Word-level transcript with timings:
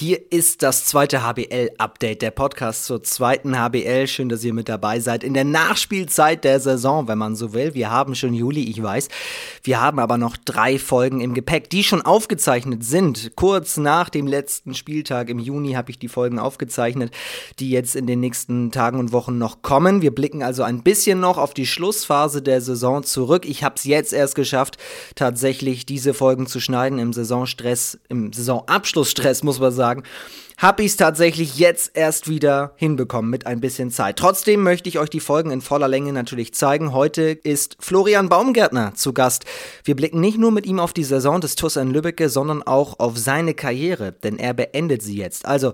Hier 0.00 0.32
ist 0.32 0.62
das 0.62 0.86
zweite 0.86 1.22
HBL-Update, 1.24 2.22
der 2.22 2.30
Podcast 2.30 2.86
zur 2.86 3.02
zweiten 3.02 3.58
HBL. 3.58 4.06
Schön, 4.06 4.30
dass 4.30 4.42
ihr 4.42 4.54
mit 4.54 4.70
dabei 4.70 4.98
seid. 4.98 5.22
In 5.22 5.34
der 5.34 5.44
Nachspielzeit 5.44 6.42
der 6.42 6.58
Saison, 6.58 7.06
wenn 7.06 7.18
man 7.18 7.36
so 7.36 7.52
will. 7.52 7.74
Wir 7.74 7.90
haben 7.90 8.14
schon 8.14 8.32
Juli, 8.32 8.64
ich 8.70 8.82
weiß. 8.82 9.08
Wir 9.62 9.78
haben 9.78 9.98
aber 9.98 10.16
noch 10.16 10.38
drei 10.38 10.78
Folgen 10.78 11.20
im 11.20 11.34
Gepäck, 11.34 11.68
die 11.68 11.84
schon 11.84 12.00
aufgezeichnet 12.00 12.82
sind. 12.82 13.32
Kurz 13.36 13.76
nach 13.76 14.08
dem 14.08 14.26
letzten 14.26 14.72
Spieltag 14.72 15.28
im 15.28 15.38
Juni 15.38 15.74
habe 15.74 15.90
ich 15.90 15.98
die 15.98 16.08
Folgen 16.08 16.38
aufgezeichnet, 16.38 17.12
die 17.58 17.68
jetzt 17.68 17.94
in 17.94 18.06
den 18.06 18.20
nächsten 18.20 18.70
Tagen 18.70 19.00
und 19.00 19.12
Wochen 19.12 19.36
noch 19.36 19.60
kommen. 19.60 20.00
Wir 20.00 20.14
blicken 20.14 20.42
also 20.42 20.62
ein 20.62 20.82
bisschen 20.82 21.20
noch 21.20 21.36
auf 21.36 21.52
die 21.52 21.66
Schlussphase 21.66 22.40
der 22.40 22.62
Saison 22.62 23.02
zurück. 23.02 23.44
Ich 23.46 23.64
habe 23.64 23.74
es 23.76 23.84
jetzt 23.84 24.14
erst 24.14 24.34
geschafft, 24.34 24.78
tatsächlich 25.14 25.84
diese 25.84 26.14
Folgen 26.14 26.46
zu 26.46 26.58
schneiden 26.58 26.98
im 26.98 27.12
Saisonstress, 27.12 27.98
im 28.08 28.32
Saisonabschlussstress, 28.32 29.42
muss 29.42 29.60
man 29.60 29.72
sagen 29.72 29.89
sagen, 29.90 30.02
habe 30.56 30.82
ich 30.82 30.90
es 30.92 30.96
tatsächlich 30.96 31.56
jetzt 31.56 31.92
erst 31.94 32.28
wieder 32.28 32.72
hinbekommen 32.76 33.30
mit 33.30 33.46
ein 33.46 33.60
bisschen 33.60 33.90
Zeit. 33.90 34.16
Trotzdem 34.16 34.62
möchte 34.62 34.90
ich 34.90 34.98
euch 34.98 35.08
die 35.08 35.20
Folgen 35.20 35.50
in 35.50 35.62
voller 35.62 35.88
Länge 35.88 36.12
natürlich 36.12 36.52
zeigen. 36.52 36.92
Heute 36.92 37.22
ist 37.22 37.78
Florian 37.80 38.28
Baumgärtner 38.28 38.94
zu 38.94 39.14
Gast. 39.14 39.46
Wir 39.84 39.96
blicken 39.96 40.20
nicht 40.20 40.38
nur 40.38 40.52
mit 40.52 40.66
ihm 40.66 40.78
auf 40.78 40.92
die 40.92 41.04
Saison 41.04 41.40
des 41.40 41.54
TuS 41.54 41.76
in 41.76 41.90
Lübbecke, 41.90 42.28
sondern 42.28 42.62
auch 42.62 42.98
auf 42.98 43.16
seine 43.16 43.54
Karriere, 43.54 44.12
denn 44.12 44.38
er 44.38 44.52
beendet 44.52 45.02
sie 45.02 45.16
jetzt. 45.16 45.46
Also 45.46 45.72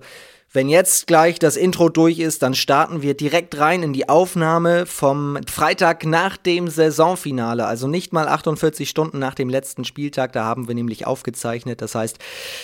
wenn 0.57 0.71
jetzt 0.71 1.07
gleich 1.07 1.39
das 1.39 1.59
Intro 1.59 1.91
durch 1.91 2.19
ist, 2.19 2.43
dann 2.43 2.55
starten 2.55 3.03
wir 3.03 3.13
direkt 3.13 3.59
rein 3.59 3.83
in 3.83 3.93
die 3.93 4.09
Aufnahme 4.09 4.87
vom 4.87 5.39
Freitag 5.47 6.07
nach 6.07 6.39
dem 6.39 6.69
Saisonfinale, 6.69 7.67
also 7.67 7.89
nicht 7.89 8.15
mal 8.15 8.27
48 8.27 8.89
Stunden 8.89 9.19
nach 9.19 9.35
dem 9.35 9.51
letzten 9.51 9.85
Spieltag, 9.85 10.33
da 10.33 10.45
haben 10.45 10.67
wir 10.67 10.75
nämlich 10.75 11.07
aufgezeichnet. 11.07 11.83
Das 11.83 11.95
heißt, 11.95 12.19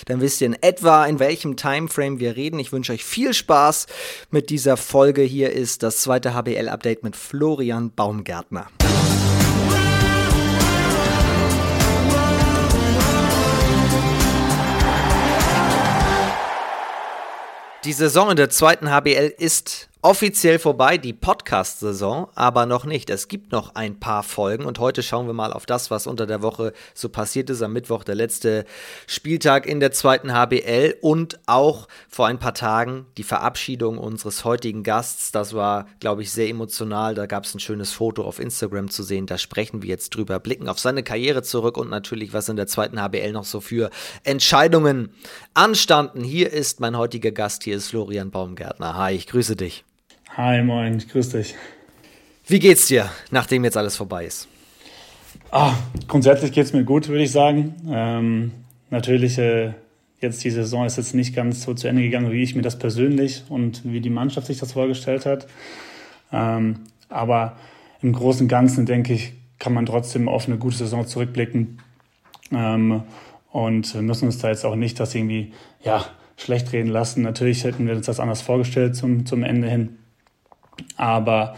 dann 0.06 0.23
wisst 0.23 0.41
ihr 0.41 0.47
in 0.47 0.62
etwa, 0.62 1.05
in 1.05 1.19
welchem 1.19 1.56
Timeframe 1.56 2.19
wir 2.19 2.34
reden. 2.34 2.59
Ich 2.60 2.73
wünsche 2.73 2.95
euch 2.95 3.05
viel 3.05 3.34
Spaß 3.34 3.86
mit 4.30 4.48
dieser 4.48 4.78
Folge. 4.78 5.20
Hier 5.20 5.52
ist 5.52 5.83
das 5.83 5.98
zweite 5.98 6.33
HBL-Update 6.33 7.02
mit 7.02 7.14
Florian 7.14 7.92
Baumgärtner. 7.95 8.69
Die 17.84 17.92
Saison 17.92 18.30
in 18.30 18.36
der 18.36 18.48
zweiten 18.48 18.91
HBL 18.91 19.34
ist 19.38 19.88
offiziell 20.05 20.58
vorbei, 20.58 20.98
die 20.98 21.12
Podcast-Saison, 21.12 22.27
aber 22.34 22.67
noch 22.67 22.84
nicht. 22.84 23.08
Es 23.08 23.28
gibt 23.28 23.53
noch 23.53 23.77
ein 23.77 24.00
paar 24.00 24.25
Folgen 24.25 24.64
und 24.64 24.81
heute 24.81 25.00
schauen 25.00 25.28
wir 25.28 25.33
mal 25.33 25.53
auf 25.53 25.64
das, 25.64 25.92
was 25.92 26.08
unter 26.08 26.27
der 26.27 26.42
Woche 26.42 26.72
so 26.92 27.08
passiert 27.08 27.48
ist. 27.50 27.62
Am 27.62 27.72
Mittwoch 27.72 28.03
der 28.03 28.17
letzte 28.17 28.64
Spieltag 29.06 29.64
in 29.64 29.78
der 29.78 29.92
zweiten 29.92 30.33
HBL 30.33 30.97
und 31.03 31.39
auch 31.47 31.86
vor 32.08 32.27
ein 32.27 32.41
paar 32.41 32.53
Tagen 32.53 33.06
die 33.17 33.23
Verabschiedung 33.23 33.97
unseres 33.97 34.45
heutigen 34.45 34.83
Gasts. 34.83 35.30
Das 35.30 35.55
war, 35.55 35.86
glaube 36.00 36.23
ich, 36.23 36.33
sehr 36.33 36.48
emotional. 36.48 37.14
Da 37.14 37.27
gab 37.27 37.45
es 37.45 37.55
ein 37.55 37.61
schönes 37.61 37.92
Foto 37.92 38.25
auf 38.25 38.41
Instagram 38.41 38.91
zu 38.91 39.05
sehen. 39.05 39.27
Da 39.27 39.39
sprechen 39.39 39.83
wir 39.83 39.89
jetzt 39.89 40.17
drüber, 40.17 40.41
blicken 40.41 40.69
auf 40.69 40.80
seine 40.80 41.05
Karriere 41.05 41.45
zurück 41.45 41.77
und 41.77 41.91
natürlich, 41.91 42.33
was 42.33 42.48
in 42.48 42.56
der 42.56 42.67
zweiten 42.67 43.00
HBL 43.00 43.30
noch 43.30 43.45
so 43.45 43.61
für 43.61 43.91
Entscheidungen 44.25 45.14
anstanden. 45.55 46.25
Hier 46.25 46.53
ist 46.53 46.80
mein 46.80 46.98
heutiger 46.98 47.30
Gast, 47.30 47.62
hier 47.62 47.77
ist 47.77 47.91
Florian 47.91 48.33
Baumgärtner. 48.33 48.97
Hi, 48.97 49.14
ich 49.14 49.28
grüße 49.28 49.55
dich. 49.55 49.84
Hi, 50.34 50.62
moin, 50.62 50.97
grüß 50.97 51.28
dich. 51.28 51.55
Wie 52.47 52.58
geht's 52.58 52.86
dir, 52.86 53.11
nachdem 53.30 53.64
jetzt 53.64 53.77
alles 53.77 53.97
vorbei 53.97 54.25
ist? 54.25 54.48
Ah, 55.50 55.74
grundsätzlich 56.08 56.52
geht's 56.52 56.72
mir 56.72 56.84
gut, 56.84 57.08
würde 57.08 57.22
ich 57.22 57.30
sagen. 57.30 57.74
Ähm, 57.91 58.52
natürlich, 58.89 59.36
äh, 59.36 59.74
jetzt 60.22 60.42
die 60.42 60.50
Saison 60.50 60.86
ist 60.86 60.97
jetzt 60.97 61.14
nicht 61.14 61.34
ganz 61.36 61.62
so 61.62 61.74
zu 61.74 61.86
Ende 61.86 62.00
gegangen, 62.00 62.33
wie 62.33 62.42
ich 62.42 62.55
mir 62.55 62.62
das 62.62 62.78
persönlich 62.78 63.44
und 63.50 63.83
wie 63.84 64.00
die 64.00 64.08
Mannschaft 64.08 64.47
sich 64.47 64.58
das 64.58 64.72
vorgestellt 64.72 65.27
hat. 65.27 65.48
Ähm, 66.33 66.77
aber 67.11 67.58
im 68.00 68.14
Großen 68.14 68.44
und 68.44 68.48
Ganzen, 68.48 68.86
denke 68.86 69.12
ich, 69.12 69.34
kann 69.58 69.74
man 69.74 69.84
trotzdem 69.84 70.30
auf 70.30 70.46
eine 70.46 70.57
gute 70.57 70.78
Saison 70.78 71.07
zurückblicken. 71.07 71.78
Ähm, 72.51 73.02
und 73.51 73.95
müssen 73.96 74.24
uns 74.24 74.39
da 74.39 74.48
jetzt 74.48 74.64
auch 74.64 74.77
nicht 74.77 74.98
das 74.98 75.14
irgendwie, 75.14 75.52
ja, 75.84 76.07
schlecht 76.39 76.73
reden 76.73 76.89
lassen. 76.89 77.20
Natürlich 77.20 77.64
hätten 77.64 77.86
wir 77.86 77.95
uns 77.95 78.07
das 78.07 78.18
anders 78.18 78.40
vorgestellt 78.40 78.96
zum, 78.96 79.27
zum 79.27 79.42
Ende 79.42 79.68
hin. 79.68 79.98
Aber 80.96 81.56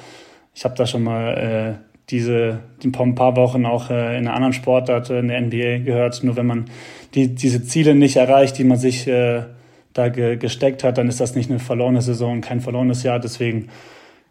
ich 0.55 0.65
habe 0.65 0.75
da 0.75 0.87
schon 0.87 1.05
mal 1.05 1.79
äh, 1.79 1.85
diese 2.11 2.61
die 2.83 2.89
ein 2.89 3.15
paar 3.15 3.37
Wochen 3.37 3.67
auch 3.67 3.91
äh, 3.91 4.19
in 4.19 4.27
einer 4.27 4.35
anderen 4.35 4.53
Sportart 4.53 5.11
äh, 5.11 5.19
in 5.19 5.29
der 5.29 5.41
NBA 5.41 5.85
gehört. 5.85 6.23
Nur 6.23 6.37
wenn 6.37 6.47
man 6.47 6.67
die, 7.15 7.35
diese 7.35 7.65
Ziele 7.65 7.95
nicht 7.95 8.17
erreicht, 8.17 8.59
die 8.59 8.65
man 8.65 8.79
sich 8.79 9.07
äh, 9.07 9.45
da 9.93 10.09
ge 10.09 10.37
gesteckt 10.37 10.85
hat, 10.85 10.99
dann 10.99 11.09
ist 11.09 11.21
das 11.21 11.35
nicht 11.35 11.51
eine 11.51 11.61
verlorene 11.61 12.03
Saison, 12.03 12.41
kein 12.41 12.61
verlorenes 12.61 13.03
Jahr. 13.03 13.21
Deswegen 13.21 13.69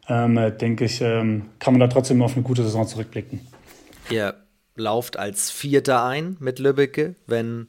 ähm, 0.07 0.39
denke 0.59 0.85
ich, 0.85 1.01
ähm, 1.01 1.45
kann 1.59 1.73
man 1.73 1.79
da 1.79 1.87
trotzdem 1.87 2.21
auf 2.21 2.35
eine 2.35 2.43
gute 2.43 2.63
Saison 2.63 2.85
zurückblicken. 2.85 3.39
Ihr 4.09 4.35
lauft 4.75 5.17
als 5.17 5.49
Vierter 5.49 6.03
ein 6.05 6.37
mit 6.39 6.59
Lübbecke, 6.59 7.15
wenn 7.25 7.67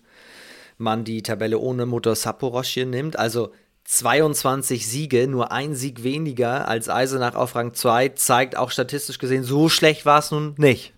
man 0.76 1.04
die 1.04 1.22
Tabelle 1.22 1.58
ohne 1.58 1.86
Motor 1.86 2.16
Saporoschje 2.16 2.86
nimmt. 2.86 3.18
Also 3.18 3.52
22 3.84 4.86
Siege, 4.86 5.28
nur 5.28 5.52
ein 5.52 5.74
Sieg 5.74 6.02
weniger 6.02 6.68
als 6.68 6.88
Eisenach 6.88 7.34
auf 7.34 7.54
Rang 7.54 7.74
2, 7.74 8.10
zeigt 8.10 8.56
auch 8.56 8.70
statistisch 8.70 9.18
gesehen, 9.18 9.44
so 9.44 9.68
schlecht 9.68 10.06
war 10.06 10.18
es 10.18 10.30
nun 10.30 10.54
nicht. 10.56 10.94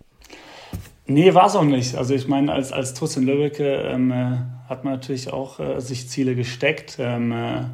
Nee, 1.07 1.35
war 1.35 1.47
es 1.47 1.55
auch 1.55 1.65
nicht. 1.65 1.95
Also 1.97 2.15
ich 2.15 2.27
meine, 2.27 2.53
als, 2.53 2.73
als 2.73 2.95
TuS 2.95 3.17
in 3.17 3.27
Lübeck 3.27 3.61
ähm, 3.61 4.11
äh, 4.11 4.39
hat 4.69 4.85
man 4.85 4.95
natürlich 4.95 5.33
auch 5.33 5.61
äh, 5.61 5.81
sich 5.81 6.09
Ziele 6.09 6.35
gesteckt, 6.35 6.97
ähm, 6.99 7.33
äh, 7.33 7.65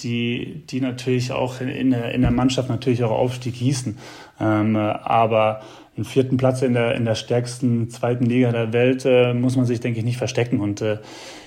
die, 0.00 0.64
die 0.66 0.80
natürlich 0.80 1.32
auch 1.32 1.60
in, 1.60 1.68
in, 1.68 1.90
der, 1.90 2.12
in 2.14 2.22
der 2.22 2.30
Mannschaft 2.30 2.68
natürlich 2.68 3.04
auch 3.04 3.10
Aufstieg 3.10 3.54
hießen. 3.56 3.98
Ähm, 4.40 4.76
äh, 4.76 4.78
aber 4.78 5.60
einen 5.98 6.04
vierten 6.04 6.36
Platz 6.36 6.62
in 6.62 6.74
der, 6.74 6.94
in 6.94 7.04
der 7.04 7.16
stärksten 7.16 7.90
zweiten 7.90 8.24
Liga 8.24 8.52
der 8.52 8.72
Welt 8.72 9.04
äh, 9.04 9.34
muss 9.34 9.56
man 9.56 9.66
sich, 9.66 9.80
denke 9.80 9.98
ich, 9.98 10.04
nicht 10.04 10.16
verstecken. 10.16 10.60
Und 10.60 10.80
äh, 10.80 10.98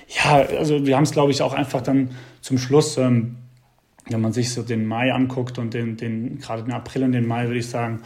ja, 0.08 0.44
also 0.58 0.86
wir 0.86 0.94
haben 0.96 1.04
es, 1.04 1.10
glaube 1.10 1.32
ich, 1.32 1.40
auch 1.40 1.54
einfach 1.54 1.80
dann 1.80 2.10
zum 2.42 2.58
Schluss, 2.58 2.98
ähm, 2.98 3.36
wenn 4.10 4.20
man 4.20 4.32
sich 4.32 4.52
so 4.52 4.62
den 4.62 4.86
Mai 4.86 5.12
anguckt 5.12 5.58
und 5.58 5.72
den, 5.72 5.96
den 5.96 6.38
gerade 6.38 6.62
den 6.64 6.72
April 6.72 7.04
und 7.04 7.12
den 7.12 7.26
Mai, 7.26 7.46
würde 7.46 7.60
ich 7.60 7.68
sagen, 7.68 8.00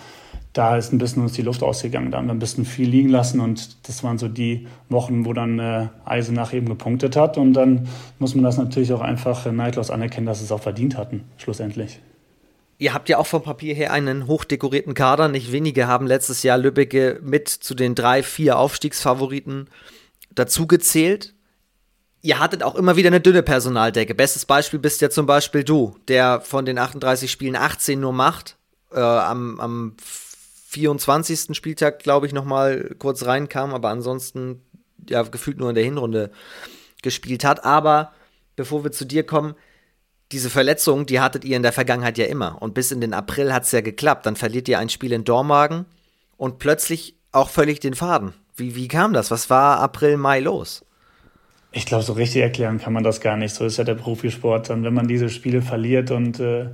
da 0.52 0.76
ist 0.76 0.92
ein 0.92 0.98
bisschen 0.98 1.22
uns 1.22 1.32
die 1.32 1.42
Luft 1.42 1.62
ausgegangen. 1.62 2.12
Da 2.12 2.18
haben 2.18 2.26
wir 2.26 2.34
ein 2.34 2.38
bisschen 2.38 2.64
viel 2.64 2.88
liegen 2.88 3.08
lassen 3.08 3.40
und 3.40 3.88
das 3.88 4.04
waren 4.04 4.16
so 4.16 4.28
die 4.28 4.68
Wochen, 4.88 5.26
wo 5.26 5.32
dann 5.32 5.58
äh, 5.58 5.88
Eisenach 6.04 6.54
eben 6.54 6.68
gepunktet 6.68 7.16
hat. 7.16 7.38
Und 7.38 7.54
dann 7.54 7.88
muss 8.20 8.36
man 8.36 8.44
das 8.44 8.56
natürlich 8.56 8.92
auch 8.92 9.02
einfach 9.02 9.46
äh, 9.46 9.52
neidlos 9.52 9.90
anerkennen, 9.90 10.26
dass 10.26 10.40
es 10.40 10.52
auch 10.52 10.62
verdient 10.62 10.96
hatten, 10.96 11.24
schlussendlich. 11.38 12.00
Ihr 12.78 12.92
habt 12.92 13.08
ja 13.08 13.18
auch 13.18 13.26
vom 13.26 13.42
Papier 13.42 13.74
her 13.74 13.92
einen 13.92 14.26
hochdekorierten 14.26 14.94
Kader. 14.94 15.28
Nicht 15.28 15.52
wenige 15.52 15.86
haben 15.86 16.06
letztes 16.06 16.42
Jahr 16.42 16.58
Lübbecke 16.58 17.20
mit 17.22 17.48
zu 17.48 17.74
den 17.74 17.94
drei, 17.94 18.22
vier 18.22 18.58
Aufstiegsfavoriten 18.58 19.68
dazugezählt 20.30 21.34
ihr 22.26 22.40
hattet 22.40 22.62
auch 22.64 22.74
immer 22.74 22.96
wieder 22.96 23.08
eine 23.08 23.20
dünne 23.20 23.42
Personaldecke. 23.42 24.14
Bestes 24.14 24.44
Beispiel 24.44 24.80
bist 24.80 25.00
ja 25.00 25.10
zum 25.10 25.26
Beispiel 25.26 25.62
du, 25.62 25.96
der 26.08 26.40
von 26.40 26.64
den 26.64 26.76
38 26.76 27.30
Spielen 27.30 27.54
18 27.54 28.00
nur 28.00 28.12
macht. 28.12 28.56
Äh, 28.92 28.98
am, 29.00 29.60
am 29.60 29.96
24. 30.68 31.56
Spieltag, 31.56 32.00
glaube 32.00 32.26
ich, 32.26 32.32
noch 32.32 32.44
mal 32.44 32.94
kurz 32.98 33.24
reinkam, 33.24 33.72
aber 33.72 33.90
ansonsten 33.90 34.62
ja 35.08 35.22
gefühlt 35.22 35.58
nur 35.58 35.68
in 35.68 35.76
der 35.76 35.84
Hinrunde 35.84 36.32
gespielt 37.02 37.44
hat. 37.44 37.64
Aber 37.64 38.12
bevor 38.56 38.82
wir 38.82 38.90
zu 38.90 39.04
dir 39.04 39.24
kommen, 39.24 39.54
diese 40.32 40.50
Verletzung, 40.50 41.06
die 41.06 41.20
hattet 41.20 41.44
ihr 41.44 41.56
in 41.56 41.62
der 41.62 41.72
Vergangenheit 41.72 42.18
ja 42.18 42.26
immer. 42.26 42.60
Und 42.60 42.74
bis 42.74 42.90
in 42.90 43.00
den 43.00 43.14
April 43.14 43.52
hat 43.52 43.62
es 43.64 43.72
ja 43.72 43.80
geklappt. 43.80 44.26
Dann 44.26 44.36
verliert 44.36 44.68
ihr 44.68 44.78
ein 44.78 44.88
Spiel 44.88 45.12
in 45.12 45.24
Dormagen 45.24 45.86
und 46.36 46.58
plötzlich 46.58 47.14
auch 47.32 47.48
völlig 47.48 47.80
den 47.80 47.94
Faden. 47.94 48.32
Wie, 48.56 48.74
wie 48.74 48.88
kam 48.88 49.12
das? 49.12 49.30
Was 49.30 49.50
war 49.50 49.80
April, 49.80 50.16
Mai 50.16 50.40
los? 50.40 50.84
Ich 51.72 51.86
glaube, 51.86 52.02
so 52.02 52.14
richtig 52.14 52.42
erklären 52.42 52.78
kann 52.78 52.92
man 52.92 53.04
das 53.04 53.20
gar 53.20 53.36
nicht. 53.36 53.54
So 53.54 53.64
ist 53.64 53.76
ja 53.76 53.84
der 53.84 53.94
Profisport. 53.94 54.70
Dann, 54.70 54.82
wenn 54.82 54.94
man 54.94 55.06
diese 55.06 55.28
Spiele 55.28 55.62
verliert 55.62 56.10
und 56.10 56.40
äh, 56.40 56.70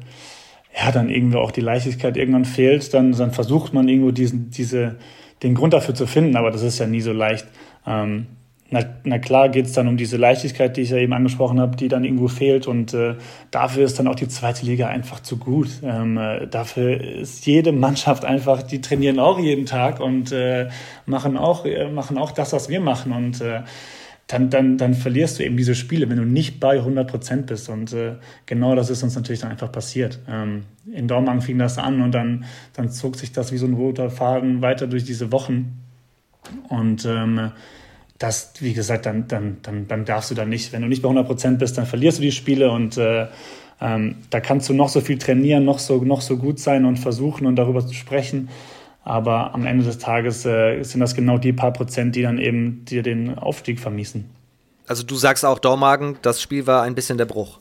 ja, 0.76 0.92
dann 0.92 1.10
irgendwie 1.10 1.38
auch 1.38 1.50
die 1.50 1.60
Leichtigkeit 1.60 2.16
irgendwann 2.16 2.44
fehlt, 2.44 2.94
dann, 2.94 3.12
dann 3.12 3.32
versucht 3.32 3.74
man 3.74 3.88
irgendwo 3.88 4.12
diesen, 4.12 4.50
diese, 4.50 4.96
den 5.42 5.54
Grund 5.54 5.74
dafür 5.74 5.94
zu 5.94 6.06
finden, 6.06 6.36
aber 6.36 6.50
das 6.50 6.62
ist 6.62 6.78
ja 6.78 6.86
nie 6.86 7.00
so 7.00 7.12
leicht. 7.12 7.46
Ähm, 7.86 8.28
na, 8.72 8.80
na 9.04 9.18
klar 9.18 9.50
geht 9.50 9.66
es 9.66 9.72
dann 9.72 9.86
um 9.86 9.98
diese 9.98 10.16
Leichtigkeit, 10.16 10.78
die 10.78 10.80
ich 10.80 10.90
ja 10.90 10.96
eben 10.96 11.12
angesprochen 11.12 11.60
habe, 11.60 11.76
die 11.76 11.88
dann 11.88 12.04
irgendwo 12.04 12.28
fehlt. 12.28 12.66
Und 12.66 12.94
äh, 12.94 13.16
dafür 13.50 13.84
ist 13.84 13.98
dann 13.98 14.08
auch 14.08 14.14
die 14.14 14.28
zweite 14.28 14.64
Liga 14.64 14.88
einfach 14.88 15.20
zu 15.20 15.36
gut. 15.36 15.68
Ähm, 15.82 16.16
äh, 16.16 16.46
dafür 16.46 16.98
ist 16.98 17.44
jede 17.44 17.72
Mannschaft 17.72 18.24
einfach, 18.24 18.62
die 18.62 18.80
trainieren 18.80 19.18
auch 19.18 19.38
jeden 19.38 19.66
Tag 19.66 20.00
und 20.00 20.32
äh, 20.32 20.70
machen, 21.04 21.36
auch, 21.36 21.66
äh, 21.66 21.90
machen 21.90 22.16
auch 22.16 22.32
das, 22.32 22.54
was 22.54 22.70
wir 22.70 22.80
machen. 22.80 23.12
Und 23.12 23.42
äh, 23.42 23.60
dann, 24.26 24.48
dann, 24.48 24.78
dann 24.78 24.94
verlierst 24.94 25.38
du 25.38 25.44
eben 25.44 25.58
diese 25.58 25.74
Spiele, 25.74 26.08
wenn 26.08 26.16
du 26.16 26.24
nicht 26.24 26.58
bei 26.58 26.78
100 26.78 27.10
Prozent 27.10 27.46
bist. 27.48 27.68
Und 27.68 27.92
äh, 27.92 28.14
genau 28.46 28.74
das 28.74 28.88
ist 28.88 29.02
uns 29.02 29.14
natürlich 29.14 29.40
dann 29.42 29.50
einfach 29.50 29.70
passiert. 29.70 30.18
Ähm, 30.26 30.62
in 30.90 31.08
Dormagen 31.08 31.42
fing 31.42 31.58
das 31.58 31.76
an 31.76 32.00
und 32.00 32.12
dann, 32.12 32.46
dann 32.72 32.88
zog 32.88 33.16
sich 33.16 33.32
das 33.32 33.52
wie 33.52 33.58
so 33.58 33.66
ein 33.66 33.74
roter 33.74 34.08
Faden 34.08 34.62
weiter 34.62 34.86
durch 34.86 35.04
diese 35.04 35.30
Wochen. 35.30 35.78
Und 36.70 37.04
ähm, 37.04 37.52
das, 38.22 38.52
wie 38.60 38.72
gesagt, 38.72 39.06
dann, 39.06 39.26
dann, 39.28 39.58
dann, 39.62 39.88
dann 39.88 40.04
darfst 40.04 40.30
du 40.30 40.34
da 40.34 40.44
nicht, 40.44 40.72
wenn 40.72 40.82
du 40.82 40.88
nicht 40.88 41.02
bei 41.02 41.08
100 41.08 41.26
Prozent 41.26 41.58
bist, 41.58 41.76
dann 41.76 41.86
verlierst 41.86 42.18
du 42.18 42.22
die 42.22 42.32
Spiele 42.32 42.70
und 42.70 42.96
äh, 42.96 43.26
ähm, 43.80 44.16
da 44.30 44.40
kannst 44.40 44.68
du 44.68 44.74
noch 44.74 44.88
so 44.88 45.00
viel 45.00 45.18
trainieren, 45.18 45.64
noch 45.64 45.80
so, 45.80 46.02
noch 46.04 46.20
so 46.20 46.36
gut 46.36 46.60
sein 46.60 46.84
und 46.84 46.98
versuchen 46.98 47.46
und 47.46 47.56
darüber 47.56 47.84
zu 47.84 47.94
sprechen. 47.94 48.48
Aber 49.04 49.54
am 49.54 49.66
Ende 49.66 49.84
des 49.84 49.98
Tages 49.98 50.46
äh, 50.46 50.82
sind 50.84 51.00
das 51.00 51.14
genau 51.16 51.38
die 51.38 51.52
paar 51.52 51.72
Prozent, 51.72 52.14
die 52.14 52.22
dann 52.22 52.38
eben 52.38 52.84
dir 52.84 53.02
den 53.02 53.36
Aufstieg 53.36 53.80
vermiesen. 53.80 54.30
Also 54.86 55.02
du 55.02 55.16
sagst 55.16 55.44
auch 55.44 55.58
Dormagen, 55.58 56.18
das 56.22 56.40
Spiel 56.40 56.68
war 56.68 56.82
ein 56.82 56.94
bisschen 56.94 57.18
der 57.18 57.24
Bruch. 57.24 57.58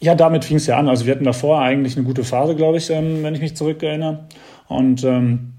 Ja, 0.00 0.14
damit 0.16 0.44
fing 0.44 0.56
es 0.56 0.66
ja 0.66 0.78
an. 0.78 0.88
Also 0.88 1.06
wir 1.06 1.14
hatten 1.14 1.24
davor 1.24 1.60
eigentlich 1.60 1.96
eine 1.96 2.04
gute 2.04 2.24
Phase, 2.24 2.56
glaube 2.56 2.78
ich, 2.78 2.90
ähm, 2.90 3.22
wenn 3.22 3.34
ich 3.34 3.40
mich 3.40 3.54
zurückerinnere. 3.54 4.24
Und 4.66 5.04
ähm, 5.04 5.52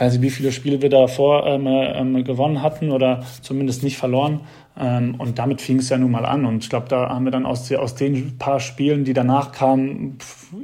ich 0.00 0.06
weiß 0.06 0.12
nicht, 0.14 0.22
wie 0.22 0.30
viele 0.30 0.50
Spiele 0.50 0.80
wir 0.80 0.88
davor 0.88 1.46
ähm, 1.46 1.66
ähm, 1.66 2.24
gewonnen 2.24 2.62
hatten 2.62 2.90
oder 2.90 3.22
zumindest 3.42 3.82
nicht 3.82 3.98
verloren. 3.98 4.40
Ähm, 4.78 5.16
und 5.18 5.38
damit 5.38 5.60
fing 5.60 5.78
es 5.78 5.90
ja 5.90 5.98
nun 5.98 6.10
mal 6.10 6.24
an. 6.24 6.46
Und 6.46 6.64
ich 6.64 6.70
glaube, 6.70 6.88
da 6.88 7.10
haben 7.10 7.26
wir 7.26 7.30
dann 7.30 7.44
aus, 7.44 7.70
aus 7.70 7.96
den 7.96 8.38
paar 8.38 8.60
Spielen, 8.60 9.04
die 9.04 9.12
danach 9.12 9.52
kamen, 9.52 10.16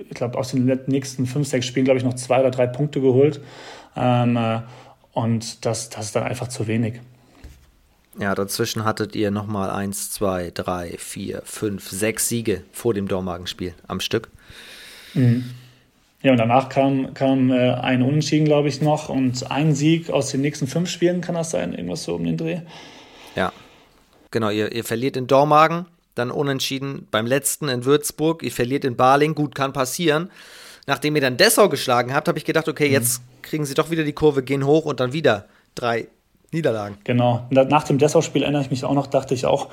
ich 0.08 0.14
glaube, 0.14 0.38
aus 0.38 0.52
den 0.52 0.64
nächsten 0.86 1.26
fünf, 1.26 1.46
sechs 1.46 1.66
Spielen, 1.66 1.84
glaube 1.84 1.98
ich, 1.98 2.04
noch 2.04 2.14
zwei 2.14 2.40
oder 2.40 2.50
drei 2.50 2.66
Punkte 2.66 3.02
geholt. 3.02 3.42
Ähm, 3.94 4.38
äh, 4.38 4.60
und 5.12 5.66
das, 5.66 5.90
das 5.90 6.06
ist 6.06 6.16
dann 6.16 6.22
einfach 6.22 6.48
zu 6.48 6.66
wenig. 6.66 7.02
Ja, 8.18 8.34
dazwischen 8.34 8.86
hattet 8.86 9.14
ihr 9.14 9.30
nochmal 9.30 9.68
eins, 9.68 10.10
zwei, 10.10 10.50
drei, 10.54 10.94
vier, 10.96 11.42
fünf, 11.44 11.90
sechs 11.90 12.30
Siege 12.30 12.62
vor 12.72 12.94
dem 12.94 13.06
Dormagenspiel 13.06 13.74
am 13.86 14.00
Stück. 14.00 14.30
Mhm. 15.12 15.44
Ja, 16.22 16.32
und 16.32 16.38
danach 16.38 16.68
kam, 16.68 17.14
kam 17.14 17.50
äh, 17.50 17.72
ein 17.72 18.02
Unentschieden, 18.02 18.46
glaube 18.46 18.68
ich, 18.68 18.80
noch 18.80 19.08
und 19.08 19.50
ein 19.50 19.74
Sieg 19.74 20.10
aus 20.10 20.30
den 20.30 20.40
nächsten 20.40 20.66
fünf 20.66 20.88
Spielen, 20.90 21.20
kann 21.20 21.34
das 21.34 21.50
sein? 21.50 21.72
Irgendwas 21.72 22.04
so 22.04 22.14
um 22.14 22.24
den 22.24 22.36
Dreh? 22.36 22.60
Ja, 23.34 23.52
genau. 24.30 24.50
Ihr, 24.50 24.72
ihr 24.72 24.84
verliert 24.84 25.16
in 25.16 25.26
Dormagen, 25.26 25.86
dann 26.14 26.30
unentschieden 26.30 27.06
beim 27.10 27.26
letzten 27.26 27.68
in 27.68 27.84
Würzburg, 27.84 28.42
ihr 28.42 28.50
verliert 28.50 28.84
in 28.84 28.96
Baling, 28.96 29.34
gut, 29.34 29.54
kann 29.54 29.72
passieren. 29.72 30.30
Nachdem 30.86 31.16
ihr 31.16 31.22
dann 31.22 31.36
Dessau 31.36 31.68
geschlagen 31.68 32.14
habt, 32.14 32.28
habe 32.28 32.38
ich 32.38 32.44
gedacht, 32.44 32.68
okay, 32.68 32.88
mhm. 32.88 32.94
jetzt 32.94 33.20
kriegen 33.42 33.64
sie 33.64 33.74
doch 33.74 33.90
wieder 33.90 34.04
die 34.04 34.12
Kurve, 34.12 34.42
gehen 34.42 34.64
hoch 34.64 34.84
und 34.84 35.00
dann 35.00 35.12
wieder 35.12 35.46
drei 35.74 36.08
Niederlagen. 36.52 36.96
Genau. 37.04 37.46
Nach 37.50 37.84
dem 37.84 37.98
Dessau-Spiel 37.98 38.42
erinnere 38.42 38.62
ich 38.62 38.70
mich 38.70 38.84
auch 38.84 38.94
noch, 38.94 39.08
dachte 39.08 39.34
ich 39.34 39.46
auch, 39.46 39.68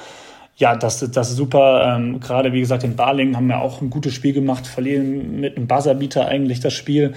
ja, 0.55 0.75
das, 0.75 1.00
das 1.11 1.29
ist 1.31 1.35
super. 1.35 1.95
Ähm, 1.95 2.19
Gerade 2.19 2.53
wie 2.53 2.59
gesagt, 2.59 2.83
in 2.83 2.95
Barling 2.95 3.35
haben 3.35 3.47
wir 3.47 3.59
auch 3.59 3.81
ein 3.81 3.89
gutes 3.89 4.13
Spiel 4.13 4.33
gemacht, 4.33 4.67
verlieren 4.67 5.39
mit 5.39 5.57
einem 5.57 5.67
Buzzerbeater 5.67 6.27
eigentlich 6.27 6.59
das 6.59 6.73
Spiel. 6.73 7.13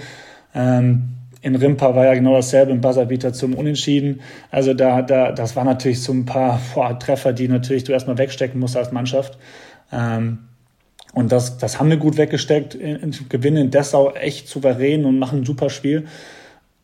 Ähm, 0.55 1.09
in 1.41 1.55
Rimpa 1.55 1.95
war 1.95 2.05
ja 2.05 2.13
genau 2.15 2.33
dasselbe, 2.33 2.71
ein 2.71 2.81
Buzzerbeater 2.81 3.31
zum 3.31 3.53
Unentschieden. 3.53 4.21
Also 4.49 4.73
da, 4.73 5.03
da, 5.03 5.31
das 5.31 5.55
war 5.55 5.63
natürlich 5.63 6.01
so 6.01 6.11
ein 6.11 6.25
paar 6.25 6.59
boah, 6.73 6.97
Treffer, 6.97 7.31
die 7.31 7.47
natürlich 7.47 7.83
du 7.83 7.91
erstmal 7.91 8.17
wegstecken 8.17 8.59
musst 8.59 8.75
als 8.75 8.91
Mannschaft. 8.91 9.37
Ähm, 9.91 10.39
und 11.13 11.31
das, 11.31 11.57
das 11.57 11.79
haben 11.79 11.89
wir 11.89 11.97
gut 11.97 12.17
weggesteckt, 12.17 12.75
in, 12.75 12.95
in, 12.97 13.15
gewinnen 13.29 13.57
in 13.57 13.71
Dessau 13.71 14.13
echt 14.13 14.47
souverän 14.47 15.05
und 15.05 15.19
machen 15.19 15.39
ein 15.39 15.45
super 15.45 15.69
Spiel. 15.69 16.05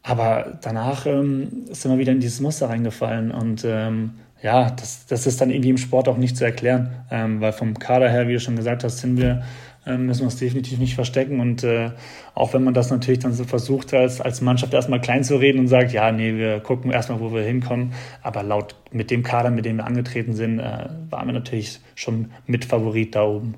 Aber 0.03 0.59
danach 0.61 1.05
ähm, 1.05 1.65
sind 1.71 1.91
wir 1.91 1.97
wieder 1.97 2.11
in 2.11 2.19
dieses 2.19 2.41
Muster 2.41 2.69
reingefallen 2.69 3.31
und 3.31 3.63
ähm, 3.65 4.11
ja, 4.43 4.69
das, 4.71 5.05
das 5.05 5.25
ist 5.25 5.39
dann 5.39 5.49
irgendwie 5.49 5.69
im 5.69 5.77
Sport 5.77 6.09
auch 6.09 6.17
nicht 6.17 6.35
zu 6.35 6.43
erklären, 6.43 6.91
ähm, 7.09 7.39
weil 7.39 7.53
vom 7.53 7.79
Kader 7.79 8.09
her, 8.09 8.27
wie 8.27 8.33
du 8.33 8.41
schon 8.41 8.57
gesagt 8.57 8.83
hast, 8.83 8.97
sind 8.97 9.17
wir, 9.17 9.41
ähm, 9.85 10.05
müssen 10.05 10.19
wir 10.19 10.25
uns 10.25 10.35
definitiv 10.35 10.79
nicht 10.79 10.95
verstecken 10.95 11.39
und 11.39 11.63
äh, 11.63 11.91
auch 12.35 12.53
wenn 12.53 12.61
man 12.61 12.73
das 12.73 12.89
natürlich 12.89 13.19
dann 13.19 13.31
so 13.31 13.45
versucht, 13.45 13.93
als, 13.93 14.19
als 14.19 14.41
Mannschaft 14.41 14.73
erstmal 14.73 14.99
klein 14.99 15.23
zu 15.23 15.37
reden 15.37 15.59
und 15.59 15.69
sagt, 15.69 15.93
ja, 15.93 16.11
nee, 16.11 16.35
wir 16.35 16.59
gucken 16.59 16.91
erstmal, 16.91 17.21
wo 17.21 17.33
wir 17.33 17.41
hinkommen, 17.41 17.93
aber 18.21 18.43
laut 18.43 18.75
mit 18.91 19.11
dem 19.11 19.23
Kader, 19.23 19.49
mit 19.49 19.63
dem 19.63 19.77
wir 19.77 19.85
angetreten 19.85 20.35
sind, 20.35 20.59
äh, 20.59 20.89
waren 21.09 21.27
wir 21.27 21.33
natürlich 21.33 21.79
schon 21.95 22.31
mit 22.45 22.65
Favorit 22.65 23.15
da 23.15 23.23
oben. 23.23 23.55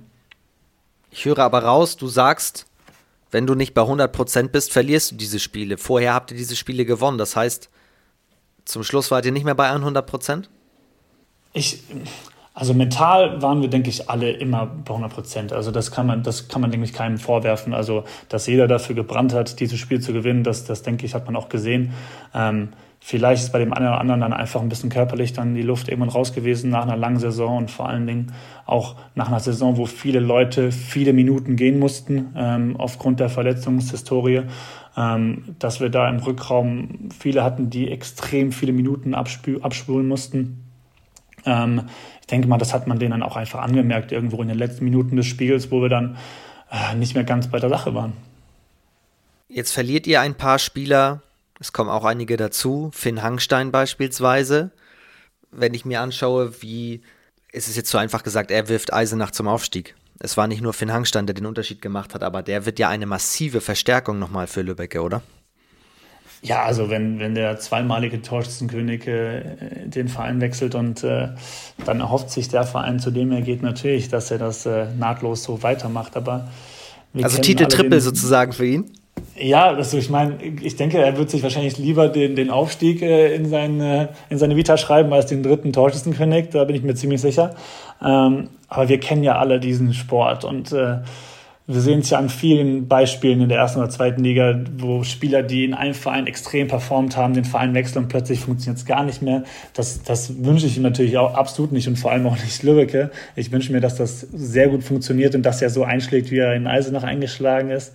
Ich 1.09 1.25
höre 1.25 1.39
aber 1.39 1.63
raus, 1.63 1.97
du 1.97 2.05
sagst, 2.07 2.67
wenn 3.31 3.47
du 3.47 3.55
nicht 3.55 3.73
bei 3.73 3.81
100% 3.81 4.49
bist, 4.49 4.71
verlierst 4.71 5.11
du 5.11 5.15
diese 5.15 5.39
Spiele. 5.39 5.79
Vorher 5.79 6.13
habt 6.13 6.29
ihr 6.29 6.37
diese 6.37 6.55
Spiele 6.55 6.85
gewonnen. 6.85 7.17
Das 7.17 7.35
heißt, 7.35 7.71
zum 8.65 8.83
Schluss 8.83 9.09
wart 9.09 9.25
ihr 9.25 9.31
nicht 9.31 9.45
mehr 9.45 9.55
bei 9.55 9.71
100%? 9.71 10.45
Ich, 11.55 11.83
also 12.53 12.73
mental 12.73 13.41
waren 13.41 13.61
wir, 13.61 13.69
denke 13.69 13.89
ich, 13.89 14.09
alle 14.09 14.29
immer 14.31 14.65
bei 14.65 14.91
100 14.93 15.11
Prozent. 15.11 15.53
Also 15.53 15.71
das 15.71 15.89
kann 15.89 16.05
man, 16.05 16.21
das 16.21 16.49
kann 16.49 16.61
man, 16.61 16.69
denke 16.69 16.85
ich, 16.85 16.91
keinem 16.91 17.17
vorwerfen. 17.17 17.73
Also, 17.73 18.03
dass 18.27 18.45
jeder 18.45 18.67
dafür 18.67 18.93
gebrannt 18.93 19.33
hat, 19.33 19.61
dieses 19.61 19.79
Spiel 19.79 20.01
zu 20.01 20.11
gewinnen, 20.11 20.43
das, 20.43 20.65
das 20.65 20.83
denke 20.83 21.05
ich, 21.05 21.13
hat 21.13 21.25
man 21.25 21.37
auch 21.37 21.47
gesehen. 21.47 21.93
Ähm, 22.33 22.69
vielleicht 22.99 23.43
ist 23.43 23.53
bei 23.53 23.59
dem 23.59 23.71
einen 23.71 23.87
oder 23.87 24.01
anderen 24.01 24.19
dann 24.19 24.33
einfach 24.33 24.61
ein 24.61 24.67
bisschen 24.67 24.89
körperlich 24.89 25.31
dann 25.31 25.55
die 25.55 25.61
Luft 25.61 25.87
irgendwann 25.87 26.09
raus 26.09 26.33
gewesen 26.33 26.71
nach 26.71 26.83
einer 26.83 26.97
langen 26.97 27.19
Saison 27.19 27.57
und 27.57 27.71
vor 27.71 27.87
allen 27.87 28.05
Dingen 28.05 28.33
auch 28.65 28.97
nach 29.15 29.29
einer 29.29 29.39
Saison, 29.39 29.77
wo 29.77 29.85
viele 29.85 30.19
Leute 30.19 30.73
viele 30.73 31.13
Minuten 31.13 31.55
gehen 31.55 31.79
mussten 31.79 32.33
ähm, 32.35 32.75
aufgrund 32.77 33.21
der 33.21 33.29
Verletzungshistorie. 33.29 34.41
Ähm, 34.97 35.55
dass 35.59 35.79
wir 35.79 35.89
da 35.89 36.09
im 36.09 36.17
Rückraum 36.17 37.09
viele 37.17 37.45
hatten, 37.45 37.69
die 37.69 37.89
extrem 37.91 38.51
viele 38.51 38.73
Minuten 38.73 39.13
abspulen 39.13 40.07
mussten 40.07 40.64
ähm, 41.45 41.89
ich 42.21 42.27
denke 42.27 42.47
mal, 42.47 42.57
das 42.57 42.73
hat 42.73 42.87
man 42.87 42.99
denen 42.99 43.11
dann 43.11 43.23
auch 43.23 43.35
einfach 43.35 43.61
angemerkt, 43.61 44.11
irgendwo 44.11 44.41
in 44.41 44.47
den 44.47 44.57
letzten 44.57 44.85
Minuten 44.85 45.15
des 45.15 45.25
Spiels, 45.25 45.71
wo 45.71 45.81
wir 45.81 45.89
dann 45.89 46.17
äh, 46.71 46.95
nicht 46.95 47.15
mehr 47.15 47.23
ganz 47.23 47.47
bei 47.47 47.59
der 47.59 47.69
Sache 47.69 47.93
waren. 47.93 48.13
Jetzt 49.47 49.71
verliert 49.71 50.07
ihr 50.07 50.21
ein 50.21 50.35
paar 50.35 50.59
Spieler, 50.59 51.21
es 51.59 51.71
kommen 51.71 51.89
auch 51.89 52.03
einige 52.03 52.35
dazu, 52.35 52.89
Finn 52.93 53.23
Hangstein 53.23 53.71
beispielsweise. 53.71 54.71
Wenn 55.51 55.73
ich 55.73 55.85
mir 55.85 56.01
anschaue, 56.01 56.61
wie, 56.61 57.01
es 57.53 57.67
ist 57.67 57.77
jetzt 57.77 57.89
so 57.89 57.97
einfach 57.97 58.23
gesagt, 58.23 58.51
er 58.51 58.67
wirft 58.67 58.91
Eisenach 58.91 59.31
zum 59.31 59.47
Aufstieg. 59.47 59.95
Es 60.19 60.35
war 60.35 60.47
nicht 60.47 60.61
nur 60.61 60.73
Finn 60.73 60.91
Hangstein, 60.91 61.27
der 61.27 61.35
den 61.35 61.45
Unterschied 61.45 61.81
gemacht 61.81 62.13
hat, 62.13 62.23
aber 62.23 62.41
der 62.41 62.65
wird 62.65 62.79
ja 62.79 62.89
eine 62.89 63.05
massive 63.05 63.61
Verstärkung 63.61 64.19
nochmal 64.19 64.47
für 64.47 64.61
Lübbecke, 64.61 65.01
oder? 65.01 65.21
Ja, 66.41 66.63
also 66.63 66.89
wenn, 66.89 67.19
wenn 67.19 67.33
der 67.33 67.57
zweimalige 67.57 68.21
Torschützenkönig 68.21 69.07
äh, 69.07 69.41
den 69.85 70.07
Verein 70.07 70.41
wechselt 70.41 70.75
und 70.75 71.03
äh, 71.03 71.29
dann 71.85 71.99
erhofft 71.99 72.29
sich 72.29 72.49
der 72.49 72.63
Verein, 72.63 72.99
zu 72.99 73.11
dem 73.11 73.31
er 73.31 73.41
geht, 73.41 73.63
natürlich, 73.63 74.09
dass 74.09 74.29
er 74.31 74.37
das 74.37 74.65
äh, 74.65 74.85
nahtlos 74.97 75.43
so 75.43 75.63
weitermacht. 75.63 76.15
Aber 76.15 76.47
also 77.21 77.41
Titel 77.41 77.65
Triple 77.65 78.01
sozusagen 78.01 78.53
für 78.53 78.65
ihn? 78.65 78.91
Ja, 79.37 79.67
also 79.67 79.97
ich 79.97 80.09
meine, 80.09 80.37
ich 80.61 80.77
denke, 80.77 80.97
er 80.97 81.17
wird 81.17 81.29
sich 81.29 81.43
wahrscheinlich 81.43 81.77
lieber 81.77 82.07
den, 82.07 82.35
den 82.35 82.49
Aufstieg 82.49 83.01
äh, 83.01 83.35
in, 83.35 83.49
seine, 83.49 84.09
in 84.29 84.37
seine 84.37 84.55
Vita 84.55 84.77
schreiben 84.77 85.11
als 85.11 85.25
den 85.25 85.43
dritten 85.43 85.73
Torschützenkönig, 85.73 86.49
da 86.51 86.63
bin 86.63 86.75
ich 86.75 86.83
mir 86.83 86.95
ziemlich 86.95 87.21
sicher. 87.21 87.55
Ähm, 88.01 88.49
aber 88.69 88.87
wir 88.87 88.99
kennen 88.99 89.23
ja 89.23 89.37
alle 89.37 89.59
diesen 89.59 89.93
Sport 89.93 90.45
und 90.45 90.71
äh, 90.71 90.99
wir 91.67 91.81
sehen 91.81 92.01
es 92.01 92.11
ja 92.11 92.19
an 92.19 92.29
vielen 92.29 92.87
Beispielen 92.87 93.41
in 93.41 93.49
der 93.49 93.57
ersten 93.57 93.79
oder 93.79 93.89
zweiten 93.89 94.23
Liga, 94.23 94.63
wo 94.77 95.03
Spieler, 95.03 95.41
die 95.41 95.65
in 95.65 95.73
einem 95.73 95.95
Verein 95.95 96.27
extrem 96.27 96.67
performt 96.67 97.17
haben, 97.17 97.33
den 97.33 97.45
Verein 97.45 97.73
wechseln 97.73 98.03
und 98.03 98.09
plötzlich 98.09 98.41
funktioniert 98.41 98.77
es 98.77 98.85
gar 98.85 99.03
nicht 99.03 99.23
mehr. 99.23 99.43
Das, 99.73 100.03
das 100.03 100.43
wünsche 100.45 100.67
ich 100.67 100.77
ihm 100.77 100.83
natürlich 100.83 101.17
auch 101.17 101.33
absolut 101.33 101.71
nicht 101.71 101.87
und 101.87 101.97
vor 101.97 102.11
allem 102.11 102.27
auch 102.27 102.37
nicht 102.37 102.61
Lübbecke. 102.61 103.09
Ich 103.35 103.51
wünsche 103.51 103.71
mir, 103.71 103.81
dass 103.81 103.95
das 103.95 104.21
sehr 104.21 104.67
gut 104.67 104.83
funktioniert 104.83 105.33
und 105.33 105.41
dass 105.41 105.59
er 105.59 105.71
so 105.71 105.83
einschlägt, 105.83 106.29
wie 106.29 106.37
er 106.37 106.53
in 106.53 106.67
Eisenach 106.67 107.03
eingeschlagen 107.03 107.71
ist 107.71 107.93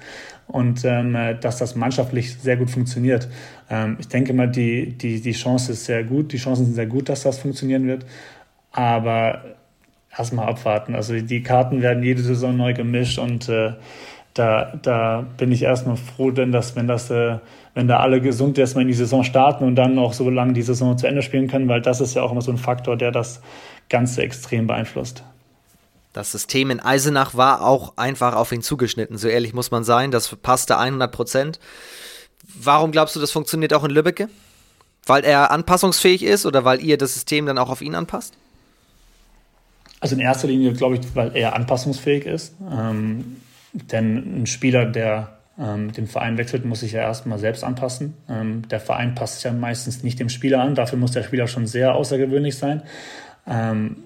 und 0.48 0.84
ähm, 0.84 1.16
dass 1.40 1.58
das 1.58 1.76
mannschaftlich 1.76 2.34
sehr 2.34 2.56
gut 2.56 2.70
funktioniert. 2.70 3.28
Ähm, 3.70 3.98
ich 4.00 4.08
denke 4.08 4.32
mal, 4.32 4.48
die, 4.48 4.98
die, 4.98 5.20
die 5.20 5.32
Chance 5.32 5.72
ist 5.72 5.84
sehr 5.84 6.02
gut, 6.02 6.32
die 6.32 6.38
Chancen 6.38 6.64
sind 6.64 6.74
sehr 6.74 6.86
gut, 6.86 7.08
dass 7.08 7.22
das 7.22 7.38
funktionieren 7.38 7.86
wird. 7.86 8.04
Aber 8.72 9.44
erstmal 10.20 10.48
abwarten. 10.48 10.94
Also 10.94 11.18
die 11.18 11.42
Karten 11.42 11.82
werden 11.82 12.02
jede 12.02 12.22
Saison 12.22 12.56
neu 12.56 12.74
gemischt 12.74 13.18
und 13.18 13.48
äh, 13.48 13.72
da, 14.34 14.78
da 14.82 15.26
bin 15.36 15.50
ich 15.50 15.62
erstmal 15.62 15.96
froh, 15.96 16.30
denn 16.30 16.52
dass, 16.52 16.76
wenn 16.76 16.86
das, 16.86 17.10
äh, 17.10 17.38
wenn 17.74 17.88
da 17.88 17.98
alle 17.98 18.20
gesund 18.20 18.58
erstmal 18.58 18.82
in 18.82 18.88
die 18.88 18.94
Saison 18.94 19.24
starten 19.24 19.64
und 19.64 19.76
dann 19.76 19.98
auch 19.98 20.12
so 20.12 20.30
lange 20.30 20.52
die 20.52 20.62
Saison 20.62 20.96
zu 20.96 21.06
Ende 21.06 21.22
spielen 21.22 21.48
können, 21.48 21.68
weil 21.68 21.80
das 21.80 22.00
ist 22.00 22.14
ja 22.14 22.22
auch 22.22 22.30
immer 22.30 22.42
so 22.42 22.52
ein 22.52 22.58
Faktor, 22.58 22.96
der 22.96 23.10
das 23.10 23.40
Ganze 23.88 24.22
extrem 24.22 24.66
beeinflusst. 24.66 25.24
Das 26.12 26.32
System 26.32 26.70
in 26.70 26.80
Eisenach 26.80 27.34
war 27.34 27.64
auch 27.64 27.96
einfach 27.96 28.34
auf 28.34 28.52
ihn 28.52 28.62
zugeschnitten, 28.62 29.16
so 29.16 29.28
ehrlich 29.28 29.54
muss 29.54 29.70
man 29.70 29.84
sein. 29.84 30.10
Das 30.10 30.34
passte 30.36 30.76
100 30.78 31.10
Prozent. 31.10 31.60
Warum 32.60 32.90
glaubst 32.90 33.16
du, 33.16 33.20
das 33.20 33.30
funktioniert 33.30 33.72
auch 33.74 33.84
in 33.84 33.90
Lübbecke? 33.90 34.28
Weil 35.06 35.24
er 35.24 35.50
anpassungsfähig 35.50 36.24
ist 36.24 36.46
oder 36.46 36.64
weil 36.64 36.82
ihr 36.82 36.98
das 36.98 37.14
System 37.14 37.46
dann 37.46 37.58
auch 37.58 37.70
auf 37.70 37.80
ihn 37.80 37.94
anpasst? 37.94 38.34
Also 40.00 40.14
in 40.14 40.20
erster 40.20 40.48
Linie 40.48 40.72
glaube 40.72 40.96
ich, 40.96 41.14
weil 41.14 41.36
er 41.36 41.54
anpassungsfähig 41.54 42.26
ist. 42.26 42.56
Ähm, 42.70 43.36
denn 43.72 44.42
ein 44.42 44.46
Spieler, 44.46 44.86
der 44.86 45.38
ähm, 45.58 45.92
den 45.92 46.06
Verein 46.06 46.38
wechselt, 46.38 46.64
muss 46.64 46.80
sich 46.80 46.92
ja 46.92 47.02
erstmal 47.02 47.38
selbst 47.38 47.62
anpassen. 47.62 48.14
Ähm, 48.28 48.66
der 48.68 48.80
Verein 48.80 49.14
passt 49.14 49.44
ja 49.44 49.52
meistens 49.52 50.02
nicht 50.02 50.18
dem 50.18 50.30
Spieler 50.30 50.60
an. 50.60 50.74
Dafür 50.74 50.98
muss 50.98 51.12
der 51.12 51.22
Spieler 51.22 51.46
schon 51.46 51.66
sehr 51.66 51.94
außergewöhnlich 51.94 52.56
sein. 52.56 52.82
Ähm, 53.46 53.96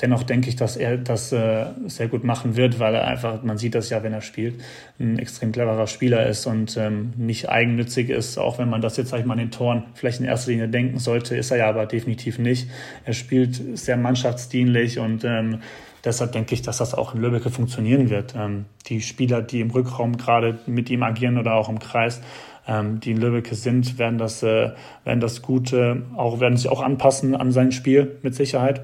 dennoch 0.00 0.22
denke 0.22 0.48
ich, 0.48 0.56
dass 0.56 0.76
er 0.76 0.96
das 0.96 1.32
äh, 1.32 1.66
sehr 1.86 2.08
gut 2.08 2.24
machen 2.24 2.56
wird, 2.56 2.78
weil 2.78 2.94
er 2.94 3.06
einfach, 3.06 3.42
man 3.42 3.58
sieht 3.58 3.74
das 3.74 3.90
ja, 3.90 4.02
wenn 4.02 4.12
er 4.12 4.20
spielt, 4.20 4.60
ein 4.98 5.18
extrem 5.18 5.52
cleverer 5.52 5.86
Spieler 5.86 6.26
ist 6.26 6.46
und 6.46 6.76
ähm, 6.76 7.12
nicht 7.16 7.48
eigennützig 7.48 8.10
ist, 8.10 8.38
auch 8.38 8.58
wenn 8.58 8.68
man 8.68 8.80
das 8.80 8.96
jetzt, 8.96 9.10
sag 9.10 9.20
ich 9.20 9.26
mal, 9.26 9.34
in 9.34 9.46
den 9.46 9.50
Toren 9.50 9.84
vielleicht 9.94 10.20
in 10.20 10.26
erster 10.26 10.50
Linie 10.50 10.68
denken 10.68 10.98
sollte, 10.98 11.36
ist 11.36 11.50
er 11.50 11.58
ja 11.58 11.68
aber 11.68 11.86
definitiv 11.86 12.38
nicht. 12.38 12.68
Er 13.04 13.12
spielt 13.12 13.78
sehr 13.78 13.96
mannschaftsdienlich 13.96 14.98
und 14.98 15.24
ähm, 15.24 15.60
deshalb 16.04 16.32
denke 16.32 16.54
ich, 16.54 16.62
dass 16.62 16.78
das 16.78 16.94
auch 16.94 17.14
in 17.14 17.20
Lübeck 17.20 17.50
funktionieren 17.50 18.10
wird. 18.10 18.34
Ähm, 18.36 18.66
die 18.86 19.00
Spieler, 19.00 19.42
die 19.42 19.60
im 19.60 19.70
Rückraum 19.70 20.16
gerade 20.16 20.58
mit 20.66 20.90
ihm 20.90 21.02
agieren 21.02 21.38
oder 21.38 21.54
auch 21.54 21.68
im 21.68 21.78
Kreis, 21.78 22.20
ähm, 22.66 23.00
die 23.00 23.12
in 23.12 23.18
Lübeck 23.18 23.48
sind, 23.52 23.98
werden 23.98 24.18
das, 24.18 24.42
äh, 24.42 24.70
werden 25.04 25.20
das 25.20 25.42
gut, 25.42 25.72
äh, 25.72 25.96
auch, 26.16 26.40
werden 26.40 26.56
sich 26.56 26.68
auch 26.70 26.82
anpassen 26.82 27.34
an 27.34 27.52
sein 27.52 27.72
Spiel 27.72 28.18
mit 28.22 28.34
Sicherheit. 28.34 28.82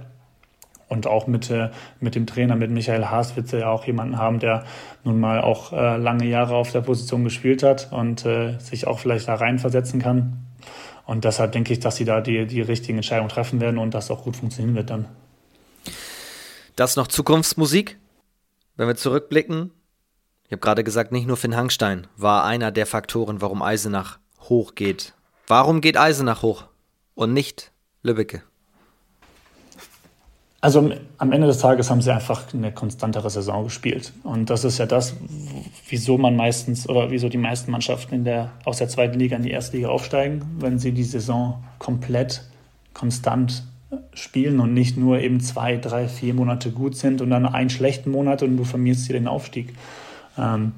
Und 0.88 1.06
auch 1.06 1.26
mit, 1.26 1.50
äh, 1.50 1.70
mit 1.98 2.14
dem 2.14 2.26
Trainer, 2.26 2.54
mit 2.54 2.70
Michael 2.70 3.06
Haas, 3.06 3.34
wird 3.34 3.50
ja 3.50 3.70
auch 3.70 3.84
jemanden 3.86 4.18
haben, 4.18 4.38
der 4.38 4.64
nun 5.02 5.18
mal 5.18 5.40
auch 5.40 5.72
äh, 5.72 5.96
lange 5.96 6.26
Jahre 6.26 6.54
auf 6.54 6.70
der 6.70 6.80
Position 6.80 7.24
gespielt 7.24 7.62
hat 7.62 7.92
und 7.92 8.24
äh, 8.24 8.58
sich 8.58 8.86
auch 8.86 9.00
vielleicht 9.00 9.26
da 9.26 9.34
reinversetzen 9.34 10.00
kann. 10.00 10.46
Und 11.04 11.24
deshalb 11.24 11.52
denke 11.52 11.72
ich, 11.72 11.80
dass 11.80 11.96
sie 11.96 12.04
da 12.04 12.20
die, 12.20 12.46
die 12.46 12.60
richtigen 12.60 12.98
Entscheidungen 12.98 13.28
treffen 13.28 13.60
werden 13.60 13.78
und 13.78 13.94
das 13.94 14.10
auch 14.10 14.24
gut 14.24 14.36
funktionieren 14.36 14.76
wird 14.76 14.90
dann. 14.90 15.06
Das 16.76 16.96
noch 16.96 17.06
Zukunftsmusik? 17.06 17.98
Wenn 18.76 18.88
wir 18.88 18.96
zurückblicken, 18.96 19.70
ich 20.44 20.52
habe 20.52 20.60
gerade 20.60 20.84
gesagt, 20.84 21.10
nicht 21.10 21.26
nur 21.26 21.36
Finn 21.36 21.56
Hangstein 21.56 22.06
war 22.16 22.44
einer 22.44 22.70
der 22.70 22.86
Faktoren, 22.86 23.40
warum 23.40 23.62
Eisenach 23.62 24.18
hochgeht. 24.40 25.14
Warum 25.46 25.80
geht 25.80 25.96
Eisenach 25.96 26.42
hoch 26.42 26.64
und 27.14 27.32
nicht 27.32 27.72
Lübbecke? 28.02 28.42
Also 30.66 30.90
am 31.18 31.30
Ende 31.30 31.46
des 31.46 31.58
Tages 31.58 31.90
haben 31.90 32.02
sie 32.02 32.12
einfach 32.12 32.52
eine 32.52 32.72
konstantere 32.72 33.30
Saison 33.30 33.62
gespielt. 33.62 34.12
Und 34.24 34.50
das 34.50 34.64
ist 34.64 34.78
ja 34.78 34.86
das, 34.86 35.14
wieso 35.88 36.18
man 36.18 36.34
meistens 36.34 36.88
oder 36.88 37.12
wieso 37.12 37.28
die 37.28 37.38
meisten 37.38 37.70
Mannschaften 37.70 38.16
in 38.16 38.24
der, 38.24 38.50
aus 38.64 38.78
der 38.78 38.88
zweiten 38.88 39.16
Liga 39.16 39.36
in 39.36 39.44
die 39.44 39.52
erste 39.52 39.76
Liga 39.76 39.90
aufsteigen, 39.90 40.44
wenn 40.58 40.80
sie 40.80 40.90
die 40.90 41.04
Saison 41.04 41.62
komplett 41.78 42.42
konstant 42.94 43.62
spielen 44.12 44.58
und 44.58 44.74
nicht 44.74 44.96
nur 44.96 45.20
eben 45.20 45.38
zwei, 45.38 45.76
drei, 45.76 46.08
vier 46.08 46.34
Monate 46.34 46.72
gut 46.72 46.96
sind 46.96 47.20
und 47.20 47.30
dann 47.30 47.46
einen 47.46 47.70
schlechten 47.70 48.10
Monat 48.10 48.42
und 48.42 48.56
du 48.56 48.64
vermierst 48.64 49.08
dir 49.08 49.12
den 49.12 49.28
Aufstieg. 49.28 49.72
Ähm, 50.36 50.72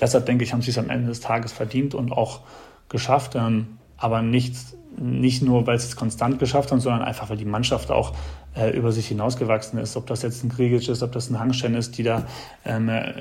deshalb 0.00 0.24
denke 0.26 0.44
ich, 0.44 0.52
haben 0.52 0.62
sie 0.62 0.70
es 0.70 0.78
am 0.78 0.88
Ende 0.88 1.08
des 1.08 1.18
Tages 1.18 1.50
verdient 1.50 1.96
und 1.96 2.12
auch 2.12 2.42
geschafft. 2.88 3.34
Ähm, 3.34 3.79
aber 4.00 4.22
nicht, 4.22 4.56
nicht 4.98 5.42
nur, 5.42 5.66
weil 5.66 5.78
sie 5.78 5.86
es 5.86 5.96
konstant 5.96 6.38
geschafft 6.38 6.72
haben, 6.72 6.80
sondern 6.80 7.02
einfach, 7.02 7.30
weil 7.30 7.36
die 7.36 7.44
Mannschaft 7.44 7.90
auch 7.90 8.12
äh, 8.56 8.76
über 8.76 8.90
sich 8.90 9.06
hinausgewachsen 9.06 9.78
ist. 9.78 9.96
Ob 9.96 10.06
das 10.06 10.22
jetzt 10.22 10.42
ein 10.42 10.48
Grigic 10.48 10.88
ist, 10.88 11.02
ob 11.02 11.12
das 11.12 11.30
ein 11.30 11.38
Hangstein 11.38 11.74
ist, 11.74 11.96
die 11.98 12.02
da, 12.02 12.26
ähm, 12.64 12.88
äh, 12.88 13.12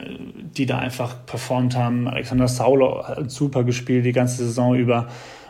die 0.57 0.65
da 0.65 0.79
einfach 0.79 1.25
performt 1.25 1.75
haben. 1.75 2.07
Alexander 2.07 2.47
Saulo 2.47 3.07
hat 3.07 3.29
super 3.29 3.63
gespielt 3.63 4.05
die 4.05 4.13
ganze 4.13 4.43
Saison 4.45 4.75
über. 4.75 5.07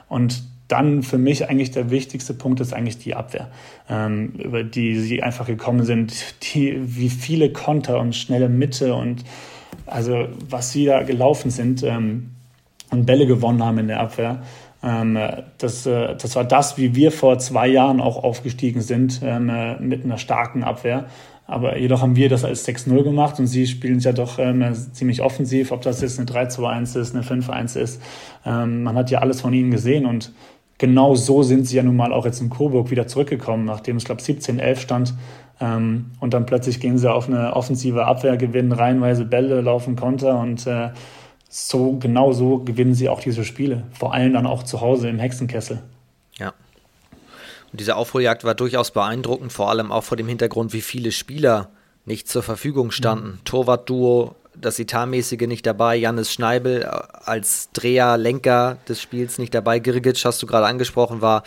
Und 0.09 0.43
dann 0.67 1.03
für 1.03 1.17
mich 1.17 1.49
eigentlich 1.49 1.71
der 1.71 1.89
wichtigste 1.89 2.33
Punkt 2.33 2.59
ist 2.59 2.73
eigentlich 2.73 2.99
die 2.99 3.15
Abwehr, 3.15 3.49
ähm, 3.89 4.33
über 4.33 4.63
die 4.63 4.99
sie 4.99 5.23
einfach 5.23 5.47
gekommen 5.47 5.83
sind. 5.83 6.13
Die, 6.53 6.79
wie 6.79 7.09
viele 7.09 7.51
Konter 7.51 7.99
und 7.99 8.15
schnelle 8.15 8.49
Mitte 8.49 8.93
und 8.93 9.23
also 9.85 10.27
was 10.47 10.71
sie 10.71 10.85
da 10.85 11.03
gelaufen 11.03 11.49
sind 11.49 11.83
ähm, 11.83 12.31
und 12.91 13.05
Bälle 13.05 13.25
gewonnen 13.25 13.63
haben 13.63 13.79
in 13.79 13.87
der 13.87 13.99
Abwehr. 13.99 14.43
Ähm, 14.81 15.17
das, 15.57 15.85
äh, 15.85 16.15
das 16.15 16.35
war 16.35 16.45
das, 16.45 16.77
wie 16.77 16.95
wir 16.95 17.11
vor 17.11 17.37
zwei 17.39 17.67
Jahren 17.67 17.99
auch 17.99 18.23
aufgestiegen 18.23 18.81
sind, 18.81 19.21
ähm, 19.23 19.49
äh, 19.49 19.79
mit 19.79 20.05
einer 20.05 20.17
starken 20.17 20.63
Abwehr. 20.63 21.07
Aber 21.47 21.77
jedoch 21.77 22.01
haben 22.01 22.15
wir 22.15 22.29
das 22.29 22.45
als 22.45 22.67
6-0 22.67 23.03
gemacht 23.03 23.39
und 23.39 23.47
sie 23.47 23.65
spielen 23.65 23.97
es 23.97 24.03
ja 24.03 24.11
doch 24.11 24.37
ähm, 24.37 24.63
ziemlich 24.93 25.23
offensiv, 25.23 25.71
ob 25.71 25.81
das 25.81 25.99
jetzt 25.99 26.19
eine 26.19 26.29
3-2-1 26.29 26.99
ist, 26.99 27.15
eine 27.15 27.23
5-1 27.23 27.77
ist. 27.77 28.01
Ähm, 28.45 28.83
man 28.83 28.95
hat 28.95 29.09
ja 29.09 29.19
alles 29.19 29.41
von 29.41 29.51
ihnen 29.51 29.71
gesehen 29.71 30.05
und 30.05 30.31
genau 30.77 31.15
so 31.15 31.41
sind 31.41 31.65
sie 31.65 31.77
ja 31.77 31.83
nun 31.83 31.95
mal 31.95 32.13
auch 32.13 32.25
jetzt 32.25 32.39
in 32.39 32.51
Coburg 32.51 32.91
wieder 32.91 33.07
zurückgekommen, 33.07 33.65
nachdem 33.65 33.97
es, 33.97 34.05
glaube 34.05 34.21
17-11 34.21 34.75
stand. 34.77 35.13
Ähm, 35.59 36.11
und 36.19 36.35
dann 36.35 36.45
plötzlich 36.45 36.79
gehen 36.79 36.99
sie 36.99 37.11
auf 37.11 37.27
eine 37.27 37.55
offensive 37.55 38.05
Abwehr, 38.05 38.37
gewinnen 38.37 38.71
reihenweise 38.71 39.25
Bälle, 39.25 39.61
laufen 39.61 39.95
Konter 39.95 40.39
und 40.39 40.67
äh, 40.67 40.89
so 41.49 41.93
genau 41.93 42.31
so 42.31 42.59
gewinnen 42.59 42.93
sie 42.93 43.09
auch 43.09 43.19
diese 43.19 43.43
Spiele. 43.43 43.83
Vor 43.91 44.13
allem 44.13 44.33
dann 44.33 44.45
auch 44.45 44.63
zu 44.63 44.81
Hause 44.81 45.09
im 45.09 45.19
Hexenkessel. 45.19 45.81
Ja. 46.37 46.53
Und 47.71 47.79
diese 47.79 47.95
Aufholjagd 47.95 48.43
war 48.43 48.55
durchaus 48.55 48.91
beeindruckend, 48.91 49.51
vor 49.51 49.69
allem 49.69 49.91
auch 49.91 50.03
vor 50.03 50.15
dem 50.15 50.27
Hintergrund, 50.27 50.73
wie 50.73 50.81
viele 50.81 51.11
Spieler 51.11 51.69
nicht 52.05 52.27
zur 52.27 52.43
Verfügung 52.43 52.91
standen. 52.91 53.31
Mhm. 53.31 53.45
Torwart-Duo, 53.45 54.35
das 54.55 54.79
Etatmäßige 54.79 55.47
nicht 55.47 55.65
dabei, 55.65 55.95
Jannis 55.95 56.31
Schneibel 56.31 56.83
äh, 56.83 56.87
als 57.25 57.69
Dreher, 57.73 58.17
Lenker 58.17 58.77
des 58.87 59.01
Spiels 59.01 59.39
nicht 59.39 59.53
dabei. 59.53 59.79
Girgic, 59.79 60.23
hast 60.23 60.41
du 60.41 60.47
gerade 60.47 60.67
angesprochen, 60.67 61.21
war 61.21 61.43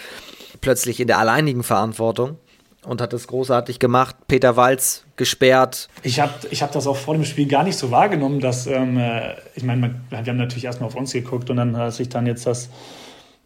plötzlich 0.60 0.98
in 1.00 1.06
der 1.06 1.18
alleinigen 1.18 1.62
Verantwortung 1.62 2.38
und 2.84 3.00
hat 3.00 3.12
es 3.12 3.26
großartig 3.26 3.78
gemacht. 3.78 4.16
Peter 4.28 4.56
Walz 4.56 5.04
gesperrt. 5.16 5.88
Ich 6.02 6.20
habe 6.20 6.32
ich 6.50 6.62
hab 6.62 6.72
das 6.72 6.86
auch 6.86 6.96
vor 6.96 7.14
dem 7.14 7.24
Spiel 7.24 7.46
gar 7.46 7.62
nicht 7.62 7.78
so 7.78 7.90
wahrgenommen, 7.90 8.40
dass, 8.40 8.66
ähm, 8.66 8.98
äh, 8.98 9.34
ich 9.54 9.62
meine, 9.62 9.94
wir 10.10 10.18
haben 10.18 10.36
natürlich 10.36 10.64
erstmal 10.64 10.88
auf 10.88 10.96
uns 10.96 11.12
geguckt 11.12 11.50
und 11.50 11.56
dann, 11.56 11.74
als 11.76 12.00
ich 12.00 12.08
dann 12.08 12.26
jetzt 12.26 12.46
das 12.46 12.68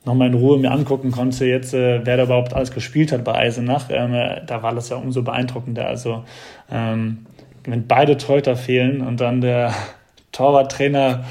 nochmal 0.04 0.28
in 0.28 0.34
Ruhe 0.34 0.58
mir 0.58 0.70
angucken 0.70 1.10
konnte, 1.10 1.44
jetzt, 1.44 1.74
äh, 1.74 2.00
wer 2.04 2.16
da 2.16 2.22
überhaupt 2.22 2.54
alles 2.54 2.70
gespielt 2.70 3.12
hat 3.12 3.24
bei 3.24 3.34
Eisenach, 3.34 3.86
ähm, 3.90 4.14
äh, 4.14 4.40
da 4.46 4.62
war 4.62 4.74
das 4.74 4.88
ja 4.88 4.96
umso 4.96 5.22
beeindruckender. 5.22 5.86
Also, 5.86 6.24
ähm, 6.70 7.26
wenn 7.64 7.86
beide 7.86 8.16
Teuter 8.16 8.56
fehlen 8.56 9.00
und 9.00 9.20
dann 9.20 9.40
der 9.40 9.74
Torwarttrainer 10.32 11.24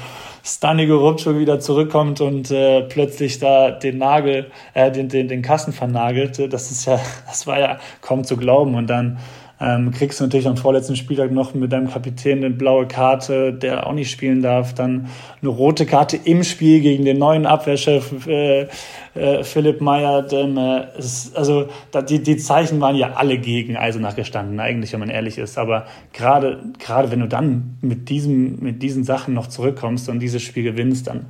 Stani 0.46 0.86
Gorubczuk 0.86 1.38
wieder 1.38 1.58
zurückkommt 1.58 2.20
und 2.20 2.52
äh, 2.52 2.82
plötzlich 2.82 3.40
da 3.40 3.72
den 3.72 3.98
Nagel, 3.98 4.52
äh, 4.74 4.92
den, 4.92 5.08
den, 5.08 5.26
den 5.26 5.42
Kassen 5.42 5.72
vernagelt, 5.72 6.52
das 6.52 6.70
ist 6.70 6.84
ja, 6.84 7.00
das 7.26 7.48
war 7.48 7.58
ja 7.58 7.80
kaum 8.00 8.22
zu 8.22 8.36
glauben. 8.36 8.76
Und 8.76 8.86
dann 8.86 9.18
ähm, 9.58 9.90
kriegst 9.90 10.20
du 10.20 10.24
natürlich 10.24 10.46
am 10.46 10.56
vorletzten 10.56 10.96
Spieltag 10.96 11.30
noch 11.30 11.54
mit 11.54 11.72
deinem 11.72 11.90
Kapitän 11.90 12.38
eine 12.38 12.50
blaue 12.50 12.86
Karte, 12.86 13.54
der 13.54 13.86
auch 13.86 13.94
nicht 13.94 14.10
spielen 14.10 14.42
darf. 14.42 14.74
Dann 14.74 15.08
eine 15.40 15.50
rote 15.50 15.86
Karte 15.86 16.18
im 16.22 16.44
Spiel 16.44 16.80
gegen 16.80 17.06
den 17.06 17.18
neuen 17.18 17.46
Abwehrchef 17.46 18.26
äh, 18.26 18.66
äh, 19.14 19.44
Philipp 19.44 19.80
Meyer. 19.80 20.22
Denn, 20.22 20.58
äh, 20.58 20.88
es, 20.98 21.34
also 21.34 21.68
da, 21.90 22.02
die, 22.02 22.22
die 22.22 22.36
Zeichen 22.36 22.80
waren 22.82 22.96
ja 22.96 23.14
alle 23.14 23.38
gegen 23.38 23.76
Eisenach 23.76 24.14
gestanden, 24.14 24.60
eigentlich, 24.60 24.92
wenn 24.92 25.00
man 25.00 25.08
ehrlich 25.10 25.38
ist. 25.38 25.56
Aber 25.56 25.86
gerade 26.12 26.62
gerade 26.78 27.10
wenn 27.10 27.20
du 27.20 27.28
dann 27.28 27.78
mit, 27.80 28.10
diesem, 28.10 28.58
mit 28.60 28.82
diesen 28.82 29.04
Sachen 29.04 29.32
noch 29.32 29.46
zurückkommst 29.46 30.08
und 30.10 30.20
dieses 30.20 30.42
Spiel 30.42 30.64
gewinnst, 30.64 31.06
dann, 31.06 31.26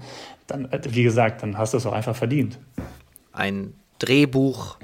dann 0.49 0.69
wie 0.91 1.05
gesagt, 1.05 1.43
dann 1.43 1.57
hast 1.59 1.75
du 1.75 1.79
es 1.79 1.87
auch 1.87 1.93
einfach 1.93 2.17
verdient. 2.17 2.59
Ein 3.33 3.75
Drehbuch 3.99 4.79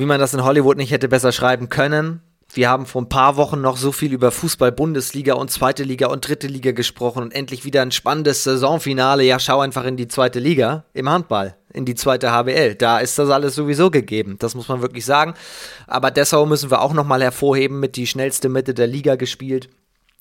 wie 0.00 0.06
man 0.06 0.18
das 0.18 0.34
in 0.34 0.42
Hollywood 0.42 0.78
nicht 0.78 0.90
hätte 0.90 1.08
besser 1.08 1.30
schreiben 1.30 1.68
können. 1.68 2.22
Wir 2.52 2.68
haben 2.68 2.84
vor 2.84 3.02
ein 3.02 3.08
paar 3.08 3.36
Wochen 3.36 3.60
noch 3.60 3.76
so 3.76 3.92
viel 3.92 4.12
über 4.12 4.32
Fußball, 4.32 4.72
Bundesliga 4.72 5.34
und 5.34 5.52
zweite 5.52 5.84
Liga 5.84 6.08
und 6.08 6.26
dritte 6.26 6.48
Liga 6.48 6.72
gesprochen 6.72 7.22
und 7.22 7.32
endlich 7.32 7.64
wieder 7.64 7.82
ein 7.82 7.92
spannendes 7.92 8.42
Saisonfinale. 8.42 9.22
Ja, 9.22 9.38
schau 9.38 9.60
einfach 9.60 9.84
in 9.84 9.96
die 9.96 10.08
zweite 10.08 10.40
Liga 10.40 10.84
im 10.92 11.08
Handball, 11.08 11.54
in 11.72 11.84
die 11.84 11.94
zweite 11.94 12.32
HBL. 12.32 12.74
Da 12.74 12.98
ist 12.98 13.18
das 13.20 13.30
alles 13.30 13.54
sowieso 13.54 13.90
gegeben. 13.90 14.36
Das 14.40 14.56
muss 14.56 14.66
man 14.66 14.82
wirklich 14.82 15.04
sagen. 15.04 15.34
Aber 15.86 16.10
Dessau 16.10 16.44
müssen 16.44 16.72
wir 16.72 16.80
auch 16.80 16.92
nochmal 16.92 17.22
hervorheben, 17.22 17.78
mit 17.78 17.94
die 17.94 18.08
schnellste 18.08 18.48
Mitte 18.48 18.74
der 18.74 18.88
Liga 18.88 19.14
gespielt. 19.14 19.68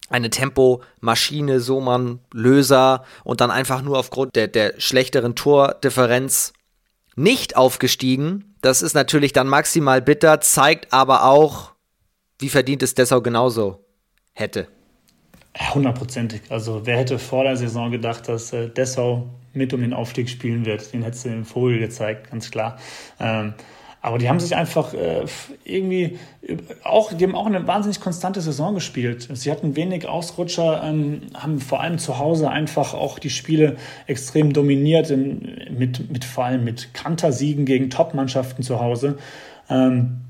Eine 0.10 0.30
Tempomaschine, 0.30 1.60
so 1.62 1.82
man 1.82 2.20
Löser 2.32 3.06
und 3.24 3.42
dann 3.42 3.50
einfach 3.50 3.82
nur 3.82 3.98
aufgrund 3.98 4.36
der, 4.36 4.48
der 4.48 4.74
schlechteren 4.78 5.34
Tordifferenz 5.36 6.54
nicht 7.16 7.58
aufgestiegen. 7.58 8.49
Das 8.62 8.82
ist 8.82 8.94
natürlich 8.94 9.34
dann 9.34 9.48
maximal 9.48 10.02
bitter, 10.02 10.42
zeigt 10.42 10.92
aber 10.94 11.26
auch, 11.26 11.72
wie 12.40 12.50
verdient 12.50 12.84
es 12.84 12.94
Dessau 12.94 13.22
genauso 13.22 13.86
hätte. 14.34 14.68
Hundertprozentig. 15.74 16.42
Also 16.50 16.86
wer 16.86 16.98
hätte 16.98 17.20
vor 17.20 17.44
der 17.44 17.58
Saison 17.58 17.92
gedacht, 17.92 18.28
dass 18.28 18.54
äh, 18.54 18.70
Dessau 18.70 19.28
mit 19.54 19.74
um 19.74 19.82
den 19.82 19.94
Aufstieg 19.94 20.30
spielen 20.30 20.66
wird? 20.66 20.94
Den 20.94 21.04
hätte 21.04 21.22
du 21.24 21.30
im 21.30 21.46
Vogel 21.46 21.80
gezeigt, 21.80 22.30
ganz 22.32 22.52
klar. 22.52 22.78
Ähm, 23.20 23.54
aber 24.02 24.18
die 24.18 24.30
haben 24.30 24.40
sich 24.40 24.56
einfach 24.56 24.94
äh, 24.94 25.26
irgendwie 25.66 26.18
auch, 26.84 27.12
die 27.12 27.26
haben 27.26 27.36
auch 27.36 27.48
eine 27.48 27.68
wahnsinnig 27.68 28.00
konstante 28.00 28.40
Saison 28.40 28.74
gespielt. 28.74 29.28
Sie 29.34 29.52
hatten 29.52 29.76
wenig 29.76 30.08
Ausrutscher, 30.08 30.82
ähm, 30.84 31.22
haben 31.34 31.60
vor 31.60 31.82
allem 31.82 31.98
zu 31.98 32.18
Hause 32.18 32.50
einfach 32.50 32.94
auch 32.94 33.20
die 33.20 33.30
Spiele 33.30 33.76
extrem 34.08 34.54
dominiert, 34.54 35.10
in, 35.10 35.68
mit, 35.78 36.10
mit 36.12 36.24
vor 36.24 36.46
allem 36.46 36.64
mit 36.64 36.94
Kantersiegen 36.94 37.66
gegen 37.66 37.90
Top-Mannschaften 37.90 38.64
zu 38.64 38.80
Hause. 38.80 39.18
Ähm, 39.70 40.22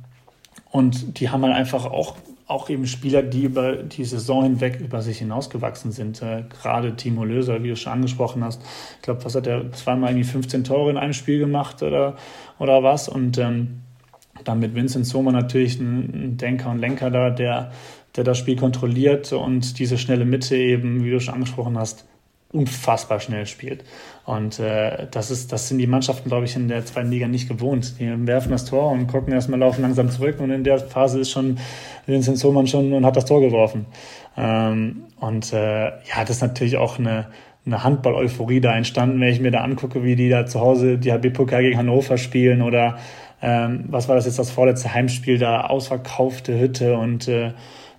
und 0.71 1.19
die 1.19 1.29
haben 1.29 1.43
halt 1.43 1.55
einfach 1.55 1.85
auch 1.85 2.15
auch 2.49 2.69
eben 2.69 2.87
Spieler, 2.87 3.21
die 3.21 3.43
über 3.43 3.77
die 3.77 4.03
Saison 4.03 4.43
hinweg 4.43 4.79
über 4.81 5.03
sich 5.03 5.19
hinausgewachsen 5.19 5.91
sind. 5.91 6.21
Äh, 6.23 6.43
gerade 6.49 6.95
Timo 6.95 7.23
Löser, 7.23 7.63
wie 7.63 7.69
du 7.69 7.75
schon 7.75 7.93
angesprochen 7.93 8.43
hast. 8.43 8.61
Ich 8.95 9.03
glaube, 9.03 9.23
was 9.23 9.35
hat 9.35 9.45
er 9.45 9.71
zweimal 9.71 10.09
irgendwie 10.09 10.27
15 10.27 10.63
Tore 10.63 10.89
in 10.89 10.97
einem 10.97 11.13
Spiel 11.13 11.37
gemacht 11.37 11.83
oder, 11.83 12.15
oder 12.57 12.81
was? 12.81 13.07
Und 13.07 13.37
ähm, 13.37 13.81
Dann 14.45 14.59
mit 14.59 14.73
Vincent 14.73 15.05
Sommer 15.05 15.31
natürlich 15.31 15.79
ein 15.79 16.37
Denker 16.37 16.71
und 16.71 16.79
Lenker 16.79 17.11
da, 17.11 17.29
der, 17.29 17.71
der 18.15 18.23
das 18.23 18.39
Spiel 18.39 18.55
kontrolliert 18.55 19.31
und 19.31 19.77
diese 19.77 19.99
schnelle 19.99 20.25
Mitte 20.25 20.55
eben, 20.55 21.03
wie 21.03 21.11
du 21.11 21.19
schon 21.19 21.35
angesprochen 21.35 21.77
hast, 21.77 22.05
unfassbar 22.51 23.19
schnell 23.19 23.45
spielt. 23.45 23.83
Und 24.25 24.59
äh, 24.59 25.07
das, 25.11 25.29
ist, 25.29 25.51
das 25.51 25.67
sind 25.67 25.77
die 25.77 25.87
Mannschaften, 25.87 26.29
glaube 26.29 26.45
ich, 26.45 26.55
in 26.55 26.67
der 26.67 26.85
zweiten 26.85 27.11
Liga 27.11 27.27
nicht 27.27 27.47
gewohnt. 27.47 27.99
Die 27.99 28.27
werfen 28.27 28.51
das 28.51 28.65
Tor 28.65 28.91
und 28.91 29.07
gucken 29.07 29.33
erstmal, 29.33 29.59
laufen 29.59 29.83
langsam 29.83 30.09
zurück 30.09 30.39
und 30.39 30.49
in 30.49 30.63
der 30.63 30.79
Phase 30.79 31.19
ist 31.19 31.31
schon 31.31 31.59
Vincent 32.07 32.37
Sohmann 32.37 32.67
schon 32.67 32.91
und 32.93 33.05
hat 33.05 33.15
das 33.15 33.25
Tor 33.25 33.41
geworfen. 33.41 33.85
Ähm, 34.35 35.03
und 35.19 35.53
äh, 35.53 35.85
ja, 35.85 36.21
das 36.21 36.31
ist 36.31 36.41
natürlich 36.41 36.77
auch 36.77 36.97
eine, 36.97 37.27
eine 37.65 37.83
Handball-Euphorie 37.83 38.61
da 38.61 38.75
entstanden, 38.75 39.21
wenn 39.21 39.29
ich 39.29 39.39
mir 39.39 39.51
da 39.51 39.61
angucke, 39.61 40.03
wie 40.03 40.15
die 40.15 40.29
da 40.29 40.47
zu 40.47 40.59
Hause 40.59 40.97
die 40.97 41.11
HB-Pokal 41.11 41.61
gegen 41.61 41.77
Hannover 41.77 42.17
spielen 42.17 42.63
oder 42.63 42.97
ähm, 43.41 43.85
was 43.87 44.07
war 44.07 44.15
das 44.15 44.25
jetzt, 44.25 44.39
das 44.39 44.49
vorletzte 44.49 44.93
Heimspiel, 44.93 45.37
da 45.37 45.61
ausverkaufte 45.61 46.59
Hütte 46.59 46.97
und 46.97 47.27
äh, 47.27 47.51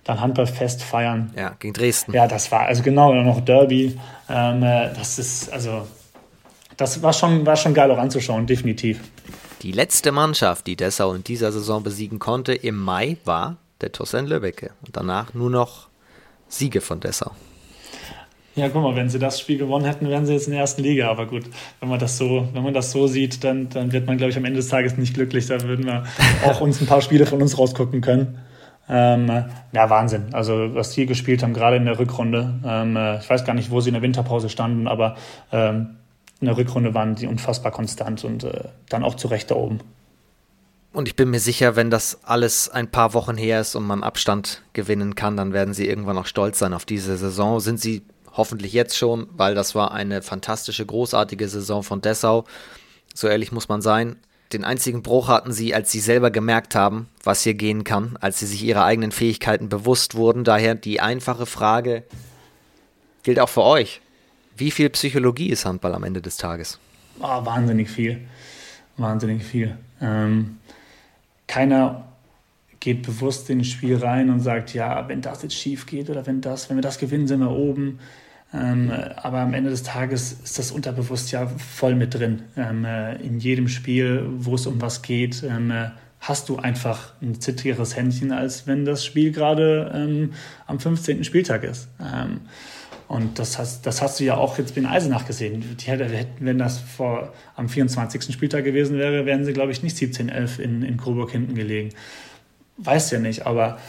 dann 0.03 0.19
Handballfest 0.19 0.83
feiern. 0.83 1.31
Ja, 1.35 1.55
gegen 1.59 1.73
Dresden. 1.73 2.13
Ja, 2.13 2.27
das 2.27 2.51
war, 2.51 2.61
also 2.61 2.83
genau, 2.83 3.13
noch 3.13 3.41
Derby. 3.41 3.97
Ähm, 4.29 4.63
äh, 4.63 4.93
das 4.93 5.19
ist, 5.19 5.51
also, 5.51 5.87
das 6.77 7.01
war 7.03 7.13
schon, 7.13 7.45
war 7.45 7.55
schon 7.55 7.73
geil 7.73 7.91
auch 7.91 7.97
anzuschauen, 7.97 8.47
definitiv. 8.47 8.99
Die 9.61 9.71
letzte 9.71 10.11
Mannschaft, 10.11 10.65
die 10.65 10.75
Dessau 10.75 11.13
in 11.13 11.23
dieser 11.23 11.51
Saison 11.51 11.83
besiegen 11.83 12.17
konnte, 12.17 12.53
im 12.53 12.79
Mai 12.79 13.17
war 13.25 13.57
der 13.81 13.91
Tossen 13.91 14.25
Lübbecke. 14.25 14.71
Und 14.85 14.97
danach 14.97 15.33
nur 15.33 15.51
noch 15.51 15.87
Siege 16.47 16.81
von 16.81 16.99
Dessau. 16.99 17.31
Ja, 18.55 18.67
guck 18.67 18.81
mal, 18.81 18.95
wenn 18.95 19.09
sie 19.09 19.19
das 19.19 19.39
Spiel 19.39 19.57
gewonnen 19.57 19.85
hätten, 19.85 20.09
wären 20.09 20.25
sie 20.25 20.33
jetzt 20.33 20.47
in 20.47 20.51
der 20.51 20.61
ersten 20.61 20.81
Liga. 20.81 21.09
Aber 21.09 21.25
gut, 21.25 21.43
wenn 21.79 21.87
man 21.87 21.99
das 21.99 22.17
so, 22.17 22.49
wenn 22.53 22.63
man 22.63 22.73
das 22.73 22.91
so 22.91 23.07
sieht, 23.07 23.43
dann, 23.43 23.69
dann 23.69 23.93
wird 23.93 24.07
man, 24.07 24.17
glaube 24.17 24.31
ich, 24.31 24.37
am 24.37 24.43
Ende 24.43 24.57
des 24.57 24.67
Tages 24.67 24.97
nicht 24.97 25.13
glücklich. 25.13 25.47
Da 25.47 25.61
würden 25.61 25.85
wir 25.85 26.03
auch 26.45 26.59
uns 26.59 26.81
ein 26.81 26.87
paar 26.87 27.01
Spiele 27.01 27.25
von 27.25 27.41
uns 27.41 27.57
rausgucken 27.57 28.01
können. 28.01 28.39
Ähm, 28.93 29.45
ja, 29.71 29.89
Wahnsinn. 29.89 30.33
Also, 30.33 30.75
was 30.75 30.91
die 30.91 31.05
gespielt 31.05 31.43
haben, 31.43 31.53
gerade 31.53 31.77
in 31.77 31.85
der 31.85 31.97
Rückrunde. 31.97 32.59
Ähm, 32.65 32.97
äh, 32.97 33.19
ich 33.19 33.29
weiß 33.29 33.45
gar 33.45 33.53
nicht, 33.53 33.71
wo 33.71 33.79
sie 33.79 33.89
in 33.89 33.93
der 33.93 34.01
Winterpause 34.01 34.49
standen, 34.49 34.87
aber 34.87 35.15
ähm, 35.53 35.95
in 36.41 36.47
der 36.47 36.57
Rückrunde 36.57 36.93
waren 36.93 37.15
sie 37.15 37.27
unfassbar 37.27 37.71
konstant 37.71 38.25
und 38.25 38.43
äh, 38.43 38.65
dann 38.89 39.03
auch 39.03 39.15
zu 39.15 39.29
Recht 39.29 39.49
da 39.49 39.55
oben. 39.55 39.79
Und 40.91 41.07
ich 41.07 41.15
bin 41.15 41.29
mir 41.29 41.39
sicher, 41.39 41.77
wenn 41.77 41.89
das 41.89 42.19
alles 42.25 42.67
ein 42.67 42.91
paar 42.91 43.13
Wochen 43.13 43.37
her 43.37 43.61
ist 43.61 43.75
und 43.75 43.85
man 43.85 44.03
Abstand 44.03 44.61
gewinnen 44.73 45.15
kann, 45.15 45.37
dann 45.37 45.53
werden 45.53 45.73
sie 45.73 45.87
irgendwann 45.87 46.17
auch 46.17 46.25
stolz 46.25 46.59
sein 46.59 46.73
auf 46.73 46.83
diese 46.83 47.15
Saison. 47.15 47.61
Sind 47.61 47.79
sie 47.79 48.03
hoffentlich 48.33 48.73
jetzt 48.73 48.97
schon, 48.97 49.27
weil 49.31 49.55
das 49.55 49.73
war 49.73 49.93
eine 49.93 50.21
fantastische, 50.21 50.85
großartige 50.85 51.47
Saison 51.47 51.83
von 51.83 52.01
Dessau. 52.01 52.43
So 53.13 53.29
ehrlich 53.29 53.53
muss 53.53 53.69
man 53.69 53.81
sein. 53.81 54.17
Den 54.53 54.65
einzigen 54.65 55.01
Bruch 55.01 55.27
hatten 55.27 55.53
sie, 55.53 55.73
als 55.73 55.91
sie 55.91 55.99
selber 55.99 56.31
gemerkt 56.31 56.75
haben, 56.75 57.07
was 57.23 57.43
hier 57.43 57.53
gehen 57.53 57.83
kann, 57.83 58.17
als 58.19 58.39
sie 58.39 58.45
sich 58.45 58.63
ihrer 58.63 58.83
eigenen 58.83 59.11
Fähigkeiten 59.11 59.69
bewusst 59.69 60.15
wurden. 60.15 60.43
Daher 60.43 60.75
die 60.75 60.99
einfache 60.99 61.45
Frage 61.45 62.03
gilt 63.23 63.39
auch 63.39 63.49
für 63.49 63.63
euch. 63.63 64.01
Wie 64.57 64.71
viel 64.71 64.89
Psychologie 64.89 65.49
ist 65.49 65.65
Handball 65.65 65.95
am 65.95 66.03
Ende 66.03 66.21
des 66.21 66.37
Tages? 66.37 66.79
Oh, 67.19 67.45
wahnsinnig 67.45 67.89
viel. 67.89 68.21
Wahnsinnig 68.97 69.43
viel. 69.43 69.77
Ähm, 70.01 70.57
keiner 71.47 72.05
geht 72.79 73.03
bewusst 73.03 73.49
in 73.49 73.59
das 73.59 73.67
Spiel 73.67 73.97
rein 73.97 74.29
und 74.29 74.39
sagt, 74.39 74.73
ja, 74.73 75.07
wenn 75.07 75.21
das 75.21 75.43
jetzt 75.43 75.55
schief 75.55 75.85
geht 75.85 76.09
oder 76.09 76.25
wenn 76.25 76.41
das, 76.41 76.69
wenn 76.69 76.77
wir 76.77 76.81
das 76.81 76.97
gewinnen, 76.97 77.27
sind 77.27 77.39
wir 77.39 77.51
oben. 77.51 77.99
Ähm, 78.53 78.91
aber 79.15 79.39
am 79.39 79.53
Ende 79.53 79.69
des 79.69 79.83
Tages 79.83 80.33
ist 80.43 80.59
das 80.59 80.71
unterbewusst 80.71 81.31
ja 81.31 81.47
voll 81.47 81.95
mit 81.95 82.13
drin. 82.13 82.43
Ähm, 82.57 82.83
äh, 82.83 83.15
in 83.17 83.39
jedem 83.39 83.69
Spiel, 83.69 84.25
wo 84.37 84.55
es 84.55 84.67
um 84.67 84.81
was 84.81 85.01
geht, 85.01 85.43
ähm, 85.43 85.71
äh, 85.71 85.89
hast 86.19 86.49
du 86.49 86.57
einfach 86.57 87.13
ein 87.21 87.39
zittrigeres 87.39 87.95
Händchen, 87.95 88.31
als 88.31 88.67
wenn 88.67 88.85
das 88.85 89.05
Spiel 89.05 89.31
gerade 89.31 89.91
ähm, 89.93 90.33
am 90.67 90.79
15. 90.79 91.23
Spieltag 91.23 91.63
ist. 91.63 91.87
Ähm, 91.99 92.41
und 93.07 93.39
das 93.39 93.57
hast, 93.57 93.85
das 93.85 94.01
hast 94.01 94.19
du 94.19 94.23
ja 94.23 94.37
auch 94.37 94.57
jetzt 94.57 94.77
in 94.77 94.85
Eisenach 94.85 95.25
gesehen. 95.25 95.77
Die 95.77 95.85
hätten, 95.85 96.45
wenn 96.45 96.57
das 96.57 96.79
vor, 96.79 97.33
am 97.55 97.67
24. 97.67 98.33
Spieltag 98.33 98.63
gewesen 98.63 98.97
wäre, 98.97 99.25
wären 99.25 99.43
sie, 99.43 99.51
glaube 99.51 99.71
ich, 99.71 99.83
nicht 99.83 99.97
17-11 99.97 100.59
in, 100.59 100.81
in 100.81 100.97
Coburg 100.97 101.31
hinten 101.31 101.55
gelegen. 101.55 101.89
Weiß 102.77 103.11
ja 103.11 103.19
nicht, 103.19 103.45
aber 103.45 103.79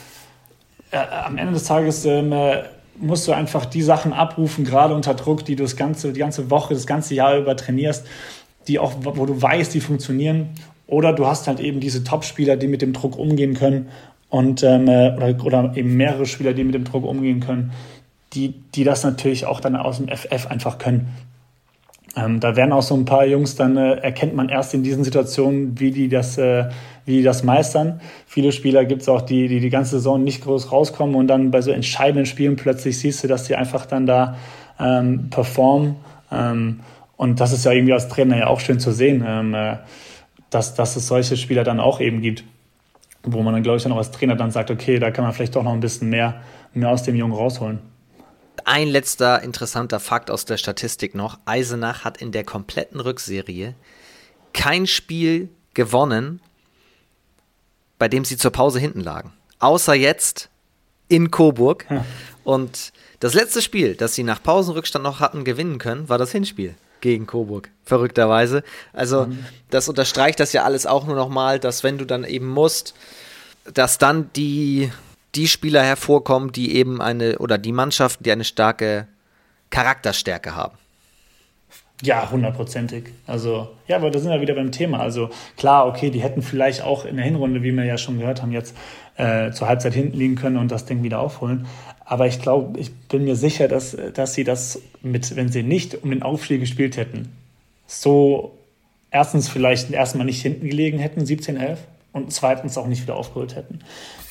äh, 0.91 0.97
am 0.97 1.39
Ende 1.39 1.53
des 1.53 1.65
Tages 1.65 2.05
ähm, 2.05 2.33
äh, 2.33 2.65
musst 2.99 3.27
du 3.27 3.33
einfach 3.33 3.65
die 3.65 3.83
Sachen 3.83 4.13
abrufen, 4.13 4.65
gerade 4.65 4.95
unter 4.95 5.15
Druck, 5.15 5.45
die 5.45 5.57
du 5.57 5.63
das 5.63 5.77
ganze, 5.77 6.13
die 6.13 6.21
ganze 6.21 6.51
Woche, 6.51 6.75
das 6.75 6.87
ganze 6.87 7.15
Jahr 7.15 7.37
über 7.37 7.57
trainierst, 7.57 8.07
die 8.69 8.79
auch, 8.79 8.93
wo 9.01 9.27
du 9.27 9.41
weißt, 9.41 9.75
die 9.75 9.81
funktionieren. 9.81 10.51
Oder 10.87 11.13
du 11.13 11.27
hast 11.27 11.49
halt 11.49 11.61
eben 11.61 11.81
diese 11.81 12.05
Top-Spieler, 12.05 12.57
die 12.57 12.69
mit 12.69 12.83
dem 12.83 12.93
Druck 12.93 13.19
umgehen 13.19 13.55
können 13.55 13.89
und 14.29 14.63
ähm, 14.63 14.89
äh, 14.89 15.15
oder, 15.17 15.45
oder 15.45 15.73
eben 15.77 15.97
mehrere 15.97 16.27
Spieler, 16.27 16.53
die 16.53 16.65
mit 16.65 16.75
dem 16.75 16.85
Druck 16.85 17.05
umgehen 17.05 17.41
können, 17.41 17.73
die, 18.35 18.55
die 18.75 18.85
das 18.85 19.05
natürlich 19.05 19.47
auch 19.47 19.61
dann 19.61 19.77
aus 19.77 19.99
dem 19.99 20.09
FF 20.09 20.47
einfach 20.47 20.79
können. 20.79 21.09
Ähm, 22.15 22.41
da 22.41 22.57
werden 22.57 22.73
auch 22.73 22.83
so 22.83 22.95
ein 22.95 23.07
paar 23.07 23.25
Jungs, 23.25 23.55
dann 23.55 23.77
äh, 23.77 23.95
erkennt 23.95 24.35
man 24.35 24.51
erst 24.51 24.75
in 24.75 24.83
diesen 24.83 25.03
Situationen, 25.03 25.81
wie 25.81 25.91
die 25.91 26.09
das, 26.09 26.37
äh, 26.37 26.69
wie 27.07 27.19
die 27.19 27.23
das 27.23 27.43
meistern. 27.43 28.01
Viele 28.27 28.53
Spieler 28.53 28.85
gibt 28.85 29.03
es 29.03 29.09
auch, 29.09 29.23
die, 29.23 29.49
die 29.49 29.61
die 29.61 29.71
ganze 29.71 29.93
Saison 29.93 30.23
nicht 30.23 30.45
groß 30.45 30.73
rauskommen 30.73 31.15
und 31.15 31.27
dann 31.29 31.51
bei 31.51 31.63
so 31.63 31.71
entscheidenden 31.71 32.27
Spielen 32.27 32.57
plötzlich 32.57 32.99
siehst 32.99 33.25
du, 33.25 33.29
dass 33.29 33.45
die 33.45 33.57
einfach 33.57 33.87
dann 33.87 34.07
da 34.07 34.37
ähm, 34.79 35.31
performen. 35.31 35.97
Ähm, 36.31 36.81
und 37.17 37.41
das 37.41 37.53
ist 37.53 37.65
ja 37.65 37.73
irgendwie 37.73 37.95
als 37.95 38.09
Trainer 38.09 38.37
ja 38.37 38.47
auch 38.49 38.61
schön 38.61 38.79
zu 38.79 38.93
sehen, 38.93 39.25
ähm, 39.27 39.55
äh, 39.55 39.77
dass, 40.51 40.75
dass 40.75 40.97
es 40.97 41.07
solche 41.07 41.39
Spieler 41.39 41.65
dann 41.65 41.81
auch 41.81 41.99
eben 41.99 42.21
gibt, 42.21 42.45
wo 43.23 43.43
man 43.43 43.55
dann, 43.55 43.63
glaube 43.63 43.79
ich, 43.79 43.85
dann 43.85 43.93
auch 43.93 43.99
als 43.99 44.11
Trainer 44.11 44.37
dann 44.37 44.51
sagt, 44.51 44.71
okay, 44.71 44.99
da 44.99 45.11
kann 45.11 45.25
man 45.25 45.33
vielleicht 45.33 45.57
doch 45.57 45.63
noch 45.63 45.73
ein 45.73 45.81
bisschen 45.81 46.11
mehr, 46.11 46.43
mehr 46.75 46.91
aus 46.91 47.05
dem 47.05 47.15
Jungen 47.15 47.33
rausholen. 47.33 47.92
Ein 48.65 48.89
letzter 48.89 49.43
interessanter 49.43 50.01
Fakt 50.01 50.31
aus 50.31 50.45
der 50.45 50.57
Statistik 50.57 51.15
noch. 51.15 51.39
Eisenach 51.45 52.05
hat 52.05 52.19
in 52.19 52.33
der 52.33 52.45
kompletten 52.45 53.01
Rückserie 53.01 53.75
kein 54.53 54.87
Spiel 54.87 55.49
gewonnen, 55.75 56.41
bei 57.99 58.09
dem 58.09 58.25
sie 58.25 58.37
zur 58.37 58.51
Pause 58.51 58.79
hinten 58.79 59.01
lagen. 59.01 59.33
Außer 59.59 59.95
jetzt 59.95 60.49
in 61.09 61.31
Coburg. 61.31 61.89
Hm. 61.89 62.01
Und 62.45 62.93
das 63.21 63.35
letzte 63.35 63.63
Spiel, 63.63 63.95
das 63.95 64.15
sie 64.15 64.25
nach 64.25 64.43
Pausenrückstand 64.43 65.03
noch 65.03 65.21
hatten 65.21 65.45
gewinnen 65.45 65.79
können, 65.79 66.09
war 66.09 66.19
das 66.19 66.33
Hinspiel 66.33 66.75
gegen 67.01 67.27
Coburg. 67.27 67.71
Verrückterweise. 67.85 68.63
Also, 68.93 69.27
mhm. 69.27 69.45
das 69.71 69.89
unterstreicht 69.89 70.41
das 70.41 70.53
ja 70.53 70.65
alles 70.65 70.87
auch 70.87 71.07
nur 71.07 71.17
nochmal, 71.17 71.59
dass 71.59 71.85
wenn 71.85 71.99
du 71.99 72.07
dann 72.07 72.25
eben 72.25 72.49
musst, 72.49 72.95
dass 73.73 73.99
dann 73.99 74.31
die 74.35 74.91
die 75.35 75.49
Spieler 75.49 75.83
hervorkommen, 75.83 76.53
die 76.53 76.77
eben 76.77 77.01
eine, 77.01 77.39
oder 77.39 77.59
die 77.59 77.73
Mannschaften, 77.73 78.25
die 78.25 78.33
eine 78.33 78.45
starke 78.45 79.07
Charakterstärke 79.71 80.55
haben. 80.55 80.77
Ja, 82.03 82.31
hundertprozentig. 82.31 83.05
Also, 83.29 83.69
ja, 83.87 83.97
aber 83.97 84.11
da 84.11 84.19
sind 84.19 84.31
wir 84.31 84.41
wieder 84.41 84.55
beim 84.55 84.73
Thema. 84.73 84.99
Also, 84.99 85.31
klar, 85.57 85.87
okay, 85.87 86.11
die 86.11 86.21
hätten 86.21 86.43
vielleicht 86.43 86.83
auch 86.83 87.05
in 87.05 87.17
der 87.17 87.25
Hinrunde, 87.25 87.63
wie 87.63 87.71
wir 87.71 87.85
ja 87.85 87.97
schon 87.97 88.19
gehört 88.19 88.43
haben, 88.43 88.51
jetzt 88.51 88.77
äh, 89.17 89.53
zur 89.53 89.69
Halbzeit 89.69 89.95
hinten 89.95 90.19
liegen 90.19 90.35
können 90.35 90.57
und 90.57 90.73
das 90.73 90.85
Ding 90.85 91.05
wieder 91.05 91.21
aufholen. 91.21 91.67
Aber 92.05 92.27
ich 92.27 92.41
glaube, 92.41 92.79
ich 92.79 92.93
bin 92.93 93.25
mir 93.25 93.37
sicher, 93.37 93.69
dass, 93.69 93.97
dass 94.15 94.35
sie 94.35 94.43
das 94.43 94.83
mit, 95.01 95.37
wenn 95.37 95.51
sie 95.51 95.63
nicht 95.63 96.03
um 96.03 96.11
den 96.11 96.25
Aufstieg 96.25 96.61
gespielt 96.61 96.97
hätten, 96.97 97.33
so 97.87 98.59
erstens 99.13 99.49
vielleicht 99.49 99.93
erstmal 99.93 100.27
nicht 100.27 100.43
hinten 100.43 100.69
gelegen 100.69 100.99
hätten, 100.99 101.25
17, 101.25 101.57
11, 101.57 101.79
und 102.13 102.33
zweitens 102.33 102.77
auch 102.79 102.87
nicht 102.87 103.03
wieder 103.03 103.17
aufgeholt 103.17 103.57
hätten. 103.57 103.81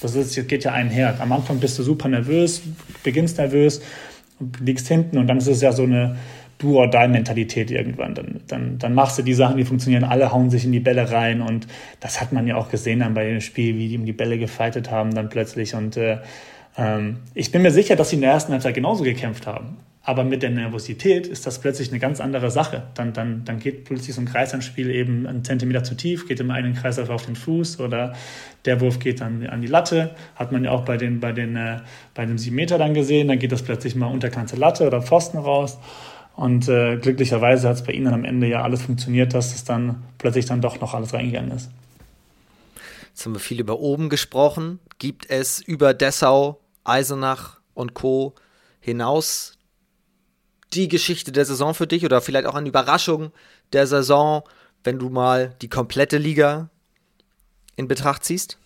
Das 0.02 0.16
ist, 0.16 0.48
geht 0.48 0.64
ja 0.64 0.72
einher. 0.72 1.16
Am 1.20 1.32
Anfang 1.32 1.60
bist 1.60 1.78
du 1.80 1.84
super 1.84 2.08
nervös, 2.08 2.62
beginnst 3.04 3.38
nervös, 3.38 3.82
liegst 4.60 4.88
hinten 4.88 5.18
und 5.18 5.28
dann 5.28 5.38
ist 5.38 5.48
es 5.48 5.62
ja 5.62 5.72
so 5.72 5.84
eine 5.84 6.18
Do-or-Die-Mentalität 6.60 7.72
irgendwann. 7.72 8.14
Dann, 8.14 8.42
dann, 8.48 8.78
dann 8.78 8.94
machst 8.94 9.18
du 9.18 9.24
die 9.24 9.34
Sachen, 9.34 9.58
die 9.58 9.66
funktionieren, 9.66 10.04
alle 10.04 10.32
hauen 10.32 10.50
sich 10.50 10.64
in 10.64 10.72
die 10.72 10.80
Bälle 10.80 11.12
rein 11.12 11.42
und 11.42 11.68
das 12.00 12.22
hat 12.22 12.32
man 12.32 12.48
ja 12.48 12.56
auch 12.56 12.70
gesehen 12.70 13.00
dann 13.00 13.14
bei 13.14 13.26
dem 13.26 13.42
Spiel, 13.42 13.76
wie 13.78 13.90
die 13.90 13.98
um 13.98 14.06
die 14.06 14.14
Bälle 14.14 14.38
gefeitet 14.38 14.92
haben 14.92 15.14
dann 15.14 15.30
plötzlich 15.30 15.74
und 15.74 15.98
äh, 15.98 16.20
ähm, 16.78 17.18
ich 17.34 17.52
bin 17.52 17.64
mir 17.64 17.72
sicher, 17.72 17.96
dass 17.96 18.10
sie 18.10 18.16
in 18.16 18.22
der 18.22 18.32
ersten 18.32 18.52
Halbzeit 18.52 18.76
genauso 18.76 19.04
gekämpft 19.04 19.48
haben. 19.48 19.78
Aber 20.04 20.24
mit 20.24 20.42
der 20.42 20.50
Nervosität 20.50 21.28
ist 21.28 21.46
das 21.46 21.60
plötzlich 21.60 21.90
eine 21.90 22.00
ganz 22.00 22.20
andere 22.20 22.50
Sache. 22.50 22.88
Dann, 22.96 23.14
dann, 23.14 23.46
dann 23.46 23.60
geht 23.60 23.84
plötzlich 23.84 24.16
so 24.16 24.22
ein 24.22 24.26
Kreisanspiel 24.26 24.90
eben 24.90 25.28
einen 25.28 25.44
Zentimeter 25.44 25.84
zu 25.84 25.96
tief, 25.96 26.28
geht 26.28 26.40
im 26.40 26.50
einen 26.50 26.74
Kreislauf 26.74 27.12
auf 27.12 27.28
den 27.28 27.36
Fuß 27.36 27.80
oder 27.80 28.14
der 28.66 28.82
Wurf 28.82 28.98
geht 28.98 29.22
dann 29.22 29.46
an 29.46 29.62
die 29.62 29.68
Latte. 29.68 30.16
Hat 30.36 30.52
man 30.52 30.64
ja 30.64 30.72
auch 30.72 30.86
bei 30.86 30.98
den, 30.98 31.20
bei 31.20 31.34
den, 31.34 31.56
äh, 31.56 31.82
bei 32.16 32.26
den 32.26 32.40
sieben 32.40 32.56
Meter 32.56 32.80
dann 32.80 32.96
gesehen. 32.96 33.28
Dann 33.28 33.38
geht 33.38 33.52
das 33.52 33.62
plötzlich 33.62 33.96
mal 33.96 34.08
unterkante 34.08 34.56
Latte 34.56 34.88
oder 34.88 35.04
Pfosten 35.04 35.38
raus. 35.38 35.78
Und 36.36 36.68
äh, 36.68 36.98
glücklicherweise 36.98 37.70
hat 37.70 37.76
es 37.76 37.84
bei 37.84 37.94
ihnen 37.94 38.12
am 38.12 38.26
Ende 38.26 38.48
ja 38.48 38.64
alles 38.64 38.82
funktioniert, 38.82 39.36
dass 39.36 39.54
es 39.54 39.66
dann 39.66 40.02
plötzlich 40.18 40.48
dann 40.48 40.62
doch 40.62 40.82
noch 40.82 40.96
alles 40.96 41.14
reingegangen 41.14 41.52
ist. 41.52 41.70
Jetzt 43.10 43.26
haben 43.26 43.34
wir 43.36 43.40
viel 43.40 43.60
über 43.60 43.80
oben 43.80 44.10
gesprochen. 44.10 44.80
Gibt 44.98 45.30
es 45.30 45.60
über 45.60 45.94
Dessau, 45.94 46.60
Eisenach 46.84 47.60
und 47.76 47.94
Co. 47.94 48.34
hinaus 48.80 49.60
die 50.74 50.88
Geschichte 50.88 51.32
der 51.32 51.46
Saison 51.46 51.74
für 51.74 51.88
dich 51.88 52.06
oder 52.06 52.22
vielleicht 52.22 52.46
auch 52.46 52.56
eine 52.56 52.70
Überraschung 52.70 53.32
der 53.74 53.88
Saison, 53.88 54.44
wenn 54.84 55.00
du 55.00 55.10
mal 55.10 55.56
die 55.62 55.70
komplette 55.70 56.18
Liga 56.18 56.70
in 57.76 57.88
Betracht 57.88 58.24
ziehst? 58.24 58.58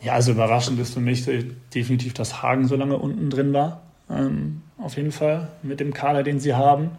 Ja, 0.00 0.12
also 0.12 0.32
überraschend 0.32 0.78
ist 0.78 0.94
für 0.94 1.00
mich 1.00 1.28
definitiv, 1.74 2.14
dass 2.14 2.42
Hagen 2.42 2.68
so 2.68 2.76
lange 2.76 2.96
unten 2.96 3.30
drin 3.30 3.52
war. 3.52 3.82
Ähm, 4.08 4.62
auf 4.78 4.96
jeden 4.96 5.12
Fall 5.12 5.48
mit 5.62 5.80
dem 5.80 5.92
Kader, 5.92 6.22
den 6.22 6.38
sie 6.38 6.54
haben. 6.54 6.92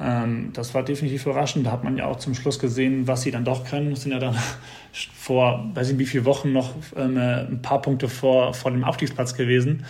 Ähm, 0.00 0.50
das 0.52 0.74
war 0.74 0.84
definitiv 0.84 1.26
überraschend. 1.26 1.66
Da 1.66 1.72
hat 1.72 1.82
man 1.82 1.96
ja 1.96 2.06
auch 2.06 2.18
zum 2.18 2.34
Schluss 2.34 2.58
gesehen, 2.58 3.06
was 3.08 3.22
sie 3.22 3.30
dann 3.30 3.44
doch 3.44 3.64
können. 3.64 3.90
Das 3.90 4.02
sind 4.02 4.12
ja 4.12 4.18
dann 4.18 4.36
vor, 4.92 5.70
weiß 5.74 5.90
ich 5.90 5.98
wie 5.98 6.06
viele 6.06 6.24
Wochen 6.24 6.52
noch 6.52 6.74
ähm, 6.96 7.16
ein 7.16 7.62
paar 7.62 7.82
Punkte 7.82 8.08
vor, 8.08 8.54
vor 8.54 8.70
dem 8.70 8.84
Abstiegsplatz 8.84 9.34
gewesen. 9.34 9.84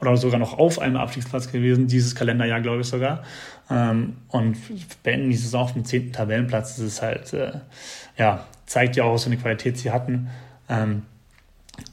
Oder 0.00 0.16
sogar 0.16 0.38
noch 0.38 0.58
auf 0.58 0.78
einem 0.78 0.96
Abstiegsplatz 0.96 1.50
gewesen, 1.50 1.88
dieses 1.88 2.14
Kalenderjahr, 2.14 2.60
glaube 2.60 2.82
ich 2.82 2.86
sogar. 2.86 3.24
Ähm, 3.70 4.16
und 4.28 4.56
beenden 5.02 5.30
die 5.30 5.36
Saison 5.36 5.62
auf 5.62 5.72
dem 5.72 5.84
zehnten 5.84 6.12
Tabellenplatz. 6.12 6.76
Das 6.76 6.84
ist 6.84 7.02
halt, 7.02 7.32
äh, 7.32 7.52
ja, 8.16 8.44
zeigt 8.66 8.96
ja 8.96 9.04
auch, 9.04 9.14
was 9.14 9.24
für 9.24 9.30
eine 9.30 9.38
Qualität 9.38 9.76
sie 9.76 9.90
hatten. 9.90 10.28
Ähm, 10.68 11.02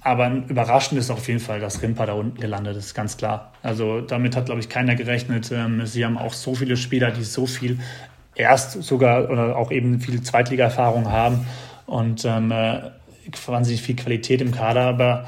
aber 0.02 0.30
überraschend 0.48 1.00
ist 1.00 1.12
auf 1.12 1.28
jeden 1.28 1.40
Fall, 1.40 1.60
dass 1.60 1.82
Rimpa 1.82 2.06
da 2.06 2.14
unten 2.14 2.40
gelandet 2.40 2.76
ist, 2.78 2.94
ganz 2.94 3.18
klar. 3.18 3.54
Also 3.62 4.02
damit 4.02 4.36
hat, 4.36 4.46
glaube 4.46 4.60
ich, 4.60 4.70
keiner 4.70 4.96
gerechnet. 4.96 5.52
Ähm, 5.52 5.86
sie 5.86 6.06
haben 6.06 6.18
auch 6.18 6.34
so 6.34 6.56
viele 6.56 6.78
Spieler, 6.78 7.12
die 7.12 7.24
so 7.24 7.46
viel 7.46 7.80
erst 8.36 8.84
sogar 8.84 9.30
oder 9.30 9.56
auch 9.56 9.72
eben 9.72 10.00
viel 10.00 10.22
Zweitliga-Erfahrung 10.22 11.12
haben 11.12 11.48
und 11.86 12.26
ähm, 12.26 12.52
äh, 12.52 12.82
wahnsinnig 13.46 13.82
viel 13.82 13.96
Qualität 13.96 14.42
im 14.42 14.52
Kader, 14.52 14.82
aber 14.82 15.26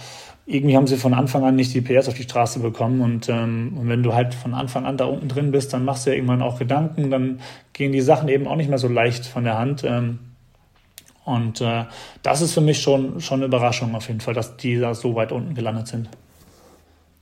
irgendwie 0.50 0.78
haben 0.78 0.88
sie 0.88 0.96
von 0.96 1.14
Anfang 1.14 1.44
an 1.44 1.56
nicht 1.56 1.74
die 1.74 1.82
PS 1.82 2.08
auf 2.08 2.14
die 2.14 2.24
Straße 2.24 2.60
bekommen 2.60 3.02
und, 3.02 3.28
ähm, 3.28 3.78
und 3.78 3.90
wenn 3.90 4.02
du 4.02 4.14
halt 4.14 4.34
von 4.34 4.54
Anfang 4.54 4.86
an 4.86 4.96
da 4.96 5.06
unten 5.06 5.28
drin 5.28 5.52
bist, 5.52 5.74
dann 5.74 5.84
machst 5.84 6.06
du 6.06 6.10
ja 6.10 6.16
irgendwann 6.16 6.42
auch 6.42 6.58
Gedanken, 6.58 7.12
dann 7.12 7.42
gehen 7.74 7.92
die 7.92 8.00
Sachen 8.00 8.30
eben 8.30 8.48
auch 8.48 8.56
nicht 8.56 8.70
mehr 8.70 8.78
so 8.78 8.88
leicht 8.88 9.26
von 9.26 9.44
der 9.44 9.58
Hand. 9.58 9.84
Ähm, 9.84 10.20
und 11.26 11.60
äh, 11.60 11.84
das 12.24 12.42
ist 12.42 12.54
für 12.54 12.62
mich 12.62 12.82
schon, 12.82 13.20
schon 13.20 13.40
eine 13.40 13.48
Überraschung 13.48 13.94
auf 13.94 14.08
jeden 14.08 14.22
Fall, 14.22 14.34
dass 14.34 14.56
die 14.56 14.80
da 14.80 14.96
so 14.96 15.16
weit 15.16 15.34
unten 15.34 15.54
gelandet 15.54 15.90
sind. 15.90 16.10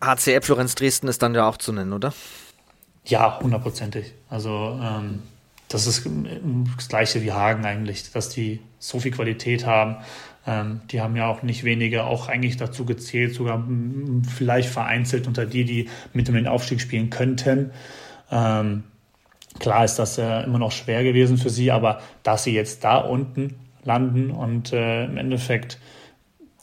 HCF 0.01 0.45
Florenz 0.45 0.75
Dresden 0.75 1.07
ist 1.07 1.23
dann 1.23 1.33
ja 1.33 1.49
auch 1.49 1.57
zu 1.57 1.73
nennen, 1.73 1.93
oder? 1.93 2.13
Ja, 3.05 3.39
hundertprozentig. 3.39 4.13
Also 4.29 4.79
ähm, 4.79 5.23
das 5.67 5.87
ist 5.87 6.07
das 6.75 6.87
gleiche 6.87 7.23
wie 7.23 7.31
Hagen 7.31 7.65
eigentlich, 7.65 8.11
dass 8.11 8.29
die 8.29 8.61
so 8.77 8.99
viel 8.99 9.11
Qualität 9.11 9.65
haben. 9.65 9.97
Ähm, 10.47 10.81
die 10.91 11.01
haben 11.01 11.15
ja 11.15 11.27
auch 11.27 11.43
nicht 11.43 11.63
wenige 11.63 12.03
auch 12.03 12.27
eigentlich 12.27 12.57
dazu 12.57 12.85
gezählt, 12.85 13.33
sogar 13.33 13.65
vielleicht 14.35 14.69
vereinzelt 14.69 15.27
unter 15.27 15.45
die, 15.45 15.65
die 15.65 15.89
mit 16.13 16.29
um 16.29 16.35
den 16.35 16.47
Aufstieg 16.47 16.81
spielen 16.81 17.09
könnten. 17.09 17.71
Ähm, 18.31 18.83
klar 19.59 19.85
ist 19.85 19.97
das 19.97 20.17
äh, 20.17 20.43
immer 20.43 20.59
noch 20.59 20.71
schwer 20.71 21.03
gewesen 21.03 21.37
für 21.37 21.49
sie, 21.49 21.71
aber 21.71 21.99
dass 22.23 22.43
sie 22.43 22.53
jetzt 22.53 22.83
da 22.83 22.97
unten 22.97 23.55
landen 23.83 24.31
und 24.31 24.73
äh, 24.73 25.05
im 25.05 25.17
Endeffekt 25.17 25.79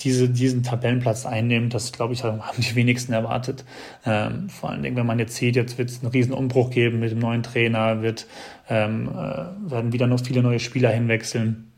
diese, 0.00 0.28
diesen 0.28 0.62
Tabellenplatz 0.62 1.26
einnehmen, 1.26 1.70
das 1.70 1.92
glaube 1.92 2.12
ich, 2.12 2.24
haben 2.24 2.40
die 2.58 2.74
wenigsten 2.74 3.12
erwartet. 3.12 3.64
Ähm, 4.04 4.48
vor 4.48 4.70
allen 4.70 4.82
Dingen, 4.82 4.96
wenn 4.96 5.06
man 5.06 5.18
jetzt 5.18 5.36
sieht, 5.36 5.56
jetzt 5.56 5.78
wird 5.78 5.90
es 5.90 6.00
einen 6.02 6.10
riesen 6.10 6.32
Umbruch 6.32 6.70
geben 6.70 7.00
mit 7.00 7.10
dem 7.10 7.20
neuen 7.20 7.42
Trainer, 7.42 8.02
wird, 8.02 8.26
ähm, 8.68 9.08
äh, 9.08 9.70
werden 9.70 9.92
wieder 9.92 10.06
noch 10.06 10.20
viele 10.20 10.42
neue 10.42 10.58
Spieler 10.58 10.90
hinwechseln. 10.90 11.72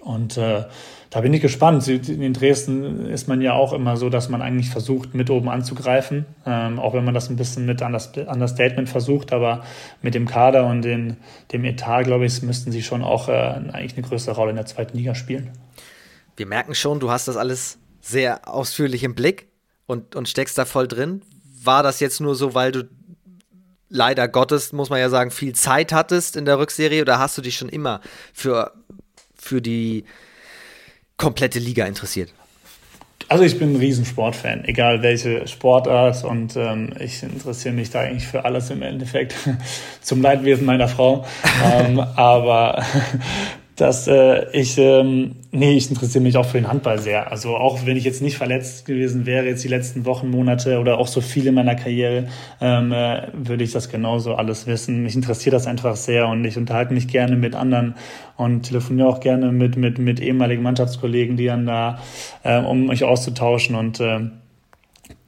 Und 0.00 0.36
äh, 0.38 0.64
da 1.16 1.22
bin 1.22 1.32
ich 1.32 1.40
gespannt. 1.40 1.88
In 1.88 2.34
Dresden 2.34 3.06
ist 3.06 3.26
man 3.26 3.40
ja 3.40 3.54
auch 3.54 3.72
immer 3.72 3.96
so, 3.96 4.10
dass 4.10 4.28
man 4.28 4.42
eigentlich 4.42 4.68
versucht, 4.68 5.14
mit 5.14 5.30
oben 5.30 5.48
anzugreifen, 5.48 6.26
ähm, 6.44 6.78
auch 6.78 6.92
wenn 6.92 7.06
man 7.06 7.14
das 7.14 7.30
ein 7.30 7.36
bisschen 7.36 7.64
mit 7.64 7.80
Understatement 7.80 8.86
versucht, 8.86 9.32
aber 9.32 9.64
mit 10.02 10.14
dem 10.14 10.26
Kader 10.26 10.66
und 10.66 10.82
den, 10.82 11.16
dem 11.52 11.64
Etat, 11.64 12.02
glaube 12.02 12.26
ich, 12.26 12.42
müssten 12.42 12.70
sie 12.70 12.82
schon 12.82 13.02
auch 13.02 13.30
äh, 13.30 13.32
eigentlich 13.32 13.96
eine 13.96 14.06
größere 14.06 14.34
Rolle 14.34 14.50
in 14.50 14.56
der 14.56 14.66
zweiten 14.66 14.98
Liga 14.98 15.14
spielen. 15.14 15.52
Wir 16.36 16.44
merken 16.44 16.74
schon, 16.74 17.00
du 17.00 17.10
hast 17.10 17.28
das 17.28 17.38
alles 17.38 17.78
sehr 18.02 18.46
ausführlich 18.46 19.02
im 19.02 19.14
Blick 19.14 19.48
und, 19.86 20.16
und 20.16 20.28
steckst 20.28 20.58
da 20.58 20.66
voll 20.66 20.86
drin. 20.86 21.22
War 21.62 21.82
das 21.82 21.98
jetzt 22.00 22.20
nur 22.20 22.34
so, 22.34 22.52
weil 22.52 22.72
du 22.72 22.90
leider 23.88 24.28
Gottes, 24.28 24.74
muss 24.74 24.90
man 24.90 25.00
ja 25.00 25.08
sagen, 25.08 25.30
viel 25.30 25.54
Zeit 25.54 25.94
hattest 25.94 26.36
in 26.36 26.44
der 26.44 26.58
Rückserie 26.58 27.00
oder 27.00 27.18
hast 27.18 27.38
du 27.38 27.40
dich 27.40 27.56
schon 27.56 27.70
immer 27.70 28.02
für 28.34 28.74
für 29.46 29.62
die 29.62 30.04
komplette 31.16 31.58
Liga 31.58 31.86
interessiert? 31.86 32.32
Also 33.28 33.42
ich 33.42 33.58
bin 33.58 33.72
ein 33.72 33.76
Riesensportfan, 33.76 34.64
egal 34.66 35.02
welche 35.02 35.48
Sportart 35.48 36.22
und 36.22 36.54
ähm, 36.54 36.92
ich 37.00 37.22
interessiere 37.24 37.74
mich 37.74 37.90
da 37.90 38.00
eigentlich 38.00 38.26
für 38.26 38.44
alles 38.44 38.70
im 38.70 38.82
Endeffekt, 38.82 39.34
zum 40.00 40.22
Leidwesen 40.22 40.64
meiner 40.64 40.86
Frau. 40.86 41.26
ähm, 41.64 41.98
aber 41.98 42.84
dass 43.76 44.08
äh, 44.08 44.50
ich, 44.52 44.78
ähm, 44.78 45.36
nee, 45.52 45.76
ich 45.76 45.90
interessiere 45.90 46.24
mich 46.24 46.38
auch 46.38 46.46
für 46.46 46.58
den 46.58 46.66
Handball 46.66 46.98
sehr. 46.98 47.30
Also 47.30 47.56
auch 47.56 47.84
wenn 47.84 47.98
ich 47.98 48.04
jetzt 48.04 48.22
nicht 48.22 48.38
verletzt 48.38 48.86
gewesen 48.86 49.26
wäre, 49.26 49.44
jetzt 49.46 49.62
die 49.64 49.68
letzten 49.68 50.06
Wochen, 50.06 50.30
Monate 50.30 50.80
oder 50.80 50.98
auch 50.98 51.06
so 51.06 51.20
viel 51.20 51.46
in 51.46 51.54
meiner 51.54 51.74
Karriere, 51.74 52.28
ähm, 52.62 52.90
äh, 52.92 53.28
würde 53.34 53.64
ich 53.64 53.72
das 53.72 53.90
genauso 53.90 54.34
alles 54.34 54.66
wissen. 54.66 55.02
Mich 55.02 55.14
interessiert 55.14 55.54
das 55.54 55.66
einfach 55.66 55.94
sehr 55.96 56.26
und 56.26 56.44
ich 56.46 56.56
unterhalte 56.56 56.94
mich 56.94 57.06
gerne 57.06 57.36
mit 57.36 57.54
anderen 57.54 57.96
und 58.38 58.62
telefoniere 58.62 59.08
auch 59.08 59.20
gerne 59.20 59.52
mit, 59.52 59.76
mit, 59.76 59.98
mit 59.98 60.20
ehemaligen 60.20 60.62
Mannschaftskollegen, 60.62 61.36
die 61.36 61.46
dann 61.46 61.66
da, 61.66 61.98
äh, 62.44 62.58
um 62.58 62.86
mich 62.86 63.04
auszutauschen 63.04 63.76
und 63.76 64.00
äh, 64.00 64.20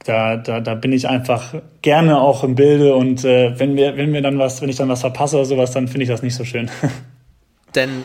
da, 0.05 0.37
da, 0.37 0.59
da 0.59 0.73
bin 0.73 0.91
ich 0.91 1.07
einfach 1.07 1.53
gerne 1.83 2.19
auch 2.19 2.43
im 2.43 2.55
Bilde 2.55 2.95
und 2.95 3.23
äh, 3.25 3.59
wenn 3.59 3.75
wir, 3.75 3.95
wenn 3.95 4.11
wir 4.11 4.23
dann 4.23 4.39
was, 4.39 4.59
wenn 4.61 4.69
ich 4.69 4.77
dann 4.77 4.89
was 4.89 5.01
verpasse 5.01 5.35
oder 5.35 5.45
sowas, 5.45 5.71
dann 5.71 5.87
finde 5.87 6.03
ich 6.03 6.09
das 6.09 6.23
nicht 6.23 6.35
so 6.35 6.45
schön. 6.45 6.71
Denn 7.75 8.03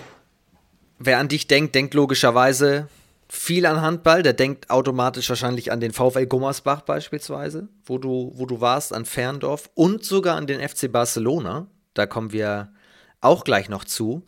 wer 0.99 1.19
an 1.19 1.29
dich 1.29 1.47
denkt, 1.47 1.75
denkt 1.75 1.95
logischerweise 1.95 2.89
viel 3.29 3.67
an 3.67 3.81
Handball. 3.81 4.23
Der 4.23 4.33
denkt 4.33 4.71
automatisch 4.71 5.29
wahrscheinlich 5.29 5.73
an 5.73 5.81
den 5.81 5.93
VfL 5.93 6.27
Gummersbach 6.27 6.83
beispielsweise, 6.83 7.69
wo 7.85 7.99
du, 7.99 8.33
wo 8.35 8.47
du 8.47 8.61
warst, 8.61 8.93
an 8.93 9.05
Ferndorf 9.05 9.71
und 9.75 10.05
sogar 10.05 10.37
an 10.37 10.47
den 10.47 10.67
FC 10.67 10.91
Barcelona. 10.91 11.67
Da 11.95 12.07
kommen 12.07 12.33
wir 12.33 12.73
auch 13.21 13.45
gleich 13.45 13.69
noch 13.69 13.85
zu. 13.85 14.25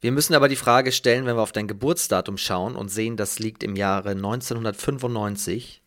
Wir 0.00 0.12
müssen 0.12 0.34
aber 0.34 0.48
die 0.48 0.56
Frage 0.56 0.92
stellen, 0.92 1.24
wenn 1.24 1.36
wir 1.36 1.42
auf 1.42 1.52
dein 1.52 1.68
Geburtsdatum 1.68 2.36
schauen 2.36 2.76
und 2.76 2.90
sehen, 2.90 3.16
das 3.16 3.38
liegt 3.38 3.62
im 3.62 3.74
Jahre 3.74 4.10
1995. 4.10 5.82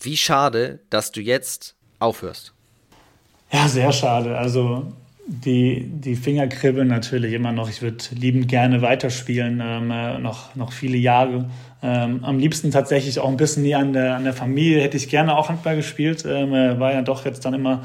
Wie 0.00 0.16
schade, 0.16 0.80
dass 0.88 1.12
du 1.12 1.20
jetzt 1.20 1.76
aufhörst. 1.98 2.54
Ja, 3.52 3.68
sehr 3.68 3.92
schade. 3.92 4.36
Also 4.36 4.92
die, 5.26 5.86
die 5.86 6.16
Finger 6.16 6.48
kribbeln 6.48 6.88
natürlich 6.88 7.32
immer 7.32 7.52
noch. 7.52 7.68
Ich 7.68 7.80
würde 7.80 8.04
liebend 8.12 8.48
gerne 8.48 8.82
weiterspielen, 8.82 9.62
ähm, 9.62 9.90
äh, 9.90 10.18
noch, 10.18 10.54
noch 10.56 10.72
viele 10.72 10.96
Jahre. 10.96 11.48
Ähm, 11.82 12.24
am 12.24 12.38
liebsten 12.38 12.70
tatsächlich 12.70 13.20
auch 13.20 13.28
ein 13.28 13.36
bisschen 13.36 13.62
näher 13.62 13.78
an 13.78 13.92
der, 13.92 14.16
an 14.16 14.24
der 14.24 14.32
Familie. 14.32 14.82
Hätte 14.82 14.96
ich 14.96 15.08
gerne 15.08 15.36
auch 15.36 15.48
Handball 15.48 15.76
gespielt. 15.76 16.24
Ähm, 16.26 16.52
äh, 16.52 16.78
war 16.78 16.92
ja 16.92 17.02
doch 17.02 17.24
jetzt 17.24 17.44
dann 17.44 17.54
immer 17.54 17.82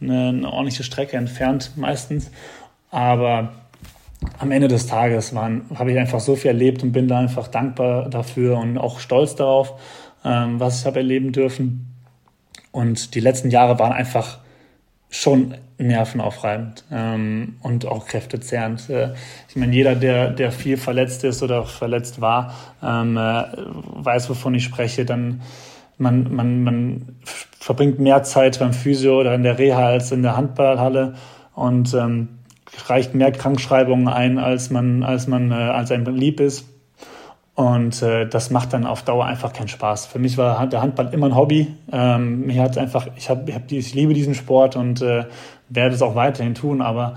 eine, 0.00 0.28
eine 0.28 0.52
ordentliche 0.52 0.82
Strecke 0.82 1.16
entfernt 1.16 1.72
meistens. 1.76 2.30
Aber 2.90 3.52
am 4.38 4.50
Ende 4.50 4.68
des 4.68 4.86
Tages 4.86 5.32
habe 5.32 5.92
ich 5.92 5.98
einfach 5.98 6.20
so 6.20 6.36
viel 6.36 6.48
erlebt 6.48 6.82
und 6.82 6.92
bin 6.92 7.08
da 7.08 7.18
einfach 7.18 7.48
dankbar 7.48 8.10
dafür 8.10 8.58
und 8.58 8.78
auch 8.78 8.98
stolz 8.98 9.36
darauf, 9.36 9.74
ähm, 10.24 10.58
was 10.58 10.80
ich 10.80 10.86
habe 10.86 10.98
erleben 10.98 11.32
dürfen. 11.32 11.86
Und 12.72 13.14
die 13.14 13.20
letzten 13.20 13.50
Jahre 13.50 13.78
waren 13.78 13.92
einfach 13.92 14.39
schon 15.10 15.54
nervenaufreibend 15.76 16.84
ähm, 16.90 17.56
und 17.62 17.86
auch 17.86 18.06
kräftezehrend. 18.06 18.88
Äh, 18.88 19.14
ich 19.48 19.56
meine, 19.56 19.74
jeder, 19.74 19.94
der, 19.94 20.30
der 20.30 20.52
viel 20.52 20.76
verletzt 20.76 21.24
ist 21.24 21.42
oder 21.42 21.64
verletzt 21.64 22.20
war, 22.20 22.54
ähm, 22.82 23.16
äh, 23.16 23.44
weiß, 23.52 24.30
wovon 24.30 24.54
ich 24.54 24.64
spreche. 24.64 25.04
Dann 25.04 25.42
man, 25.98 26.34
man, 26.34 26.64
man 26.64 27.16
verbringt 27.58 27.98
mehr 27.98 28.22
Zeit 28.22 28.58
beim 28.58 28.72
Physio 28.72 29.20
oder 29.20 29.34
in 29.34 29.42
der 29.42 29.58
Reha 29.58 29.86
als 29.86 30.12
in 30.12 30.22
der 30.22 30.36
Handballhalle 30.36 31.14
und 31.54 31.92
ähm, 31.94 32.28
reicht 32.86 33.14
mehr 33.14 33.32
Krankschreibungen 33.32 34.08
ein, 34.08 34.38
als 34.38 34.70
man, 34.70 35.02
als 35.02 35.26
man, 35.26 35.50
äh, 35.50 35.54
als 35.54 35.90
einem 35.90 36.14
lieb 36.14 36.40
ist. 36.40 36.66
Und 37.60 38.00
äh, 38.00 38.26
das 38.26 38.50
macht 38.50 38.72
dann 38.72 38.86
auf 38.86 39.02
Dauer 39.02 39.26
einfach 39.26 39.52
keinen 39.52 39.68
Spaß. 39.68 40.06
Für 40.06 40.18
mich 40.18 40.38
war 40.38 40.66
der 40.66 40.80
Handball 40.80 41.12
immer 41.12 41.26
ein 41.26 41.36
Hobby. 41.36 41.66
Ähm, 41.92 42.46
mir 42.46 42.62
hat 42.62 42.78
einfach, 42.78 43.06
ich, 43.16 43.28
hab, 43.28 43.46
ich, 43.46 43.54
hab, 43.54 43.70
ich 43.70 43.92
liebe 43.92 44.14
diesen 44.14 44.34
Sport 44.34 44.76
und 44.76 45.02
äh, 45.02 45.26
werde 45.68 45.94
es 45.94 46.00
auch 46.00 46.14
weiterhin 46.14 46.54
tun. 46.54 46.80
Aber 46.80 47.16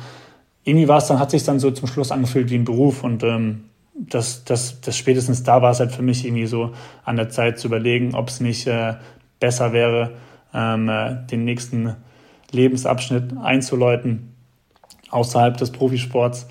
irgendwie 0.65 0.89
war 0.89 0.97
es 0.97 1.07
dann, 1.07 1.17
hat 1.17 1.31
sich 1.31 1.45
dann 1.45 1.59
so 1.59 1.71
zum 1.71 1.87
Schluss 1.87 2.11
angefühlt 2.11 2.49
wie 2.49 2.55
ein 2.55 2.65
Beruf 2.65 3.05
und 3.05 3.23
ähm, 3.23 3.63
das, 3.95 4.43
das, 4.43 4.81
das 4.81 4.97
spätestens 4.97 5.43
da 5.43 5.61
war 5.61 5.71
es 5.71 5.79
halt 5.79 5.93
für 5.93 6.01
mich 6.01 6.25
irgendwie 6.25 6.45
so 6.45 6.71
an 7.05 7.15
der 7.15 7.29
Zeit 7.29 7.57
zu 7.57 7.67
überlegen, 7.67 8.13
ob 8.13 8.27
es 8.27 8.41
nicht 8.41 8.67
äh, 8.67 8.95
besser 9.39 9.71
wäre, 9.71 10.11
ähm, 10.53 10.89
äh, 10.89 11.25
den 11.31 11.45
nächsten 11.45 11.95
Lebensabschnitt 12.51 13.37
einzuläuten 13.41 14.35
außerhalb 15.09 15.55
des 15.55 15.71
Profisports. 15.71 16.47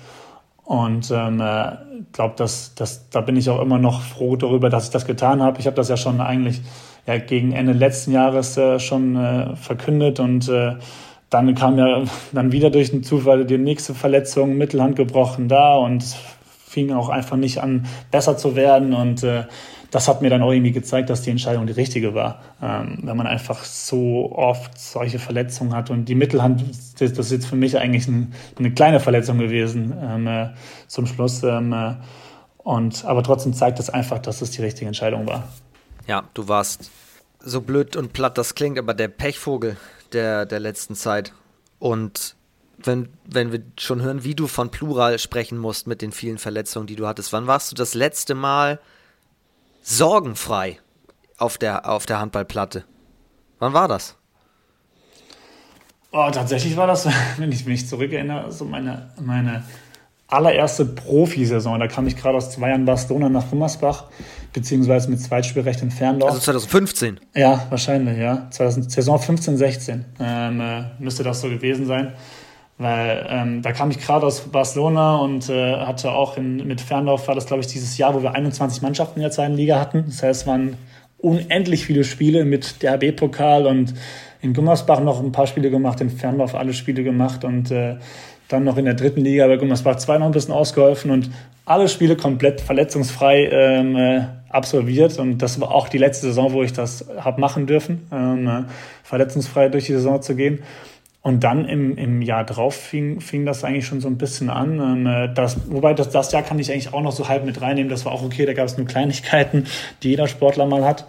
Und 0.63 1.11
ähm, 1.11 1.41
äh, 1.41 1.71
glaube, 2.13 2.35
dass, 2.37 2.73
dass, 2.75 3.09
da 3.09 3.21
bin 3.21 3.35
ich 3.35 3.49
auch 3.49 3.61
immer 3.61 3.79
noch 3.79 4.01
froh 4.01 4.35
darüber, 4.35 4.69
dass 4.69 4.85
ich 4.85 4.91
das 4.91 5.05
getan 5.05 5.41
habe. 5.41 5.59
Ich 5.59 5.65
habe 5.65 5.75
das 5.75 5.89
ja 5.89 5.97
schon 5.97 6.21
eigentlich 6.21 6.61
ja, 7.05 7.17
gegen 7.17 7.51
Ende 7.51 7.73
letzten 7.73 8.11
Jahres 8.11 8.57
äh, 8.57 8.79
schon 8.79 9.15
äh, 9.15 9.55
verkündet 9.57 10.19
und 10.19 10.47
äh, 10.47 10.75
dann 11.29 11.53
kam 11.55 11.77
ja 11.77 12.03
dann 12.31 12.51
wieder 12.51 12.69
durch 12.69 12.91
den 12.91 13.03
Zufall 13.03 13.45
die 13.45 13.57
nächste 13.57 13.93
Verletzung, 13.93 14.57
Mittelhand 14.57 14.95
gebrochen 14.95 15.49
da 15.49 15.75
und 15.75 16.03
fing 16.65 16.91
auch 16.91 17.09
einfach 17.09 17.37
nicht 17.37 17.61
an, 17.61 17.85
besser 18.09 18.37
zu 18.37 18.55
werden. 18.55 18.93
Und 18.93 19.23
äh, 19.23 19.43
das 19.93 20.07
hat 20.07 20.23
mir 20.23 20.31
dann 20.31 20.41
auch 20.41 20.51
irgendwie 20.51 20.71
gezeigt, 20.71 21.11
dass 21.11 21.21
die 21.21 21.29
Entscheidung 21.29 21.67
die 21.67 21.73
richtige 21.73 22.15
war. 22.15 22.41
Ähm, 22.63 22.97
wenn 23.03 23.15
man 23.15 23.27
einfach 23.27 23.63
so 23.63 24.31
oft 24.35 24.75
solche 24.79 25.19
Verletzungen 25.19 25.75
hat 25.75 25.91
und 25.91 26.05
die 26.05 26.15
Mittelhand, 26.15 26.63
das, 26.97 27.13
das 27.13 27.27
ist 27.27 27.31
jetzt 27.31 27.45
für 27.45 27.55
mich 27.55 27.77
eigentlich 27.77 28.07
ein, 28.07 28.33
eine 28.57 28.71
kleine 28.71 28.99
Verletzung 28.99 29.37
gewesen 29.37 29.95
ähm, 30.01 30.25
äh, 30.25 30.49
zum 30.87 31.05
Schluss. 31.05 31.43
Ähm, 31.43 31.73
äh, 31.73 31.93
und, 32.57 33.05
aber 33.05 33.21
trotzdem 33.21 33.53
zeigt 33.53 33.77
das 33.77 33.91
einfach, 33.91 34.17
dass 34.17 34.41
es 34.41 34.49
die 34.49 34.63
richtige 34.63 34.87
Entscheidung 34.87 35.27
war. 35.27 35.47
Ja, 36.07 36.23
du 36.33 36.47
warst 36.47 36.89
so 37.39 37.61
blöd 37.61 37.95
und 37.95 38.13
platt 38.13 38.39
das 38.39 38.55
klingt, 38.55 38.79
aber 38.79 38.95
der 38.95 39.09
Pechvogel 39.09 39.77
der, 40.11 40.47
der 40.47 40.59
letzten 40.59 40.95
Zeit. 40.95 41.33
Und 41.77 42.35
wenn, 42.79 43.09
wenn 43.25 43.51
wir 43.51 43.61
schon 43.77 44.01
hören, 44.01 44.23
wie 44.23 44.33
du 44.33 44.47
von 44.47 44.71
Plural 44.71 45.19
sprechen 45.19 45.59
musst 45.59 45.85
mit 45.85 46.01
den 46.01 46.11
vielen 46.11 46.39
Verletzungen, 46.39 46.87
die 46.87 46.95
du 46.95 47.05
hattest, 47.05 47.31
wann 47.31 47.45
warst 47.45 47.71
du 47.71 47.75
das 47.75 47.93
letzte 47.93 48.33
Mal 48.33 48.79
sorgenfrei 49.83 50.79
auf 51.37 51.57
der, 51.57 51.87
auf 51.87 52.05
der 52.05 52.19
Handballplatte? 52.19 52.85
Wann 53.59 53.73
war 53.73 53.87
das? 53.87 54.15
Oh, 56.11 56.29
tatsächlich 56.31 56.77
war 56.77 56.87
das, 56.87 57.07
wenn 57.37 57.51
ich 57.51 57.65
mich 57.65 57.87
zurückerinnere, 57.87 58.51
so 58.51 58.65
meine, 58.65 59.11
meine 59.19 59.63
allererste 60.27 60.85
Profisaison. 60.85 61.79
Da 61.79 61.87
kam 61.87 62.07
ich 62.07 62.15
gerade 62.15 62.37
aus 62.37 62.51
zwei 62.51 62.69
Jahren 62.69 62.85
Barcelona 62.85 63.29
nach 63.29 63.49
Gummersbach, 63.49 64.05
beziehungsweise 64.51 65.09
mit 65.09 65.21
Zweitspielrecht 65.21 65.81
in 65.81 65.91
Ferndorf. 65.91 66.31
Also 66.31 66.43
2015? 66.43 67.19
Ja, 67.35 67.67
wahrscheinlich, 67.69 68.17
ja. 68.17 68.47
2000, 68.49 68.91
Saison 68.91 69.19
15, 69.19 69.57
16 69.57 70.05
ähm, 70.19 70.61
äh, 70.61 70.83
müsste 70.99 71.23
das 71.23 71.41
so 71.41 71.49
gewesen 71.49 71.85
sein. 71.85 72.13
Weil 72.77 73.25
ähm, 73.29 73.61
da 73.61 73.71
kam 73.71 73.91
ich 73.91 73.99
gerade 73.99 74.25
aus 74.25 74.41
Barcelona 74.41 75.17
und 75.17 75.49
äh, 75.49 75.75
hatte 75.77 76.11
auch 76.11 76.37
in, 76.37 76.67
mit 76.67 76.81
Ferndorf, 76.81 77.27
war 77.27 77.35
das 77.35 77.45
glaube 77.45 77.61
ich 77.61 77.67
dieses 77.67 77.97
Jahr, 77.97 78.15
wo 78.15 78.23
wir 78.23 78.33
21 78.33 78.81
Mannschaften 78.81 79.19
in 79.19 79.23
der 79.23 79.31
zweiten 79.31 79.53
Liga 79.53 79.79
hatten. 79.79 80.05
Das 80.07 80.23
heißt, 80.23 80.41
es 80.41 80.47
waren 80.47 80.75
unendlich 81.19 81.85
viele 81.85 82.03
Spiele 82.03 82.45
mit 82.45 82.81
der 82.81 82.93
HB-Pokal 82.93 83.67
und 83.67 83.93
in 84.41 84.53
Gummersbach 84.53 84.99
noch 84.99 85.23
ein 85.23 85.31
paar 85.31 85.47
Spiele 85.47 85.69
gemacht, 85.69 86.01
in 86.01 86.09
Ferndorf 86.09 86.55
alle 86.55 86.73
Spiele 86.73 87.03
gemacht 87.03 87.45
und 87.45 87.71
äh, 87.71 87.95
dann 88.49 88.65
noch 88.65 88.77
in 88.77 88.85
der 88.85 88.93
dritten 88.95 89.21
Liga 89.21 89.47
bei 89.47 89.57
Gummersbach 89.57 89.95
2 89.95 90.17
noch 90.17 90.25
ein 90.25 90.31
bisschen 90.31 90.53
ausgeholfen 90.53 91.11
und 91.11 91.29
alle 91.65 91.87
Spiele 91.87 92.17
komplett 92.17 92.59
verletzungsfrei 92.59 93.47
ähm, 93.49 93.95
äh, 93.95 94.25
absolviert. 94.49 95.17
Und 95.17 95.37
das 95.37 95.59
war 95.61 95.71
auch 95.71 95.87
die 95.87 95.97
letzte 95.97 96.27
Saison, 96.27 96.51
wo 96.51 96.63
ich 96.63 96.73
das 96.73 97.05
habe 97.17 97.39
machen 97.39 97.67
dürfen, 97.67 98.05
ähm, 98.11 98.47
äh, 98.47 98.63
verletzungsfrei 99.03 99.69
durch 99.69 99.85
die 99.85 99.93
Saison 99.93 100.21
zu 100.21 100.35
gehen. 100.35 100.59
Und 101.23 101.45
dann 101.45 101.69
im, 101.69 101.97
im 101.97 102.21
Jahr 102.21 102.43
drauf 102.43 102.75
fing, 102.75 103.21
fing 103.21 103.45
das 103.45 103.63
eigentlich 103.63 103.87
schon 103.87 104.01
so 104.01 104.09
ein 104.09 104.17
bisschen 104.17 104.49
an. 104.49 104.79
Ähm, 104.79 105.07
äh, 105.07 105.33
das, 105.33 105.57
wobei 105.71 105.93
das, 105.93 106.09
das 106.09 106.33
Jahr 106.33 106.43
kann 106.43 106.59
ich 106.59 106.69
eigentlich 106.69 106.93
auch 106.93 107.01
noch 107.01 107.13
so 107.13 107.29
halb 107.29 107.45
mit 107.45 107.61
reinnehmen. 107.61 107.89
Das 107.89 108.03
war 108.03 108.11
auch 108.11 108.23
okay, 108.23 108.45
da 108.45 108.51
gab 108.51 108.65
es 108.65 108.77
nur 108.77 108.85
Kleinigkeiten, 108.85 109.65
die 110.03 110.09
jeder 110.09 110.27
Sportler 110.27 110.65
mal 110.65 110.83
hat. 110.83 111.07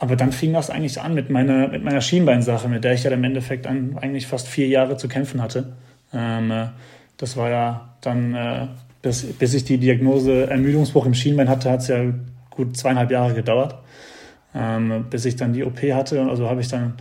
Aber 0.00 0.16
dann 0.16 0.32
fing 0.32 0.52
das 0.52 0.70
eigentlich 0.70 1.00
an 1.00 1.14
mit 1.14 1.30
meiner, 1.30 1.68
mit 1.68 1.84
meiner 1.84 2.00
Schienbeinsache, 2.00 2.68
mit 2.68 2.82
der 2.82 2.94
ich 2.94 3.04
ja 3.04 3.12
im 3.12 3.22
Endeffekt 3.22 3.68
an, 3.68 3.96
eigentlich 4.00 4.26
fast 4.26 4.48
vier 4.48 4.66
Jahre 4.66 4.96
zu 4.96 5.06
kämpfen 5.06 5.40
hatte. 5.40 5.72
Ähm, 6.12 6.50
äh, 6.50 6.66
das 7.16 7.36
war 7.36 7.48
ja 7.48 7.88
dann, 8.00 8.34
äh, 8.34 8.66
bis, 9.02 9.24
bis 9.24 9.54
ich 9.54 9.64
die 9.64 9.78
Diagnose 9.78 10.50
Ermüdungsbruch 10.50 11.06
im 11.06 11.14
Schienbein 11.14 11.48
hatte, 11.48 11.70
hat 11.70 11.80
es 11.80 11.88
ja 11.88 12.12
gut 12.50 12.76
zweieinhalb 12.76 13.12
Jahre 13.12 13.34
gedauert. 13.34 13.76
Ähm, 14.52 15.06
bis 15.10 15.24
ich 15.26 15.36
dann 15.36 15.52
die 15.52 15.62
OP 15.62 15.80
hatte. 15.82 16.22
Also 16.22 16.48
habe 16.50 16.60
ich 16.60 16.68
dann, 16.68 16.94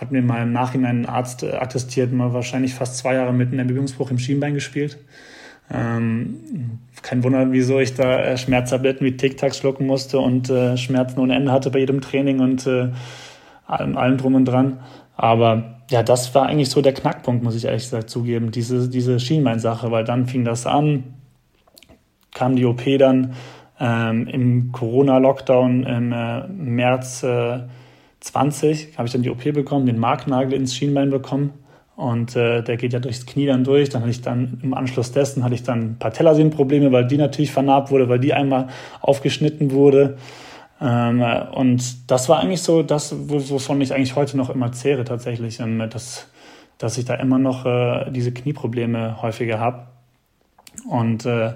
hat 0.00 0.12
mir 0.12 0.22
mal 0.22 0.42
im 0.42 0.52
Nachhinein 0.52 1.02
ein 1.02 1.06
Arzt 1.06 1.44
attestiert, 1.44 2.10
mal 2.12 2.32
wahrscheinlich 2.32 2.74
fast 2.74 2.96
zwei 2.96 3.14
Jahre 3.14 3.34
mit 3.34 3.48
einem 3.48 3.58
Ermüdungsbruch 3.60 4.10
im 4.10 4.18
Schienbein 4.18 4.54
gespielt. 4.54 4.98
Ähm, 5.72 6.80
kein 7.02 7.22
Wunder, 7.22 7.52
wieso 7.52 7.78
ich 7.78 7.94
da 7.94 8.18
äh, 8.20 8.38
Schmerztabletten 8.38 9.06
wie 9.06 9.16
Tic-Tacs 9.16 9.58
schlucken 9.58 9.86
musste 9.86 10.18
und 10.18 10.48
äh, 10.48 10.76
Schmerzen 10.76 11.20
ohne 11.20 11.34
Ende 11.36 11.52
hatte 11.52 11.70
bei 11.70 11.80
jedem 11.80 12.00
Training 12.00 12.40
und 12.40 12.66
äh, 12.66 12.88
allem, 13.66 13.96
allem 13.96 14.16
drum 14.16 14.34
und 14.34 14.46
dran. 14.46 14.80
Aber 15.16 15.82
ja, 15.90 16.02
das 16.02 16.34
war 16.34 16.46
eigentlich 16.46 16.70
so 16.70 16.80
der 16.80 16.94
Knackpunkt, 16.94 17.44
muss 17.44 17.54
ich 17.54 17.66
ehrlich 17.66 17.84
gesagt 17.84 18.10
zugeben, 18.10 18.50
diese, 18.50 18.88
diese 18.88 19.20
Schienbein-Sache, 19.20 19.90
weil 19.90 20.04
dann 20.04 20.26
fing 20.26 20.44
das 20.44 20.66
an, 20.66 21.04
kam 22.32 22.56
die 22.56 22.64
OP 22.64 22.82
dann 22.98 23.34
ähm, 23.78 24.26
im 24.26 24.72
Corona-Lockdown 24.72 25.84
im 25.84 26.12
äh, 26.12 26.48
März 26.48 27.22
äh, 27.22 27.60
20, 28.20 28.96
habe 28.96 29.06
ich 29.06 29.12
dann 29.12 29.22
die 29.22 29.30
OP 29.30 29.42
bekommen, 29.52 29.86
den 29.86 29.98
Marknagel 29.98 30.54
ins 30.54 30.74
Schienbein 30.74 31.10
bekommen 31.10 31.52
und 32.00 32.34
äh, 32.34 32.62
der 32.62 32.78
geht 32.78 32.94
ja 32.94 32.98
durchs 32.98 33.26
Knie 33.26 33.44
dann 33.44 33.62
durch. 33.62 33.90
Dann 33.90 34.00
hatte 34.00 34.10
ich 34.10 34.22
dann 34.22 34.58
im 34.62 34.72
Anschluss 34.72 35.12
dessen 35.12 35.44
hatte 35.44 35.54
ich 35.54 35.64
dann 35.64 35.98
Patellasehnenprobleme, 35.98 36.92
weil 36.92 37.06
die 37.06 37.18
natürlich 37.18 37.52
vernarbt 37.52 37.90
wurde, 37.90 38.08
weil 38.08 38.18
die 38.18 38.32
einmal 38.32 38.68
aufgeschnitten 39.02 39.70
wurde. 39.72 40.16
Ähm, 40.80 41.22
und 41.52 42.10
das 42.10 42.30
war 42.30 42.40
eigentlich 42.40 42.62
so 42.62 42.82
das, 42.82 43.14
wovon 43.28 43.82
ich 43.82 43.92
eigentlich 43.92 44.16
heute 44.16 44.38
noch 44.38 44.48
immer 44.48 44.72
zehre 44.72 45.04
tatsächlich, 45.04 45.60
ähm, 45.60 45.90
dass, 45.90 46.26
dass 46.78 46.96
ich 46.96 47.04
da 47.04 47.16
immer 47.16 47.38
noch 47.38 47.66
äh, 47.66 48.10
diese 48.10 48.32
Knieprobleme 48.32 49.20
häufiger 49.20 49.60
habe. 49.60 49.88
Und 50.88 51.26
äh, 51.26 51.52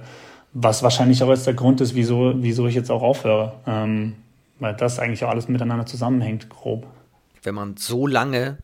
was 0.52 0.82
wahrscheinlich 0.82 1.22
auch 1.22 1.30
jetzt 1.30 1.46
der 1.46 1.54
Grund 1.54 1.80
ist, 1.80 1.94
wieso, 1.94 2.34
wieso 2.36 2.66
ich 2.66 2.74
jetzt 2.74 2.90
auch 2.90 3.02
aufhöre. 3.02 3.54
Ähm, 3.66 4.16
weil 4.58 4.74
das 4.74 4.98
eigentlich 4.98 5.24
auch 5.24 5.30
alles 5.30 5.48
miteinander 5.48 5.86
zusammenhängt, 5.86 6.48
grob. 6.48 6.86
Wenn 7.42 7.54
man 7.54 7.76
so 7.76 8.06
lange 8.06 8.58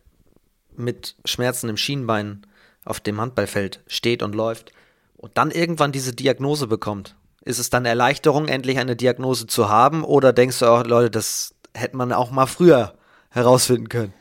mit 0.76 1.16
Schmerzen 1.24 1.68
im 1.68 1.76
Schienbein 1.76 2.42
auf 2.84 3.00
dem 3.00 3.20
Handballfeld 3.20 3.82
steht 3.86 4.22
und 4.22 4.34
läuft 4.34 4.72
und 5.16 5.36
dann 5.36 5.50
irgendwann 5.50 5.92
diese 5.92 6.12
Diagnose 6.12 6.66
bekommt, 6.66 7.16
ist 7.44 7.58
es 7.58 7.70
dann 7.70 7.84
Erleichterung, 7.84 8.48
endlich 8.48 8.78
eine 8.78 8.96
Diagnose 8.96 9.46
zu 9.46 9.68
haben? 9.68 10.04
Oder 10.04 10.32
denkst 10.32 10.58
du 10.58 10.66
auch, 10.66 10.84
Leute, 10.84 11.10
das 11.10 11.54
hätte 11.74 11.96
man 11.96 12.12
auch 12.12 12.30
mal 12.30 12.46
früher 12.46 12.94
herausfinden 13.30 13.88
können? 13.88 14.12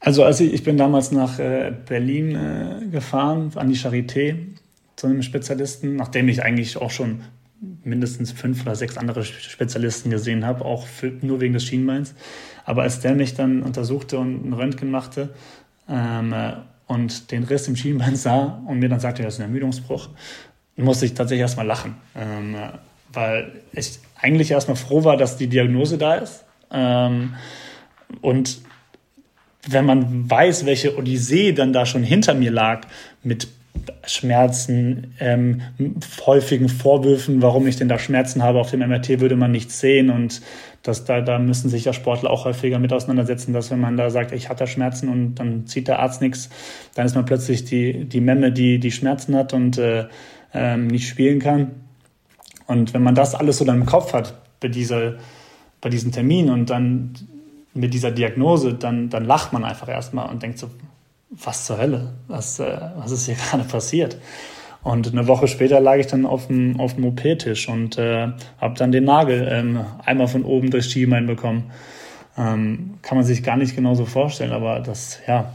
Also, 0.00 0.24
also 0.24 0.44
ich 0.44 0.62
bin 0.62 0.76
damals 0.76 1.12
nach 1.12 1.38
äh, 1.38 1.72
Berlin 1.86 2.34
äh, 2.34 2.86
gefahren, 2.90 3.52
an 3.54 3.68
die 3.68 3.76
Charité, 3.76 4.36
zu 4.96 5.06
einem 5.06 5.22
Spezialisten, 5.22 5.96
nachdem 5.96 6.28
ich 6.28 6.42
eigentlich 6.42 6.76
auch 6.76 6.90
schon 6.90 7.22
mindestens 7.84 8.32
fünf 8.32 8.62
oder 8.62 8.74
sechs 8.74 8.96
andere 8.96 9.24
Spezialisten 9.24 10.10
gesehen 10.10 10.44
habe, 10.44 10.64
auch 10.64 10.86
für, 10.86 11.12
nur 11.22 11.40
wegen 11.40 11.54
des 11.54 11.64
Schienbeins. 11.64 12.14
Aber 12.64 12.82
als 12.82 13.00
der 13.00 13.14
mich 13.14 13.34
dann 13.34 13.62
untersuchte 13.62 14.18
und 14.18 14.48
ein 14.48 14.52
Röntgen 14.52 14.90
machte 14.90 15.30
ähm, 15.88 16.32
äh, 16.32 16.52
und 16.86 17.30
den 17.30 17.44
Riss 17.44 17.68
im 17.68 17.76
Schienbein 17.76 18.16
sah 18.16 18.62
und 18.66 18.78
mir 18.78 18.88
dann 18.88 19.00
sagte, 19.00 19.22
das 19.22 19.34
ist 19.34 19.40
ein 19.40 19.44
Ermüdungsbruch, 19.44 20.08
musste 20.76 21.06
ich 21.06 21.14
tatsächlich 21.14 21.42
erstmal 21.42 21.66
lachen, 21.66 21.96
ähm, 22.16 22.56
weil 23.12 23.52
ich 23.72 24.00
eigentlich 24.20 24.50
erstmal 24.50 24.76
froh 24.76 25.04
war, 25.04 25.16
dass 25.16 25.36
die 25.36 25.46
Diagnose 25.46 25.98
da 25.98 26.14
ist. 26.14 26.44
Ähm, 26.72 27.34
und 28.20 28.58
wenn 29.68 29.86
man 29.86 30.28
weiß, 30.28 30.66
welche 30.66 30.96
Odyssee 30.96 31.52
dann 31.52 31.72
da 31.72 31.86
schon 31.86 32.02
hinter 32.02 32.34
mir 32.34 32.50
lag, 32.50 32.86
mit 33.22 33.48
Schmerzen, 34.06 35.14
ähm, 35.18 35.62
häufigen 36.26 36.68
Vorwürfen, 36.68 37.42
warum 37.42 37.66
ich 37.66 37.76
denn 37.76 37.88
da 37.88 37.98
Schmerzen 37.98 38.42
habe, 38.42 38.60
auf 38.60 38.70
dem 38.70 38.80
MRT 38.80 39.20
würde 39.20 39.36
man 39.36 39.50
nichts 39.50 39.80
sehen 39.80 40.10
und 40.10 40.42
das, 40.82 41.04
da, 41.04 41.22
da 41.22 41.38
müssen 41.38 41.70
sich 41.70 41.86
ja 41.86 41.92
Sportler 41.92 42.30
auch 42.30 42.44
häufiger 42.44 42.78
mit 42.78 42.92
auseinandersetzen, 42.92 43.52
dass 43.52 43.70
wenn 43.70 43.80
man 43.80 43.96
da 43.96 44.10
sagt, 44.10 44.32
ich 44.32 44.50
hatte 44.50 44.66
Schmerzen 44.66 45.08
und 45.08 45.36
dann 45.36 45.66
zieht 45.66 45.88
der 45.88 45.98
Arzt 45.98 46.20
nichts, 46.20 46.50
dann 46.94 47.06
ist 47.06 47.14
man 47.14 47.24
plötzlich 47.24 47.64
die, 47.64 48.04
die 48.04 48.20
Memme, 48.20 48.52
die 48.52 48.78
die 48.78 48.90
Schmerzen 48.90 49.34
hat 49.34 49.54
und 49.54 49.78
äh, 49.78 50.06
ähm, 50.52 50.86
nicht 50.86 51.08
spielen 51.08 51.38
kann. 51.38 51.70
Und 52.66 52.92
wenn 52.92 53.02
man 53.02 53.14
das 53.14 53.34
alles 53.34 53.58
so 53.58 53.64
dann 53.64 53.80
im 53.80 53.86
Kopf 53.86 54.12
hat 54.12 54.34
bei, 54.60 54.68
dieser, 54.68 55.14
bei 55.80 55.88
diesem 55.88 56.12
Termin 56.12 56.50
und 56.50 56.68
dann 56.68 57.14
mit 57.72 57.94
dieser 57.94 58.10
Diagnose, 58.10 58.74
dann, 58.74 59.08
dann 59.08 59.24
lacht 59.24 59.52
man 59.52 59.64
einfach 59.64 59.88
erstmal 59.88 60.28
und 60.30 60.42
denkt 60.42 60.58
so, 60.58 60.70
was 61.42 61.66
zur 61.66 61.78
Hölle, 61.78 62.14
was, 62.28 62.58
äh, 62.60 62.76
was 62.96 63.10
ist 63.10 63.26
hier 63.26 63.34
gerade 63.50 63.64
passiert? 63.64 64.18
Und 64.82 65.10
eine 65.10 65.26
Woche 65.26 65.48
später 65.48 65.80
lag 65.80 65.96
ich 65.96 66.08
dann 66.08 66.26
auf 66.26 66.48
dem, 66.48 66.78
auf 66.78 66.94
dem 66.94 67.06
OP-Tisch 67.06 67.68
und 67.68 67.96
äh, 67.96 68.28
habe 68.60 68.74
dann 68.76 68.92
den 68.92 69.04
Nagel 69.04 69.48
ähm, 69.50 69.80
einmal 70.04 70.28
von 70.28 70.44
oben 70.44 70.70
durchs 70.70 70.90
Schienbein 70.90 71.26
bekommen. 71.26 71.70
Ähm, 72.36 72.98
kann 73.00 73.16
man 73.16 73.24
sich 73.24 73.42
gar 73.42 73.56
nicht 73.56 73.74
genau 73.74 73.94
so 73.94 74.04
vorstellen, 74.04 74.52
aber 74.52 74.80
das, 74.80 75.20
ja, 75.26 75.54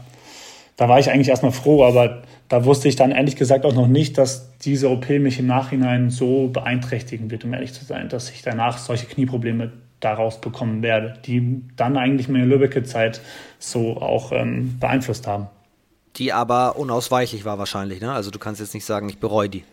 da 0.76 0.88
war 0.88 0.98
ich 0.98 1.10
eigentlich 1.10 1.28
erstmal 1.28 1.52
froh, 1.52 1.84
aber 1.84 2.22
da 2.48 2.64
wusste 2.64 2.88
ich 2.88 2.96
dann 2.96 3.12
ehrlich 3.12 3.36
gesagt 3.36 3.64
auch 3.64 3.74
noch 3.74 3.86
nicht, 3.86 4.18
dass 4.18 4.58
diese 4.58 4.90
OP 4.90 5.08
mich 5.10 5.38
im 5.38 5.46
Nachhinein 5.46 6.10
so 6.10 6.48
beeinträchtigen 6.48 7.30
wird, 7.30 7.44
um 7.44 7.54
ehrlich 7.54 7.72
zu 7.72 7.84
sein, 7.84 8.08
dass 8.08 8.30
ich 8.30 8.42
danach 8.42 8.78
solche 8.78 9.06
Knieprobleme 9.06 9.70
daraus 10.00 10.40
bekommen 10.40 10.82
werde, 10.82 11.14
die 11.24 11.62
dann 11.76 11.96
eigentlich 11.96 12.28
meine 12.28 12.46
Lübbecke-Zeit 12.46 13.20
so 13.58 13.98
auch 13.98 14.32
ähm, 14.32 14.78
beeinflusst 14.80 15.28
haben. 15.28 15.48
Die 16.16 16.32
aber 16.32 16.76
unausweichlich 16.76 17.44
war 17.44 17.58
wahrscheinlich, 17.58 18.00
ne? 18.00 18.12
Also 18.12 18.30
du 18.30 18.38
kannst 18.38 18.60
jetzt 18.60 18.74
nicht 18.74 18.84
sagen, 18.84 19.08
ich 19.08 19.18
bereue 19.18 19.48
die. 19.48 19.64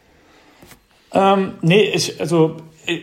Ähm, 1.14 1.54
nee, 1.62 1.84
ich, 1.94 2.20
also 2.20 2.58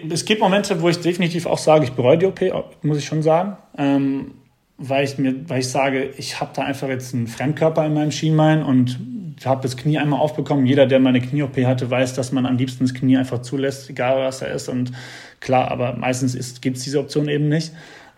es 0.08 0.24
gibt 0.24 0.40
Momente, 0.40 0.80
wo 0.80 0.88
ich 0.88 1.00
definitiv 1.00 1.46
auch 1.46 1.58
sage, 1.58 1.84
ich 1.84 1.92
bereue 1.92 2.18
die 2.18 2.26
OP, 2.26 2.40
muss 2.82 2.98
ich 2.98 3.04
schon 3.04 3.22
sagen. 3.22 3.56
Ähm, 3.76 4.34
weil 4.76 5.04
ich 5.04 5.18
mir, 5.18 5.48
weil 5.48 5.60
ich 5.60 5.68
sage, 5.68 6.10
ich 6.16 6.40
habe 6.40 6.50
da 6.54 6.62
einfach 6.62 6.88
jetzt 6.88 7.14
einen 7.14 7.26
Fremdkörper 7.26 7.86
in 7.86 7.94
meinem 7.94 8.10
Schienbein 8.10 8.62
und 8.62 8.98
habe 9.44 9.62
das 9.62 9.76
Knie 9.76 9.98
einmal 9.98 10.20
aufbekommen. 10.20 10.66
Jeder, 10.66 10.86
der 10.86 11.00
mal 11.00 11.10
eine 11.10 11.20
Knie-OP 11.20 11.56
hatte, 11.64 11.90
weiß, 11.90 12.14
dass 12.14 12.32
man 12.32 12.46
am 12.46 12.56
liebsten 12.56 12.84
das 12.84 12.94
Knie 12.94 13.16
einfach 13.16 13.42
zulässt, 13.42 13.90
egal 13.90 14.18
was 14.18 14.40
da 14.40 14.46
ist. 14.46 14.68
Und 14.68 14.92
klar, 15.40 15.70
aber 15.70 15.94
meistens 15.96 16.60
gibt 16.60 16.76
es 16.76 16.84
diese 16.84 16.98
Option 16.98 17.28
eben 17.28 17.48
nicht. 17.48 17.72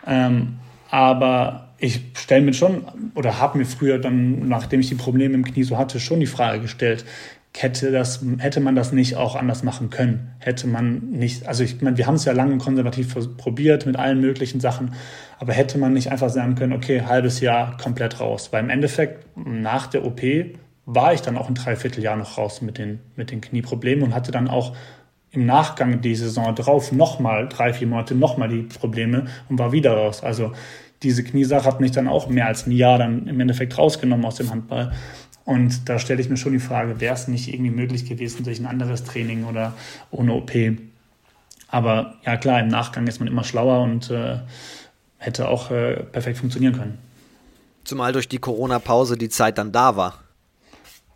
Ähm, 0.05 0.59
aber 0.89 1.66
ich 1.79 2.01
stelle 2.15 2.43
mir 2.43 2.53
schon 2.53 2.85
oder 3.15 3.39
habe 3.39 3.57
mir 3.57 3.65
früher 3.65 3.99
dann, 3.99 4.47
nachdem 4.47 4.79
ich 4.79 4.89
die 4.89 4.95
Probleme 4.95 5.35
im 5.35 5.45
Knie 5.45 5.63
so 5.63 5.77
hatte, 5.77 5.99
schon 5.99 6.19
die 6.19 6.25
Frage 6.25 6.61
gestellt, 6.61 7.05
hätte, 7.55 7.91
das, 7.91 8.23
hätte 8.37 8.59
man 8.59 8.75
das 8.75 8.91
nicht 8.91 9.15
auch 9.15 9.35
anders 9.35 9.63
machen 9.63 9.89
können? 9.89 10.31
Hätte 10.39 10.67
man 10.67 11.11
nicht, 11.11 11.47
also 11.47 11.63
ich 11.63 11.81
meine, 11.81 11.97
wir 11.97 12.07
haben 12.07 12.15
es 12.15 12.25
ja 12.25 12.33
lange 12.33 12.57
konservativ 12.57 13.15
probiert 13.37 13.85
mit 13.85 13.95
allen 13.95 14.21
möglichen 14.21 14.59
Sachen, 14.59 14.93
aber 15.39 15.53
hätte 15.53 15.77
man 15.77 15.93
nicht 15.93 16.11
einfach 16.11 16.29
sagen 16.29 16.55
können, 16.55 16.73
okay, 16.73 17.01
halbes 17.01 17.39
Jahr 17.39 17.77
komplett 17.77 18.19
raus? 18.19 18.49
Weil 18.51 18.63
im 18.63 18.69
Endeffekt 18.69 19.25
nach 19.35 19.87
der 19.87 20.05
OP 20.05 20.21
war 20.85 21.13
ich 21.13 21.21
dann 21.21 21.37
auch 21.37 21.49
ein 21.49 21.55
Dreivierteljahr 21.55 22.15
noch 22.15 22.37
raus 22.37 22.61
mit 22.61 22.77
den, 22.77 22.99
mit 23.15 23.31
den 23.31 23.41
Knieproblemen 23.41 24.03
und 24.03 24.15
hatte 24.15 24.31
dann 24.31 24.47
auch 24.47 24.75
im 25.31 25.45
Nachgang 25.45 26.01
die 26.01 26.15
Saison 26.15 26.55
drauf 26.55 26.91
nochmal 26.91 27.49
drei, 27.49 27.73
vier 27.73 27.87
Monate 27.87 28.15
nochmal 28.15 28.49
die 28.49 28.63
Probleme 28.63 29.25
und 29.49 29.59
war 29.59 29.71
wieder 29.71 29.93
raus. 29.93 30.23
Also 30.23 30.53
diese 31.03 31.23
Kniesache 31.23 31.65
hat 31.65 31.79
mich 31.79 31.91
dann 31.91 32.07
auch 32.07 32.27
mehr 32.27 32.47
als 32.47 32.65
ein 32.67 32.71
Jahr 32.71 32.97
dann 32.97 33.27
im 33.27 33.39
Endeffekt 33.39 33.77
rausgenommen 33.77 34.25
aus 34.25 34.35
dem 34.35 34.49
Handball. 34.49 34.91
Und 35.45 35.87
da 35.87 35.97
stelle 35.99 36.19
ich 36.19 36.29
mir 36.29 36.37
schon 36.37 36.53
die 36.53 36.59
Frage, 36.59 36.99
wäre 36.99 37.13
es 37.13 37.27
nicht 37.27 37.53
irgendwie 37.53 37.71
möglich 37.71 38.05
gewesen 38.05 38.43
durch 38.43 38.59
ein 38.59 38.65
anderes 38.65 39.03
Training 39.03 39.45
oder 39.45 39.73
ohne 40.11 40.33
OP? 40.33 40.51
Aber 41.69 42.15
ja 42.25 42.37
klar, 42.37 42.59
im 42.59 42.67
Nachgang 42.67 43.07
ist 43.07 43.19
man 43.19 43.27
immer 43.27 43.43
schlauer 43.43 43.81
und 43.83 44.09
äh, 44.09 44.39
hätte 45.17 45.47
auch 45.47 45.71
äh, 45.71 46.03
perfekt 46.03 46.37
funktionieren 46.37 46.73
können. 46.73 46.97
Zumal 47.83 48.11
durch 48.11 48.27
die 48.27 48.39
Corona-Pause 48.39 49.17
die 49.17 49.29
Zeit 49.29 49.57
dann 49.57 49.71
da 49.71 49.95
war. 49.95 50.15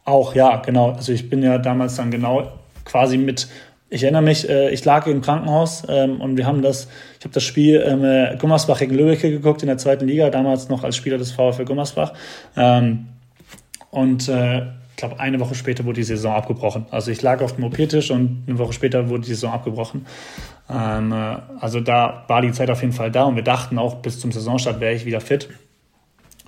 Auch, 0.06 0.34
ja, 0.34 0.58
genau. 0.58 0.92
Also 0.92 1.12
ich 1.12 1.30
bin 1.30 1.44
ja 1.44 1.58
damals 1.58 1.96
dann 1.96 2.12
genau 2.12 2.52
quasi 2.86 3.18
mit, 3.18 3.48
ich 3.94 4.04
erinnere 4.04 4.22
mich, 4.22 4.50
äh, 4.50 4.70
ich 4.70 4.86
lag 4.86 5.06
im 5.06 5.22
Krankenhaus 5.22 5.84
ähm, 5.90 6.22
und 6.22 6.38
wir 6.38 6.48
haben 6.48 6.62
das, 6.62 6.88
ich 7.20 7.26
habe 7.26 7.34
das 7.34 7.44
Spiel 7.44 7.84
ähm, 7.86 8.06
äh, 8.06 8.38
Gummersbach 8.38 8.80
gegen 8.80 8.96
Lübeck 8.96 9.20
geguckt 9.20 9.62
in 9.64 9.68
der 9.68 9.78
zweiten 9.78 10.08
Liga, 10.08 10.30
damals 10.30 10.70
noch 10.70 10.86
als 10.86 10.96
Spieler 10.96 11.18
des 11.18 11.34
VfL 11.34 11.66
Gummersbach. 11.66 12.14
Ähm, 12.56 13.08
und 13.90 14.30
äh, 14.30 14.62
ich 14.62 14.96
glaube, 14.96 15.20
eine 15.20 15.42
Woche 15.42 15.56
später 15.56 15.84
wurde 15.84 15.98
die 15.98 16.04
Saison 16.04 16.34
abgebrochen. 16.34 16.86
Also 16.90 17.12
ich 17.12 17.22
lag 17.22 17.42
auf 17.42 17.56
dem 17.56 17.66
OP-Tisch 17.66 18.12
und 18.12 18.44
eine 18.48 18.58
Woche 18.60 18.72
später 18.72 19.10
wurde 19.10 19.24
die 19.24 19.34
Saison 19.34 19.52
abgebrochen. 19.52 20.06
Ähm, 20.70 21.12
äh, 21.12 21.36
also 21.60 21.82
da 21.82 22.24
war 22.30 22.42
die 22.42 22.54
Zeit 22.54 22.70
auf 22.70 22.80
jeden 22.80 22.94
Fall 22.94 23.12
da 23.12 23.26
und 23.26 23.36
wir 23.36 23.44
dachten 23.44 23.78
auch, 23.78 23.96
bis 23.96 24.22
zum 24.22 24.32
Saisonstart 24.32 24.80
wäre 24.80 24.94
ich 24.94 25.06
wieder 25.06 25.20
fit. 25.20 25.50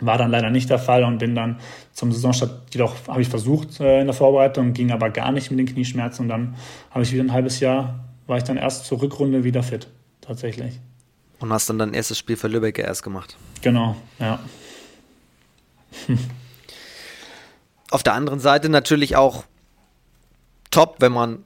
War 0.06 0.18
dann 0.18 0.32
leider 0.32 0.50
nicht 0.50 0.70
der 0.70 0.80
Fall 0.80 1.04
und 1.04 1.20
bin 1.20 1.36
dann 1.36 1.60
zum 1.94 2.12
Saisonstart 2.12 2.74
jedoch, 2.74 2.96
habe 3.08 3.22
ich 3.22 3.30
versucht 3.30 3.80
äh, 3.80 4.02
in 4.02 4.08
der 4.08 4.14
Vorbereitung, 4.14 4.74
ging 4.74 4.92
aber 4.92 5.10
gar 5.10 5.32
nicht 5.32 5.52
mit 5.52 5.60
den 5.60 5.68
Knieschmerzen 5.68 6.24
und 6.24 6.30
dann 6.30 6.56
habe 6.92 7.04
ich 7.04 7.12
wieder 7.12 7.24
ein 7.24 7.32
halbes 7.32 7.60
Jahr, 7.60 8.00
war 8.28 8.38
ich 8.38 8.44
dann 8.44 8.58
erst 8.58 8.86
zur 8.86 9.02
Rückrunde 9.02 9.44
wieder 9.44 9.64
fit, 9.64 9.88
tatsächlich. 10.22 10.80
Und 11.40 11.52
hast 11.52 11.70
dann 11.70 11.78
dein 11.78 11.94
erstes 11.94 12.18
Spiel 12.18 12.38
für 12.38 12.48
Lübeck 12.48 12.80
erst 12.80 13.04
gemacht. 13.04 13.36
Genau, 13.62 13.96
ja. 14.20 14.40
Auf 17.92 18.04
der 18.04 18.14
anderen 18.14 18.40
Seite 18.40 18.70
natürlich 18.70 19.16
auch 19.16 19.44
top, 20.72 20.96
wenn 21.00 21.12
man 21.12 21.44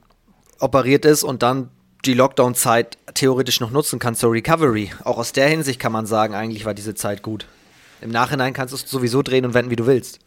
operiert 0.58 1.04
ist 1.04 1.22
und 1.22 1.42
dann 1.42 1.70
die 2.04 2.14
Lockdown-Zeit 2.14 2.96
theoretisch 3.14 3.60
noch 3.60 3.70
nutzen 3.70 3.98
kann 3.98 4.14
zur 4.14 4.32
Recovery. 4.32 4.90
Auch 5.04 5.18
aus 5.18 5.32
der 5.32 5.48
Hinsicht 5.48 5.80
kann 5.80 5.92
man 5.92 6.06
sagen, 6.06 6.34
eigentlich 6.34 6.64
war 6.64 6.74
diese 6.74 6.94
Zeit 6.94 7.22
gut. 7.22 7.46
Im 8.00 8.10
Nachhinein 8.10 8.52
kannst 8.52 8.72
du 8.72 8.76
es 8.76 8.88
sowieso 8.88 9.22
drehen 9.22 9.44
und 9.44 9.54
wenden, 9.54 9.70
wie 9.70 9.76
du 9.76 9.86
willst. 9.86 10.20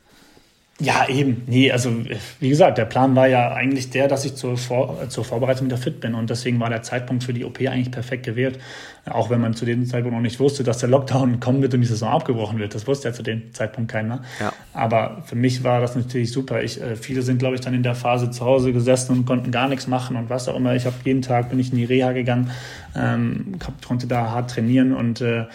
Ja, 0.81 1.07
eben. 1.07 1.43
Nee, 1.45 1.71
also 1.71 1.91
wie 2.39 2.49
gesagt, 2.49 2.79
der 2.79 2.85
Plan 2.85 3.15
war 3.15 3.27
ja 3.27 3.53
eigentlich 3.53 3.91
der, 3.91 4.07
dass 4.07 4.25
ich 4.25 4.33
zur, 4.33 4.57
Vor 4.57 5.09
zur 5.09 5.23
Vorbereitung 5.23 5.67
wieder 5.67 5.77
fit 5.77 5.99
bin. 5.99 6.15
Und 6.15 6.31
deswegen 6.31 6.59
war 6.59 6.69
der 6.69 6.81
Zeitpunkt 6.81 7.23
für 7.23 7.33
die 7.33 7.45
OP 7.45 7.59
eigentlich 7.59 7.91
perfekt 7.91 8.25
gewählt. 8.25 8.57
Auch 9.05 9.29
wenn 9.29 9.41
man 9.41 9.53
zu 9.53 9.65
dem 9.65 9.85
Zeitpunkt 9.85 10.15
noch 10.15 10.21
nicht 10.21 10.39
wusste, 10.39 10.63
dass 10.63 10.79
der 10.79 10.89
Lockdown 10.89 11.39
kommen 11.39 11.61
wird 11.61 11.75
und 11.75 11.81
die 11.81 11.87
Saison 11.87 12.09
abgebrochen 12.09 12.57
wird. 12.57 12.73
Das 12.73 12.87
wusste 12.87 13.09
ja 13.09 13.13
zu 13.13 13.21
dem 13.21 13.53
Zeitpunkt 13.53 13.91
keiner. 13.91 14.23
Ja. 14.39 14.53
Aber 14.73 15.21
für 15.25 15.35
mich 15.35 15.63
war 15.63 15.81
das 15.81 15.95
natürlich 15.95 16.31
super. 16.31 16.63
Ich, 16.63 16.81
äh, 16.81 16.95
viele 16.95 17.21
sind, 17.21 17.37
glaube 17.37 17.55
ich, 17.55 17.61
dann 17.61 17.75
in 17.75 17.83
der 17.83 17.95
Phase 17.95 18.31
zu 18.31 18.43
Hause 18.43 18.73
gesessen 18.73 19.15
und 19.15 19.25
konnten 19.25 19.51
gar 19.51 19.67
nichts 19.67 19.85
machen 19.85 20.15
und 20.15 20.31
was 20.31 20.47
auch 20.47 20.55
immer. 20.55 20.75
Ich 20.75 20.85
habe 20.85 20.95
jeden 21.03 21.21
Tag 21.21 21.49
bin 21.49 21.59
ich 21.59 21.71
in 21.71 21.77
die 21.77 21.85
Reha 21.85 22.11
gegangen, 22.11 22.49
ähm, 22.95 23.59
konnte 23.87 24.07
da 24.07 24.31
hart 24.31 24.49
trainieren 24.49 24.93
und 24.93 25.21
äh, 25.21 25.45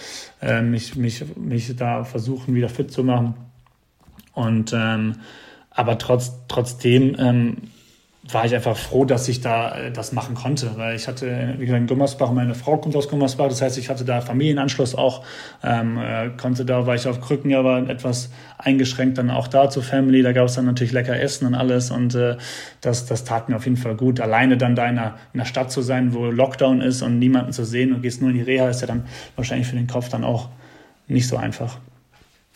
äh 0.40 0.62
mich, 0.62 0.94
mich, 0.94 1.24
mich 1.36 1.74
da 1.74 2.04
versuchen, 2.04 2.54
wieder 2.54 2.68
fit 2.68 2.92
zu 2.92 3.02
machen. 3.02 3.34
Und 4.36 4.74
ähm, 4.74 5.16
aber 5.70 5.98
trotz, 5.98 6.32
trotzdem 6.46 7.16
ähm, 7.18 7.56
war 8.30 8.44
ich 8.44 8.54
einfach 8.54 8.76
froh, 8.76 9.06
dass 9.06 9.28
ich 9.28 9.40
da 9.40 9.76
äh, 9.76 9.90
das 9.90 10.12
machen 10.12 10.34
konnte, 10.34 10.72
weil 10.76 10.94
ich 10.94 11.08
hatte, 11.08 11.54
wie 11.56 11.64
gesagt, 11.64 11.80
in 11.80 11.86
Gummersbach, 11.86 12.32
meine 12.32 12.54
Frau 12.54 12.76
kommt 12.76 12.94
aus 12.96 13.08
Gummersbach, 13.08 13.48
das 13.48 13.62
heißt, 13.62 13.78
ich 13.78 13.88
hatte 13.88 14.04
da 14.04 14.20
Familienanschluss 14.20 14.94
auch, 14.94 15.24
ähm, 15.64 15.98
äh, 15.98 16.30
konnte 16.36 16.66
da, 16.66 16.86
war 16.86 16.94
ich 16.94 17.06
auf 17.06 17.22
Krücken, 17.22 17.54
aber 17.54 17.88
etwas 17.88 18.30
eingeschränkt 18.58 19.16
dann 19.16 19.30
auch 19.30 19.48
da 19.48 19.70
zur 19.70 19.82
Family, 19.82 20.22
da 20.22 20.32
gab 20.32 20.46
es 20.46 20.54
dann 20.54 20.66
natürlich 20.66 20.92
lecker 20.92 21.18
Essen 21.18 21.46
und 21.46 21.54
alles 21.54 21.90
und 21.90 22.14
äh, 22.14 22.36
das, 22.82 23.06
das 23.06 23.24
tat 23.24 23.48
mir 23.48 23.56
auf 23.56 23.64
jeden 23.64 23.78
Fall 23.78 23.94
gut. 23.94 24.20
Alleine 24.20 24.58
dann 24.58 24.76
da 24.76 24.86
in 24.86 24.98
einer, 24.98 25.14
in 25.32 25.40
einer 25.40 25.46
Stadt 25.46 25.70
zu 25.72 25.80
sein, 25.80 26.12
wo 26.12 26.26
Lockdown 26.26 26.82
ist 26.82 27.00
und 27.00 27.18
niemanden 27.18 27.52
zu 27.52 27.64
sehen 27.64 27.94
und 27.94 28.02
gehst 28.02 28.20
nur 28.20 28.30
in 28.30 28.36
die 28.36 28.42
Reha, 28.42 28.68
ist 28.68 28.82
ja 28.82 28.86
dann 28.86 29.06
wahrscheinlich 29.34 29.66
für 29.66 29.76
den 29.76 29.86
Kopf 29.86 30.10
dann 30.10 30.24
auch 30.24 30.50
nicht 31.08 31.26
so 31.26 31.38
einfach. 31.38 31.78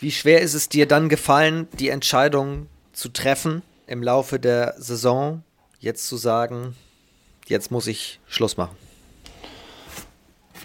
Wie 0.01 0.09
schwer 0.09 0.41
ist 0.41 0.55
es 0.55 0.67
dir 0.67 0.87
dann 0.87 1.09
gefallen, 1.09 1.67
die 1.77 1.89
Entscheidung 1.89 2.65
zu 2.91 3.09
treffen 3.09 3.61
im 3.85 4.01
Laufe 4.01 4.39
der 4.39 4.73
Saison, 4.79 5.43
jetzt 5.79 6.07
zu 6.07 6.17
sagen, 6.17 6.75
jetzt 7.45 7.69
muss 7.69 7.85
ich 7.85 8.19
Schluss 8.27 8.57
machen? 8.57 8.75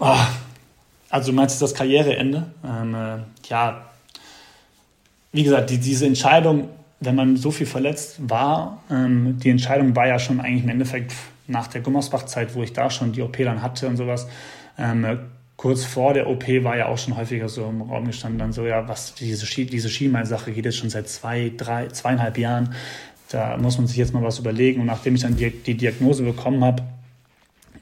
Oh, 0.00 0.16
also 1.10 1.32
meinst 1.32 1.60
du 1.60 1.64
das 1.66 1.74
Karriereende? 1.74 2.46
Ähm, 2.64 2.94
äh, 2.94 3.18
ja, 3.50 3.84
wie 5.32 5.42
gesagt, 5.42 5.68
die, 5.68 5.76
diese 5.76 6.06
Entscheidung, 6.06 6.70
wenn 7.00 7.14
man 7.14 7.36
so 7.36 7.50
viel 7.50 7.66
verletzt 7.66 8.16
war, 8.30 8.82
ähm, 8.90 9.38
die 9.38 9.50
Entscheidung 9.50 9.94
war 9.94 10.06
ja 10.06 10.18
schon 10.18 10.40
eigentlich 10.40 10.64
im 10.64 10.70
Endeffekt 10.70 11.12
nach 11.46 11.66
der 11.66 11.82
Gummersbach-Zeit, 11.82 12.54
wo 12.54 12.62
ich 12.62 12.72
da 12.72 12.88
schon 12.88 13.12
die 13.12 13.20
OP 13.20 13.36
dann 13.36 13.60
hatte 13.60 13.86
und 13.86 13.98
sowas, 13.98 14.28
ähm, 14.78 15.18
kurz 15.56 15.84
vor 15.84 16.12
der 16.12 16.28
OP 16.28 16.46
war 16.62 16.76
ja 16.76 16.86
auch 16.86 16.98
schon 16.98 17.16
häufiger 17.16 17.48
so 17.48 17.66
im 17.66 17.82
Raum 17.82 18.06
gestanden, 18.06 18.38
dann 18.38 18.52
so, 18.52 18.66
ja, 18.66 18.86
was, 18.88 19.14
diese, 19.14 19.46
Ski, 19.46 19.66
diese 19.66 19.88
Schienbein-Sache 19.88 20.52
geht 20.52 20.64
jetzt 20.64 20.76
schon 20.76 20.90
seit 20.90 21.08
zwei, 21.08 21.52
drei, 21.56 21.88
zweieinhalb 21.88 22.38
Jahren. 22.38 22.74
Da 23.30 23.56
muss 23.56 23.78
man 23.78 23.86
sich 23.86 23.96
jetzt 23.96 24.12
mal 24.12 24.22
was 24.22 24.38
überlegen. 24.38 24.80
Und 24.80 24.86
nachdem 24.86 25.14
ich 25.14 25.22
dann 25.22 25.36
die, 25.36 25.50
die 25.50 25.76
Diagnose 25.76 26.22
bekommen 26.22 26.62
habe, 26.62 26.82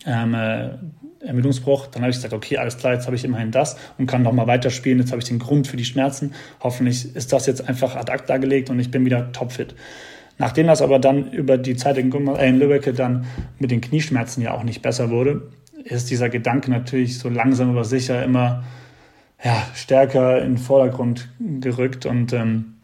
ähm, 0.06 0.34
äh, 0.34 0.70
Ermüdungsbruch, 1.20 1.87
dann 1.87 2.02
habe 2.02 2.10
ich 2.10 2.16
gesagt, 2.16 2.34
okay, 2.34 2.58
alles 2.58 2.76
klar, 2.76 2.92
jetzt 2.94 3.06
habe 3.06 3.16
ich 3.16 3.24
immerhin 3.24 3.50
das 3.50 3.76
und 3.98 4.06
kann 4.06 4.22
noch 4.22 4.32
mal 4.32 4.46
weiterspielen. 4.46 5.00
Jetzt 5.00 5.10
habe 5.10 5.22
ich 5.22 5.28
den 5.28 5.38
Grund 5.38 5.66
für 5.66 5.76
die 5.76 5.84
Schmerzen. 5.84 6.34
Hoffentlich 6.60 7.16
ist 7.16 7.32
das 7.32 7.46
jetzt 7.46 7.66
einfach 7.66 7.96
ad 7.96 8.12
acta 8.12 8.37
gelegt 8.37 8.70
und 8.70 8.78
ich 8.78 8.90
bin 8.90 9.04
wieder 9.04 9.32
topfit. 9.32 9.74
Nachdem 10.38 10.66
das 10.66 10.82
aber 10.82 10.98
dann 10.98 11.30
über 11.30 11.58
die 11.58 11.76
Zeit 11.76 11.96
in, 11.96 12.12
äh, 12.37 12.50
Lübeck 12.50 12.94
dann 12.96 13.26
mit 13.58 13.70
den 13.70 13.80
Knieschmerzen 13.80 14.42
ja 14.42 14.52
auch 14.52 14.64
nicht 14.64 14.82
besser 14.82 15.10
wurde, 15.10 15.50
ist 15.84 16.10
dieser 16.10 16.28
Gedanke 16.28 16.70
natürlich 16.70 17.18
so 17.18 17.28
langsam 17.28 17.70
aber 17.70 17.84
sicher 17.84 18.22
immer 18.24 18.64
ja, 19.42 19.62
stärker 19.74 20.40
in 20.42 20.54
den 20.54 20.58
Vordergrund 20.58 21.28
gerückt 21.38 22.06
und 22.06 22.32
ähm, 22.32 22.74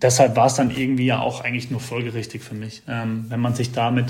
deshalb 0.00 0.36
war 0.36 0.46
es 0.46 0.54
dann 0.54 0.70
irgendwie 0.70 1.06
ja 1.06 1.20
auch 1.20 1.42
eigentlich 1.42 1.70
nur 1.70 1.80
folgerichtig 1.80 2.42
für 2.42 2.54
mich. 2.54 2.82
Ähm, 2.88 3.26
wenn 3.28 3.40
man 3.40 3.54
sich 3.54 3.72
damit 3.72 4.06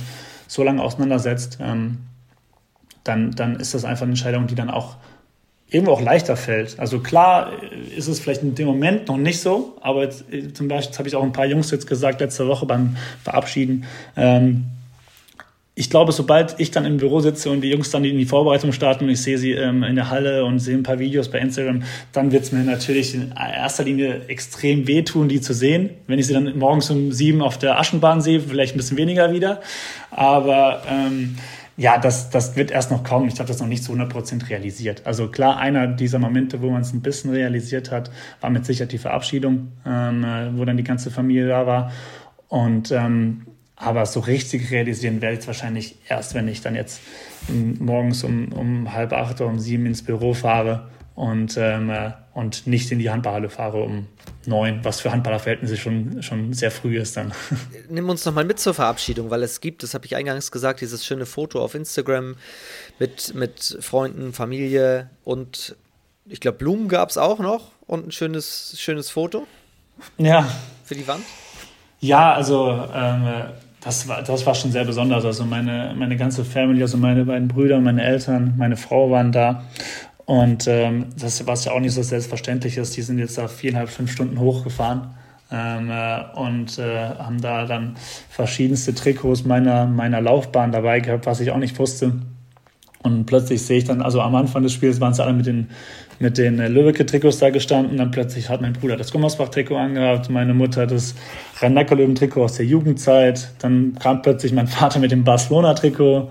so 0.46 0.62
lange 0.62 0.82
auseinandersetzt, 0.82 1.58
ähm, 1.60 1.98
dann, 3.04 3.30
dann 3.32 3.56
ist 3.56 3.72
das 3.72 3.84
einfach 3.84 4.02
eine 4.02 4.12
Entscheidung, 4.12 4.46
die 4.46 4.54
dann 4.54 4.68
auch 4.68 4.96
irgendwo 5.70 5.92
auch 5.92 6.00
leichter 6.00 6.36
fällt. 6.36 6.78
Also 6.78 6.98
klar 6.98 7.52
ist 7.96 8.08
es 8.08 8.20
vielleicht 8.20 8.42
in 8.42 8.54
dem 8.54 8.66
Moment 8.66 9.08
noch 9.08 9.16
nicht 9.16 9.40
so, 9.40 9.78
aber 9.80 10.02
jetzt, 10.02 10.24
zum 10.54 10.68
Beispiel, 10.68 10.98
habe 10.98 11.08
ich 11.08 11.16
auch 11.16 11.22
ein 11.22 11.32
paar 11.32 11.46
Jungs 11.46 11.70
jetzt 11.70 11.86
gesagt 11.86 12.20
letzte 12.20 12.46
Woche 12.48 12.66
beim 12.66 12.96
Verabschieden, 13.22 13.84
ähm, 14.16 14.66
ich 15.74 15.88
glaube, 15.88 16.12
sobald 16.12 16.58
ich 16.58 16.70
dann 16.70 16.84
im 16.84 16.96
Büro 16.96 17.20
sitze 17.20 17.48
und 17.48 17.60
die 17.62 17.70
Jungs 17.70 17.90
dann 17.90 18.04
in 18.04 18.18
die 18.18 18.26
Vorbereitung 18.26 18.72
starten 18.72 19.04
und 19.04 19.10
ich 19.10 19.22
sehe 19.22 19.38
sie 19.38 19.52
ähm, 19.52 19.82
in 19.82 19.94
der 19.94 20.10
Halle 20.10 20.44
und 20.44 20.58
sehe 20.58 20.76
ein 20.76 20.82
paar 20.82 20.98
Videos 20.98 21.30
bei 21.30 21.38
Instagram, 21.38 21.84
dann 22.12 22.32
wird 22.32 22.42
es 22.42 22.52
mir 22.52 22.64
natürlich 22.64 23.14
in 23.14 23.32
erster 23.32 23.84
Linie 23.84 24.22
extrem 24.26 24.86
wehtun, 24.86 25.28
die 25.28 25.40
zu 25.40 25.54
sehen. 25.54 25.90
Wenn 26.06 26.18
ich 26.18 26.26
sie 26.26 26.34
dann 26.34 26.58
morgens 26.58 26.90
um 26.90 27.12
sieben 27.12 27.40
auf 27.40 27.56
der 27.56 27.78
Aschenbahn 27.78 28.20
sehe, 28.20 28.40
vielleicht 28.40 28.74
ein 28.74 28.78
bisschen 28.78 28.96
weniger 28.96 29.32
wieder. 29.32 29.60
Aber 30.10 30.82
ähm, 30.88 31.36
ja, 31.76 31.96
das, 31.96 32.28
das 32.28 32.56
wird 32.56 32.70
erst 32.70 32.90
noch 32.90 33.02
kommen. 33.02 33.28
Ich 33.28 33.38
habe 33.38 33.48
das 33.48 33.60
noch 33.60 33.66
nicht 33.66 33.82
zu 33.82 33.92
100% 33.92 34.50
realisiert. 34.50 35.06
Also 35.06 35.28
klar, 35.28 35.56
einer 35.56 35.86
dieser 35.86 36.18
Momente, 36.18 36.60
wo 36.60 36.68
man 36.68 36.82
es 36.82 36.92
ein 36.92 37.00
bisschen 37.00 37.30
realisiert 37.30 37.90
hat, 37.90 38.10
war 38.42 38.50
mit 38.50 38.66
Sicherheit 38.66 38.92
die 38.92 38.98
Verabschiedung, 38.98 39.68
ähm, 39.86 40.24
äh, 40.24 40.58
wo 40.58 40.64
dann 40.66 40.76
die 40.76 40.84
ganze 40.84 41.10
Familie 41.10 41.48
da 41.48 41.66
war. 41.66 41.90
Und 42.48 42.92
ähm, 42.92 43.46
aber 43.80 44.04
so 44.04 44.20
richtig 44.20 44.70
realisieren 44.70 45.22
werde 45.22 45.34
ich 45.34 45.40
es 45.40 45.46
wahrscheinlich 45.46 45.96
erst, 46.06 46.34
wenn 46.34 46.46
ich 46.48 46.60
dann 46.60 46.74
jetzt 46.74 47.00
morgens 47.48 48.22
um, 48.24 48.52
um 48.52 48.92
halb 48.92 49.12
acht 49.14 49.40
oder 49.40 49.48
um 49.48 49.58
sieben 49.58 49.86
ins 49.86 50.04
Büro 50.04 50.34
fahre 50.34 50.88
und, 51.14 51.56
ähm, 51.56 51.88
äh, 51.88 52.12
und 52.34 52.66
nicht 52.66 52.92
in 52.92 52.98
die 52.98 53.10
Handballhalle 53.10 53.48
fahre 53.48 53.82
um 53.82 54.06
neun, 54.44 54.80
was 54.82 55.00
für 55.00 55.10
Handballerverhältnisse 55.10 55.78
schon, 55.78 56.22
schon 56.22 56.52
sehr 56.52 56.70
früh 56.70 56.98
ist 56.98 57.16
dann. 57.16 57.32
Nimm 57.88 58.08
uns 58.10 58.24
nochmal 58.26 58.44
mit 58.44 58.60
zur 58.60 58.74
Verabschiedung, 58.74 59.30
weil 59.30 59.42
es 59.42 59.62
gibt, 59.62 59.82
das 59.82 59.94
habe 59.94 60.04
ich 60.04 60.14
eingangs 60.14 60.52
gesagt, 60.52 60.82
dieses 60.82 61.04
schöne 61.06 61.24
Foto 61.24 61.62
auf 61.64 61.74
Instagram 61.74 62.36
mit, 62.98 63.34
mit 63.34 63.78
Freunden, 63.80 64.34
Familie 64.34 65.08
und 65.24 65.74
ich 66.26 66.40
glaube, 66.40 66.58
Blumen 66.58 66.88
gab 66.88 67.08
es 67.08 67.16
auch 67.16 67.38
noch 67.38 67.72
und 67.86 68.08
ein 68.08 68.12
schönes, 68.12 68.74
schönes 68.78 69.08
Foto. 69.08 69.46
Ja. 70.18 70.46
Für 70.84 70.94
die 70.94 71.08
Wand? 71.08 71.24
Ja, 72.00 72.34
also 72.34 72.88
ähm, 72.94 73.50
das, 73.80 74.08
war, 74.08 74.22
das 74.22 74.46
war 74.46 74.54
schon 74.54 74.72
sehr 74.72 74.84
besonders. 74.84 75.24
Also 75.24 75.44
meine, 75.44 75.94
meine 75.96 76.16
ganze 76.16 76.44
Family, 76.44 76.82
also 76.82 76.96
meine 76.98 77.24
beiden 77.24 77.48
Brüder, 77.48 77.80
meine 77.80 78.02
Eltern, 78.02 78.54
meine 78.56 78.76
Frau 78.76 79.10
waren 79.10 79.32
da. 79.32 79.64
Und 80.26 80.68
ähm, 80.68 81.06
das, 81.18 81.46
was 81.46 81.64
ja 81.64 81.72
auch 81.72 81.80
nicht 81.80 81.94
so 81.94 82.02
selbstverständlich 82.02 82.76
ist, 82.76 82.96
die 82.96 83.02
sind 83.02 83.18
jetzt 83.18 83.36
da 83.36 83.48
viereinhalb, 83.48 83.88
fünf 83.88 84.12
Stunden 84.12 84.38
hochgefahren 84.38 85.10
ähm, 85.50 85.90
äh, 85.90 86.20
und 86.38 86.78
äh, 86.78 87.08
haben 87.18 87.40
da 87.40 87.66
dann 87.66 87.96
verschiedenste 88.28 88.94
Trikots 88.94 89.44
meiner, 89.44 89.86
meiner 89.86 90.20
Laufbahn 90.20 90.70
dabei 90.70 91.00
gehabt, 91.00 91.26
was 91.26 91.40
ich 91.40 91.50
auch 91.50 91.56
nicht 91.56 91.78
wusste. 91.78 92.12
Und 93.02 93.24
plötzlich 93.24 93.62
sehe 93.62 93.78
ich 93.78 93.84
dann, 93.84 94.02
also 94.02 94.20
am 94.20 94.34
Anfang 94.34 94.62
des 94.62 94.72
Spiels 94.72 95.00
waren 95.00 95.12
es 95.12 95.20
alle 95.20 95.32
mit 95.32 95.46
den, 95.46 95.70
mit 96.20 96.38
den 96.38 96.60
äh, 96.60 96.68
Lübbecke-Trikots 96.68 97.38
da 97.38 97.50
gestanden. 97.50 97.96
Dann 97.96 98.12
plötzlich 98.12 98.48
hat 98.48 98.60
mein 98.60 98.74
Bruder 98.74 98.96
das 98.96 99.10
Gummersbach-Trikot 99.10 99.76
angehabt, 99.76 100.30
meine 100.30 100.54
Mutter 100.54 100.86
das 100.86 101.16
rhein 101.60 101.74
löwen 101.74 102.14
trikot 102.14 102.44
aus 102.44 102.56
der 102.56 102.66
Jugendzeit. 102.66 103.48
Dann 103.58 103.96
kam 103.98 104.22
plötzlich 104.22 104.52
mein 104.52 104.68
Vater 104.68 105.00
mit 105.00 105.10
dem 105.10 105.24
Barcelona-Trikot. 105.24 106.30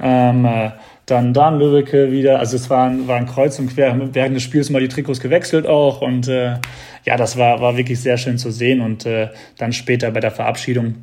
Ähm, 0.00 0.44
äh, 0.44 0.70
dann 1.06 1.32
Dan 1.32 1.58
Lübbecke 1.58 2.12
wieder. 2.12 2.38
Also 2.40 2.56
es 2.56 2.68
waren, 2.68 3.08
waren 3.08 3.26
kreuz 3.26 3.58
und 3.58 3.74
quer. 3.74 3.96
Während 4.12 4.36
des 4.36 4.42
Spiels 4.42 4.70
mal 4.70 4.80
die 4.80 4.88
Trikots 4.88 5.20
gewechselt 5.20 5.66
auch. 5.66 6.02
Und 6.02 6.28
äh, 6.28 6.56
ja, 7.04 7.16
das 7.16 7.38
war, 7.38 7.60
war 7.60 7.76
wirklich 7.76 8.00
sehr 8.00 8.18
schön 8.18 8.38
zu 8.38 8.50
sehen. 8.50 8.80
Und 8.80 9.06
äh, 9.06 9.28
dann 9.56 9.72
später 9.72 10.10
bei 10.10 10.20
der 10.20 10.32
Verabschiedung 10.32 10.96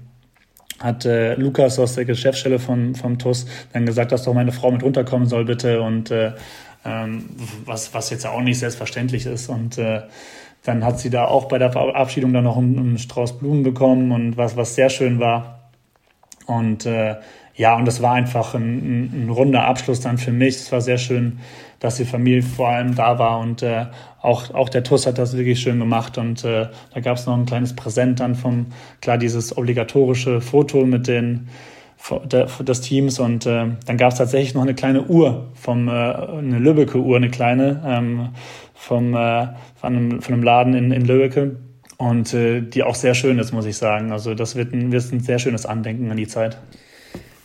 hat 0.79 1.05
äh, 1.05 1.35
Lukas 1.35 1.79
aus 1.79 1.95
der 1.95 2.03
Geschäftsstelle 2.03 2.59
von, 2.59 2.95
vom 2.95 3.17
TUS 3.17 3.45
dann 3.71 3.85
gesagt, 3.85 4.11
dass 4.11 4.23
doch 4.23 4.33
meine 4.33 4.51
Frau 4.51 4.71
mit 4.71 4.83
runterkommen 4.83 5.27
soll, 5.27 5.45
bitte. 5.45 5.81
Und 5.81 6.11
äh, 6.11 6.33
ähm, 6.85 7.25
was, 7.65 7.93
was 7.93 8.09
jetzt 8.09 8.25
auch 8.25 8.41
nicht 8.41 8.59
selbstverständlich 8.59 9.25
ist. 9.25 9.49
Und 9.49 9.77
äh, 9.77 10.03
dann 10.63 10.83
hat 10.83 10.99
sie 10.99 11.09
da 11.09 11.25
auch 11.25 11.45
bei 11.45 11.57
der 11.57 11.71
Verabschiedung 11.71 12.33
dann 12.33 12.43
noch 12.43 12.57
einen, 12.57 12.97
Strauß 12.97 13.39
Blumen 13.39 13.63
bekommen 13.63 14.11
und 14.11 14.37
was, 14.37 14.55
was 14.55 14.75
sehr 14.75 14.89
schön 14.89 15.19
war. 15.19 15.71
Und 16.47 16.85
äh, 16.85 17.15
ja, 17.55 17.75
und 17.75 17.85
das 17.85 18.01
war 18.01 18.13
einfach 18.13 18.53
ein, 18.53 18.63
ein, 18.63 19.25
ein, 19.25 19.29
runder 19.29 19.65
Abschluss 19.65 20.01
dann 20.01 20.17
für 20.17 20.31
mich. 20.31 20.55
Es 20.55 20.71
war 20.71 20.81
sehr 20.81 20.97
schön, 20.97 21.39
dass 21.79 21.97
die 21.97 22.05
Familie 22.05 22.43
vor 22.43 22.69
allem 22.69 22.95
da 22.95 23.17
war 23.17 23.39
und 23.39 23.63
äh, 23.63 23.85
auch, 24.21 24.53
auch 24.53 24.69
der 24.69 24.83
TUS 24.83 25.07
hat 25.07 25.17
das 25.17 25.37
wirklich 25.37 25.59
schön 25.59 25.79
gemacht 25.79 26.17
und 26.17 26.43
äh, 26.43 26.67
da 26.93 26.99
gab 26.99 27.17
es 27.17 27.25
noch 27.25 27.37
ein 27.37 27.45
kleines 27.45 27.75
Präsent 27.75 28.19
dann 28.19 28.35
vom, 28.35 28.67
klar, 29.01 29.17
dieses 29.17 29.55
obligatorische 29.57 30.41
Foto 30.41 30.85
mit 30.85 31.07
den 31.07 31.47
des 32.09 32.81
Teams 32.81 33.19
und 33.19 33.45
äh, 33.45 33.67
dann 33.85 33.97
gab 33.97 34.11
es 34.11 34.17
tatsächlich 34.17 34.53
noch 34.53 34.61
eine 34.61 34.75
kleine 34.75 35.05
Uhr 35.05 35.47
vom 35.55 35.87
äh, 35.87 35.91
eine 35.91 36.59
Lübbecke 36.59 36.99
Uhr 36.99 37.17
eine 37.17 37.29
kleine 37.29 37.81
ähm, 37.85 38.29
vom 38.73 39.15
äh, 39.15 39.47
von, 39.75 39.95
einem, 39.95 40.21
von 40.21 40.33
einem 40.33 40.43
Laden 40.43 40.73
in, 40.73 40.91
in 40.91 41.05
Lübbecke 41.05 41.57
und 41.97 42.33
äh, 42.33 42.61
die 42.61 42.83
auch 42.83 42.95
sehr 42.95 43.15
schön 43.15 43.39
ist 43.39 43.53
muss 43.53 43.65
ich 43.65 43.77
sagen 43.77 44.11
also 44.11 44.35
das 44.35 44.55
wird 44.55 44.73
ein, 44.73 44.91
wird 44.91 45.11
ein 45.11 45.19
sehr 45.19 45.39
schönes 45.39 45.65
Andenken 45.65 46.11
an 46.11 46.17
die 46.17 46.27
Zeit 46.27 46.57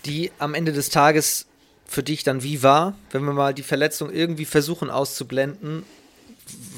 die 0.04 0.30
am 0.38 0.54
Ende 0.54 0.72
des 0.72 0.90
Tages 0.90 1.46
für 1.90 2.02
dich 2.04 2.22
dann 2.22 2.44
wie 2.44 2.62
war, 2.62 2.94
wenn 3.10 3.24
wir 3.24 3.32
mal 3.32 3.52
die 3.52 3.64
Verletzung 3.64 4.12
irgendwie 4.12 4.44
versuchen 4.44 4.90
auszublenden. 4.90 5.82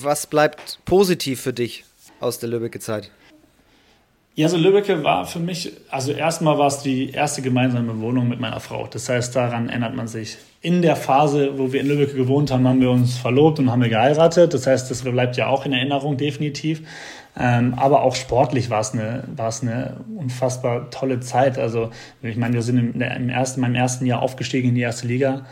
Was 0.00 0.26
bleibt 0.26 0.78
positiv 0.86 1.40
für 1.42 1.52
dich 1.52 1.84
aus 2.18 2.38
der 2.38 2.48
Lübbecke 2.48 2.80
Zeit? 2.80 3.10
Ja, 4.34 4.48
so 4.48 4.56
Lübbecke 4.56 5.04
war 5.04 5.26
für 5.26 5.40
mich, 5.40 5.72
also 5.90 6.10
erstmal 6.10 6.56
war 6.56 6.68
es 6.68 6.78
die 6.78 7.10
erste 7.10 7.42
gemeinsame 7.42 8.00
Wohnung 8.00 8.28
mit 8.28 8.40
meiner 8.40 8.60
Frau. 8.60 8.86
Das 8.90 9.06
heißt, 9.10 9.36
daran 9.36 9.68
erinnert 9.68 9.94
man 9.94 10.08
sich. 10.08 10.38
In 10.62 10.80
der 10.80 10.96
Phase, 10.96 11.58
wo 11.58 11.70
wir 11.70 11.82
in 11.82 11.88
Lübbecke 11.88 12.14
gewohnt 12.14 12.50
haben, 12.50 12.66
haben 12.66 12.80
wir 12.80 12.90
uns 12.90 13.18
verlobt 13.18 13.58
und 13.58 13.70
haben 13.70 13.82
wir 13.82 13.90
geheiratet. 13.90 14.54
Das 14.54 14.66
heißt, 14.66 14.90
das 14.90 15.02
bleibt 15.02 15.36
ja 15.36 15.48
auch 15.48 15.66
in 15.66 15.74
Erinnerung 15.74 16.16
definitiv. 16.16 16.80
Ähm, 17.38 17.74
aber 17.74 18.02
auch 18.02 18.14
sportlich 18.14 18.70
war 18.70 18.80
es 18.80 18.94
eine, 18.94 19.24
war 19.36 19.48
es 19.48 19.60
eine 19.60 19.98
unfassbar 20.16 20.88
tolle 20.90 21.20
Zeit. 21.20 21.58
Also 21.58 21.90
ich 22.22 22.38
meine, 22.38 22.54
wir 22.54 22.62
sind 22.62 22.78
im, 22.78 23.02
im 23.02 23.28
ersten, 23.28 23.60
meinem 23.60 23.74
ersten 23.74 24.06
Jahr 24.06 24.22
aufgestiegen 24.22 24.70
in 24.70 24.74
die 24.74 24.80
erste 24.80 25.06
Liga. 25.06 25.44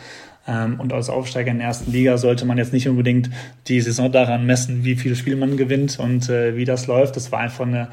Ähm, 0.49 0.81
und 0.81 0.95
als 0.95 1.11
Aufsteiger 1.11 1.51
in 1.51 1.59
der 1.59 1.67
ersten 1.67 1.93
Liga 1.93 2.17
sollte 2.17 2.47
man 2.47 2.57
jetzt 2.57 2.73
nicht 2.73 2.89
unbedingt 2.89 3.29
die 3.69 3.83
Saison 3.83 4.11
daran 4.11 4.47
messen, 4.47 4.85
wie 4.85 4.97
viele 4.97 5.17
Spiele 5.17 5.37
man 5.37 5.59
gewinnt 5.59 5.99
und 5.99 6.31
äh, 6.31 6.57
wie 6.57 6.65
das 6.65 6.87
läuft. 6.87 7.17
Das 7.17 7.31
war 7.31 7.41
einfach 7.41 7.67
eine 7.67 7.89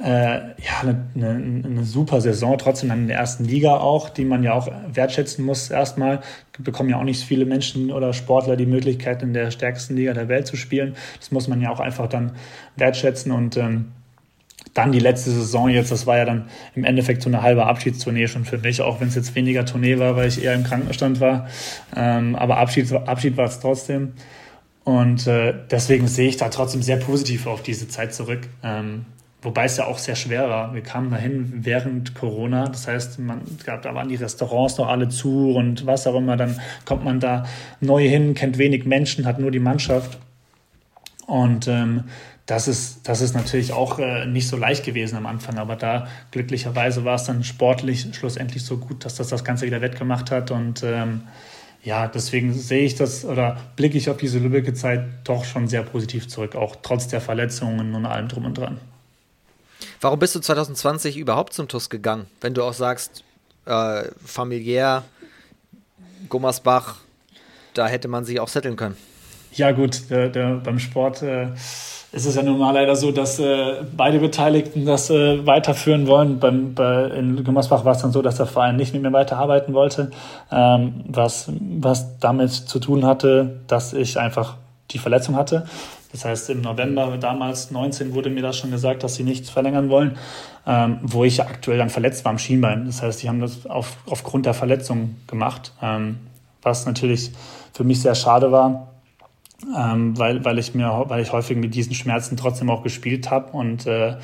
äh, 0.00 0.38
ja, 0.38 0.80
eine, 0.80 1.06
eine, 1.14 1.84
super 1.84 2.20
Saison, 2.20 2.56
trotzdem 2.58 2.88
dann 2.88 3.02
in 3.02 3.08
der 3.08 3.18
ersten 3.18 3.44
Liga 3.44 3.76
auch, 3.76 4.08
die 4.08 4.24
man 4.24 4.42
ja 4.42 4.54
auch 4.54 4.68
wertschätzen 4.92 5.44
muss 5.44 5.70
erstmal. 5.70 6.22
Bekommen 6.58 6.88
ja 6.88 6.96
auch 6.98 7.04
nicht 7.04 7.22
viele 7.22 7.44
Menschen 7.44 7.92
oder 7.92 8.12
Sportler 8.12 8.56
die 8.56 8.66
Möglichkeit, 8.66 9.22
in 9.22 9.32
der 9.32 9.50
stärksten 9.50 9.96
Liga 9.96 10.12
der 10.14 10.28
Welt 10.28 10.46
zu 10.46 10.56
spielen. 10.56 10.96
Das 11.18 11.30
muss 11.30 11.46
man 11.46 11.60
ja 11.60 11.70
auch 11.70 11.80
einfach 11.80 12.08
dann 12.08 12.32
wertschätzen 12.76 13.32
und 13.32 13.56
ähm, 13.56 13.92
dann 14.74 14.92
die 14.92 14.98
letzte 14.98 15.30
Saison 15.30 15.68
jetzt, 15.68 15.92
das 15.92 16.06
war 16.06 16.16
ja 16.16 16.24
dann 16.24 16.46
im 16.74 16.84
Endeffekt 16.84 17.22
so 17.22 17.28
eine 17.28 17.42
halbe 17.42 17.66
Abschiedstournee 17.66 18.26
schon 18.26 18.44
für 18.44 18.58
mich, 18.58 18.80
auch 18.80 19.00
wenn 19.00 19.08
es 19.08 19.14
jetzt 19.14 19.34
weniger 19.34 19.66
Tournee 19.66 19.98
war, 19.98 20.16
weil 20.16 20.28
ich 20.28 20.42
eher 20.42 20.54
im 20.54 20.64
Krankenstand 20.64 21.20
war. 21.20 21.48
Ähm, 21.94 22.34
aber 22.36 22.56
Abschied, 22.56 22.90
Abschied 22.92 23.36
war 23.36 23.46
es 23.46 23.60
trotzdem. 23.60 24.14
Und 24.84 25.26
äh, 25.26 25.54
deswegen 25.70 26.08
sehe 26.08 26.28
ich 26.28 26.38
da 26.38 26.48
trotzdem 26.48 26.82
sehr 26.82 26.96
positiv 26.96 27.46
auf 27.46 27.62
diese 27.62 27.88
Zeit 27.88 28.14
zurück. 28.14 28.40
Ähm, 28.62 29.04
Wobei 29.42 29.64
es 29.64 29.76
ja 29.76 29.86
auch 29.86 29.98
sehr 29.98 30.14
schwer 30.14 30.48
war. 30.48 30.72
Wir 30.72 30.82
kamen 30.82 31.10
dahin 31.10 31.64
während 31.64 32.14
Corona. 32.14 32.68
Das 32.68 32.86
heißt, 32.86 33.18
man, 33.18 33.42
da 33.66 33.82
waren 33.92 34.08
die 34.08 34.14
Restaurants 34.14 34.78
noch 34.78 34.88
alle 34.88 35.08
zu 35.08 35.52
und 35.56 35.84
was 35.84 36.06
auch 36.06 36.14
immer. 36.14 36.36
Dann 36.36 36.60
kommt 36.84 37.04
man 37.04 37.18
da 37.18 37.44
neu 37.80 38.08
hin, 38.08 38.34
kennt 38.34 38.56
wenig 38.58 38.86
Menschen, 38.86 39.26
hat 39.26 39.40
nur 39.40 39.50
die 39.50 39.58
Mannschaft. 39.58 40.18
Und 41.26 41.66
ähm, 41.66 42.04
das, 42.46 42.68
ist, 42.68 43.08
das 43.08 43.20
ist 43.20 43.34
natürlich 43.34 43.72
auch 43.72 43.98
äh, 43.98 44.26
nicht 44.26 44.46
so 44.46 44.56
leicht 44.56 44.84
gewesen 44.84 45.16
am 45.16 45.26
Anfang. 45.26 45.58
Aber 45.58 45.74
da 45.74 46.06
glücklicherweise 46.30 47.04
war 47.04 47.16
es 47.16 47.24
dann 47.24 47.42
sportlich 47.42 48.06
schlussendlich 48.12 48.64
so 48.64 48.76
gut, 48.76 49.04
dass 49.04 49.16
das 49.16 49.26
das 49.26 49.42
Ganze 49.42 49.66
wieder 49.66 49.80
wettgemacht 49.80 50.30
hat. 50.30 50.52
Und 50.52 50.84
ähm, 50.84 51.22
ja, 51.82 52.06
deswegen 52.06 52.52
sehe 52.54 52.84
ich 52.84 52.94
das 52.94 53.24
oder 53.24 53.56
blicke 53.74 53.98
ich 53.98 54.08
auf 54.08 54.18
diese 54.18 54.38
Lübbecke 54.38 54.72
Zeit 54.72 55.04
doch 55.24 55.44
schon 55.44 55.66
sehr 55.66 55.82
positiv 55.82 56.28
zurück, 56.28 56.54
auch 56.54 56.76
trotz 56.80 57.08
der 57.08 57.20
Verletzungen 57.20 57.92
und 57.96 58.06
allem 58.06 58.28
drum 58.28 58.44
und 58.44 58.56
dran. 58.56 58.78
Warum 60.02 60.18
bist 60.18 60.34
du 60.34 60.40
2020 60.40 61.16
überhaupt 61.16 61.52
zum 61.52 61.68
TUS 61.68 61.88
gegangen? 61.88 62.26
Wenn 62.40 62.54
du 62.54 62.64
auch 62.64 62.72
sagst, 62.72 63.22
äh, 63.66 64.02
familiär, 64.26 65.04
Gummersbach, 66.28 66.96
da 67.74 67.86
hätte 67.86 68.08
man 68.08 68.24
sich 68.24 68.40
auch 68.40 68.48
setteln 68.48 68.74
können. 68.74 68.96
Ja, 69.52 69.70
gut, 69.70 70.10
der, 70.10 70.28
der, 70.28 70.54
beim 70.56 70.80
Sport 70.80 71.22
äh, 71.22 71.52
ist 72.10 72.26
es 72.26 72.34
ja 72.34 72.42
nun 72.42 72.58
mal 72.58 72.72
leider 72.72 72.96
so, 72.96 73.12
dass 73.12 73.38
äh, 73.38 73.84
beide 73.96 74.18
Beteiligten 74.18 74.84
das 74.86 75.08
äh, 75.08 75.46
weiterführen 75.46 76.08
wollen. 76.08 76.40
Beim, 76.40 76.74
bei, 76.74 77.04
in 77.04 77.44
Gummersbach 77.44 77.84
war 77.84 77.92
es 77.92 78.02
dann 78.02 78.10
so, 78.10 78.22
dass 78.22 78.38
der 78.38 78.46
Verein 78.46 78.74
nicht 78.74 78.92
mit 78.94 79.02
mir 79.02 79.12
weiterarbeiten 79.12 79.72
wollte, 79.72 80.10
ähm, 80.50 81.04
was, 81.06 81.48
was 81.60 82.18
damit 82.18 82.50
zu 82.50 82.80
tun 82.80 83.06
hatte, 83.06 83.60
dass 83.68 83.92
ich 83.92 84.18
einfach 84.18 84.56
die 84.90 84.98
Verletzung 84.98 85.36
hatte. 85.36 85.66
Das 86.12 86.24
heißt, 86.24 86.50
im 86.50 86.60
November 86.60 87.16
damals 87.18 87.70
19 87.70 88.14
wurde 88.14 88.30
mir 88.30 88.42
das 88.42 88.58
schon 88.58 88.70
gesagt, 88.70 89.02
dass 89.02 89.14
sie 89.14 89.24
nichts 89.24 89.50
verlängern 89.50 89.88
wollen, 89.88 90.18
ähm, 90.66 90.98
wo 91.02 91.24
ich 91.24 91.42
aktuell 91.42 91.78
dann 91.78 91.90
verletzt 91.90 92.24
war 92.24 92.30
am 92.30 92.38
Schienbein. 92.38 92.84
Das 92.84 93.02
heißt, 93.02 93.22
die 93.22 93.28
haben 93.28 93.40
das 93.40 93.66
auf, 93.66 93.96
aufgrund 94.06 94.46
der 94.46 94.54
Verletzung 94.54 95.16
gemacht, 95.26 95.72
ähm, 95.82 96.18
was 96.60 96.86
natürlich 96.86 97.32
für 97.72 97.84
mich 97.84 98.00
sehr 98.00 98.14
schade 98.14 98.52
war, 98.52 98.92
ähm, 99.76 100.16
weil, 100.18 100.44
weil, 100.44 100.58
ich 100.58 100.74
mir, 100.74 101.04
weil 101.06 101.22
ich 101.22 101.32
häufig 101.32 101.56
mit 101.56 101.74
diesen 101.74 101.94
Schmerzen 101.94 102.36
trotzdem 102.36 102.68
auch 102.70 102.82
gespielt 102.82 103.30
habe 103.30 103.52
und 103.56 103.86
äh, 103.86 104.16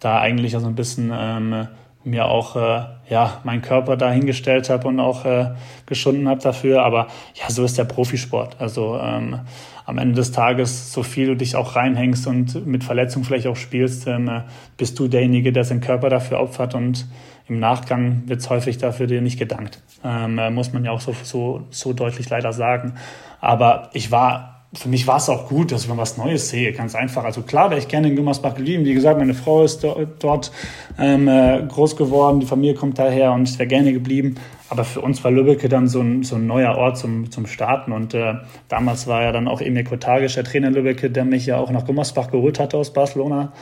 da 0.00 0.20
eigentlich 0.20 0.52
so 0.52 0.66
ein 0.66 0.74
bisschen 0.74 1.12
ähm, 1.14 1.68
mir 2.06 2.26
auch 2.26 2.56
äh, 2.56 2.84
ja 3.10 3.40
meinen 3.44 3.62
Körper 3.62 3.96
dahingestellt 3.96 4.70
habe 4.70 4.88
und 4.88 5.00
auch 5.00 5.24
äh, 5.24 5.50
geschunden 5.86 6.28
habe 6.28 6.40
dafür. 6.40 6.82
Aber 6.82 7.08
ja, 7.34 7.50
so 7.50 7.64
ist 7.64 7.76
der 7.76 7.84
Profisport. 7.84 8.56
Also 8.58 8.98
ähm, 9.02 9.40
am 9.84 9.98
Ende 9.98 10.14
des 10.14 10.32
Tages, 10.32 10.92
so 10.92 11.02
viel 11.02 11.26
du 11.26 11.36
dich 11.36 11.56
auch 11.56 11.76
reinhängst 11.76 12.26
und 12.26 12.66
mit 12.66 12.84
Verletzung 12.84 13.24
vielleicht 13.24 13.46
auch 13.46 13.56
spielst, 13.56 14.06
ähm, 14.06 14.42
bist 14.76 14.98
du 14.98 15.08
derjenige, 15.08 15.52
der 15.52 15.64
seinen 15.64 15.80
Körper 15.80 16.08
dafür 16.08 16.40
opfert 16.40 16.74
und 16.74 17.06
im 17.48 17.60
Nachgang 17.60 18.22
wird 18.26 18.40
es 18.40 18.50
häufig 18.50 18.78
dafür 18.78 19.06
dir 19.06 19.20
nicht 19.20 19.38
gedankt. 19.38 19.80
Ähm, 20.04 20.40
muss 20.52 20.72
man 20.72 20.84
ja 20.84 20.90
auch 20.90 21.00
so, 21.00 21.14
so, 21.22 21.64
so 21.70 21.92
deutlich 21.92 22.28
leider 22.28 22.52
sagen. 22.52 22.94
Aber 23.40 23.90
ich 23.92 24.10
war 24.10 24.55
für 24.76 24.88
mich 24.88 25.06
war 25.06 25.16
es 25.16 25.28
auch 25.28 25.48
gut, 25.48 25.72
dass 25.72 25.82
ich 25.82 25.88
mal 25.88 25.96
was 25.96 26.16
Neues 26.16 26.50
sehe, 26.50 26.72
ganz 26.72 26.94
einfach. 26.94 27.24
Also 27.24 27.42
klar 27.42 27.70
wäre 27.70 27.80
ich 27.80 27.88
gerne 27.88 28.08
in 28.08 28.16
Gummersbach 28.16 28.54
geblieben. 28.54 28.84
Wie 28.84 28.94
gesagt, 28.94 29.18
meine 29.18 29.34
Frau 29.34 29.64
ist 29.64 29.84
dort 30.18 30.52
ähm, 30.98 31.28
äh, 31.28 31.62
groß 31.66 31.96
geworden, 31.96 32.40
die 32.40 32.46
Familie 32.46 32.74
kommt 32.74 32.98
daher 32.98 33.32
und 33.32 33.48
ich 33.48 33.58
wäre 33.58 33.68
gerne 33.68 33.92
geblieben. 33.92 34.36
aber 34.68 34.84
für 34.84 35.00
uns 35.00 35.22
war 35.22 35.30
Lübbecke 35.30 35.68
dann 35.68 35.88
so 35.88 36.00
ein, 36.00 36.22
so 36.24 36.36
ein 36.36 36.46
neuer 36.46 36.76
Ort 36.76 36.98
zum, 36.98 37.30
zum 37.30 37.46
Starten. 37.46 37.92
Und 37.92 38.14
äh, 38.14 38.34
damals 38.68 39.06
war 39.06 39.22
ja 39.22 39.32
dann 39.32 39.48
auch 39.48 39.60
Emir 39.60 39.84
Kotagisch, 39.84 40.34
der 40.34 40.44
Trainer 40.44 40.68
in 40.68 40.74
Lübbecke, 40.74 41.10
der 41.10 41.24
mich 41.24 41.46
ja 41.46 41.56
auch 41.56 41.70
nach 41.70 41.86
Gummersbach 41.86 42.30
geholt 42.30 42.58
hatte 42.58 42.76
aus 42.76 42.92
Barcelona. 42.92 43.52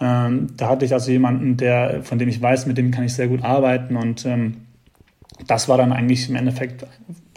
Ähm, 0.00 0.48
da 0.56 0.68
hatte 0.68 0.84
ich 0.84 0.92
also 0.92 1.10
jemanden, 1.10 1.56
der, 1.56 2.02
von 2.02 2.18
dem 2.18 2.28
ich 2.28 2.40
weiß, 2.40 2.66
mit 2.66 2.78
dem 2.78 2.90
kann 2.90 3.04
ich 3.04 3.14
sehr 3.14 3.28
gut 3.28 3.44
arbeiten. 3.44 3.96
Und 3.96 4.24
ähm, 4.26 4.62
das 5.46 5.68
war 5.68 5.76
dann 5.76 5.92
eigentlich 5.92 6.28
im 6.28 6.36
Endeffekt 6.36 6.86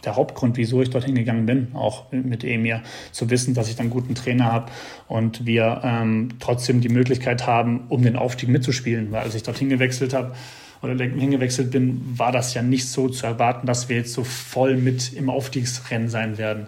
der 0.06 0.16
Hauptgrund, 0.16 0.58
wieso 0.58 0.82
ich 0.82 0.90
dorthin 0.90 1.16
gegangen 1.16 1.46
bin, 1.46 1.70
auch 1.74 2.12
mit 2.12 2.44
Emir, 2.44 2.82
zu 3.12 3.30
wissen, 3.30 3.54
dass 3.54 3.70
ich 3.70 3.76
dann 3.76 3.86
einen 3.86 3.92
guten 3.92 4.16
Trainer 4.16 4.52
habe 4.52 4.72
und 5.08 5.46
wir 5.46 5.82
ähm, 5.84 6.30
trotzdem 6.40 6.82
die 6.82 6.90
Möglichkeit 6.90 7.48
haben, 7.48 7.86
um 7.90 8.04
den 8.04 8.16
Aufstieg 8.16 8.50
mitzuspielen. 8.50 9.12
Weil 9.12 9.24
als 9.24 9.36
ich 9.36 9.44
dorthin 9.44 9.70
gewechselt 9.70 10.14
habe 10.14 10.34
oder 10.82 10.94
hingewechselt 11.04 11.72
bin, 11.72 12.02
war 12.18 12.32
das 12.32 12.54
ja 12.54 12.62
nicht 12.62 12.88
so 12.88 13.10
zu 13.10 13.26
erwarten, 13.26 13.66
dass 13.66 13.90
wir 13.90 13.98
jetzt 13.98 14.14
so 14.14 14.24
voll 14.24 14.78
mit 14.78 15.14
im 15.14 15.30
Aufstiegsrennen 15.30 16.10
sein 16.10 16.38
werden. 16.38 16.68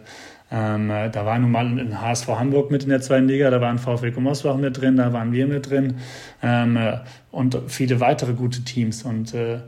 Ähm, 0.52 0.90
äh, 0.90 1.10
da 1.10 1.26
war 1.26 1.38
nun 1.38 1.52
mal 1.52 1.66
ein 1.66 2.02
HSV 2.02 2.28
Hamburg 2.28 2.72
mit 2.72 2.84
in 2.84 2.90
der 2.90 3.02
zweiten 3.02 3.28
Liga, 3.28 3.52
da 3.52 3.62
war 3.62 3.70
ein 3.70 3.78
VfL 3.78 4.12
Gummersbach 4.12 4.58
mit 4.58 4.82
drin, 4.82 4.98
da 4.98 5.14
waren 5.14 5.32
wir 5.32 5.46
mit 5.46 5.70
drin 5.70 5.98
ähm, 6.42 6.76
äh, 6.76 6.98
und 7.32 7.58
viele 7.68 8.00
weitere 8.00 8.34
gute 8.34 8.64
Teams. 8.64 9.04
Und 9.04 9.36
äh, 9.36 9.60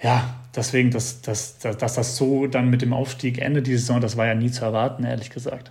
ja, 0.00 0.41
deswegen, 0.54 0.90
dass, 0.90 1.22
dass, 1.22 1.58
dass 1.58 1.94
das 1.94 2.16
so 2.16 2.46
dann 2.46 2.68
mit 2.68 2.82
dem 2.82 2.92
Aufstieg 2.92 3.38
Ende 3.38 3.62
dieser 3.62 3.80
Saison, 3.80 4.00
das 4.00 4.16
war 4.16 4.26
ja 4.26 4.34
nie 4.34 4.50
zu 4.50 4.64
erwarten, 4.64 5.04
ehrlich 5.04 5.30
gesagt. 5.30 5.70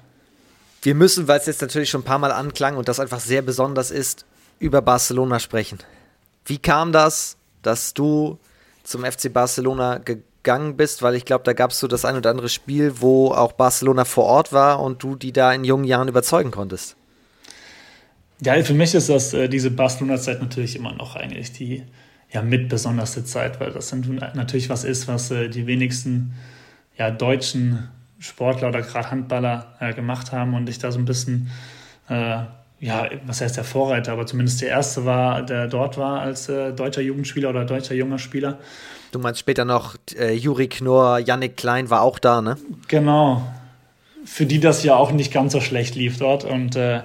Wir 0.82 0.96
müssen, 0.96 1.28
weil 1.28 1.40
es 1.40 1.46
jetzt 1.46 1.62
natürlich 1.62 1.90
schon 1.90 2.02
ein 2.02 2.06
paar 2.06 2.20
Mal 2.20 2.32
anklang 2.32 2.76
und 2.76 2.88
das 2.88 3.00
einfach 3.00 3.20
sehr 3.20 3.42
besonders 3.42 3.92
ist, 3.92 4.26
über 4.60 4.82
Barcelona 4.82 5.40
sprechen. 5.40 5.80
Wie 6.46 6.58
kam 6.58 6.92
das, 6.92 7.38
dass 7.62 7.94
du 7.94 8.40
zum 8.84 9.06
FC 9.06 9.32
Barcelona 9.32 10.00
gegangen 10.00 10.78
bist? 10.78 11.04
Weil 11.04 11.16
ich 11.16 11.26
glaube, 11.26 11.44
da 11.44 11.54
gab 11.54 11.72
es 11.72 11.80
so 11.80 11.88
das 11.88 12.04
ein 12.04 12.16
oder 12.16 12.32
andere 12.32 12.50
Spiel, 12.50 12.94
wo 13.00 13.32
auch 13.32 13.52
Barcelona 13.52 14.06
vor 14.06 14.26
Ort 14.26 14.54
war 14.54 14.82
und 14.82 15.04
du 15.04 15.16
die 15.16 15.32
da 15.32 15.54
in 15.54 15.64
jungen 15.64 15.84
Jahren 15.84 16.08
überzeugen 16.08 16.50
konntest. 16.50 16.96
Ja, 18.44 18.62
für 18.64 18.74
mich 18.74 18.96
ist 18.96 19.10
das 19.10 19.34
äh, 19.34 19.48
diese 19.48 19.70
Barcelona-Zeit 19.70 20.42
natürlich 20.42 20.76
immer 20.76 20.94
noch 20.94 21.16
eigentlich 21.16 21.52
die, 21.54 21.84
ja 22.32 22.42
mit 22.42 22.70
besonderste 22.70 23.26
Zeit, 23.26 23.60
weil 23.60 23.72
das 23.72 23.94
natürlich 23.94 24.70
was 24.70 24.84
ist, 24.84 25.08
was 25.08 25.32
äh, 25.32 25.50
die 25.50 25.68
wenigsten 25.68 26.34
ja, 26.98 27.12
deutschen 27.12 27.90
Sportler 28.20 28.70
oder 28.70 28.82
gerade 28.82 29.12
Handballer 29.12 29.74
äh, 29.80 29.94
gemacht 29.94 30.32
haben 30.32 30.54
und 30.54 30.70
ich 30.70 30.80
da 30.80 30.92
so 30.92 31.00
ein 31.00 31.06
bisschen, 31.06 31.50
äh, 32.10 32.38
ja, 32.80 33.10
was 33.26 33.42
heißt 33.42 33.58
der 33.58 33.64
Vorreiter, 33.64 34.14
aber 34.14 34.26
zumindest 34.26 34.62
der 34.62 34.70
erste 34.70 35.06
war, 35.06 35.44
der 35.44 35.68
dort 35.68 35.98
war 35.98 36.22
als 36.22 36.48
äh, 36.48 36.72
deutscher 36.72 37.02
Jugendspieler 37.02 37.50
oder 37.50 37.66
deutscher 37.66 37.96
junger 37.96 38.20
Spieler. 38.20 38.60
Du 39.12 39.20
meinst 39.20 39.40
später 39.40 39.66
noch 39.66 39.96
äh, 40.18 40.34
Juri 40.34 40.68
Knorr, 40.68 41.20
Yannick 41.20 41.58
Klein 41.58 41.90
war 41.90 42.02
auch 42.02 42.18
da, 42.18 42.42
ne? 42.42 42.58
Genau. 42.88 43.46
Für 44.24 44.46
die 44.46 44.60
das 44.60 44.84
ja 44.84 44.96
auch 44.96 45.12
nicht 45.12 45.34
ganz 45.34 45.52
so 45.52 45.62
schlecht 45.62 45.96
lief 45.96 46.18
dort 46.18 46.44
und 46.44 46.76
äh, 46.76 47.02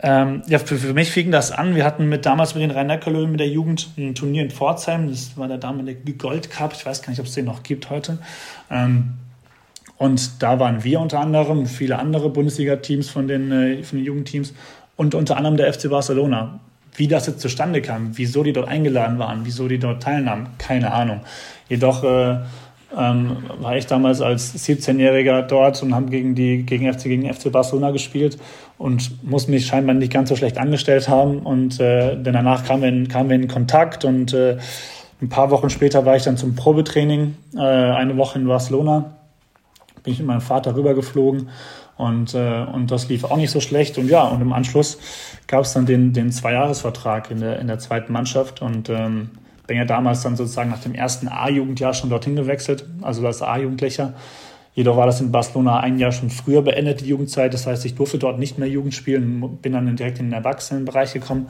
ähm, 0.00 0.42
ja, 0.46 0.60
für, 0.60 0.76
für, 0.76 0.94
mich 0.94 1.10
fing 1.10 1.32
das 1.32 1.50
an. 1.50 1.74
Wir 1.74 1.84
hatten 1.84 2.08
mit 2.08 2.24
damals 2.24 2.54
mit 2.54 2.62
den 2.62 2.70
Rhein-Neckar-Löwen 2.70 3.32
mit 3.32 3.40
der 3.40 3.48
Jugend 3.48 3.88
ein 3.96 4.14
Turnier 4.14 4.42
in 4.42 4.50
Pforzheim. 4.50 5.08
Das 5.08 5.36
war 5.36 5.48
der 5.48 5.58
damalige 5.58 6.12
Gold 6.12 6.50
Cup. 6.50 6.72
Ich 6.72 6.86
weiß 6.86 7.02
gar 7.02 7.10
nicht, 7.10 7.18
ob 7.18 7.26
es 7.26 7.34
den 7.34 7.46
noch 7.46 7.64
gibt 7.64 7.90
heute. 7.90 8.18
Ähm, 8.70 9.14
und 9.96 10.40
da 10.40 10.60
waren 10.60 10.84
wir 10.84 11.00
unter 11.00 11.18
anderem, 11.18 11.66
viele 11.66 11.98
andere 11.98 12.30
Bundesliga-Teams 12.30 13.10
von 13.10 13.26
den, 13.26 13.50
äh, 13.50 13.82
von 13.82 13.98
den 13.98 14.06
Jugendteams 14.06 14.54
und 14.94 15.16
unter 15.16 15.36
anderem 15.36 15.56
der 15.56 15.72
FC 15.72 15.90
Barcelona. 15.90 16.60
Wie 16.94 17.08
das 17.08 17.26
jetzt 17.26 17.40
zustande 17.40 17.82
kam, 17.82 18.16
wieso 18.16 18.44
die 18.44 18.52
dort 18.52 18.68
eingeladen 18.68 19.18
waren, 19.18 19.40
wieso 19.44 19.66
die 19.66 19.78
dort 19.78 20.02
teilnahmen, 20.02 20.48
keine 20.58 20.92
Ahnung. 20.92 21.20
Jedoch 21.68 22.04
äh, 22.04 22.38
ähm, 22.96 23.36
war 23.60 23.76
ich 23.76 23.86
damals 23.86 24.20
als 24.20 24.54
17-Jähriger 24.54 25.42
dort 25.42 25.82
und 25.82 25.94
haben 25.94 26.10
gegen 26.10 26.34
die 26.34 26.64
gegen 26.64 26.92
FC 26.92 27.04
gegen 27.04 27.32
FC 27.32 27.52
Barcelona 27.52 27.90
gespielt 27.90 28.38
und 28.78 29.22
muss 29.28 29.48
mich 29.48 29.66
scheinbar 29.66 29.94
nicht 29.94 30.12
ganz 30.12 30.28
so 30.28 30.36
schlecht 30.36 30.58
angestellt 30.58 31.08
haben 31.08 31.40
und 31.40 31.80
äh, 31.80 32.16
denn 32.16 32.32
danach 32.32 32.64
kamen 32.64 32.82
wir 32.82 32.88
in, 32.88 33.08
kamen 33.08 33.28
wir 33.28 33.36
in 33.36 33.48
Kontakt 33.48 34.04
und 34.04 34.32
äh, 34.32 34.58
ein 35.20 35.28
paar 35.28 35.50
Wochen 35.50 35.68
später 35.68 36.06
war 36.06 36.16
ich 36.16 36.22
dann 36.22 36.36
zum 36.36 36.54
Probetraining 36.54 37.36
äh, 37.56 37.58
eine 37.60 38.16
Woche 38.16 38.38
in 38.38 38.46
Barcelona 38.46 39.18
bin 40.02 40.14
ich 40.14 40.20
mit 40.20 40.28
meinem 40.28 40.40
Vater 40.40 40.74
rübergeflogen 40.74 41.50
und, 41.98 42.32
äh, 42.34 42.64
und 42.72 42.90
das 42.90 43.08
lief 43.08 43.24
auch 43.24 43.36
nicht 43.36 43.50
so 43.50 43.60
schlecht. 43.60 43.98
Und 43.98 44.08
ja, 44.08 44.22
und 44.22 44.40
im 44.40 44.52
Anschluss 44.52 44.98
gab 45.46 45.64
es 45.64 45.72
dann 45.72 45.84
den, 45.84 46.12
den 46.12 46.30
Zweijahresvertrag 46.32 47.30
in 47.30 47.40
der, 47.40 47.58
in 47.58 47.66
der 47.66 47.78
zweiten 47.78 48.12
Mannschaft 48.12 48.62
und 48.62 48.88
ähm, 48.88 49.30
bin 49.66 49.76
ja 49.76 49.84
damals 49.84 50.22
dann 50.22 50.36
sozusagen 50.36 50.70
nach 50.70 50.80
dem 50.80 50.94
ersten 50.94 51.28
A-Jugendjahr 51.28 51.92
schon 51.92 52.08
dorthin 52.08 52.36
gewechselt, 52.36 52.86
also 53.02 53.26
als 53.26 53.42
A-Jugendlicher. 53.42 54.14
Jedoch 54.74 54.96
war 54.96 55.06
das 55.06 55.20
in 55.20 55.32
Barcelona 55.32 55.80
ein 55.80 55.98
Jahr 55.98 56.12
schon 56.12 56.30
früher 56.30 56.62
beendet, 56.62 57.00
die 57.00 57.06
Jugendzeit. 57.06 57.52
Das 57.52 57.66
heißt, 57.66 57.84
ich 57.84 57.94
durfte 57.94 58.18
dort 58.18 58.38
nicht 58.38 58.58
mehr 58.58 58.68
Jugend 58.68 58.94
spielen, 58.94 59.58
bin 59.60 59.72
dann 59.72 59.96
direkt 59.96 60.20
in 60.20 60.26
den 60.26 60.32
Erwachsenenbereich 60.34 61.12
gekommen. 61.12 61.48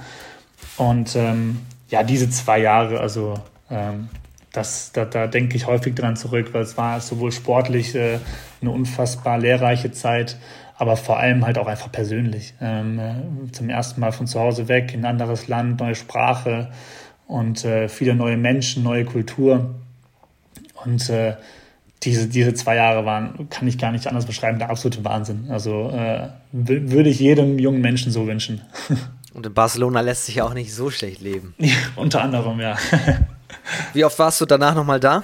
Und 0.76 1.14
ähm, 1.16 1.60
ja, 1.90 2.02
diese 2.02 2.30
zwei 2.30 2.60
Jahre, 2.60 3.00
also 3.00 3.34
ähm, 3.70 4.08
das, 4.52 4.92
da, 4.92 5.04
da 5.04 5.26
denke 5.26 5.56
ich 5.56 5.66
häufig 5.66 5.94
dran 5.94 6.16
zurück, 6.16 6.48
weil 6.52 6.62
es 6.62 6.76
war 6.76 7.00
sowohl 7.00 7.32
sportlich 7.32 7.94
äh, 7.94 8.18
eine 8.60 8.70
unfassbar 8.70 9.38
lehrreiche 9.38 9.92
Zeit, 9.92 10.38
aber 10.76 10.96
vor 10.96 11.18
allem 11.18 11.44
halt 11.44 11.58
auch 11.58 11.66
einfach 11.66 11.92
persönlich. 11.92 12.54
Ähm, 12.60 12.98
äh, 12.98 13.52
zum 13.52 13.68
ersten 13.68 14.00
Mal 14.00 14.12
von 14.12 14.26
zu 14.26 14.40
Hause 14.40 14.68
weg, 14.68 14.94
in 14.94 15.00
ein 15.00 15.06
anderes 15.06 15.48
Land, 15.48 15.80
neue 15.80 15.94
Sprache, 15.94 16.70
und 17.26 17.64
äh, 17.64 17.88
viele 17.88 18.14
neue 18.14 18.38
Menschen, 18.38 18.82
neue 18.82 19.04
Kultur. 19.04 19.74
Und 20.84 21.10
äh, 21.10 21.34
diese, 22.02 22.28
diese 22.28 22.54
zwei 22.54 22.76
Jahre 22.76 23.04
waren, 23.04 23.48
kann 23.50 23.66
ich 23.66 23.78
gar 23.78 23.92
nicht 23.92 24.06
anders 24.06 24.26
beschreiben, 24.26 24.58
der 24.58 24.70
absolute 24.70 25.04
Wahnsinn. 25.04 25.46
Also 25.50 25.90
äh, 25.90 26.28
würde 26.52 27.10
ich 27.10 27.18
jedem 27.18 27.58
jungen 27.58 27.80
Menschen 27.80 28.12
so 28.12 28.26
wünschen. 28.26 28.60
Und 29.34 29.46
in 29.46 29.54
Barcelona 29.54 30.00
lässt 30.00 30.26
sich 30.26 30.36
ja 30.36 30.44
auch 30.44 30.54
nicht 30.54 30.74
so 30.74 30.90
schlecht 30.90 31.20
leben. 31.20 31.54
Ja, 31.58 31.74
unter 31.96 32.22
anderem, 32.22 32.60
ja. 32.60 32.76
Wie 33.92 34.04
oft 34.04 34.18
warst 34.18 34.40
du 34.40 34.46
danach 34.46 34.74
nochmal 34.74 34.98
da? 34.98 35.22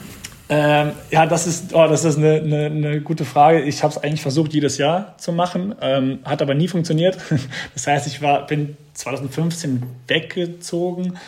Ähm, 0.49 0.93
ja, 1.11 1.27
das 1.27 1.47
ist, 1.47 1.75
oh, 1.75 1.87
das 1.89 2.05
ist 2.05 2.18
eine, 2.18 2.35
eine, 2.35 2.66
eine 2.66 3.01
gute 3.01 3.25
Frage. 3.25 3.62
Ich 3.62 3.83
habe 3.83 3.93
es 3.93 3.99
eigentlich 3.99 4.20
versucht, 4.20 4.53
jedes 4.53 4.77
Jahr 4.79 5.16
zu 5.16 5.33
machen, 5.33 5.75
ähm, 5.81 6.18
hat 6.25 6.43
aber 6.43 6.55
nie 6.55 6.68
funktioniert. 6.68 7.18
Das 7.75 7.87
heißt, 7.87 8.07
ich 8.07 8.20
war, 8.20 8.47
bin 8.47 8.77
2015 8.93 9.83
weggezogen 10.07 11.18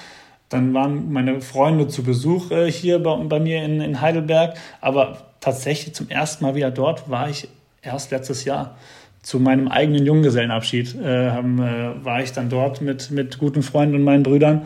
dann 0.48 0.74
waren 0.74 1.12
meine 1.12 1.40
Freunde 1.40 1.88
zu 1.88 2.04
Besuch 2.04 2.50
äh, 2.50 2.70
hier 2.70 3.02
bei, 3.02 3.16
bei 3.16 3.40
mir 3.40 3.64
in, 3.64 3.80
in 3.80 4.00
Heidelberg. 4.00 4.56
Aber 4.80 5.25
tatsächlich 5.40 5.94
zum 5.94 6.08
ersten 6.08 6.44
Mal 6.44 6.54
wieder 6.54 6.70
dort 6.70 7.08
war 7.10 7.28
ich 7.28 7.48
erst 7.82 8.10
letztes 8.10 8.44
Jahr. 8.44 8.76
Zu 9.22 9.40
meinem 9.40 9.68
eigenen 9.68 10.06
Junggesellenabschied 10.06 10.94
äh, 10.94 11.30
haben, 11.30 11.60
äh, 11.60 12.04
war 12.04 12.22
ich 12.22 12.32
dann 12.32 12.48
dort 12.48 12.80
mit, 12.80 13.10
mit 13.10 13.38
guten 13.38 13.62
Freunden 13.62 13.96
und 13.96 14.04
meinen 14.04 14.22
Brüdern. 14.22 14.62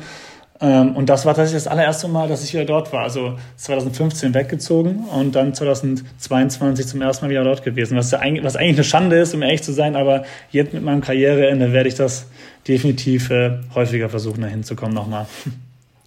Ähm, 0.60 0.94
und 0.94 1.08
das 1.08 1.24
war 1.24 1.34
tatsächlich 1.34 1.64
das 1.64 1.72
allererste 1.72 2.08
Mal, 2.08 2.28
dass 2.28 2.44
ich 2.44 2.52
wieder 2.52 2.66
dort 2.66 2.92
war. 2.92 3.04
Also 3.04 3.38
2015 3.56 4.34
weggezogen 4.34 5.04
und 5.06 5.34
dann 5.34 5.54
2022 5.54 6.86
zum 6.86 7.00
ersten 7.00 7.24
Mal 7.24 7.30
wieder 7.30 7.44
dort 7.44 7.62
gewesen. 7.62 7.96
Was, 7.96 8.12
eigentlich, 8.12 8.44
was 8.44 8.56
eigentlich 8.56 8.76
eine 8.76 8.84
Schande 8.84 9.16
ist, 9.18 9.34
um 9.34 9.42
ehrlich 9.42 9.62
zu 9.62 9.72
sein, 9.72 9.96
aber 9.96 10.24
jetzt 10.50 10.74
mit 10.74 10.82
meinem 10.82 11.00
Karriereende 11.00 11.72
werde 11.72 11.88
ich 11.88 11.94
das 11.94 12.26
definitiv 12.68 13.30
äh, 13.30 13.58
häufiger 13.74 14.10
versuchen, 14.10 14.42
da 14.42 14.48
hinzukommen 14.48 14.94
nochmal. 14.94 15.26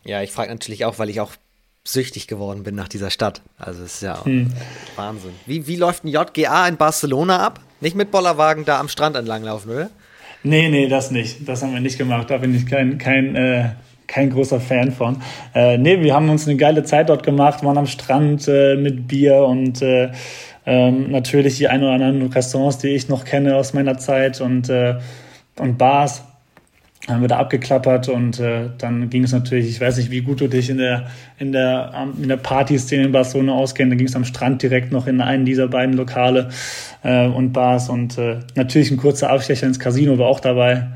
Ja, 0.06 0.22
ich 0.22 0.32
frage 0.32 0.52
natürlich 0.52 0.86
auch, 0.86 1.00
weil 1.00 1.10
ich 1.10 1.22
auch 1.22 1.32
süchtig 1.84 2.28
geworden 2.28 2.64
bin 2.64 2.76
nach 2.76 2.88
dieser 2.88 3.10
Stadt. 3.10 3.42
Also 3.58 3.84
es 3.84 3.96
ist 3.96 4.04
ja 4.04 4.24
hm. 4.24 4.52
Wahnsinn. 4.96 5.34
Wie, 5.46 5.68
wie 5.68 5.76
läuft 5.76 6.06
ein 6.06 6.08
JGA 6.08 6.68
in 6.68 6.78
Barcelona 6.78 7.40
ab? 7.46 7.60
Nicht 7.82 7.96
mit 7.96 8.12
Bollerwagen 8.12 8.64
da 8.64 8.80
am 8.80 8.88
Strand 8.88 9.16
entlanglaufen, 9.16 9.72
oder? 9.72 9.90
Nee, 10.44 10.70
nee, 10.70 10.88
das 10.88 11.12
nicht. 11.12 11.48
Das 11.48 11.62
haben 11.62 11.74
wir 11.74 11.82
nicht 11.82 11.98
gemacht. 11.98 12.30
Da 12.30 12.38
bin 12.38 12.56
ich 12.56 12.66
kein, 12.66 12.98
kein, 12.98 13.36
äh, 13.36 13.70
kein 14.08 14.30
großer 14.30 14.60
Fan 14.60 14.92
von. 14.92 15.22
Äh, 15.54 15.78
nee, 15.78 16.02
wir 16.02 16.14
haben 16.14 16.30
uns 16.30 16.48
eine 16.48 16.58
geile 16.58 16.84
Zeit 16.84 17.10
dort 17.10 17.24
gemacht, 17.24 17.64
waren 17.64 17.78
am 17.78 17.88
Strand 17.88 18.48
äh, 18.48 18.76
mit 18.76 19.08
Bier 19.08 19.38
und 19.38 19.82
äh, 19.82 20.12
ähm, 20.66 21.12
natürlich 21.12 21.58
die 21.58 21.68
ein 21.68 21.84
oder 21.84 21.94
anderen 21.94 22.32
Restaurants, 22.32 22.78
die 22.78 22.90
ich 22.90 23.10
noch 23.10 23.26
kenne 23.26 23.56
aus 23.56 23.74
meiner 23.74 23.98
Zeit 23.98 24.40
und, 24.40 24.70
äh, 24.70 25.00
und 25.60 25.78
Bars 25.78 26.24
haben 27.08 27.22
wir 27.22 27.28
da 27.28 27.38
abgeklappert 27.38 28.08
und 28.08 28.40
äh, 28.40 28.70
dann 28.78 29.10
ging 29.10 29.26
es 29.26 29.34
natürlich, 29.34 29.68
ich 29.68 29.82
weiß 29.82 29.98
nicht, 29.98 30.10
wie 30.10 30.22
gut 30.22 30.40
du 30.40 30.48
dich 30.48 30.70
in 30.70 30.78
der, 30.78 31.08
in 31.38 31.52
der, 31.52 32.08
in 32.22 32.30
der 32.30 32.38
Partyszene 32.38 33.04
in 33.04 33.12
Barcelona 33.12 33.54
auskennst, 33.54 33.92
da 33.92 33.96
ging 33.98 34.08
es 34.08 34.16
am 34.16 34.24
Strand 34.24 34.62
direkt 34.62 34.94
noch 34.94 35.06
in 35.06 35.20
einen 35.20 35.46
dieser 35.46 35.68
beiden 35.68 35.96
Lokale 35.96 36.50
äh, 37.04 37.28
und 37.28 37.52
Bars 37.52 37.90
und 37.90 38.18
äh, 38.18 38.40
natürlich 38.56 38.90
ein 38.90 38.98
kurzer 38.98 39.30
Abstecher 39.30 39.68
ins 39.68 39.80
Casino 39.80 40.18
war 40.18 40.28
auch 40.28 40.40
dabei. 40.40 40.88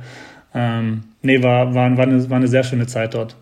Ähm, 0.53 1.03
nee, 1.21 1.43
war, 1.43 1.75
war, 1.75 1.97
war, 1.97 2.05
eine, 2.05 2.29
war 2.29 2.37
eine 2.37 2.47
sehr 2.47 2.63
schöne 2.63 2.87
Zeit 2.87 3.13
dort. 3.13 3.35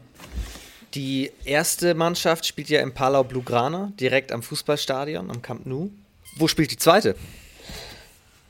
Die 0.96 1.30
erste 1.44 1.94
Mannschaft 1.94 2.48
spielt 2.48 2.70
ja 2.70 2.82
im 2.82 2.94
Palau 2.94 3.24
Blaugrana, 3.24 3.92
direkt 4.00 4.32
am 4.32 4.42
Fußballstadion, 4.42 5.30
am 5.30 5.42
Camp 5.42 5.66
Nou. 5.66 5.90
Wo 6.38 6.48
spielt 6.48 6.72
die 6.72 6.78
zweite? 6.78 7.16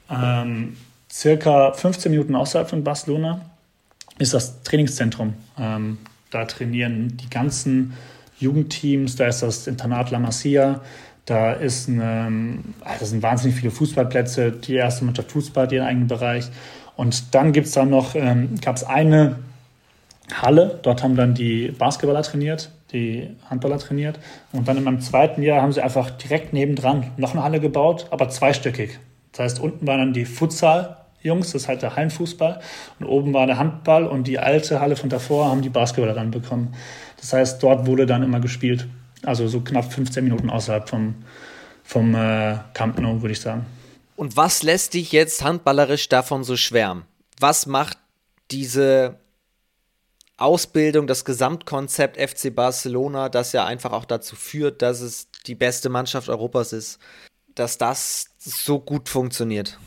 Ähm, 0.09 0.77
circa 1.11 1.73
15 1.73 2.11
Minuten 2.11 2.35
außerhalb 2.35 2.69
von 2.69 2.83
Barcelona 2.83 3.41
ist 4.17 4.33
das 4.33 4.61
Trainingszentrum. 4.63 5.33
Ähm, 5.59 5.97
da 6.31 6.45
trainieren 6.45 7.17
die 7.17 7.29
ganzen 7.29 7.93
Jugendteams, 8.39 9.15
da 9.15 9.27
ist 9.27 9.41
das 9.41 9.67
Internat 9.67 10.11
La 10.11 10.19
Masia, 10.19 10.81
Da 11.25 11.53
ist 11.53 11.89
eine, 11.89 12.59
also 12.83 13.05
sind 13.05 13.23
wahnsinnig 13.23 13.57
viele 13.57 13.71
Fußballplätze, 13.71 14.51
die 14.51 14.75
erste 14.75 15.05
Mannschaft 15.05 15.31
Fußball 15.31 15.63
hat 15.63 15.71
ihren 15.71 15.87
eigenen 15.87 16.07
Bereich. 16.07 16.45
Und 16.95 17.33
dann 17.33 17.51
gibt 17.51 17.67
es 17.67 17.73
da 17.73 17.83
noch, 17.83 18.13
ähm, 18.15 18.55
gab 18.61 18.75
es 18.75 18.83
eine 18.83 19.37
Halle, 20.31 20.79
dort 20.83 21.03
haben 21.03 21.15
dann 21.15 21.33
die 21.33 21.69
Basketballer 21.69 22.21
trainiert, 22.21 22.69
die 22.93 23.29
Handballer 23.49 23.79
trainiert. 23.79 24.19
Und 24.51 24.67
dann 24.67 24.77
in 24.77 24.83
meinem 24.83 25.01
zweiten 25.01 25.41
Jahr 25.41 25.61
haben 25.61 25.71
sie 25.71 25.81
einfach 25.81 26.11
direkt 26.11 26.53
nebendran 26.53 27.11
noch 27.17 27.33
eine 27.33 27.43
Halle 27.43 27.59
gebaut, 27.59 28.07
aber 28.11 28.29
zweistöckig. 28.29 28.99
Das 29.31 29.39
heißt, 29.39 29.59
unten 29.59 29.85
waren 29.87 29.99
dann 29.99 30.13
die 30.13 30.25
Futsal-Jungs, 31.25 31.51
das 31.51 31.63
ist 31.63 31.67
halt 31.67 31.81
der 31.81 31.95
Hallenfußball, 31.95 32.61
und 32.99 33.05
oben 33.05 33.33
war 33.33 33.47
der 33.47 33.57
Handball 33.57 34.05
und 34.05 34.27
die 34.27 34.39
alte 34.39 34.79
Halle 34.79 34.95
von 34.95 35.09
davor 35.09 35.49
haben 35.49 35.61
die 35.61 35.69
Basketballer 35.69 36.13
dann 36.13 36.31
bekommen. 36.31 36.73
Das 37.17 37.33
heißt, 37.33 37.61
dort 37.61 37.87
wurde 37.87 38.05
dann 38.05 38.23
immer 38.23 38.39
gespielt. 38.39 38.87
Also 39.23 39.47
so 39.47 39.61
knapp 39.61 39.91
15 39.91 40.23
Minuten 40.23 40.49
außerhalb 40.49 40.87
vom, 40.87 41.15
vom 41.83 42.13
äh, 42.13 42.57
Camp 42.73 42.99
Nou, 42.99 43.21
würde 43.21 43.31
ich 43.31 43.41
sagen. 43.41 43.65
Und 44.15 44.37
was 44.37 44.63
lässt 44.63 44.93
dich 44.93 45.11
jetzt 45.11 45.43
handballerisch 45.43 46.07
davon 46.07 46.43
so 46.43 46.55
schwärmen? 46.55 47.03
Was 47.39 47.65
macht 47.65 47.97
diese 48.51 49.17
Ausbildung, 50.37 51.07
das 51.07 51.25
Gesamtkonzept 51.25 52.17
FC 52.17 52.53
Barcelona, 52.53 53.29
das 53.29 53.51
ja 53.51 53.65
einfach 53.65 53.91
auch 53.91 54.05
dazu 54.05 54.35
führt, 54.35 54.81
dass 54.81 55.01
es 55.01 55.29
die 55.47 55.55
beste 55.55 55.89
Mannschaft 55.89 56.29
Europas 56.29 56.71
ist, 56.71 56.99
dass 57.55 57.77
das 57.77 58.27
so 58.37 58.79
gut 58.79 59.09
funktioniert? 59.09 59.79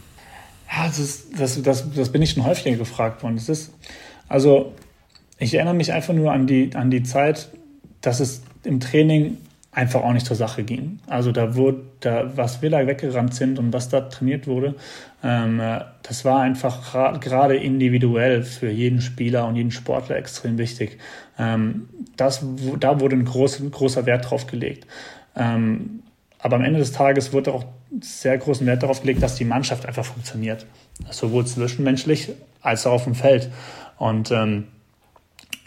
Ja, 0.71 0.87
das, 0.87 0.99
ist, 0.99 1.41
das, 1.41 1.63
das, 1.63 1.93
das 1.95 2.13
bin 2.13 2.23
ich 2.23 2.31
schon 2.31 2.45
häufiger 2.45 2.77
gefragt 2.77 3.23
worden. 3.23 3.37
Das 3.37 3.49
ist, 3.49 3.73
also, 4.29 4.73
ich 5.39 5.55
erinnere 5.55 5.75
mich 5.75 5.93
einfach 5.93 6.15
nur 6.15 6.33
an 6.33 6.47
die, 6.47 6.71
an 6.75 6.91
die 6.91 7.03
Zeit, 7.03 7.49
dass 8.01 8.21
es 8.21 8.43
im 8.65 8.81
Training 8.81 9.39
einfach 9.79 10.03
auch 10.03 10.13
nicht 10.13 10.27
zur 10.27 10.37
Sache 10.37 10.65
ging. 10.65 10.99
Also 11.07 11.31
da 11.31 11.55
wurde, 11.55 11.83
da, 12.01 12.37
was 12.37 12.63
wir 12.63 12.71
da 12.71 12.87
weggerannt 12.87 13.35
sind 13.35 13.59
und 13.59 13.73
was 13.73 13.89
da 13.89 14.01
trainiert 14.01 14.49
wurde, 14.49 14.75
ähm, 15.23 15.61
das 16.03 16.25
war 16.25 16.41
einfach 16.41 17.21
gerade 17.21 17.57
individuell 17.57 18.43
für 18.43 18.71
jeden 18.71 19.01
Spieler 19.01 19.47
und 19.47 19.57
jeden 19.57 19.71
Sportler 19.71 20.17
extrem 20.17 20.59
wichtig. 20.59 20.99
Ähm, 21.39 21.89
das, 22.17 22.45
da 22.81 23.01
wurde 23.01 23.17
ein 23.17 23.25
groß, 23.25 23.63
großer 23.71 24.05
Wert 24.07 24.29
drauf 24.29 24.49
gelegt. 24.49 24.87
Ähm, 25.37 26.03
aber 26.41 26.57
am 26.57 26.65
Ende 26.65 26.81
des 26.81 26.93
Tages 26.93 27.33
wurde 27.33 27.53
auch 27.53 27.65
sehr 28.01 28.37
großen 28.39 28.67
Wert 28.67 28.83
darauf 28.83 29.01
gelegt, 29.01 29.23
dass 29.23 29.37
die 29.37 29.45
Mannschaft 29.45 29.87
einfach 29.87 30.05
funktioniert. 30.05 30.67
Sowohl 31.11 31.47
zwischenmenschlich 31.47 32.31
als 32.61 32.87
auch 32.87 32.93
auf 32.93 33.05
dem 33.05 33.15
Feld. 33.15 33.51
Und 33.99 34.31
ähm, 34.31 34.69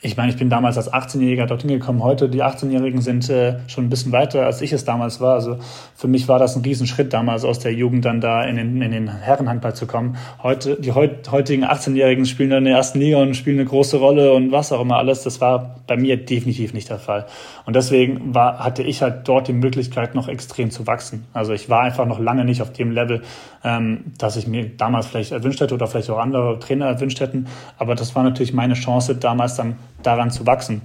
ich 0.03 0.17
meine, 0.17 0.31
ich 0.31 0.37
bin 0.37 0.49
damals 0.49 0.77
als 0.77 0.91
18-Jähriger 0.91 1.45
dorthin 1.45 1.69
gekommen. 1.69 2.01
Heute, 2.01 2.27
die 2.27 2.43
18-Jährigen 2.43 3.01
sind 3.01 3.29
äh, 3.29 3.59
schon 3.67 3.85
ein 3.85 3.89
bisschen 3.89 4.11
weiter, 4.11 4.47
als 4.47 4.59
ich 4.61 4.73
es 4.73 4.83
damals 4.83 5.21
war. 5.21 5.35
Also 5.35 5.59
für 5.95 6.07
mich 6.07 6.27
war 6.27 6.39
das 6.39 6.55
ein 6.55 6.63
Riesenschritt 6.63 7.13
damals 7.13 7.45
aus 7.45 7.59
der 7.59 7.71
Jugend 7.71 8.05
dann 8.05 8.19
da 8.19 8.43
in 8.43 8.55
den, 8.55 8.81
in 8.81 8.91
den 8.91 9.07
Herrenhandball 9.07 9.75
zu 9.75 9.85
kommen. 9.85 10.17
Heute, 10.41 10.81
die 10.81 10.93
heut, 10.93 11.31
heutigen 11.31 11.65
18-Jährigen 11.65 12.25
spielen 12.25 12.49
dann 12.49 12.59
in 12.59 12.65
der 12.65 12.77
ersten 12.77 12.99
Liga 12.99 13.17
und 13.17 13.35
spielen 13.35 13.59
eine 13.59 13.69
große 13.69 13.97
Rolle 13.97 14.33
und 14.33 14.51
was 14.51 14.71
auch 14.71 14.81
immer 14.81 14.97
alles. 14.97 15.21
Das 15.21 15.39
war 15.39 15.75
bei 15.85 15.97
mir 15.97 16.17
definitiv 16.17 16.73
nicht 16.73 16.89
der 16.89 16.97
Fall. 16.97 17.27
Und 17.67 17.75
deswegen 17.75 18.33
war, 18.33 18.57
hatte 18.57 18.81
ich 18.81 19.03
halt 19.03 19.27
dort 19.27 19.49
die 19.49 19.53
Möglichkeit, 19.53 20.15
noch 20.15 20.27
extrem 20.27 20.71
zu 20.71 20.87
wachsen. 20.87 21.25
Also 21.31 21.53
ich 21.53 21.69
war 21.69 21.81
einfach 21.81 22.07
noch 22.07 22.19
lange 22.19 22.43
nicht 22.43 22.63
auf 22.63 22.73
dem 22.73 22.89
Level, 22.89 23.21
ähm, 23.63 24.13
dass 24.17 24.35
ich 24.35 24.47
mir 24.47 24.69
damals 24.69 25.07
vielleicht 25.07 25.31
erwünscht 25.31 25.61
hätte 25.61 25.73
oder 25.73 25.87
vielleicht 25.87 26.09
auch 26.09 26.17
andere 26.17 26.59
Trainer 26.59 26.87
erwünscht 26.87 27.19
hätten. 27.19 27.47
Aber 27.77 27.95
das 27.95 28.15
war 28.15 28.23
natürlich 28.23 28.53
meine 28.53 28.73
Chance, 28.73 29.15
damals 29.15 29.55
dann 29.55 29.77
daran 30.03 30.31
zu 30.31 30.45
wachsen. 30.45 30.81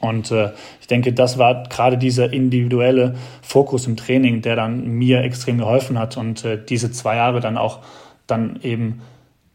Und 0.00 0.32
äh, 0.32 0.50
ich 0.80 0.88
denke, 0.88 1.12
das 1.12 1.38
war 1.38 1.62
gerade 1.68 1.96
dieser 1.96 2.32
individuelle 2.32 3.14
Fokus 3.40 3.86
im 3.86 3.96
Training, 3.96 4.42
der 4.42 4.56
dann 4.56 4.84
mir 4.88 5.22
extrem 5.22 5.58
geholfen 5.58 5.96
hat 5.96 6.16
und 6.16 6.44
äh, 6.44 6.58
diese 6.62 6.90
zwei 6.90 7.16
Jahre 7.16 7.40
dann 7.40 7.56
auch 7.56 7.78
dann 8.26 8.58
eben 8.62 9.02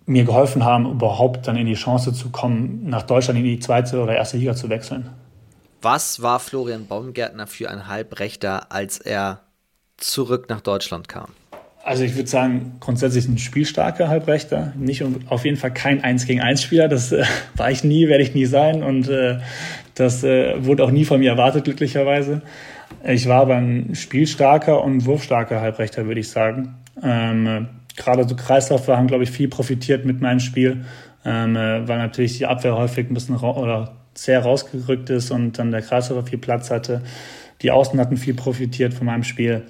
mir 0.06 0.24
geholfen 0.24 0.64
haben, 0.64 0.90
überhaupt 0.90 1.48
dann 1.48 1.58
in 1.58 1.66
die 1.68 1.74
Chance 1.74 2.14
zu 2.14 2.30
kommen, 2.30 2.90
nach 2.90 3.04
Deutschland 3.04 3.38
in 3.40 3.46
die 3.46 3.60
zweite 3.60 4.02
oder 4.02 4.16
erste 4.16 4.38
Liga 4.38 4.56
zu 4.56 4.70
wechseln. 4.70 5.10
Was 5.82 6.22
war 6.22 6.40
Florian 6.40 6.88
Baumgärtner 6.88 7.46
für 7.46 7.70
ein 7.70 7.88
Halbrechter, 7.88 8.72
als 8.72 9.00
er 9.00 9.42
zurück 9.98 10.48
nach 10.50 10.62
Deutschland 10.62 11.10
kam? 11.10 11.28
Also 11.88 12.04
ich 12.04 12.18
würde 12.18 12.28
sagen, 12.28 12.74
grundsätzlich 12.82 13.30
ein 13.30 13.38
spielstarker 13.38 14.10
Halbrechter. 14.10 14.74
Nicht 14.76 15.06
auf 15.30 15.46
jeden 15.46 15.56
Fall 15.56 15.72
kein 15.72 16.04
1 16.04 16.26
gegen 16.26 16.42
1 16.42 16.62
Spieler. 16.62 16.90
Das 16.90 17.14
äh, 17.14 17.24
war 17.56 17.72
ich 17.72 17.86
nie, 17.86 18.10
werde 18.10 18.24
ich 18.24 18.36
nie 18.36 18.46
sein. 18.46 18.84
Und 18.84 19.08
äh, 19.08 19.38
das 19.96 20.22
äh, 20.26 20.66
wurde 20.66 20.84
auch 20.84 20.92
nie 20.92 21.06
von 21.06 21.22
mir 21.22 21.30
erwartet, 21.30 21.64
glücklicherweise. 21.64 22.42
Ich 23.06 23.30
war 23.30 23.40
aber 23.40 23.56
ein 23.56 23.96
spielstarker 23.96 24.84
und 24.84 25.06
wurfstarker 25.06 25.62
Halbrechter, 25.62 26.06
würde 26.08 26.20
ich 26.20 26.28
sagen. 26.28 26.76
Ähm, 27.02 27.70
Gerade 27.96 28.28
so 28.28 28.36
Kreislauf 28.36 28.86
haben, 28.90 29.08
glaube 29.08 29.24
ich, 29.24 29.32
viel 29.32 29.48
profitiert 29.48 30.04
mit 30.04 30.20
meinem 30.20 30.42
Spiel, 30.42 30.84
ähm, 31.24 31.56
äh, 31.56 31.88
weil 31.88 32.00
natürlich 32.00 32.38
die 32.38 32.48
Abwehr 32.48 32.76
häufig 32.76 33.10
ein 33.10 33.14
bisschen 33.14 33.38
oder 33.38 33.96
sehr 34.14 34.42
rausgerückt 34.42 35.10
ist 35.10 35.32
und 35.32 35.58
dann 35.58 35.72
der 35.72 35.84
Kreislauf 35.84 36.28
viel 36.28 36.38
Platz 36.38 36.70
hatte. 36.70 37.02
Die 37.62 37.72
Außen 37.72 37.98
hatten 37.98 38.18
viel 38.18 38.34
profitiert 38.34 38.94
von 38.94 39.06
meinem 39.06 39.24
Spiel. 39.24 39.64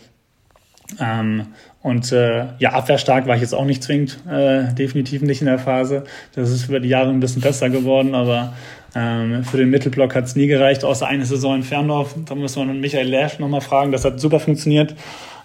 Ähm, 1.00 1.48
und 1.82 2.12
äh, 2.12 2.46
ja, 2.60 2.72
abwehrstark 2.72 3.28
war 3.28 3.36
ich 3.36 3.42
jetzt 3.42 3.54
auch 3.54 3.66
nicht 3.66 3.84
zwingend, 3.84 4.20
äh, 4.30 4.74
definitiv 4.74 5.22
nicht 5.22 5.42
in 5.42 5.48
der 5.48 5.60
Phase. 5.60 6.06
Das 6.34 6.50
ist 6.50 6.70
über 6.70 6.80
die 6.80 6.90
Jahre 6.90 7.10
ein 7.10 7.20
bisschen 7.20 7.42
besser 7.42 7.70
geworden, 7.70 8.16
aber 8.16 8.54
ähm, 8.96 9.44
für 9.44 9.58
den 9.58 9.70
Mittelblock 9.70 10.16
hat 10.16 10.26
es 10.26 10.36
nie 10.36 10.48
gereicht, 10.48 10.84
außer 10.84 11.08
eine 11.08 11.26
Saison 11.26 11.56
in 11.56 11.64
Ferndorf. 11.64 12.16
Da 12.26 12.36
muss 12.36 12.56
man 12.56 12.80
Michael 12.80 13.08
Lesch 13.08 13.40
nochmal 13.40 13.62
fragen, 13.62 13.92
das 13.92 14.06
hat 14.06 14.20
super 14.20 14.40
funktioniert 14.40 14.96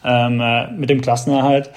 ähm, 0.05 0.40
äh, 0.40 0.70
mit 0.72 0.90
dem 0.90 1.01
Klassenerhalt. 1.01 1.70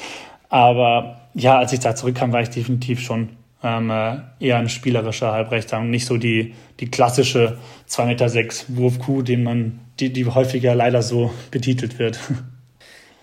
Aber 0.49 1.22
ja, 1.34 1.57
als 1.57 1.74
ich 1.74 1.80
da 1.80 1.95
zurückkam, 1.95 2.32
war 2.32 2.41
ich 2.41 2.49
definitiv 2.49 3.01
schon 3.01 3.30
ähm, 3.63 3.89
äh, 3.89 4.18
eher 4.39 4.57
ein 4.57 4.70
spielerischer 4.70 5.32
Halbrechter 5.32 5.80
und 5.80 5.89
nicht 5.89 6.05
so 6.05 6.18
die, 6.18 6.53
die 6.80 6.89
klassische 6.89 7.57
2,6 7.89 8.05
Meter 8.05 8.45
Wurfkuh, 8.70 9.22
den 9.22 9.43
man, 9.43 9.80
die, 9.99 10.13
die 10.13 10.26
häufiger 10.26 10.76
leider 10.76 11.01
so 11.01 11.34
betitelt 11.51 11.99
wird. 11.99 12.20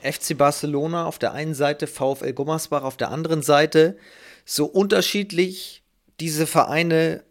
FC 0.02 0.36
Barcelona 0.36 1.06
auf 1.06 1.18
der 1.18 1.32
einen 1.32 1.54
Seite, 1.54 1.86
VfL 1.86 2.32
Gummersbach 2.32 2.82
auf 2.82 2.96
der 2.96 3.10
anderen 3.10 3.42
Seite. 3.42 3.96
So 4.44 4.66
unterschiedlich 4.66 5.82
diese 6.20 6.46
Vereine 6.46 7.22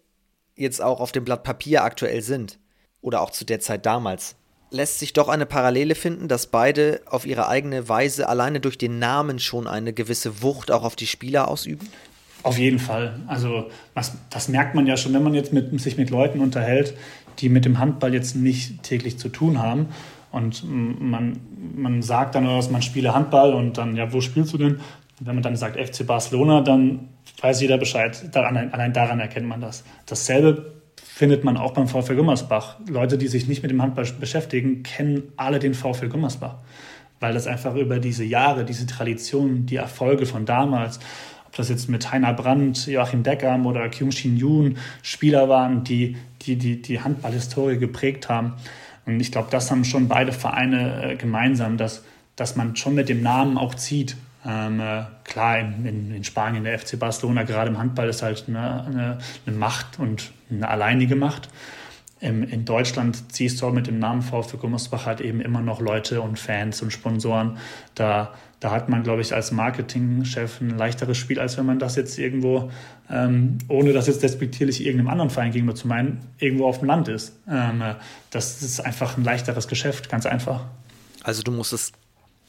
jetzt 0.55 0.81
auch 0.81 0.99
auf 0.99 1.11
dem 1.11 1.25
Blatt 1.25 1.43
Papier 1.43 1.83
aktuell 1.83 2.21
sind 2.21 2.59
oder 3.01 3.21
auch 3.21 3.31
zu 3.31 3.45
der 3.45 3.59
Zeit 3.59 3.85
damals, 3.85 4.35
lässt 4.69 4.99
sich 4.99 5.13
doch 5.13 5.27
eine 5.27 5.45
Parallele 5.45 5.95
finden, 5.95 6.27
dass 6.27 6.47
beide 6.47 7.01
auf 7.05 7.25
ihre 7.25 7.47
eigene 7.47 7.89
Weise 7.89 8.29
alleine 8.29 8.59
durch 8.59 8.77
den 8.77 8.99
Namen 8.99 9.39
schon 9.39 9.67
eine 9.67 9.93
gewisse 9.93 10.41
Wucht 10.41 10.71
auch 10.71 10.83
auf 10.83 10.95
die 10.95 11.07
Spieler 11.07 11.47
ausüben? 11.47 11.89
Auf 12.43 12.57
jeden 12.57 12.79
Fall. 12.79 13.19
Also 13.27 13.69
was, 13.93 14.13
das 14.29 14.47
merkt 14.47 14.73
man 14.73 14.87
ja 14.87 14.97
schon, 14.97 15.13
wenn 15.13 15.23
man 15.23 15.33
jetzt 15.33 15.53
mit, 15.53 15.79
sich 15.79 15.97
mit 15.97 16.09
Leuten 16.09 16.39
unterhält, 16.39 16.95
die 17.39 17.49
mit 17.49 17.65
dem 17.65 17.79
Handball 17.79 18.13
jetzt 18.13 18.35
nicht 18.35 18.83
täglich 18.83 19.19
zu 19.19 19.29
tun 19.29 19.59
haben 19.59 19.89
und 20.31 20.63
man, 20.65 21.39
man 21.75 22.01
sagt 22.01 22.35
dann, 22.35 22.45
dass 22.45 22.71
man 22.71 22.81
spiele 22.81 23.13
Handball 23.13 23.53
und 23.53 23.77
dann, 23.77 23.95
ja, 23.95 24.11
wo 24.13 24.21
spielst 24.21 24.53
du 24.53 24.57
denn? 24.57 24.79
Wenn 25.19 25.35
man 25.35 25.43
dann 25.43 25.55
sagt 25.55 25.77
FC 25.77 26.05
Barcelona, 26.07 26.61
dann 26.61 27.09
weiß 27.41 27.61
jeder 27.61 27.77
Bescheid. 27.77 28.29
Daran, 28.31 28.57
allein 28.71 28.93
daran 28.93 29.19
erkennt 29.19 29.47
man 29.47 29.61
das. 29.61 29.83
Dasselbe 30.05 30.73
findet 31.03 31.43
man 31.43 31.57
auch 31.57 31.73
beim 31.73 31.87
VfL 31.87 32.15
Gummersbach. 32.15 32.77
Leute, 32.89 33.17
die 33.17 33.27
sich 33.27 33.47
nicht 33.47 33.61
mit 33.61 33.69
dem 33.69 33.81
Handball 33.81 34.07
beschäftigen, 34.19 34.83
kennen 34.83 35.33
alle 35.37 35.59
den 35.59 35.73
VfL 35.73 36.09
Gummersbach. 36.09 36.55
Weil 37.19 37.33
das 37.33 37.45
einfach 37.45 37.75
über 37.75 37.99
diese 37.99 38.23
Jahre, 38.23 38.65
diese 38.65 38.87
Tradition, 38.87 39.67
die 39.67 39.75
Erfolge 39.75 40.25
von 40.25 40.45
damals, 40.45 40.99
ob 41.45 41.57
das 41.57 41.69
jetzt 41.69 41.89
mit 41.89 42.11
Heiner 42.11 42.33
Brandt, 42.33 42.87
Joachim 42.87 43.21
Deckam 43.21 43.65
oder 43.65 43.89
Kyung 43.89 44.11
Shin 44.11 44.37
Yoon 44.37 44.77
Spieler 45.03 45.49
waren, 45.49 45.83
die 45.83 46.15
die, 46.41 46.55
die, 46.55 46.81
die 46.81 47.01
Handballhistorie 47.01 47.77
geprägt 47.77 48.29
haben, 48.29 48.53
und 49.05 49.19
ich 49.19 49.31
glaube, 49.31 49.47
das 49.51 49.71
haben 49.71 49.83
schon 49.83 50.07
beide 50.07 50.31
Vereine 50.31 51.11
äh, 51.11 51.15
gemeinsam, 51.15 51.77
dass, 51.77 52.03
dass 52.35 52.55
man 52.55 52.75
schon 52.75 52.95
mit 52.95 53.09
dem 53.09 53.21
Namen 53.21 53.57
auch 53.57 53.75
zieht. 53.75 54.15
Ähm, 54.45 54.79
äh, 54.79 55.03
klar, 55.23 55.59
in, 55.59 55.85
in, 55.85 56.15
in, 56.15 56.23
Spanien, 56.23 56.63
der 56.63 56.77
FC 56.77 56.97
Barcelona, 56.97 57.43
gerade 57.43 57.69
im 57.69 57.77
Handball, 57.77 58.09
ist 58.09 58.21
halt 58.21 58.45
eine, 58.47 58.85
eine, 58.85 59.17
eine 59.45 59.55
Macht 59.55 59.99
und 59.99 60.31
eine 60.49 60.67
alleinige 60.67 61.15
Macht. 61.15 61.49
Im, 62.19 62.43
in 62.43 62.65
Deutschland 62.65 63.31
ziehst 63.31 63.61
du 63.61 63.67
auch 63.67 63.73
mit 63.73 63.87
dem 63.87 63.99
Namen 63.99 64.21
VfB 64.21 64.57
Gummersbach 64.57 65.05
halt 65.05 65.21
eben 65.21 65.41
immer 65.41 65.61
noch 65.61 65.81
Leute 65.81 66.21
und 66.21 66.37
Fans 66.37 66.81
und 66.81 66.91
Sponsoren. 66.91 67.57
Da 67.95 68.33
da 68.61 68.69
hat 68.69 68.89
man, 68.89 69.01
glaube 69.01 69.21
ich, 69.21 69.33
als 69.33 69.51
Marketingchef 69.51 70.61
ein 70.61 70.77
leichteres 70.77 71.17
Spiel, 71.17 71.39
als 71.39 71.57
wenn 71.57 71.65
man 71.65 71.79
das 71.79 71.95
jetzt 71.95 72.19
irgendwo, 72.19 72.71
ähm, 73.09 73.57
ohne 73.67 73.91
das 73.91 74.05
jetzt 74.05 74.21
despektierlich 74.21 74.85
irgendeinem 74.85 75.09
anderen 75.09 75.29
Verein 75.31 75.51
gegenüber 75.51 75.75
zu 75.75 75.87
meinen, 75.87 76.19
irgendwo 76.37 76.67
auf 76.67 76.77
dem 76.77 76.87
Land 76.87 77.07
ist. 77.07 77.35
Ähm, 77.49 77.83
das 78.29 78.61
ist 78.61 78.79
einfach 78.79 79.17
ein 79.17 79.23
leichteres 79.23 79.67
Geschäft, 79.67 80.09
ganz 80.09 80.27
einfach. 80.27 80.63
Also 81.23 81.41
du 81.41 81.51
musstest 81.51 81.95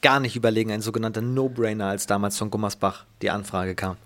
gar 0.03 0.19
nicht 0.19 0.35
überlegen, 0.35 0.71
ein 0.71 0.81
sogenannter 0.81 1.21
No-Brainer, 1.21 1.87
als 1.87 2.05
damals 2.05 2.37
von 2.37 2.51
Gummersbach 2.51 3.05
die 3.23 3.31
Anfrage 3.31 3.73
kam. 3.73 3.97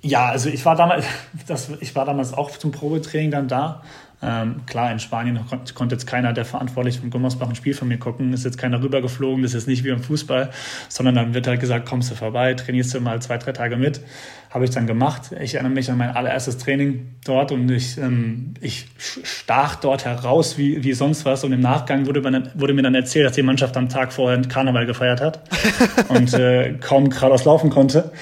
Ja, 0.00 0.28
also 0.28 0.48
ich 0.48 0.64
war 0.64 0.76
damals, 0.76 1.04
das, 1.46 1.68
ich 1.80 1.94
war 1.94 2.06
damals 2.06 2.32
auch 2.32 2.50
zum 2.52 2.72
Probetraining 2.72 3.30
dann 3.30 3.48
da. 3.48 3.82
Ähm, 4.22 4.62
klar, 4.66 4.90
in 4.90 4.98
Spanien 4.98 5.38
konnte, 5.46 5.74
konnte 5.74 5.94
jetzt 5.94 6.06
keiner, 6.06 6.32
der 6.32 6.46
verantwortlich 6.46 7.00
von 7.00 7.10
Gummersbach 7.10 7.48
ein 7.48 7.54
Spiel 7.54 7.74
von 7.74 7.86
mir 7.88 7.98
gucken, 7.98 8.32
ist 8.32 8.44
jetzt 8.44 8.56
keiner 8.56 8.82
rübergeflogen, 8.82 9.42
das 9.42 9.52
ist 9.52 9.68
nicht 9.68 9.84
wie 9.84 9.90
im 9.90 10.02
Fußball, 10.02 10.50
sondern 10.88 11.14
dann 11.14 11.34
wird 11.34 11.46
halt 11.46 11.60
gesagt, 11.60 11.86
kommst 11.86 12.10
du 12.10 12.14
vorbei, 12.14 12.54
trainierst 12.54 12.94
du 12.94 13.00
mal 13.00 13.20
zwei, 13.20 13.36
drei 13.36 13.52
Tage 13.52 13.76
mit. 13.76 14.00
Habe 14.48 14.64
ich 14.64 14.70
dann 14.70 14.86
gemacht. 14.86 15.32
Ich 15.38 15.54
erinnere 15.54 15.74
mich 15.74 15.90
an 15.90 15.98
mein 15.98 16.10
allererstes 16.10 16.56
Training 16.56 17.16
dort 17.26 17.52
und 17.52 17.70
ich, 17.70 17.98
ähm, 17.98 18.54
ich 18.62 18.86
stach 18.96 19.76
dort 19.76 20.06
heraus 20.06 20.56
wie, 20.56 20.82
wie 20.82 20.94
sonst 20.94 21.26
was. 21.26 21.44
Und 21.44 21.52
im 21.52 21.60
Nachgang 21.60 22.06
wurde, 22.06 22.22
man, 22.22 22.48
wurde 22.54 22.72
mir 22.72 22.82
dann 22.82 22.94
erzählt, 22.94 23.26
dass 23.26 23.34
die 23.34 23.42
Mannschaft 23.42 23.76
am 23.76 23.90
Tag 23.90 24.14
vorher 24.14 24.40
Karneval 24.42 24.86
gefeiert 24.86 25.20
hat 25.20 25.42
und 26.08 26.32
äh, 26.32 26.74
kaum 26.80 27.10
geradeaus 27.10 27.44
laufen 27.44 27.68
konnte. 27.68 28.12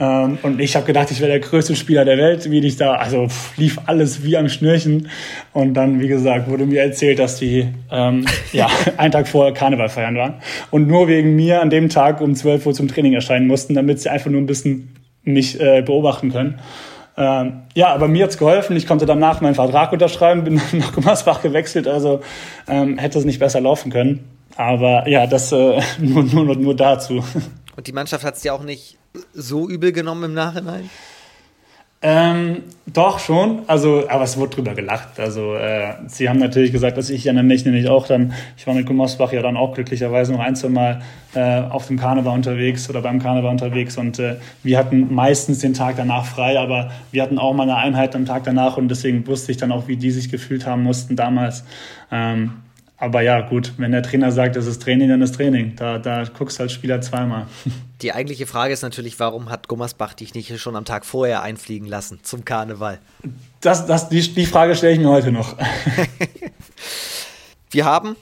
Ähm, 0.00 0.38
und 0.42 0.60
ich 0.60 0.74
habe 0.76 0.86
gedacht, 0.86 1.10
ich 1.10 1.20
wäre 1.20 1.30
der 1.30 1.40
größte 1.40 1.76
Spieler 1.76 2.06
der 2.06 2.16
Welt, 2.16 2.50
wie 2.50 2.66
ich 2.66 2.76
da, 2.76 2.94
also 2.94 3.28
pff, 3.28 3.56
lief 3.58 3.78
alles 3.84 4.24
wie 4.24 4.36
am 4.38 4.48
Schnürchen. 4.48 5.10
Und 5.52 5.74
dann, 5.74 6.00
wie 6.00 6.08
gesagt, 6.08 6.48
wurde 6.48 6.64
mir 6.64 6.80
erzählt, 6.80 7.18
dass 7.18 7.36
die 7.36 7.68
ähm, 7.92 8.24
ja, 8.52 8.68
einen 8.96 9.12
Tag 9.12 9.28
vorher 9.28 9.52
Karneval 9.52 9.90
feiern 9.90 10.16
waren. 10.16 10.34
Und 10.70 10.88
nur 10.88 11.06
wegen 11.06 11.36
mir 11.36 11.60
an 11.60 11.68
dem 11.68 11.90
Tag 11.90 12.22
um 12.22 12.34
12 12.34 12.64
Uhr 12.66 12.72
zum 12.72 12.88
Training 12.88 13.12
erscheinen 13.12 13.46
mussten, 13.46 13.74
damit 13.74 14.00
sie 14.00 14.08
einfach 14.08 14.30
nur 14.30 14.40
ein 14.40 14.46
bisschen 14.46 14.96
mich 15.22 15.60
äh, 15.60 15.82
beobachten 15.82 16.32
können. 16.32 16.58
Ähm, 17.18 17.64
ja, 17.74 17.88
aber 17.88 18.08
mir 18.08 18.24
hat's 18.24 18.38
geholfen. 18.38 18.76
Ich 18.76 18.86
konnte 18.86 19.04
danach 19.04 19.42
meinen 19.42 19.54
Vertrag 19.54 19.92
unterschreiben, 19.92 20.44
bin 20.44 20.54
nach 20.72 20.94
Gummersbach 20.94 21.42
gewechselt, 21.42 21.86
also 21.86 22.22
ähm, 22.66 22.96
hätte 22.96 23.18
es 23.18 23.26
nicht 23.26 23.38
besser 23.38 23.60
laufen 23.60 23.92
können. 23.92 24.24
Aber 24.56 25.06
ja, 25.06 25.26
das 25.26 25.52
äh, 25.52 25.82
nur, 25.98 26.24
nur, 26.24 26.56
nur 26.56 26.74
dazu. 26.74 27.22
Und 27.76 27.86
die 27.86 27.92
Mannschaft 27.92 28.24
hat 28.24 28.36
es 28.36 28.40
dir 28.40 28.54
auch 28.54 28.62
nicht 28.62 28.99
so 29.34 29.68
übel 29.68 29.92
genommen 29.92 30.24
im 30.24 30.34
Nachhinein? 30.34 30.90
Ähm, 32.02 32.62
doch 32.86 33.18
schon, 33.18 33.62
also, 33.66 34.08
aber 34.08 34.24
es 34.24 34.38
wurde 34.38 34.54
drüber 34.54 34.74
gelacht. 34.74 35.20
Also, 35.20 35.54
äh, 35.54 35.92
sie 36.06 36.30
haben 36.30 36.38
natürlich 36.38 36.72
gesagt, 36.72 36.96
dass 36.96 37.10
ich 37.10 37.24
ja 37.24 37.34
mich 37.34 37.66
nämlich 37.66 37.88
auch 37.88 38.06
dann, 38.06 38.32
ich 38.56 38.66
war 38.66 38.72
mit 38.72 38.86
Gummersbach 38.86 39.32
ja 39.32 39.42
dann 39.42 39.58
auch 39.58 39.74
glücklicherweise 39.74 40.32
noch 40.32 40.40
ein, 40.40 40.56
zwei 40.56 40.70
Mal 40.70 41.02
äh, 41.34 41.60
auf 41.60 41.88
dem 41.88 41.98
Karneval 41.98 42.34
unterwegs 42.34 42.88
oder 42.88 43.02
beim 43.02 43.18
Karneval 43.20 43.50
unterwegs 43.50 43.98
und 43.98 44.18
äh, 44.18 44.36
wir 44.62 44.78
hatten 44.78 45.14
meistens 45.14 45.58
den 45.58 45.74
Tag 45.74 45.96
danach 45.96 46.24
frei, 46.24 46.58
aber 46.58 46.90
wir 47.12 47.22
hatten 47.22 47.38
auch 47.38 47.52
mal 47.52 47.64
eine 47.64 47.76
Einheit 47.76 48.16
am 48.16 48.24
Tag 48.24 48.44
danach 48.44 48.78
und 48.78 48.88
deswegen 48.88 49.26
wusste 49.26 49.52
ich 49.52 49.58
dann 49.58 49.70
auch, 49.70 49.86
wie 49.86 49.98
die 49.98 50.10
sich 50.10 50.30
gefühlt 50.30 50.64
haben 50.64 50.82
mussten 50.82 51.16
damals. 51.16 51.64
Ähm, 52.10 52.52
aber 53.00 53.22
ja, 53.22 53.40
gut, 53.40 53.72
wenn 53.78 53.92
der 53.92 54.02
Trainer 54.02 54.30
sagt, 54.30 54.56
das 54.56 54.66
ist 54.66 54.82
Training, 54.82 55.08
dann 55.08 55.22
ist 55.22 55.34
Training. 55.34 55.74
Da, 55.74 55.98
da 55.98 56.24
guckst 56.24 56.58
du 56.58 56.64
als 56.64 56.72
Spieler 56.72 57.00
zweimal. 57.00 57.46
Die 58.02 58.12
eigentliche 58.12 58.46
Frage 58.46 58.74
ist 58.74 58.82
natürlich, 58.82 59.18
warum 59.18 59.48
hat 59.50 59.68
Gummersbach 59.68 60.12
dich 60.12 60.34
nicht 60.34 60.58
schon 60.60 60.76
am 60.76 60.84
Tag 60.84 61.06
vorher 61.06 61.42
einfliegen 61.42 61.88
lassen 61.88 62.20
zum 62.22 62.44
Karneval? 62.44 62.98
Das, 63.60 63.86
das, 63.86 64.08
die, 64.08 64.20
die 64.20 64.46
Frage 64.46 64.76
stelle 64.76 64.92
ich 64.92 64.98
mir 64.98 65.08
heute 65.08 65.32
noch. 65.32 65.56
Wir 67.70 67.84
haben 67.84 68.16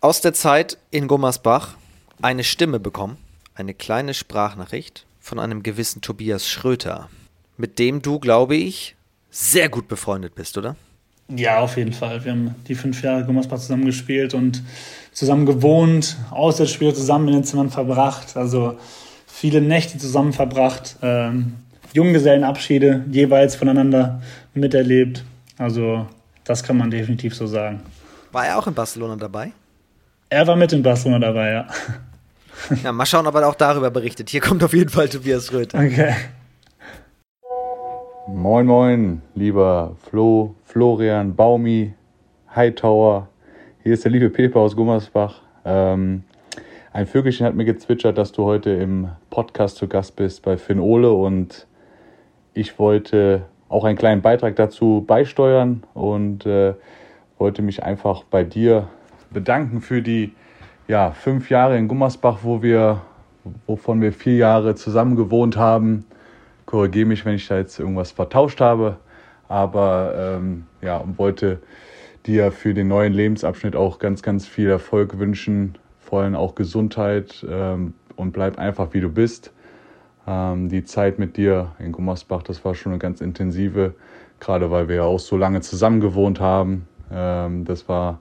aus 0.00 0.20
der 0.20 0.32
Zeit 0.32 0.78
in 0.90 1.08
Gummersbach 1.08 1.76
eine 2.22 2.44
Stimme 2.44 2.80
bekommen, 2.80 3.18
eine 3.54 3.74
kleine 3.74 4.14
Sprachnachricht 4.14 5.06
von 5.20 5.38
einem 5.38 5.62
gewissen 5.62 6.02
Tobias 6.02 6.48
Schröter, 6.48 7.08
mit 7.56 7.78
dem 7.78 8.02
du, 8.02 8.18
glaube 8.18 8.56
ich, 8.56 8.96
sehr 9.30 9.68
gut 9.68 9.86
befreundet 9.86 10.34
bist, 10.34 10.58
oder? 10.58 10.76
Ja, 11.36 11.60
auf 11.60 11.76
jeden 11.76 11.92
Fall. 11.92 12.24
Wir 12.24 12.32
haben 12.32 12.54
die 12.66 12.74
fünf 12.74 13.02
Jahre 13.02 13.24
Gummersbach 13.24 13.58
zusammen 13.58 13.84
gespielt 13.84 14.34
und 14.34 14.62
zusammen 15.12 15.46
gewohnt, 15.46 16.16
Auswärtsspiele 16.30 16.94
zusammen 16.94 17.28
in 17.28 17.34
den 17.34 17.44
Zimmern 17.44 17.70
verbracht, 17.70 18.36
also 18.36 18.78
viele 19.26 19.60
Nächte 19.60 19.98
zusammen 19.98 20.32
verbracht, 20.32 20.96
ähm, 21.02 21.54
Junggesellenabschiede 21.92 23.04
jeweils 23.10 23.56
voneinander 23.56 24.22
miterlebt. 24.54 25.24
Also 25.58 26.06
das 26.44 26.62
kann 26.62 26.76
man 26.76 26.90
definitiv 26.90 27.34
so 27.34 27.46
sagen. 27.46 27.80
War 28.32 28.46
er 28.46 28.58
auch 28.58 28.66
in 28.66 28.74
Barcelona 28.74 29.16
dabei? 29.16 29.52
Er 30.28 30.46
war 30.46 30.56
mit 30.56 30.72
in 30.72 30.82
Barcelona 30.82 31.18
dabei, 31.18 31.50
ja. 31.50 31.66
Ja, 32.84 32.92
mal 32.92 33.06
schauen, 33.06 33.26
ob 33.26 33.34
er 33.34 33.48
auch 33.48 33.54
darüber 33.54 33.90
berichtet. 33.90 34.30
Hier 34.30 34.40
kommt 34.40 34.62
auf 34.62 34.72
jeden 34.74 34.90
Fall 34.90 35.08
Tobias 35.08 35.52
Röth. 35.52 35.74
Okay. 35.74 36.14
Moin, 38.26 38.66
moin, 38.66 39.22
lieber 39.34 39.96
Flo, 39.98 40.54
Florian, 40.64 41.34
Baumi, 41.34 41.94
Hightower. 42.54 43.28
Hier 43.82 43.94
ist 43.94 44.04
der 44.04 44.12
liebe 44.12 44.28
Pepe 44.28 44.58
aus 44.60 44.76
Gummersbach. 44.76 45.40
Ähm, 45.64 46.24
ein 46.92 47.06
Vögelchen 47.06 47.46
hat 47.46 47.54
mir 47.54 47.64
gezwitschert, 47.64 48.18
dass 48.18 48.32
du 48.32 48.44
heute 48.44 48.70
im 48.70 49.08
Podcast 49.30 49.78
zu 49.78 49.88
Gast 49.88 50.16
bist 50.16 50.42
bei 50.42 50.58
Finn 50.58 50.80
Ole 50.80 51.10
und 51.10 51.66
ich 52.52 52.78
wollte 52.78 53.46
auch 53.70 53.84
einen 53.84 53.96
kleinen 53.96 54.20
Beitrag 54.20 54.54
dazu 54.54 55.02
beisteuern 55.06 55.82
und 55.94 56.44
äh, 56.44 56.74
wollte 57.38 57.62
mich 57.62 57.82
einfach 57.82 58.24
bei 58.24 58.44
dir 58.44 58.88
bedanken 59.30 59.80
für 59.80 60.02
die 60.02 60.34
ja, 60.88 61.12
fünf 61.12 61.48
Jahre 61.48 61.78
in 61.78 61.88
Gummersbach, 61.88 62.40
wo 62.42 62.62
wir, 62.62 63.00
wovon 63.66 64.02
wir 64.02 64.12
vier 64.12 64.36
Jahre 64.36 64.74
zusammen 64.74 65.16
gewohnt 65.16 65.56
haben 65.56 66.04
korrigiere 66.70 67.06
mich, 67.06 67.24
wenn 67.24 67.34
ich 67.34 67.48
da 67.48 67.58
jetzt 67.58 67.78
irgendwas 67.80 68.12
vertauscht 68.12 68.60
habe. 68.60 68.96
Aber 69.48 70.14
ähm, 70.16 70.66
ja, 70.80 70.98
und 70.98 71.18
wollte 71.18 71.58
dir 72.26 72.52
für 72.52 72.74
den 72.74 72.86
neuen 72.86 73.12
Lebensabschnitt 73.12 73.74
auch 73.74 73.98
ganz, 73.98 74.22
ganz 74.22 74.46
viel 74.46 74.68
Erfolg 74.68 75.18
wünschen, 75.18 75.76
vor 75.98 76.22
allem 76.22 76.36
auch 76.36 76.54
Gesundheit 76.54 77.44
ähm, 77.48 77.94
und 78.14 78.32
bleib 78.32 78.58
einfach 78.58 78.94
wie 78.94 79.00
du 79.00 79.08
bist. 79.08 79.52
Ähm, 80.28 80.68
die 80.68 80.84
Zeit 80.84 81.18
mit 81.18 81.36
dir 81.36 81.72
in 81.80 81.90
Gummersbach, 81.90 82.44
das 82.44 82.64
war 82.64 82.76
schon 82.76 82.92
eine 82.92 83.00
ganz 83.00 83.20
intensive, 83.20 83.94
gerade 84.38 84.70
weil 84.70 84.86
wir 84.86 84.96
ja 84.96 85.02
auch 85.02 85.18
so 85.18 85.36
lange 85.36 85.62
zusammen 85.62 86.00
gewohnt 86.00 86.38
haben. 86.38 86.86
Ähm, 87.12 87.64
das 87.64 87.88
war 87.88 88.20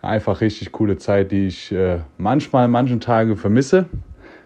einfach 0.00 0.40
richtig 0.40 0.72
coole 0.72 0.96
Zeit, 0.96 1.30
die 1.30 1.48
ich 1.48 1.70
äh, 1.72 1.98
manchmal, 2.16 2.68
manchen 2.68 3.00
Tagen 3.00 3.36
vermisse, 3.36 3.84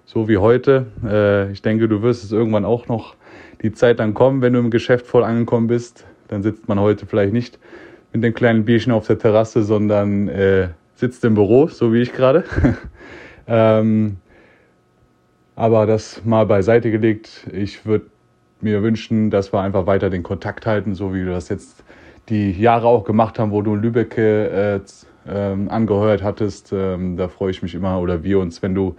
so 0.04 0.28
wie 0.28 0.38
heute. 0.38 0.86
Äh, 1.04 1.52
ich 1.52 1.62
denke, 1.62 1.86
du 1.86 2.02
wirst 2.02 2.24
es 2.24 2.32
irgendwann 2.32 2.64
auch 2.64 2.88
noch 2.88 3.14
die 3.62 3.72
Zeit 3.72 4.00
dann 4.00 4.14
kommen, 4.14 4.42
wenn 4.42 4.52
du 4.52 4.58
im 4.58 4.70
Geschäft 4.70 5.06
voll 5.06 5.24
angekommen 5.24 5.66
bist, 5.66 6.04
dann 6.28 6.42
sitzt 6.42 6.68
man 6.68 6.80
heute 6.80 7.06
vielleicht 7.06 7.32
nicht 7.32 7.58
mit 8.12 8.22
dem 8.22 8.34
kleinen 8.34 8.64
Bierchen 8.64 8.92
auf 8.92 9.06
der 9.06 9.18
Terrasse, 9.18 9.62
sondern 9.62 10.28
äh, 10.28 10.68
sitzt 10.94 11.24
im 11.24 11.34
Büro, 11.34 11.68
so 11.68 11.92
wie 11.92 12.00
ich 12.00 12.12
gerade. 12.12 12.44
ähm, 13.46 14.16
aber 15.54 15.86
das 15.86 16.24
mal 16.24 16.46
beiseite 16.46 16.90
gelegt. 16.90 17.46
Ich 17.52 17.86
würde 17.86 18.06
mir 18.60 18.82
wünschen, 18.82 19.30
dass 19.30 19.52
wir 19.52 19.60
einfach 19.60 19.86
weiter 19.86 20.10
den 20.10 20.22
Kontakt 20.22 20.66
halten, 20.66 20.94
so 20.94 21.14
wie 21.14 21.24
wir 21.24 21.32
das 21.32 21.48
jetzt 21.48 21.84
die 22.28 22.52
Jahre 22.52 22.86
auch 22.88 23.04
gemacht 23.04 23.38
haben, 23.38 23.52
wo 23.52 23.62
du 23.62 23.74
Lübeck 23.74 24.18
äh, 24.18 24.80
ähm, 25.28 25.68
angehört 25.68 26.22
hattest. 26.22 26.72
Ähm, 26.72 27.16
da 27.16 27.28
freue 27.28 27.50
ich 27.50 27.62
mich 27.62 27.74
immer 27.74 28.00
oder 28.00 28.22
wir 28.22 28.38
uns, 28.38 28.62
wenn 28.62 28.74
du 28.74 28.96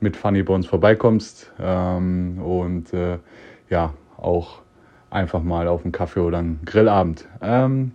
mit 0.00 0.16
Funny 0.16 0.42
uns 0.42 0.66
vorbeikommst. 0.66 1.52
Ähm, 1.60 2.40
und 2.40 2.92
äh, 2.92 3.18
ja, 3.70 3.94
auch 4.16 4.62
einfach 5.10 5.42
mal 5.42 5.68
auf 5.68 5.84
einen 5.84 5.92
Kaffee 5.92 6.20
oder 6.20 6.38
einen 6.38 6.60
Grillabend. 6.64 7.26
Ähm, 7.40 7.92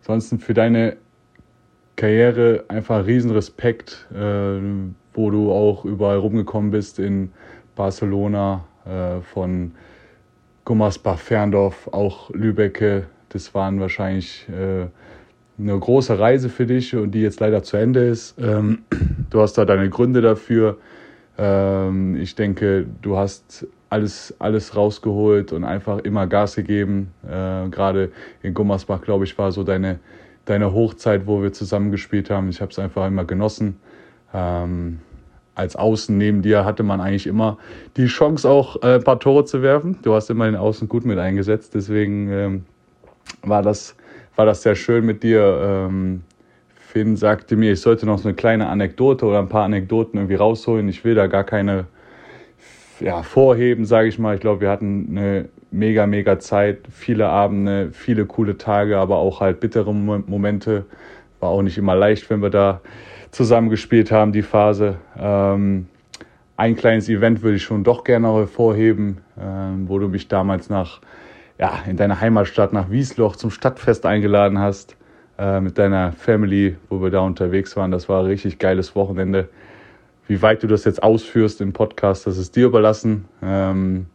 ansonsten 0.00 0.38
für 0.38 0.54
deine 0.54 0.96
Karriere 1.96 2.64
einfach 2.68 3.06
riesen 3.06 3.30
Respekt, 3.30 4.06
äh, 4.12 4.60
wo 5.12 5.30
du 5.30 5.52
auch 5.52 5.84
überall 5.84 6.16
rumgekommen 6.18 6.70
bist 6.70 6.98
in 6.98 7.32
Barcelona, 7.76 8.64
äh, 8.86 9.20
von 9.20 9.72
Gummersbach, 10.64 11.18
Ferndorf, 11.18 11.88
auch 11.88 12.30
Lübecke. 12.30 13.06
Das 13.28 13.54
waren 13.54 13.80
wahrscheinlich 13.80 14.48
äh, 14.48 14.86
eine 15.60 15.78
große 15.78 16.18
Reise 16.18 16.48
für 16.48 16.66
dich 16.66 16.96
und 16.96 17.12
die 17.12 17.22
jetzt 17.22 17.40
leider 17.40 17.62
zu 17.62 17.76
Ende 17.76 18.06
ist. 18.06 18.36
Ähm, 18.40 18.82
du 19.30 19.40
hast 19.40 19.58
da 19.58 19.64
deine 19.64 19.90
Gründe 19.90 20.20
dafür. 20.20 20.78
Ähm, 21.38 22.16
ich 22.16 22.34
denke, 22.34 22.86
du 23.02 23.16
hast 23.16 23.66
alles, 23.90 24.34
alles 24.38 24.76
rausgeholt 24.76 25.52
und 25.52 25.64
einfach 25.64 25.98
immer 25.98 26.26
Gas 26.26 26.54
gegeben. 26.54 27.12
Äh, 27.24 27.68
Gerade 27.68 28.12
in 28.42 28.54
Gummersbach, 28.54 29.02
glaube 29.02 29.24
ich, 29.24 29.36
war 29.36 29.52
so 29.52 29.64
deine, 29.64 29.98
deine 30.44 30.72
Hochzeit, 30.72 31.26
wo 31.26 31.42
wir 31.42 31.52
zusammen 31.52 31.90
gespielt 31.90 32.30
haben. 32.30 32.48
Ich 32.48 32.60
habe 32.60 32.70
es 32.70 32.78
einfach 32.78 33.06
immer 33.06 33.24
genossen. 33.24 33.76
Ähm, 34.32 35.00
als 35.56 35.74
Außen 35.74 36.16
neben 36.16 36.40
dir 36.40 36.64
hatte 36.64 36.84
man 36.84 37.00
eigentlich 37.00 37.26
immer 37.26 37.58
die 37.96 38.06
Chance, 38.06 38.48
auch 38.48 38.80
äh, 38.82 38.94
ein 38.94 39.04
paar 39.04 39.18
Tore 39.18 39.44
zu 39.44 39.60
werfen. 39.60 39.98
Du 40.02 40.14
hast 40.14 40.30
immer 40.30 40.46
den 40.46 40.56
Außen 40.56 40.88
gut 40.88 41.04
mit 41.04 41.18
eingesetzt. 41.18 41.74
Deswegen 41.74 42.30
ähm, 42.30 42.64
war, 43.42 43.62
das, 43.62 43.96
war 44.36 44.46
das 44.46 44.62
sehr 44.62 44.76
schön 44.76 45.04
mit 45.04 45.24
dir. 45.24 45.88
Ähm, 45.88 46.22
Finn 46.76 47.16
sagte 47.16 47.56
mir, 47.56 47.72
ich 47.72 47.80
sollte 47.80 48.06
noch 48.06 48.18
so 48.18 48.28
eine 48.28 48.36
kleine 48.36 48.68
Anekdote 48.68 49.26
oder 49.26 49.40
ein 49.40 49.48
paar 49.48 49.64
Anekdoten 49.64 50.18
irgendwie 50.18 50.36
rausholen. 50.36 50.88
Ich 50.88 51.04
will 51.04 51.16
da 51.16 51.26
gar 51.26 51.44
keine 51.44 51.86
ja, 53.00 53.22
vorheben, 53.22 53.84
sage 53.84 54.08
ich 54.08 54.18
mal. 54.18 54.34
Ich 54.34 54.40
glaube, 54.40 54.60
wir 54.60 54.70
hatten 54.70 55.08
eine 55.10 55.48
mega, 55.70 56.06
mega 56.06 56.38
Zeit, 56.38 56.80
viele 56.90 57.28
Abende, 57.28 57.90
viele 57.92 58.26
coole 58.26 58.58
Tage, 58.58 58.98
aber 58.98 59.16
auch 59.16 59.40
halt 59.40 59.60
bittere 59.60 59.94
Momente. 59.94 60.84
War 61.40 61.50
auch 61.50 61.62
nicht 61.62 61.78
immer 61.78 61.94
leicht, 61.94 62.28
wenn 62.30 62.42
wir 62.42 62.50
da 62.50 62.80
zusammen 63.30 63.70
gespielt 63.70 64.10
haben, 64.10 64.32
die 64.32 64.42
Phase. 64.42 64.96
Ähm, 65.18 65.86
ein 66.56 66.76
kleines 66.76 67.08
Event 67.08 67.42
würde 67.42 67.56
ich 67.56 67.62
schon 67.62 67.84
doch 67.84 68.04
gerne 68.04 68.32
hervorheben, 68.34 69.18
ähm, 69.40 69.88
wo 69.88 69.98
du 69.98 70.08
mich 70.08 70.28
damals 70.28 70.68
nach 70.68 71.00
ja, 71.58 71.78
in 71.86 71.96
deiner 71.96 72.20
Heimatstadt 72.20 72.72
nach 72.72 72.90
Wiesloch 72.90 73.36
zum 73.36 73.50
Stadtfest 73.50 74.06
eingeladen 74.06 74.58
hast 74.58 74.96
äh, 75.38 75.60
mit 75.60 75.78
deiner 75.78 76.12
Family, 76.12 76.76
wo 76.88 77.02
wir 77.02 77.10
da 77.10 77.20
unterwegs 77.20 77.76
waren. 77.76 77.90
Das 77.90 78.08
war 78.08 78.20
ein 78.20 78.26
richtig 78.26 78.58
geiles 78.58 78.94
Wochenende. 78.96 79.48
Wie 80.30 80.42
weit 80.42 80.62
du 80.62 80.68
das 80.68 80.84
jetzt 80.84 81.02
ausführst 81.02 81.60
im 81.60 81.72
Podcast, 81.72 82.24
das 82.24 82.38
ist 82.38 82.54
dir 82.54 82.66
überlassen. 82.66 83.24
Ähm, 83.42 84.06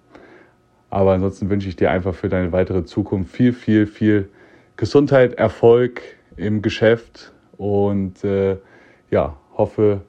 aber 0.90 1.12
ansonsten 1.12 1.50
wünsche 1.50 1.68
ich 1.68 1.76
dir 1.76 1.92
einfach 1.92 2.16
für 2.16 2.30
deine 2.30 2.54
weitere 2.54 2.86
Zukunft 2.86 3.36
viel, 3.36 3.52
viel, 3.52 3.86
viel 3.86 4.30
Gesundheit, 4.78 5.34
Erfolg 5.34 6.02
im 6.38 6.62
Geschäft 6.62 7.34
und 7.58 8.24
äh, 8.24 8.56
ja, 9.12 9.36
hoffe, 9.58 10.04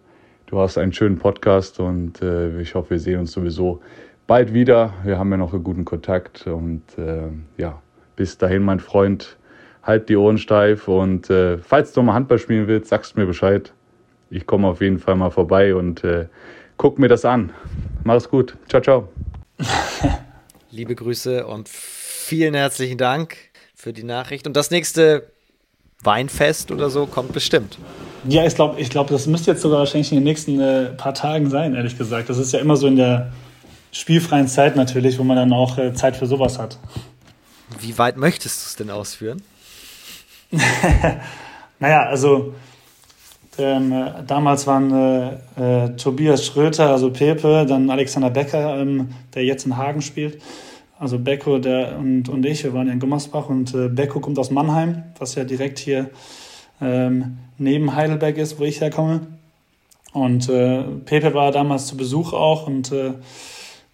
du 0.46 0.60
hast 0.60 0.78
einen 0.78 0.92
schönen 0.92 1.18
Podcast 1.18 1.80
und 1.80 2.22
äh, 2.22 2.60
ich 2.60 2.76
hoffe, 2.76 2.90
wir 2.90 3.00
sehen 3.00 3.18
uns 3.18 3.32
sowieso 3.32 3.80
bald 4.28 4.54
wieder. 4.54 4.94
Wir 5.02 5.18
haben 5.18 5.32
ja 5.32 5.38
noch 5.38 5.54
einen 5.54 5.64
guten 5.64 5.84
Kontakt 5.84 6.46
und 6.46 6.84
äh, 6.98 7.30
ja, 7.56 7.82
bis 8.14 8.38
dahin, 8.38 8.62
mein 8.62 8.78
Freund, 8.78 9.38
halt 9.82 10.08
die 10.08 10.16
Ohren 10.16 10.38
steif 10.38 10.86
und 10.86 11.30
äh, 11.30 11.58
falls 11.58 11.92
du 11.92 12.02
mal 12.02 12.14
Handball 12.14 12.38
spielen 12.38 12.68
willst, 12.68 12.90
sagst 12.90 13.16
mir 13.16 13.26
Bescheid. 13.26 13.72
Ich 14.36 14.46
komme 14.46 14.68
auf 14.68 14.82
jeden 14.82 14.98
Fall 14.98 15.16
mal 15.16 15.30
vorbei 15.30 15.74
und 15.74 16.04
äh, 16.04 16.26
guck 16.76 16.98
mir 16.98 17.08
das 17.08 17.24
an. 17.24 17.54
Mach's 18.04 18.28
gut. 18.28 18.54
Ciao, 18.68 18.82
ciao. 18.82 19.08
Liebe 20.70 20.94
Grüße 20.94 21.46
und 21.46 21.70
vielen 21.70 22.52
herzlichen 22.52 22.98
Dank 22.98 23.38
für 23.74 23.94
die 23.94 24.02
Nachricht. 24.02 24.46
Und 24.46 24.54
das 24.54 24.70
nächste 24.70 25.30
Weinfest 26.02 26.70
oder 26.70 26.90
so 26.90 27.06
kommt 27.06 27.32
bestimmt. 27.32 27.78
Ja, 28.28 28.44
ich 28.44 28.54
glaube, 28.54 28.78
ich 28.78 28.90
glaub, 28.90 29.06
das 29.06 29.26
müsste 29.26 29.52
jetzt 29.52 29.62
sogar 29.62 29.78
wahrscheinlich 29.78 30.12
in 30.12 30.18
den 30.18 30.24
nächsten 30.24 30.60
äh, 30.60 30.90
paar 30.90 31.14
Tagen 31.14 31.48
sein, 31.48 31.74
ehrlich 31.74 31.96
gesagt. 31.96 32.28
Das 32.28 32.36
ist 32.36 32.52
ja 32.52 32.58
immer 32.58 32.76
so 32.76 32.88
in 32.88 32.96
der 32.96 33.32
spielfreien 33.90 34.48
Zeit 34.48 34.76
natürlich, 34.76 35.18
wo 35.18 35.24
man 35.24 35.38
dann 35.38 35.52
auch 35.54 35.78
äh, 35.78 35.94
Zeit 35.94 36.14
für 36.14 36.26
sowas 36.26 36.58
hat. 36.58 36.78
Wie 37.80 37.96
weit 37.96 38.18
möchtest 38.18 38.62
du 38.62 38.66
es 38.66 38.76
denn 38.76 38.90
ausführen? 38.90 39.40
naja, 41.80 42.02
also 42.02 42.52
ähm, 43.58 43.92
äh, 43.92 44.24
damals 44.26 44.66
waren 44.66 44.92
äh, 44.92 45.84
äh, 45.84 45.96
Tobias 45.96 46.44
Schröter, 46.44 46.90
also 46.90 47.10
Pepe, 47.10 47.66
dann 47.66 47.90
Alexander 47.90 48.30
Becker, 48.30 48.80
ähm, 48.80 49.08
der 49.34 49.44
jetzt 49.44 49.66
in 49.66 49.76
Hagen 49.76 50.02
spielt. 50.02 50.40
Also 50.98 51.18
Becko 51.18 51.58
der, 51.58 51.98
und, 51.98 52.28
und 52.28 52.46
ich, 52.46 52.64
wir 52.64 52.72
waren 52.72 52.86
ja 52.86 52.92
in 52.92 53.00
Gummersbach 53.00 53.50
und 53.50 53.74
äh, 53.74 53.88
Becko 53.88 54.20
kommt 54.20 54.38
aus 54.38 54.50
Mannheim, 54.50 55.04
was 55.18 55.34
ja 55.34 55.44
direkt 55.44 55.78
hier 55.78 56.10
ähm, 56.80 57.38
neben 57.58 57.94
Heidelberg 57.94 58.38
ist, 58.38 58.58
wo 58.58 58.64
ich 58.64 58.80
herkomme. 58.80 59.26
Und 60.14 60.48
äh, 60.48 60.82
Pepe 61.04 61.34
war 61.34 61.52
damals 61.52 61.86
zu 61.86 61.98
Besuch 61.98 62.32
auch 62.32 62.66
und 62.66 62.92
äh, 62.92 63.12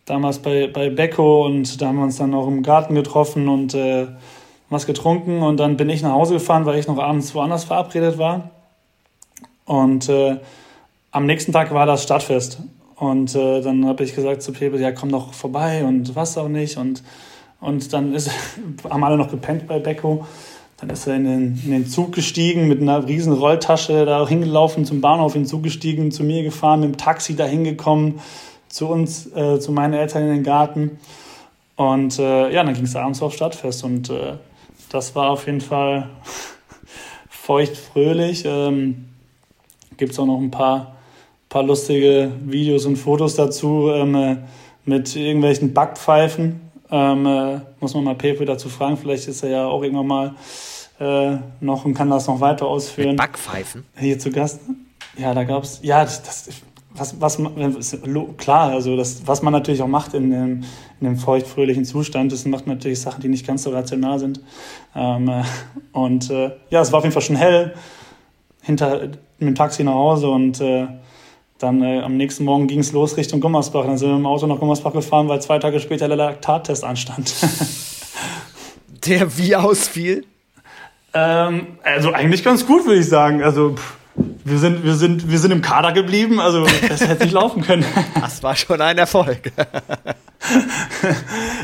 damals 0.05 0.39
bei, 0.39 0.69
bei 0.69 0.91
Becko 0.91 1.45
und 1.47 1.81
da 1.81 1.89
haben 1.89 1.97
wir 1.97 2.05
uns 2.05 2.19
dann 2.19 2.35
auch 2.35 2.47
im 2.47 2.63
Garten 2.63 2.95
getroffen 2.95 3.49
und 3.49 3.75
äh, 3.75 4.07
was 4.71 4.87
getrunken 4.87 5.43
und 5.43 5.59
dann 5.59 5.77
bin 5.77 5.91
ich 5.91 6.03
nach 6.03 6.13
Hause 6.13 6.35
gefahren, 6.35 6.67
weil 6.67 6.79
ich 6.79 6.87
noch 6.87 6.99
abends 6.99 7.35
woanders 7.35 7.65
verabredet 7.65 8.19
war. 8.19 8.51
Und 9.65 10.09
äh, 10.09 10.39
am 11.11 11.27
nächsten 11.27 11.53
Tag 11.53 11.73
war 11.73 11.87
das 11.87 12.03
Stadtfest. 12.03 12.61
Und 12.97 13.35
äh, 13.35 13.61
dann 13.61 13.87
habe 13.87 14.05
ich 14.05 14.15
gesagt 14.15 14.43
zu 14.43 14.53
Pepe, 14.53 14.79
ja, 14.79 14.93
komm 14.93 15.11
doch 15.11 15.35
vorbei 15.35 15.85
und 15.85 16.15
was 16.15 16.39
auch 16.39 16.49
nicht. 16.49 16.77
Und, 16.77 17.03
und 17.61 17.93
dann 17.93 18.15
ist, 18.15 18.31
haben 18.89 19.05
alle 19.05 19.17
noch 19.17 19.31
gepennt 19.31 19.67
bei 19.67 19.79
Becko. 19.79 20.27
Dann 20.79 20.91
ist 20.91 21.07
er 21.07 21.15
in 21.15 21.25
den, 21.25 21.63
in 21.65 21.71
den 21.71 21.87
Zug 21.87 22.13
gestiegen 22.13 22.67
mit 22.67 22.81
einer 22.81 23.07
riesen 23.07 23.33
Rolltasche 23.33 24.05
da 24.05 24.27
hingelaufen 24.27 24.85
zum 24.85 25.01
Bahnhof, 25.01 25.37
in 25.37 25.43
den 25.43 25.49
Zug 25.49 25.63
gestiegen, 25.63 26.11
zu 26.11 26.25
mir 26.25 26.43
gefahren, 26.43 26.81
mit 26.81 26.91
dem 26.91 26.97
Taxi 26.97 27.37
da 27.37 27.45
hingekommen, 27.45 28.21
zu 28.69 28.89
uns, 28.89 29.27
äh, 29.33 29.61
zu 29.61 29.71
meinen 29.71 29.95
Eltern 29.95 30.25
in 30.25 30.31
den 30.31 30.43
Garten. 30.43 30.99
Und 31.77 32.19
äh, 32.19 32.53
ja, 32.53 32.65
dann 32.65 32.75
ging 32.75 32.85
es 32.85 32.97
abends 32.97 33.23
auf 33.23 33.35
Stadtfest 33.35 33.85
und 33.85 34.11
äh, 34.11 34.35
das 34.91 35.15
war 35.15 35.31
auf 35.31 35.47
jeden 35.47 35.61
Fall 35.61 36.09
feucht 37.29 37.77
fröhlich. 37.77 38.45
Ähm, 38.45 39.12
Gibt 40.03 40.14
es 40.14 40.18
auch 40.18 40.26
noch 40.26 40.40
ein 40.40 40.50
paar, 40.50 40.96
paar 41.48 41.62
lustige 41.62 42.32
Videos 42.44 42.86
und 42.86 42.96
Fotos 42.96 43.36
dazu 43.36 43.88
ähm, 43.94 44.16
äh, 44.16 44.36
mit 44.84 45.14
irgendwelchen 45.14 45.72
Backpfeifen. 45.72 46.61
Ähm, 46.90 47.24
äh, 47.24 47.61
muss 47.78 47.94
man 47.94 48.03
mal 48.03 48.16
Pepe 48.16 48.44
dazu 48.44 48.68
fragen, 48.68 48.96
vielleicht 48.96 49.28
ist 49.28 49.44
er 49.44 49.50
ja 49.50 49.66
auch 49.68 49.80
irgendwann 49.80 50.07
mal 50.09 50.34
äh, 50.98 51.36
noch 51.61 51.84
und 51.84 51.94
kann 51.94 52.11
das 52.11 52.26
noch 52.26 52.40
weiter 52.40 52.66
ausführen. 52.66 53.11
Mit 53.11 53.18
Backpfeifen? 53.18 53.84
Hier 53.96 54.18
zu 54.18 54.32
Gast. 54.32 54.59
Ja, 55.16 55.34
da 55.34 55.44
gab 55.44 55.62
es, 55.62 55.78
ja, 55.84 56.03
das, 56.03 56.20
das, 56.24 56.48
was, 56.94 57.20
was 57.20 57.38
klar, 58.38 58.72
also 58.72 58.96
das, 58.96 59.24
was 59.24 59.40
man 59.42 59.53
natürlich 59.53 59.82
auch 59.82 59.86
macht 59.86 60.14
in 60.14 60.32
dem, 60.32 60.64
in 61.00 61.07
dem 61.07 61.16
feuchtfröhlichen 61.16 61.84
Zustand, 61.84 62.32
das 62.32 62.44
macht 62.44 62.66
natürlich 62.66 63.00
Sachen, 63.00 63.20
die 63.20 63.28
nicht 63.28 63.46
ganz 63.46 63.62
so 63.62 63.70
rational 63.70 64.18
sind. 64.18 64.40
Ähm, 64.96 65.28
äh, 65.28 65.44
und 65.92 66.28
äh, 66.28 66.50
ja, 66.70 66.80
es 66.80 66.90
war 66.90 66.98
auf 66.98 67.05
jeden 67.05 67.12
Fall 67.12 67.22
schon 67.22 67.36
hell, 67.36 67.74
hinter 68.62 69.09
mit 69.43 69.55
dem 69.55 69.55
Taxi 69.57 69.84
nach 69.84 69.95
Hause 69.95 70.28
und 70.28 70.61
äh, 70.61 70.86
dann 71.59 71.82
äh, 71.82 72.01
am 72.01 72.16
nächsten 72.16 72.45
Morgen 72.45 72.66
ging 72.66 72.80
es 72.80 72.93
los 72.93 73.16
Richtung 73.16 73.40
Gummersbach. 73.40 73.84
Dann 73.86 73.97
sind 73.97 74.09
wir 74.09 74.16
im 74.16 74.26
Auto 74.26 74.47
nach 74.47 74.59
Gummersbach 74.59 74.93
gefahren, 74.93 75.28
weil 75.28 75.40
zwei 75.40 75.59
Tage 75.59 75.78
später 75.80 76.09
der 76.09 76.16
Laktattest 76.16 76.82
anstand. 76.82 77.34
der 79.07 79.38
wie 79.38 79.55
ausfiel? 79.55 80.24
Ähm, 81.14 81.78
also 81.82 82.12
eigentlich 82.12 82.43
ganz 82.43 82.66
gut, 82.66 82.84
würde 82.86 83.01
ich 83.01 83.09
sagen. 83.09 83.43
Also 83.43 83.74
pff, 83.76 83.97
wir 84.45 84.59
sind, 84.59 84.84
wir 84.84 84.95
sind, 84.95 85.30
wir 85.30 85.38
sind 85.38 85.53
im 85.53 85.62
Kader 85.62 85.93
geblieben, 85.93 86.38
also 86.38 86.66
das 86.88 87.01
hätte 87.07 87.24
nicht 87.24 87.32
laufen 87.32 87.62
können. 87.62 87.84
Das 88.20 88.43
war 88.43 88.57
schon 88.57 88.80
ein 88.80 88.99
Erfolg. 88.99 89.53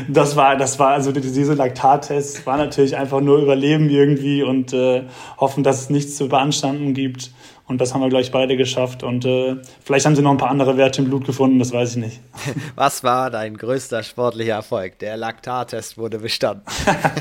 Das 0.07 0.37
war, 0.37 0.55
das 0.55 0.79
war, 0.79 0.91
also 0.91 1.11
diese 1.11 1.53
Laktattests 1.53 2.45
war 2.45 2.57
natürlich 2.57 2.95
einfach 2.95 3.19
nur 3.19 3.39
Überleben 3.39 3.89
irgendwie 3.89 4.41
und 4.41 4.71
äh, 4.71 5.03
hoffen, 5.37 5.63
dass 5.63 5.81
es 5.81 5.89
nichts 5.89 6.15
zu 6.15 6.29
beanstanden 6.29 6.93
gibt. 6.93 7.31
Und 7.69 7.79
das 7.79 7.93
haben 7.93 8.01
wir, 8.01 8.09
gleich 8.09 8.31
beide 8.31 8.57
geschafft. 8.57 9.03
Und 9.03 9.25
äh, 9.25 9.55
vielleicht 9.85 10.07
haben 10.07 10.15
sie 10.15 10.23
noch 10.23 10.31
ein 10.31 10.37
paar 10.37 10.49
andere 10.49 10.75
Werte 10.75 11.03
im 11.03 11.07
Blut 11.07 11.23
gefunden, 11.23 11.59
das 11.59 11.71
weiß 11.71 11.91
ich 11.91 11.97
nicht. 11.97 12.19
Was 12.75 13.03
war 13.03 13.29
dein 13.29 13.55
größter 13.55 14.01
sportlicher 14.01 14.55
Erfolg? 14.55 14.97
Der 14.97 15.17
Laktattest 15.17 15.95
wurde 15.95 16.17
bestanden. 16.17 16.63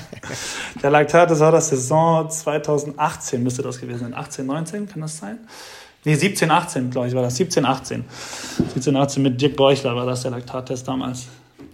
Der 0.82 0.90
Laktattest 0.90 1.42
war 1.42 1.52
das 1.52 1.68
Saison 1.68 2.30
2018, 2.30 3.42
müsste 3.42 3.60
das 3.60 3.78
gewesen 3.78 4.00
sein. 4.00 4.14
18, 4.14 4.46
19, 4.46 4.88
kann 4.88 5.02
das 5.02 5.18
sein? 5.18 5.38
Nee, 6.04 6.14
17, 6.14 6.50
18, 6.50 6.90
glaube 6.90 7.08
ich, 7.08 7.14
war 7.14 7.22
das. 7.22 7.36
17, 7.36 7.66
18. 7.66 8.04
17, 8.72 8.96
18 8.96 9.22
mit 9.22 9.38
Dirk 9.38 9.54
Beuchler 9.54 9.94
war 9.94 10.06
das 10.06 10.22
der 10.22 10.30
Laktattest 10.30 10.88
damals. 10.88 11.26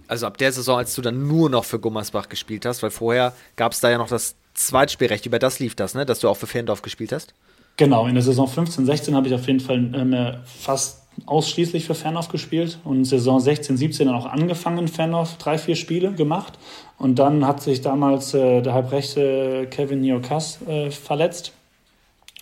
Also 0.09 0.27
ab 0.27 0.37
der 0.37 0.51
Saison, 0.51 0.79
als 0.79 0.93
du 0.93 1.01
dann 1.01 1.25
nur 1.29 1.49
noch 1.49 1.63
für 1.63 1.79
Gummersbach 1.79 2.27
gespielt 2.27 2.65
hast, 2.65 2.83
weil 2.83 2.91
vorher 2.91 3.31
gab 3.55 3.71
es 3.71 3.79
da 3.79 3.89
ja 3.89 3.97
noch 3.97 4.09
das 4.09 4.35
Zweitspielrecht, 4.53 5.25
über 5.25 5.39
das 5.39 5.59
lief 5.59 5.75
das, 5.75 5.93
ne? 5.93 6.05
Dass 6.05 6.19
du 6.19 6.27
auch 6.27 6.35
für 6.35 6.47
Ferndorf 6.47 6.81
gespielt 6.81 7.13
hast? 7.13 7.33
Genau, 7.77 8.07
in 8.07 8.13
der 8.13 8.23
Saison 8.23 8.47
15, 8.47 8.85
16 8.85 9.15
habe 9.15 9.27
ich 9.27 9.33
auf 9.33 9.47
jeden 9.47 9.59
Fall 9.59 9.77
ähm, 9.93 10.37
fast 10.45 11.05
ausschließlich 11.25 11.85
für 11.85 11.95
Fernhoff 11.95 12.29
gespielt 12.29 12.79
und 12.83 13.05
Saison 13.05 13.39
16, 13.39 13.77
17 13.77 14.07
dann 14.07 14.15
auch 14.15 14.25
angefangen, 14.25 14.87
Fernhoff, 14.87 15.37
drei, 15.37 15.57
vier 15.57 15.75
Spiele 15.75 16.11
gemacht. 16.13 16.57
Und 16.97 17.19
dann 17.19 17.45
hat 17.45 17.61
sich 17.61 17.81
damals 17.81 18.33
äh, 18.33 18.61
der 18.61 18.73
halbrechte 18.73 19.67
Kevin 19.69 20.01
Niokas 20.01 20.61
äh, 20.67 20.91
verletzt. 20.91 21.53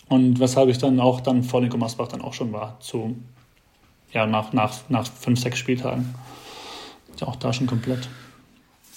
Und 0.08 0.38
weshalb 0.38 0.68
ich 0.68 0.78
dann 0.78 1.00
auch 1.00 1.20
dann 1.20 1.42
vor 1.42 1.60
den 1.60 1.70
Gummersbach 1.70 2.08
dann 2.08 2.20
auch 2.20 2.34
schon 2.34 2.52
war, 2.52 2.78
zu, 2.80 3.16
ja, 4.12 4.26
nach, 4.26 4.52
nach, 4.52 4.88
nach 4.88 5.06
fünf, 5.06 5.40
sechs 5.40 5.58
Spieltagen. 5.58 6.14
Ja, 7.20 7.28
auch 7.28 7.36
da 7.36 7.52
schon 7.52 7.66
komplett. 7.66 8.08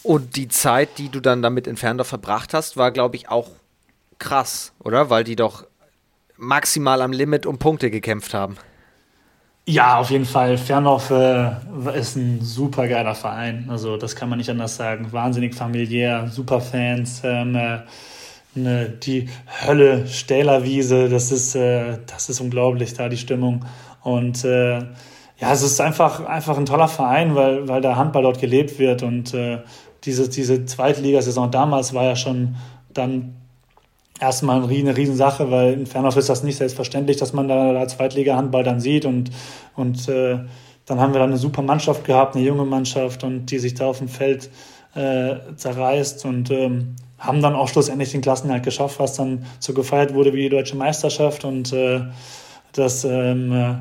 Und 0.04 0.36
die 0.36 0.48
Zeit, 0.48 0.98
die 0.98 1.10
du 1.10 1.20
dann 1.20 1.42
damit 1.42 1.68
in 1.68 1.78
Ferndorf 1.78 2.08
verbracht 2.08 2.54
hast, 2.54 2.78
war, 2.78 2.92
glaube 2.92 3.16
ich, 3.16 3.30
auch 3.30 3.50
krass, 4.20 4.74
oder? 4.84 5.10
Weil 5.10 5.24
die 5.24 5.36
doch 5.36 5.66
maximal 6.38 7.02
am 7.02 7.12
Limit 7.12 7.46
um 7.46 7.58
Punkte 7.58 7.92
gekämpft 7.92 8.34
haben. 8.34 8.58
Ja, 9.70 9.98
auf 9.98 10.12
jeden 10.12 10.26
Fall. 10.26 10.58
Fernhoff 10.58 11.10
äh, 11.12 11.52
ist 12.00 12.16
ein 12.16 12.40
super 12.42 12.88
geiler 12.88 13.16
Verein. 13.16 13.68
Also 13.70 13.98
das 13.98 14.16
kann 14.16 14.30
man 14.30 14.38
nicht 14.38 14.50
anders 14.50 14.78
sagen. 14.78 15.12
Wahnsinnig 15.12 15.56
familiär, 15.56 16.30
super 16.30 16.62
Fans. 16.62 17.22
Ähm, 17.26 17.54
äh, 17.56 17.80
ne, 18.56 18.90
die 18.90 19.28
Hölle 19.66 20.08
Stählerwiese, 20.08 21.10
das 21.10 21.34
ist, 21.34 21.56
äh, 21.56 21.98
das 22.08 22.30
ist 22.30 22.40
unglaublich 22.40 22.94
da 22.94 23.10
die 23.10 23.18
Stimmung. 23.18 23.66
Und 24.04 24.46
äh, 24.46 24.80
ja, 25.40 25.52
es 25.52 25.62
ist 25.62 25.82
einfach, 25.82 26.26
einfach 26.26 26.58
ein 26.58 26.66
toller 26.66 26.88
Verein, 26.88 27.36
weil, 27.36 27.68
weil 27.68 27.82
der 27.82 27.98
Handball 27.98 28.24
dort 28.24 28.40
gelebt 28.40 28.80
wird. 28.80 29.04
Und 29.04 29.34
äh, 29.34 29.60
diese, 30.06 30.30
diese 30.30 30.66
Zweitligasaison 30.66 31.52
damals 31.52 31.94
war 31.94 32.06
ja 32.06 32.16
schon 32.16 32.56
dann 32.94 33.36
erstmal 34.20 34.64
eine 34.64 34.98
Riesensache, 34.98 35.52
weil 35.52 35.74
in 35.74 35.86
Fernhof 35.86 36.18
ist 36.18 36.30
das 36.30 36.44
nicht 36.44 36.58
selbstverständlich, 36.58 37.18
dass 37.18 37.34
man 37.34 37.48
da, 37.48 37.74
da 37.74 37.88
Zweitliga-Handball 37.88 38.64
dann 38.64 38.80
sieht 38.80 39.06
und, 39.06 39.32
und 39.76 40.08
äh, 40.10 40.40
dann 40.86 41.00
haben 41.00 41.14
wir 41.14 41.20
dann 41.20 41.30
eine 41.30 41.38
super 41.38 41.62
Mannschaft 41.62 42.06
gehabt, 42.06 42.36
eine 42.36 42.46
junge 42.46 42.66
Mannschaft 42.66 43.24
und 43.24 43.48
die 43.48 43.60
sich 43.60 43.74
da 43.74 43.88
auf 43.88 44.00
dem 44.00 44.08
Feld 44.08 44.50
äh, 44.96 45.36
zerreißt 45.56 46.26
und 46.26 46.50
ähm, 46.50 46.96
haben 47.20 47.42
dann 47.42 47.56
auch 47.56 47.68
schlussendlich 47.68 48.12
den 48.12 48.22
Klassenhalt 48.22 48.64
geschafft, 48.64 49.00
was 49.00 49.14
dann 49.14 49.46
so 49.60 49.74
gefeiert 49.74 50.14
wurde 50.14 50.34
wie 50.34 50.44
die 50.44 50.50
deutsche 50.50 50.76
Meisterschaft 50.76 51.46
und 51.46 51.74
äh, 51.74 52.02
das 52.74 53.04
ähm, 53.04 53.52
äh, 53.52 53.76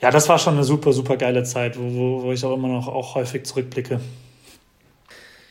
ja, 0.00 0.10
das 0.10 0.28
war 0.28 0.38
schon 0.38 0.54
eine 0.54 0.64
super, 0.64 0.92
super 0.92 1.16
geile 1.16 1.44
Zeit, 1.44 1.78
wo, 1.78 1.94
wo, 1.94 2.22
wo 2.24 2.32
ich 2.32 2.44
auch 2.44 2.54
immer 2.54 2.68
noch 2.68 2.88
auch 2.88 3.14
häufig 3.14 3.46
zurückblicke. 3.46 4.00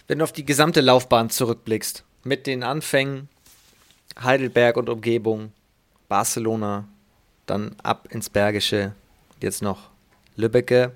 Wenn 0.07 0.19
du 0.19 0.23
auf 0.23 0.31
die 0.31 0.45
gesamte 0.45 0.81
Laufbahn 0.81 1.29
zurückblickst, 1.29 2.03
mit 2.23 2.45
den 2.45 2.61
Anfängen 2.61 3.29
Heidelberg 4.21 4.77
und 4.77 4.89
Umgebung, 4.89 5.51
Barcelona, 6.07 6.87
dann 7.45 7.75
ab 7.83 8.07
ins 8.11 8.29
Bergische, 8.29 8.93
jetzt 9.41 9.61
noch 9.61 9.89
Lübbecke. 10.35 10.91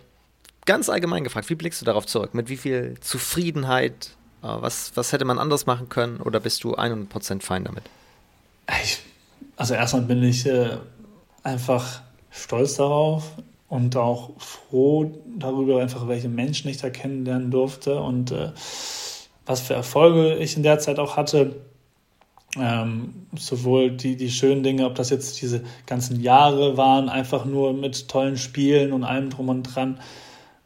Ganz 0.66 0.90
allgemein 0.90 1.24
gefragt, 1.24 1.50
wie 1.50 1.56
blickst 1.56 1.82
du 1.82 1.86
darauf 1.86 2.06
zurück? 2.06 2.34
Mit 2.34 2.50
wie 2.50 2.58
viel 2.58 2.98
Zufriedenheit? 3.00 4.12
Äh, 4.44 4.48
was, 4.48 4.92
was 4.96 5.12
hätte 5.14 5.26
man 5.26 5.40
anders 5.40 5.66
machen 5.66 5.90
können? 5.90 6.18
Oder 6.18 6.40
bist 6.40 6.64
du 6.64 6.76
100% 6.76 7.42
fein 7.42 7.64
damit? 7.64 7.84
Ich, 8.84 9.00
also 9.56 9.74
erstmal 9.74 10.04
bin 10.04 10.24
ich 10.24 10.46
äh, 10.46 10.78
einfach 11.44 12.02
stolz 12.30 12.76
darauf 12.76 13.32
und 13.70 13.96
auch 13.96 14.40
froh 14.40 15.12
darüber, 15.38 15.82
einfach 15.82 16.08
welche 16.08 16.30
Menschen 16.30 16.70
ich 16.70 16.78
da 16.78 16.90
kennenlernen 16.90 17.52
durfte 17.52 18.00
und 18.00 18.32
äh, 18.32 18.52
was 19.46 19.62
für 19.62 19.74
Erfolge 19.74 20.36
ich 20.36 20.58
in 20.58 20.64
der 20.64 20.80
Zeit 20.80 21.00
auch 21.00 21.18
hatte. 21.18 21.56
Ähm, 22.60 23.28
sowohl 23.38 23.92
die, 23.92 24.16
die 24.16 24.32
schönen 24.32 24.64
Dinge, 24.64 24.86
ob 24.86 24.96
das 24.96 25.10
jetzt 25.10 25.42
diese 25.42 25.64
ganzen 25.86 26.22
Jahre 26.22 26.78
waren, 26.78 27.10
einfach 27.10 27.46
nur 27.46 27.74
mit 27.74 28.08
tollen 28.08 28.38
Spielen 28.38 28.94
und 28.94 29.04
allem 29.04 29.30
drum 29.30 29.50
und 29.50 29.64
dran. 29.64 30.00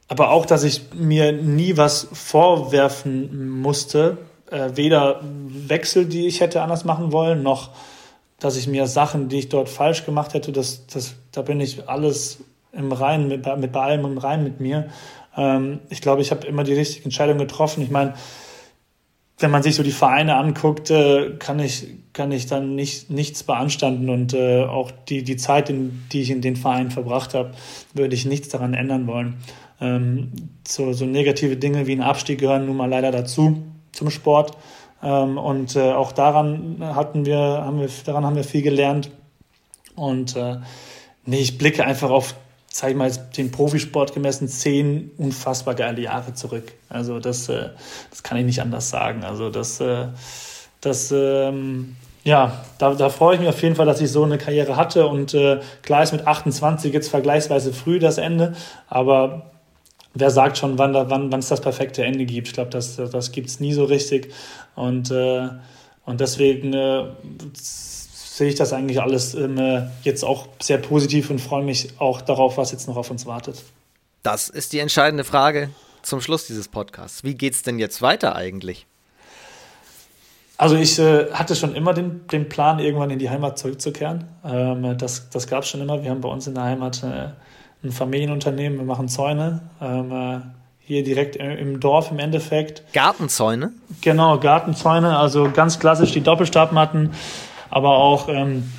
Aber 0.08 0.32
auch, 0.32 0.46
dass 0.46 0.64
ich 0.64 0.94
mir 0.94 1.32
nie 1.32 1.78
was 1.78 2.08
vorwerfen 2.12 3.60
musste, 3.62 4.18
äh, 4.50 4.72
weder 4.76 5.22
Wechsel, 5.24 6.06
die 6.06 6.28
ich 6.28 6.42
hätte 6.42 6.62
anders 6.62 6.86
machen 6.86 7.12
wollen, 7.12 7.44
noch 7.44 7.72
dass 8.42 8.58
ich 8.58 8.68
mir 8.68 8.88
Sachen, 8.88 9.30
die 9.30 9.38
ich 9.38 9.50
dort 9.50 9.70
falsch 9.70 10.04
gemacht 10.04 10.34
hätte, 10.34 10.52
das, 10.52 10.88
das, 10.88 11.14
da 11.32 11.44
bin 11.44 11.62
ich 11.62 11.88
alles 11.88 12.40
im 12.74 12.92
Reinen, 12.92 13.28
mit, 13.28 13.46
mit 13.58 13.72
bei 13.72 13.82
allem 13.82 14.04
im 14.04 14.18
Reinen 14.18 14.44
mit 14.44 14.60
mir. 14.60 14.90
Ähm, 15.38 15.80
ich 15.90 16.02
glaube, 16.02 16.22
ich 16.22 16.32
habe 16.32 16.48
immer 16.48 16.64
die 16.64 16.74
richtige 16.74 17.06
Entscheidung 17.06 17.38
getroffen. 17.38 17.84
Ich 17.84 17.92
meine, 17.92 18.16
wenn 19.42 19.52
man 19.52 19.64
sich 19.64 19.76
so 19.76 19.84
die 19.84 19.92
Vereine 19.92 20.36
anguckt, 20.36 20.90
äh, 20.92 21.32
kann 21.40 21.60
ich 21.60 21.88
kann 22.14 22.32
ich 22.32 22.46
dann 22.46 22.76
nicht 22.76 23.10
nichts 23.10 23.44
beanstanden 23.44 24.10
und 24.10 24.34
äh, 24.34 24.64
auch 24.64 24.92
die 24.92 25.24
die 25.24 25.38
Zeit, 25.38 25.70
in, 25.70 26.04
die 26.12 26.22
ich 26.22 26.30
in 26.30 26.42
den 26.42 26.56
Vereinen 26.56 26.92
verbracht 26.92 27.34
habe, 27.34 27.52
würde 27.94 28.16
ich 28.16 28.26
nichts 28.26 28.50
daran 28.50 28.74
ändern 28.74 29.08
wollen. 29.08 29.36
Ähm, 29.80 30.32
so, 30.68 30.94
so 30.94 31.06
negative 31.06 31.58
Dinge 31.58 31.88
wie 31.88 31.94
ein 31.94 32.02
Abstieg 32.02 32.40
gehören 32.40 32.66
nun 32.66 32.78
mal 32.78 32.90
leider 32.90 33.12
dazu 33.12 33.64
zum 33.92 34.10
Sport 34.10 34.58
ähm, 35.02 35.38
und 35.38 35.76
äh, 35.76 35.92
auch 35.92 36.12
daran 36.12 36.78
hatten 36.80 37.26
wir 37.26 37.38
haben 37.38 37.80
wir 37.80 37.90
daran 38.06 38.26
haben 38.26 38.36
wir 38.36 38.44
viel 38.44 38.62
gelernt 38.62 39.10
und 39.96 40.36
äh, 40.36 40.58
nee, 41.26 41.40
ich 41.40 41.58
blicke 41.58 41.86
einfach 41.86 42.10
auf 42.10 42.36
sag 42.74 42.92
ich 42.92 42.96
mal, 42.96 43.12
den 43.36 43.52
Profisport 43.52 44.14
gemessen 44.14 44.48
zehn 44.48 45.12
unfassbar 45.18 45.76
geile 45.76 46.02
Jahre 46.02 46.34
zurück. 46.34 46.72
Also 46.88 47.20
das, 47.20 47.50
äh, 47.50 47.70
das 48.10 48.24
kann 48.24 48.38
ich 48.38 48.46
nicht 48.46 48.62
anders 48.62 48.90
sagen. 48.90 49.24
Also 49.24 49.50
das, 49.50 49.82
äh, 49.82 50.08
das 50.80 51.12
ähm, 51.12 51.98
ja, 52.24 52.64
da, 52.78 52.94
da 52.94 53.10
freue 53.10 53.36
ich 53.36 53.42
mich 53.42 53.50
auf 53.50 53.62
jeden 53.62 53.76
Fall, 53.76 53.86
dass 53.86 54.00
ich 54.00 54.10
so 54.10 54.24
eine 54.24 54.38
Karriere 54.38 54.78
hatte. 54.78 55.08
Und 55.08 55.34
äh, 55.34 55.60
klar 55.82 56.02
ist 56.02 56.14
mit 56.14 56.26
28 56.26 56.94
jetzt 56.94 57.10
vergleichsweise 57.10 57.74
früh 57.74 58.00
das 58.00 58.18
Ende, 58.18 58.54
aber 58.88 59.52
wer 60.14 60.32
sagt 60.32 60.58
schon, 60.58 60.78
wann 60.78 60.94
da, 60.94 61.10
wann, 61.10 61.34
es 61.34 61.50
das 61.50 61.62
perfekte 61.62 62.06
Ende 62.06 62.26
gibt? 62.26 62.48
Ich 62.48 62.54
glaube, 62.54 62.70
das, 62.70 62.96
das 62.96 63.32
gibt 63.34 63.50
es 63.50 63.60
nie 63.60 63.74
so 63.74 63.84
richtig. 63.84 64.34
Und, 64.76 65.12
und 65.12 66.22
deswegen 66.22 66.74
sehe 68.32 68.48
ich 68.48 68.56
das 68.56 68.72
eigentlich 68.72 69.02
alles 69.02 69.34
ähm, 69.34 69.90
jetzt 70.04 70.24
auch 70.24 70.48
sehr 70.62 70.78
positiv 70.78 71.30
und 71.30 71.40
freue 71.40 71.64
mich 71.64 71.90
auch 72.00 72.22
darauf, 72.22 72.58
was 72.58 72.72
jetzt 72.72 72.88
noch 72.88 72.96
auf 72.96 73.12
uns 73.12 73.26
wartet. 73.26 73.62
Das 74.24 74.48
ist 74.48 74.72
die 74.72 74.80
entscheidende 74.80 75.26
Frage 75.26 75.70
zum 76.02 76.22
Schluss 76.22 76.48
dieses 76.48 76.70
Podcasts. 76.70 77.26
Wie 77.26 77.36
geht 77.36 77.54
es 77.54 77.62
denn 77.62 77.78
jetzt 77.78 78.02
weiter 78.02 78.34
eigentlich? 78.38 78.86
Also 80.56 80.78
ich 80.78 80.98
äh, 80.98 81.30
hatte 81.34 81.58
schon 81.58 81.76
immer 81.76 81.94
den, 81.94 82.26
den 82.28 82.48
Plan, 82.48 82.80
irgendwann 82.80 83.10
in 83.10 83.20
die 83.20 83.30
Heimat 83.30 83.60
zurückzukehren. 83.60 84.24
Ähm, 84.46 84.98
das 84.98 85.30
das 85.30 85.48
gab 85.48 85.64
es 85.64 85.70
schon 85.70 85.82
immer. 85.82 86.02
Wir 86.02 86.12
haben 86.12 86.22
bei 86.22 86.30
uns 86.30 86.48
in 86.48 86.54
der 86.54 86.64
Heimat 86.64 87.04
äh, 87.04 87.32
ein 87.84 87.92
Familienunternehmen, 87.92 88.80
wir 88.80 88.86
machen 88.86 89.10
Zäune. 89.10 89.62
Ähm, 89.82 90.12
äh, 90.12 90.40
hier 90.80 91.04
direkt 91.04 91.36
im 91.36 91.80
Dorf 91.80 92.12
im 92.12 92.20
Endeffekt. 92.20 92.84
Gartenzäune? 92.92 93.72
Genau, 94.02 94.40
Gartenzäune, 94.40 95.18
also 95.18 95.50
ganz 95.52 95.80
klassisch 95.80 96.12
die 96.12 96.22
Doppelstabmatten 96.22 97.12
aber 97.72 97.98
auch, 97.98 98.30
ähm, 98.30 98.72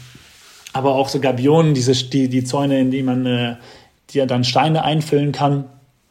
aber 0.73 0.95
auch 0.95 1.09
so 1.09 1.21
Gabionen, 1.21 1.75
diese, 1.75 1.93
die, 1.93 2.29
die 2.29 2.45
Zäune, 2.45 2.81
in 2.81 2.91
die 2.91 3.03
man 3.03 3.27
äh, 3.27 3.57
die 4.11 4.27
dann 4.27 4.45
Steine 4.45 4.85
einfüllen 4.85 5.33
kann. 5.33 5.65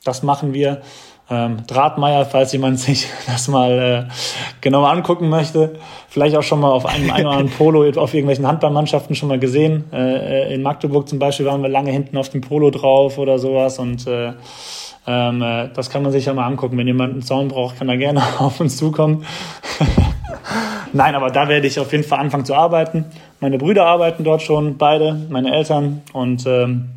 Das 0.03 0.23
machen 0.23 0.53
wir. 0.53 0.81
Ähm, 1.29 1.65
Drahtmeier, 1.65 2.25
falls 2.25 2.51
jemand 2.51 2.79
sich 2.79 3.07
das 3.27 3.47
mal 3.47 4.07
äh, 4.09 4.11
genauer 4.59 4.89
angucken 4.89 5.29
möchte. 5.29 5.79
Vielleicht 6.09 6.35
auch 6.35 6.43
schon 6.43 6.59
mal 6.59 6.71
auf 6.71 6.85
einem 6.85 7.09
ein 7.09 7.25
oder 7.25 7.37
anderen 7.37 7.57
Polo, 7.57 7.89
auf 8.01 8.13
irgendwelchen 8.13 8.47
Handballmannschaften 8.47 9.15
schon 9.15 9.29
mal 9.29 9.39
gesehen. 9.39 9.85
Äh, 9.93 10.53
in 10.53 10.61
Magdeburg 10.61 11.07
zum 11.07 11.19
Beispiel 11.19 11.45
waren 11.45 11.61
wir 11.61 11.69
lange 11.69 11.91
hinten 11.91 12.17
auf 12.17 12.29
dem 12.29 12.41
Polo 12.41 12.69
drauf 12.69 13.17
oder 13.17 13.39
sowas 13.39 13.79
und 13.79 14.07
äh, 14.07 14.33
ähm, 15.07 15.41
äh, 15.41 15.69
das 15.73 15.89
kann 15.89 16.03
man 16.03 16.11
sich 16.11 16.25
ja 16.25 16.33
mal 16.33 16.45
angucken. 16.45 16.77
Wenn 16.77 16.87
jemand 16.87 17.13
einen 17.13 17.21
Zaun 17.21 17.47
braucht, 17.47 17.77
kann 17.77 17.87
er 17.87 17.97
gerne 17.97 18.21
auf 18.39 18.59
uns 18.59 18.75
zukommen. 18.75 19.25
Nein, 20.93 21.15
aber 21.15 21.29
da 21.29 21.47
werde 21.47 21.67
ich 21.67 21.79
auf 21.79 21.91
jeden 21.91 22.03
Fall 22.03 22.19
anfangen 22.19 22.45
zu 22.45 22.53
arbeiten. 22.53 23.05
Meine 23.39 23.57
Brüder 23.57 23.85
arbeiten 23.85 24.23
dort 24.23 24.41
schon, 24.41 24.77
beide, 24.77 25.13
meine 25.29 25.53
Eltern. 25.53 26.01
Und 26.13 26.45
ähm, 26.45 26.89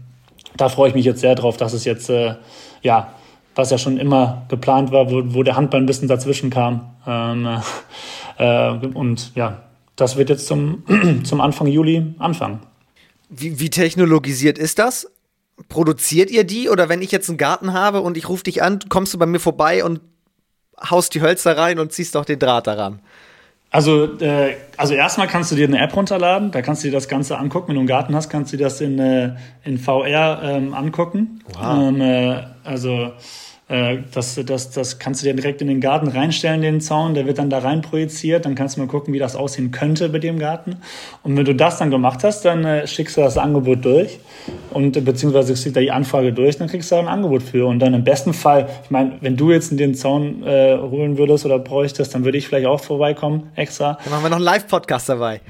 da 0.57 0.69
freue 0.69 0.89
ich 0.89 0.95
mich 0.95 1.05
jetzt 1.05 1.21
sehr 1.21 1.35
drauf, 1.35 1.57
dass 1.57 1.73
es 1.73 1.85
jetzt, 1.85 2.11
äh, 2.11 2.35
ja, 2.83 3.13
was 3.55 3.71
ja 3.71 3.79
schon 3.79 3.99
immer 3.99 4.43
geplant 4.49 4.91
war, 4.91 5.11
wo, 5.11 5.23
wo 5.27 5.43
der 5.43 5.57
Handball 5.57 5.81
ein 5.81 5.87
bisschen 5.87 6.09
dazwischen 6.09 6.51
kam. 6.51 6.91
Ähm, 7.07 7.61
äh, 8.39 8.71
und 8.95 9.33
ja, 9.35 9.63
das 9.97 10.17
wird 10.17 10.29
jetzt 10.29 10.47
zum, 10.47 10.85
zum 11.25 11.41
Anfang 11.41 11.67
Juli 11.69 12.15
anfangen. 12.19 12.61
Wie, 13.29 13.61
wie 13.61 13.71
technologisiert 13.71 14.59
ist 14.59 14.79
das? 14.79 15.11
Produziert 15.69 16.31
ihr 16.31 16.45
die 16.45 16.69
oder 16.69 16.89
wenn 16.89 17.01
ich 17.01 17.13
jetzt 17.13 17.29
einen 17.29 17.39
Garten 17.39 17.73
habe 17.73 18.01
und 18.01 18.17
ich 18.17 18.29
rufe 18.29 18.43
dich 18.43 18.63
an, 18.63 18.81
kommst 18.89 19.15
du 19.15 19.19
bei 19.19 19.27
mir 19.27 19.39
vorbei 19.39 19.85
und 19.85 20.01
haust 20.91 21.15
die 21.15 21.23
Hölzer 21.23 21.57
rein 21.57 21.79
und 21.79 21.93
ziehst 21.93 22.17
auch 22.17 22.25
den 22.25 22.41
Draht 22.41 22.67
daran? 22.67 23.01
Also, 23.75 24.05
äh, 24.21 24.55
also 24.77 24.95
erstmal 24.95 25.27
kannst 25.27 25.51
du 25.51 25.57
dir 25.57 25.67
eine 25.67 25.81
App 25.81 25.97
runterladen, 25.97 26.53
da 26.53 26.63
kannst 26.63 26.85
du 26.85 26.89
dir 26.89 26.93
das 26.93 27.09
Ganze 27.09 27.37
angucken. 27.39 27.67
Wenn 27.67 27.75
du 27.75 27.81
einen 27.81 27.89
Garten 27.89 28.15
hast, 28.15 28.29
kannst 28.29 28.53
du 28.53 28.57
dir 28.57 28.63
das 28.63 28.81
in, 28.81 29.01
äh, 29.01 29.35
in 29.65 29.79
VR 29.79 30.43
ähm, 30.45 30.75
angucken. 30.75 31.41
Wow. 31.53 31.89
Ähm, 31.89 32.01
äh, 32.01 32.43
also 32.63 33.11
äh, 33.67 33.99
das, 34.13 34.39
das, 34.45 34.71
das 34.71 34.99
kannst 34.99 35.23
du 35.23 35.27
dir 35.27 35.35
direkt 35.35 35.63
in 35.63 35.69
den 35.69 35.81
Garten 35.81 36.09
reinstellen, 36.09 36.61
den 36.61 36.81
Zaun, 36.83 37.15
der 37.15 37.27
wird 37.27 37.39
dann 37.39 37.49
da 37.49 37.61
rein 37.61 37.81
projiziert, 37.81 38.45
dann 38.45 38.55
kannst 38.55 38.77
du 38.77 38.81
mal 38.81 38.89
gucken, 38.89 39.15
wie 39.15 39.19
das 39.19 39.37
aussehen 39.37 39.71
könnte 39.71 40.11
bei 40.11 40.19
dem 40.19 40.39
Garten. 40.39 40.77
Und 41.23 41.37
wenn 41.37 41.47
du 41.47 41.55
das 41.55 41.79
dann 41.79 41.91
gemacht 41.91 42.25
hast, 42.25 42.45
dann 42.45 42.65
äh, 42.65 42.87
schickst 42.87 43.17
du 43.17 43.23
das 43.23 43.39
Angebot 43.39 43.85
durch 43.85 44.19
und 44.71 44.97
äh, 44.97 45.01
beziehungsweise 45.01 45.57
schickst 45.57 45.67
du 45.67 45.71
da 45.73 45.81
die 45.81 45.91
Anfrage 45.91 46.35
durch, 46.35 46.59
dann 46.59 46.69
kriegst 46.69 46.91
du 46.91 46.97
da 46.97 47.01
ein 47.01 47.09
Angebot 47.09 47.43
für. 47.43 47.67
Und 47.67 47.79
dann 47.79 47.95
im 47.95 48.05
besten 48.05 48.35
Fall, 48.35 48.69
ich 48.85 48.91
meine, 48.91 49.13
wenn 49.23 49.37
du 49.37 49.51
jetzt 49.51 49.71
in 49.71 49.79
den 49.79 49.95
Zaun 49.95 50.43
äh, 50.43 50.77
holen 50.77 51.17
würdest 51.17 51.47
oder 51.47 51.59
bräuchtest, 51.59 52.15
dann 52.15 52.25
würde 52.27 52.37
ich 52.37 52.47
vielleicht 52.47 52.67
auch 52.67 52.81
vorbeikommen, 52.81 53.51
extra. 53.57 53.99
Dann 54.05 54.13
machen 54.13 54.25
wir 54.25 54.31
noch 54.31 54.37
einen 54.37 54.45
Live-Podcast 54.45 55.09
dabei. 55.09 55.41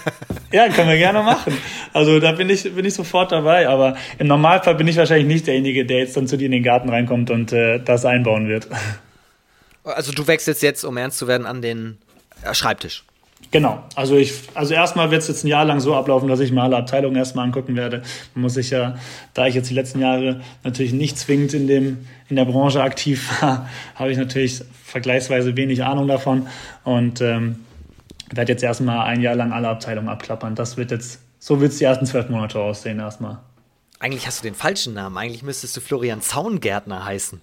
ja, 0.52 0.68
können 0.68 0.90
wir 0.90 0.98
gerne 0.98 1.22
machen. 1.22 1.54
Also 1.94 2.20
da 2.20 2.32
bin 2.32 2.50
ich, 2.50 2.74
bin 2.74 2.84
ich 2.84 2.94
sofort 2.94 3.32
dabei, 3.32 3.68
aber 3.68 3.96
im 4.18 4.26
Normalfall 4.26 4.74
bin 4.74 4.88
ich 4.88 4.96
wahrscheinlich 4.96 5.26
nicht 5.26 5.46
derjenige, 5.46 5.86
der 5.86 6.00
jetzt 6.00 6.16
dann 6.16 6.26
zu 6.26 6.36
dir 6.36 6.46
in 6.46 6.52
den 6.52 6.62
Garten 6.62 6.90
reinkommt 6.90 7.30
und 7.30 7.52
äh, 7.52 7.71
das 7.78 8.04
einbauen 8.04 8.48
wird. 8.48 8.68
Also 9.84 10.12
du 10.12 10.26
wechselst 10.26 10.62
jetzt, 10.62 10.84
um 10.84 10.96
ernst 10.96 11.18
zu 11.18 11.26
werden, 11.26 11.46
an 11.46 11.62
den 11.62 11.98
äh, 12.44 12.54
Schreibtisch. 12.54 13.04
Genau. 13.50 13.82
Also 13.96 14.16
ich, 14.16 14.32
also 14.54 14.72
erstmal 14.72 15.10
wird 15.10 15.22
es 15.22 15.28
jetzt 15.28 15.44
ein 15.44 15.48
Jahr 15.48 15.64
lang 15.64 15.80
so 15.80 15.94
ablaufen, 15.94 16.28
dass 16.28 16.40
ich 16.40 16.52
mir 16.52 16.62
alle 16.62 16.76
Abteilungen 16.76 17.16
erstmal 17.16 17.44
angucken 17.44 17.76
werde. 17.76 18.02
Man 18.34 18.42
muss 18.42 18.54
sich 18.54 18.70
ja, 18.70 18.96
da 19.34 19.46
ich 19.46 19.54
jetzt 19.54 19.68
die 19.68 19.74
letzten 19.74 20.00
Jahre 20.00 20.40
natürlich 20.64 20.92
nicht 20.92 21.18
zwingend 21.18 21.52
in 21.52 21.66
dem, 21.66 22.06
in 22.28 22.36
der 22.36 22.46
Branche 22.46 22.82
aktiv 22.82 23.28
war, 23.42 23.68
habe 23.94 24.10
ich 24.10 24.16
natürlich 24.16 24.62
vergleichsweise 24.84 25.56
wenig 25.56 25.84
Ahnung 25.84 26.08
davon 26.08 26.48
und 26.84 27.20
ähm, 27.20 27.60
werde 28.30 28.52
jetzt 28.52 28.62
erstmal 28.62 29.06
ein 29.06 29.20
Jahr 29.20 29.34
lang 29.34 29.52
alle 29.52 29.68
Abteilungen 29.68 30.08
abklappern. 30.08 30.54
Das 30.54 30.78
wird 30.78 30.90
jetzt, 30.90 31.20
so 31.38 31.60
wird 31.60 31.72
es 31.72 31.78
die 31.78 31.84
ersten 31.84 32.06
zwölf 32.06 32.30
Monate 32.30 32.58
aussehen 32.58 33.00
erstmal. 33.00 33.38
Eigentlich 33.98 34.26
hast 34.26 34.40
du 34.40 34.44
den 34.44 34.54
falschen 34.54 34.94
Namen. 34.94 35.16
Eigentlich 35.18 35.42
müsstest 35.42 35.76
du 35.76 35.80
Florian 35.80 36.22
Zaungärtner 36.22 37.04
heißen. 37.04 37.40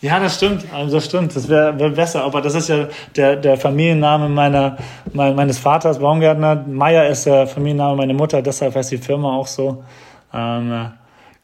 Ja, 0.00 0.20
das 0.20 0.36
stimmt. 0.36 0.64
Also 0.72 0.96
das 0.96 1.04
stimmt. 1.06 1.34
Das 1.34 1.48
wäre 1.48 1.78
wär 1.78 1.90
besser. 1.90 2.24
Aber 2.24 2.40
das 2.40 2.54
ist 2.54 2.68
ja 2.68 2.88
der, 3.16 3.36
der 3.36 3.56
Familienname 3.56 4.28
meiner, 4.28 4.76
mein, 5.12 5.34
meines 5.34 5.58
Vaters, 5.58 5.98
Baumgärtner. 5.98 6.64
Meier 6.66 7.08
ist 7.08 7.26
der 7.26 7.46
Familienname 7.46 7.96
meiner 7.96 8.14
Mutter. 8.14 8.42
Deshalb 8.42 8.74
heißt 8.74 8.92
die 8.92 8.98
Firma 8.98 9.36
auch 9.36 9.46
so. 9.46 9.84
Ähm, 10.32 10.92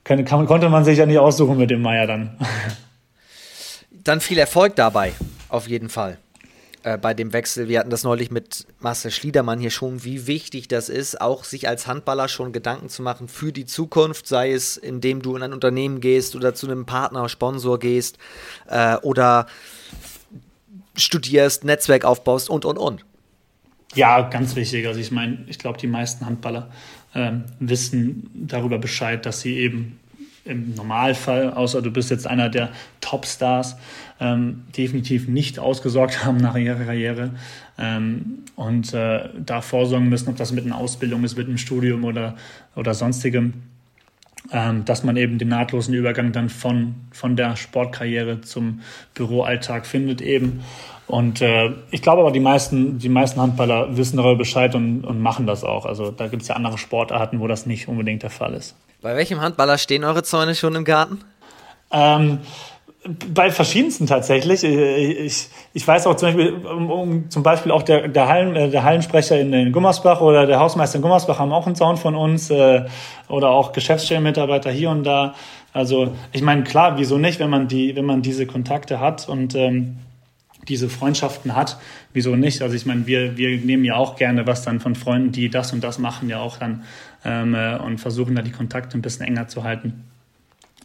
kann, 0.04 0.24
kann, 0.24 0.46
konnte 0.46 0.68
man 0.68 0.84
sich 0.84 0.98
ja 0.98 1.06
nicht 1.06 1.18
aussuchen 1.18 1.56
mit 1.56 1.70
dem 1.70 1.82
Meier 1.82 2.06
dann. 2.06 2.36
Dann 4.02 4.20
viel 4.20 4.38
Erfolg 4.38 4.76
dabei. 4.76 5.12
Auf 5.48 5.68
jeden 5.68 5.88
Fall. 5.88 6.18
Äh, 6.82 6.96
bei 6.96 7.12
dem 7.12 7.34
Wechsel. 7.34 7.68
Wir 7.68 7.78
hatten 7.78 7.90
das 7.90 8.04
neulich 8.04 8.30
mit 8.30 8.66
Marcel 8.78 9.10
Schliedermann 9.10 9.60
hier 9.60 9.70
schon, 9.70 10.02
wie 10.02 10.26
wichtig 10.26 10.66
das 10.66 10.88
ist, 10.88 11.20
auch 11.20 11.44
sich 11.44 11.68
als 11.68 11.86
Handballer 11.86 12.26
schon 12.26 12.52
Gedanken 12.52 12.88
zu 12.88 13.02
machen 13.02 13.28
für 13.28 13.52
die 13.52 13.66
Zukunft, 13.66 14.26
sei 14.26 14.52
es 14.52 14.78
indem 14.78 15.20
du 15.20 15.36
in 15.36 15.42
ein 15.42 15.52
Unternehmen 15.52 16.00
gehst 16.00 16.34
oder 16.36 16.54
zu 16.54 16.66
einem 16.66 16.86
Partner, 16.86 17.28
Sponsor 17.28 17.78
gehst 17.78 18.16
äh, 18.66 18.96
oder 18.96 19.46
studierst, 20.96 21.64
Netzwerk 21.64 22.06
aufbaust 22.06 22.48
und, 22.48 22.64
und, 22.64 22.78
und. 22.78 23.04
Ja, 23.94 24.22
ganz 24.22 24.56
wichtig. 24.56 24.86
Also 24.86 25.00
ich 25.00 25.10
meine, 25.10 25.44
ich 25.48 25.58
glaube, 25.58 25.78
die 25.78 25.86
meisten 25.86 26.24
Handballer 26.24 26.70
ähm, 27.14 27.44
wissen 27.58 28.30
darüber 28.32 28.78
Bescheid, 28.78 29.26
dass 29.26 29.42
sie 29.42 29.58
eben 29.58 29.99
im 30.44 30.74
Normalfall, 30.74 31.52
außer 31.52 31.82
du 31.82 31.90
bist 31.90 32.10
jetzt 32.10 32.26
einer 32.26 32.48
der 32.48 32.70
Topstars, 33.00 33.76
ähm, 34.20 34.64
definitiv 34.76 35.28
nicht 35.28 35.58
ausgesorgt 35.58 36.24
haben 36.24 36.38
nach 36.38 36.56
ihrer 36.56 36.84
Karriere 36.84 37.30
ähm, 37.78 38.44
und 38.56 38.92
äh, 38.94 39.28
da 39.38 39.60
vorsorgen 39.60 40.08
müssen, 40.08 40.28
ob 40.28 40.36
das 40.36 40.52
mit 40.52 40.64
einer 40.64 40.76
Ausbildung 40.76 41.24
ist, 41.24 41.36
mit 41.36 41.46
einem 41.46 41.58
Studium 41.58 42.04
oder, 42.04 42.36
oder 42.76 42.94
sonstigem, 42.94 43.54
ähm, 44.52 44.84
dass 44.84 45.04
man 45.04 45.16
eben 45.16 45.38
den 45.38 45.48
nahtlosen 45.48 45.94
Übergang 45.94 46.32
dann 46.32 46.48
von, 46.48 46.94
von 47.12 47.36
der 47.36 47.56
Sportkarriere 47.56 48.40
zum 48.40 48.80
Büroalltag 49.14 49.86
findet 49.86 50.20
eben. 50.20 50.60
Und 51.06 51.40
äh, 51.40 51.70
ich 51.90 52.02
glaube 52.02 52.22
aber, 52.22 52.30
die 52.30 52.40
meisten, 52.40 52.98
die 52.98 53.08
meisten 53.08 53.40
Handballer 53.40 53.96
wissen 53.96 54.16
darüber 54.16 54.36
Bescheid 54.36 54.74
und, 54.74 55.04
und 55.04 55.20
machen 55.20 55.46
das 55.46 55.64
auch. 55.64 55.84
Also 55.84 56.10
da 56.12 56.28
gibt 56.28 56.42
es 56.42 56.48
ja 56.48 56.54
andere 56.54 56.78
Sportarten, 56.78 57.40
wo 57.40 57.48
das 57.48 57.66
nicht 57.66 57.88
unbedingt 57.88 58.22
der 58.22 58.30
Fall 58.30 58.54
ist. 58.54 58.76
Bei 59.02 59.16
welchem 59.16 59.40
Handballer 59.40 59.78
stehen 59.78 60.04
eure 60.04 60.22
Zäune 60.22 60.54
schon 60.54 60.74
im 60.74 60.84
Garten? 60.84 61.20
Ähm, 61.90 62.40
bei 63.32 63.50
verschiedensten 63.50 64.06
tatsächlich. 64.06 64.62
Ich, 64.62 65.48
ich 65.72 65.88
weiß 65.88 66.06
auch 66.06 66.16
zum 66.16 66.28
Beispiel, 66.28 66.52
um, 66.52 66.90
um, 66.90 67.30
zum 67.30 67.42
Beispiel 67.42 67.72
auch 67.72 67.82
der, 67.82 68.08
der, 68.08 68.28
Hallen, 68.28 68.54
äh, 68.56 68.68
der 68.68 68.84
Hallensprecher 68.84 69.40
in, 69.40 69.52
in 69.54 69.72
Gummersbach 69.72 70.20
oder 70.20 70.46
der 70.46 70.60
Hausmeister 70.60 70.96
in 70.96 71.02
Gummersbach 71.02 71.38
haben 71.38 71.52
auch 71.52 71.66
einen 71.66 71.76
Zaun 71.76 71.96
von 71.96 72.14
uns 72.14 72.50
äh, 72.50 72.84
oder 73.28 73.50
auch 73.50 73.72
Geschäftsstellenmitarbeiter 73.72 74.70
hier 74.70 74.90
und 74.90 75.04
da. 75.04 75.34
Also 75.72 76.12
ich 76.32 76.42
meine, 76.42 76.64
klar, 76.64 76.98
wieso 76.98 77.16
nicht, 77.16 77.40
wenn 77.40 77.50
man 77.50 77.68
die, 77.68 77.96
wenn 77.96 78.04
man 78.04 78.20
diese 78.20 78.46
Kontakte 78.46 79.00
hat 79.00 79.28
und 79.28 79.54
ähm, 79.54 79.96
diese 80.68 80.88
Freundschaften 80.88 81.56
hat, 81.56 81.78
wieso 82.12 82.36
nicht? 82.36 82.62
Also 82.62 82.74
ich 82.74 82.86
meine, 82.86 83.06
wir, 83.06 83.36
wir 83.36 83.58
nehmen 83.58 83.84
ja 83.84 83.96
auch 83.96 84.16
gerne 84.16 84.46
was 84.46 84.62
dann 84.62 84.80
von 84.80 84.94
Freunden, 84.94 85.32
die 85.32 85.48
das 85.48 85.72
und 85.72 85.82
das 85.82 85.98
machen, 85.98 86.28
ja 86.28 86.38
auch 86.40 86.58
dann 86.58 86.84
ähm, 87.24 87.54
äh, 87.54 87.76
und 87.76 87.98
versuchen 87.98 88.34
da 88.34 88.42
die 88.42 88.52
Kontakte 88.52 88.98
ein 88.98 89.02
bisschen 89.02 89.26
enger 89.26 89.48
zu 89.48 89.64
halten. 89.64 90.04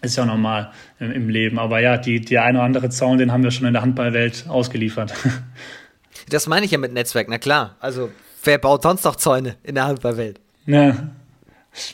Ist 0.02 0.18
ja 0.18 0.26
normal 0.26 0.72
im, 1.00 1.12
im 1.12 1.30
Leben. 1.30 1.60
Aber 1.60 1.80
ja, 1.80 1.98
die, 1.98 2.22
der 2.22 2.44
eine 2.44 2.60
oder 2.60 2.66
andere 2.66 2.90
Zaun, 2.90 3.18
den 3.18 3.32
haben 3.32 3.44
wir 3.44 3.52
schon 3.52 3.68
in 3.68 3.74
der 3.74 3.82
Handballwelt 3.82 4.46
ausgeliefert. 4.48 5.14
Das 6.30 6.48
meine 6.48 6.66
ich 6.66 6.72
ja 6.72 6.80
mit 6.80 6.92
Netzwerk, 6.92 7.28
na 7.30 7.38
klar. 7.38 7.76
Also, 7.80 8.10
wer 8.44 8.58
baut 8.58 8.82
sonst 8.82 9.04
noch 9.04 9.16
Zäune 9.16 9.58
in 9.62 9.76
der 9.76 9.86
Handballwelt? 9.86 10.40
Ja, 10.66 11.10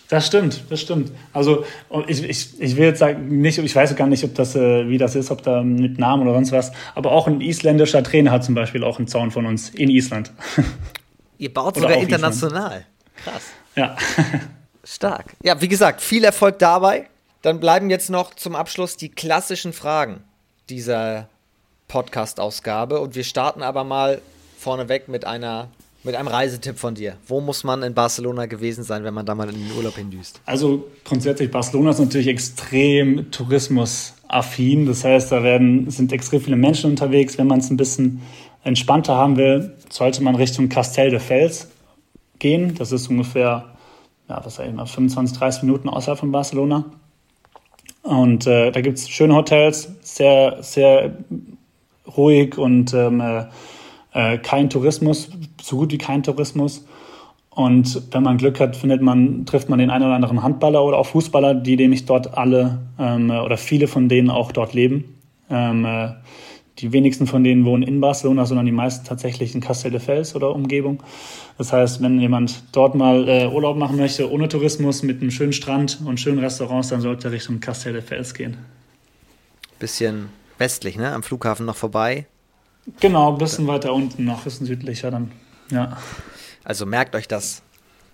das 0.09 0.27
stimmt, 0.27 0.63
das 0.69 0.81
stimmt. 0.81 1.11
Also 1.33 1.65
ich, 2.07 2.23
ich, 2.23 2.59
ich 2.59 2.75
will 2.75 2.85
jetzt 2.85 2.99
sagen, 2.99 3.41
nicht, 3.41 3.57
ich 3.57 3.75
weiß 3.75 3.95
gar 3.95 4.07
nicht, 4.07 4.23
ob 4.23 4.35
das, 4.35 4.55
äh, 4.55 4.87
wie 4.87 4.97
das 4.97 5.15
ist, 5.15 5.31
ob 5.31 5.41
da 5.43 5.63
mit 5.63 5.97
Namen 5.97 6.23
oder 6.23 6.33
sonst 6.33 6.51
was, 6.51 6.71
aber 6.95 7.11
auch 7.11 7.27
ein 7.27 7.41
isländischer 7.41 8.03
Trainer 8.03 8.31
hat 8.31 8.43
zum 8.43 8.55
Beispiel 8.55 8.83
auch 8.83 8.99
einen 8.99 9.07
Zaun 9.07 9.31
von 9.31 9.45
uns 9.45 9.69
in 9.69 9.89
Island. 9.89 10.31
Ihr 11.37 11.53
baut 11.53 11.75
sogar 11.75 11.97
international. 11.97 12.67
Island. 12.67 12.85
Krass. 13.23 13.43
Ja. 13.75 13.97
Stark. 14.83 15.33
Ja, 15.43 15.61
wie 15.61 15.67
gesagt, 15.67 16.01
viel 16.01 16.23
Erfolg 16.23 16.59
dabei. 16.59 17.07
Dann 17.41 17.59
bleiben 17.59 17.89
jetzt 17.89 18.09
noch 18.09 18.35
zum 18.35 18.55
Abschluss 18.55 18.97
die 18.97 19.09
klassischen 19.09 19.73
Fragen 19.73 20.23
dieser 20.69 21.27
Podcast-Ausgabe. 21.87 22.99
Und 22.99 23.15
wir 23.15 23.23
starten 23.23 23.63
aber 23.63 23.83
mal 23.83 24.21
vorneweg 24.59 25.07
mit 25.07 25.25
einer 25.25 25.69
mit 26.03 26.15
einem 26.15 26.27
Reisetipp 26.27 26.77
von 26.77 26.95
dir. 26.95 27.17
Wo 27.27 27.41
muss 27.41 27.63
man 27.63 27.83
in 27.83 27.93
Barcelona 27.93 28.47
gewesen 28.47 28.83
sein, 28.83 29.03
wenn 29.03 29.13
man 29.13 29.25
da 29.25 29.35
mal 29.35 29.49
in 29.49 29.55
den 29.55 29.77
Urlaub 29.77 29.95
hindüst? 29.95 30.41
Also 30.45 30.85
grundsätzlich, 31.03 31.51
Barcelona 31.51 31.91
ist 31.91 31.99
natürlich 31.99 32.27
extrem 32.27 33.29
tourismusaffin. 33.31 34.85
Das 34.85 35.03
heißt, 35.03 35.31
da 35.31 35.43
werden, 35.43 35.89
sind 35.89 36.11
extrem 36.11 36.41
viele 36.41 36.55
Menschen 36.55 36.89
unterwegs. 36.89 37.37
Wenn 37.37 37.47
man 37.47 37.59
es 37.59 37.69
ein 37.69 37.77
bisschen 37.77 38.21
entspannter 38.63 39.15
haben 39.15 39.37
will, 39.37 39.73
sollte 39.89 40.23
man 40.23 40.35
Richtung 40.35 40.69
Castel 40.69 41.11
de 41.11 41.19
Fels 41.19 41.69
gehen. 42.39 42.75
Das 42.75 42.91
ist 42.91 43.07
ungefähr, 43.07 43.65
ja, 44.27 44.41
was 44.43 44.55
sag 44.55 44.67
ich 44.67 44.73
mal, 44.73 44.85
25, 44.85 45.37
30 45.37 45.63
Minuten 45.63 45.89
außerhalb 45.89 46.19
von 46.19 46.31
Barcelona. 46.31 46.85
Und 48.01 48.47
äh, 48.47 48.71
da 48.71 48.81
gibt 48.81 48.97
es 48.97 49.07
schöne 49.09 49.35
Hotels, 49.35 49.89
sehr, 50.01 50.57
sehr 50.61 51.15
ruhig 52.17 52.57
und 52.57 52.93
ähm, 52.93 53.21
äh, 54.13 54.37
kein 54.37 54.69
Tourismus, 54.69 55.29
so 55.61 55.77
gut 55.77 55.91
wie 55.91 55.97
kein 55.97 56.23
Tourismus. 56.23 56.85
Und 57.49 58.01
wenn 58.11 58.23
man 58.23 58.37
Glück 58.37 58.59
hat, 58.59 58.77
findet 58.77 59.01
man, 59.01 59.45
trifft 59.45 59.67
man 59.67 59.77
den 59.77 59.89
einen 59.89 60.05
oder 60.05 60.15
anderen 60.15 60.41
Handballer 60.41 60.83
oder 60.83 60.97
auch 60.97 61.07
Fußballer, 61.07 61.53
die 61.53 61.75
nämlich 61.75 62.05
dort 62.05 62.37
alle 62.37 62.79
ähm, 62.97 63.29
oder 63.29 63.57
viele 63.57 63.87
von 63.87 64.07
denen 64.07 64.29
auch 64.29 64.53
dort 64.53 64.73
leben. 64.73 65.17
Ähm, 65.49 65.83
äh, 65.85 66.11
die 66.79 66.93
wenigsten 66.93 67.27
von 67.27 67.43
denen 67.43 67.65
wohnen 67.65 67.83
in 67.83 67.99
Barcelona, 67.99 68.45
sondern 68.45 68.65
die 68.65 68.71
meisten 68.71 69.05
tatsächlich 69.05 69.53
in 69.53 69.61
Castelldefels 69.61 70.35
oder 70.35 70.55
Umgebung. 70.55 71.03
Das 71.57 71.73
heißt, 71.73 72.01
wenn 72.01 72.19
jemand 72.19 72.63
dort 72.71 72.95
mal 72.95 73.27
äh, 73.27 73.47
Urlaub 73.47 73.77
machen 73.77 73.97
möchte, 73.97 74.31
ohne 74.31 74.47
Tourismus, 74.47 75.03
mit 75.03 75.21
einem 75.21 75.29
schönen 75.29 75.53
Strand 75.53 75.99
und 76.05 76.19
schönen 76.19 76.39
Restaurants, 76.39 76.87
dann 76.87 77.01
sollte 77.01 77.27
er 77.27 77.33
Richtung 77.33 77.59
Castelldefels 77.59 78.33
gehen. 78.33 78.57
Bisschen 79.77 80.29
westlich, 80.57 80.97
ne? 80.97 81.11
Am 81.11 81.21
Flughafen 81.21 81.65
noch 81.65 81.75
vorbei. 81.75 82.25
Genau, 82.99 83.33
ein 83.33 83.37
bisschen 83.37 83.67
weiter 83.67 83.93
unten 83.93 84.25
noch, 84.25 84.45
ein 84.45 84.51
südlicher 84.51 85.11
dann. 85.11 85.31
Ja. 85.69 85.97
Also 86.63 86.85
merkt 86.85 87.15
euch 87.15 87.27
das. 87.27 87.61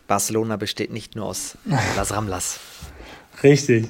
Barcelona 0.07 0.55
besteht 0.55 0.91
nicht 0.91 1.15
nur 1.15 1.25
aus 1.25 1.57
Las 1.95 2.11
Ramblas. 2.11 2.59
Richtig. 3.43 3.87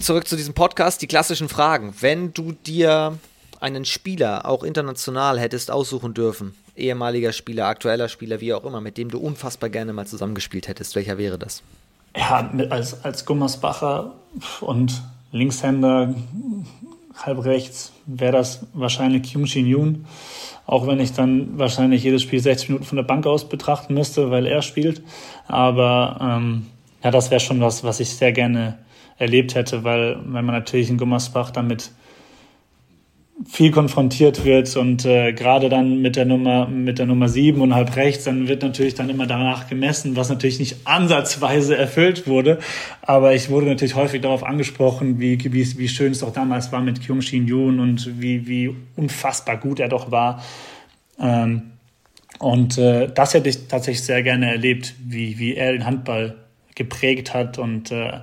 Zurück 0.00 0.28
zu 0.28 0.36
diesem 0.36 0.54
Podcast, 0.54 1.02
die 1.02 1.06
klassischen 1.06 1.48
Fragen. 1.48 1.94
Wenn 2.00 2.32
du 2.32 2.52
dir 2.52 3.18
einen 3.60 3.84
Spieler, 3.84 4.46
auch 4.46 4.62
international, 4.62 5.38
hättest 5.38 5.70
aussuchen 5.70 6.14
dürfen, 6.14 6.54
ehemaliger 6.76 7.32
Spieler, 7.32 7.66
aktueller 7.66 8.08
Spieler, 8.08 8.40
wie 8.40 8.54
auch 8.54 8.64
immer, 8.64 8.80
mit 8.80 8.96
dem 8.96 9.10
du 9.10 9.18
unfassbar 9.18 9.68
gerne 9.70 9.92
mal 9.92 10.06
zusammengespielt 10.06 10.68
hättest, 10.68 10.94
welcher 10.94 11.18
wäre 11.18 11.38
das? 11.38 11.62
Ja, 12.16 12.50
als, 12.70 13.04
als 13.04 13.24
Gummersbacher 13.24 14.14
und 14.60 15.02
Linkshänder 15.32 16.14
halb 17.24 17.44
rechts 17.44 17.92
wäre 18.06 18.32
das 18.32 18.66
wahrscheinlich 18.72 19.30
Kyung 19.30 19.46
Shin 19.46 19.66
Yoon. 19.66 20.06
Auch 20.66 20.86
wenn 20.86 21.00
ich 21.00 21.12
dann 21.12 21.58
wahrscheinlich 21.58 22.02
jedes 22.02 22.22
Spiel 22.22 22.40
60 22.40 22.68
Minuten 22.68 22.84
von 22.84 22.96
der 22.96 23.02
Bank 23.02 23.26
aus 23.26 23.48
betrachten 23.48 23.94
müsste, 23.94 24.30
weil 24.30 24.46
er 24.46 24.62
spielt. 24.62 25.02
Aber 25.46 26.18
ähm, 26.20 26.66
ja, 27.02 27.10
das 27.10 27.30
wäre 27.30 27.40
schon 27.40 27.60
was, 27.60 27.84
was 27.84 28.00
ich 28.00 28.10
sehr 28.10 28.32
gerne 28.32 28.78
erlebt 29.18 29.54
hätte, 29.54 29.84
weil, 29.84 30.18
weil 30.26 30.42
man 30.42 30.54
natürlich 30.54 30.90
in 30.90 30.98
Gummersbach 30.98 31.50
damit 31.50 31.90
viel 33.46 33.70
konfrontiert 33.70 34.44
wird 34.44 34.74
und 34.76 35.04
äh, 35.04 35.32
gerade 35.32 35.68
dann 35.68 36.02
mit 36.02 36.16
der 36.16 36.24
Nummer 36.24 36.66
mit 36.66 36.98
der 36.98 37.06
Nummer 37.06 37.28
sieben 37.28 37.60
und 37.60 37.74
halb 37.74 37.94
rechts, 37.94 38.24
dann 38.24 38.48
wird 38.48 38.62
natürlich 38.62 38.94
dann 38.94 39.10
immer 39.10 39.26
danach 39.26 39.68
gemessen, 39.68 40.16
was 40.16 40.28
natürlich 40.28 40.58
nicht 40.58 40.76
ansatzweise 40.84 41.76
erfüllt 41.76 42.26
wurde. 42.26 42.58
Aber 43.02 43.34
ich 43.34 43.48
wurde 43.48 43.66
natürlich 43.66 43.94
häufig 43.94 44.22
darauf 44.22 44.42
angesprochen, 44.42 45.20
wie, 45.20 45.38
wie, 45.52 45.78
wie 45.78 45.88
schön 45.88 46.12
es 46.12 46.18
doch 46.18 46.32
damals 46.32 46.72
war 46.72 46.80
mit 46.80 47.00
Kyung 47.00 47.20
Shin 47.20 47.46
Yoon 47.46 47.78
und 47.78 48.20
wie, 48.20 48.48
wie 48.48 48.74
unfassbar 48.96 49.56
gut 49.56 49.78
er 49.78 49.88
doch 49.88 50.10
war. 50.10 50.42
Ähm, 51.20 51.72
und 52.40 52.76
äh, 52.78 53.08
das 53.12 53.34
hätte 53.34 53.48
ich 53.48 53.68
tatsächlich 53.68 54.04
sehr 54.04 54.22
gerne 54.22 54.50
erlebt, 54.50 54.94
wie, 55.04 55.38
wie 55.38 55.54
er 55.54 55.72
den 55.72 55.86
Handball 55.86 56.34
geprägt 56.74 57.34
hat 57.34 57.58
und 57.58 57.92
äh, 57.92 58.20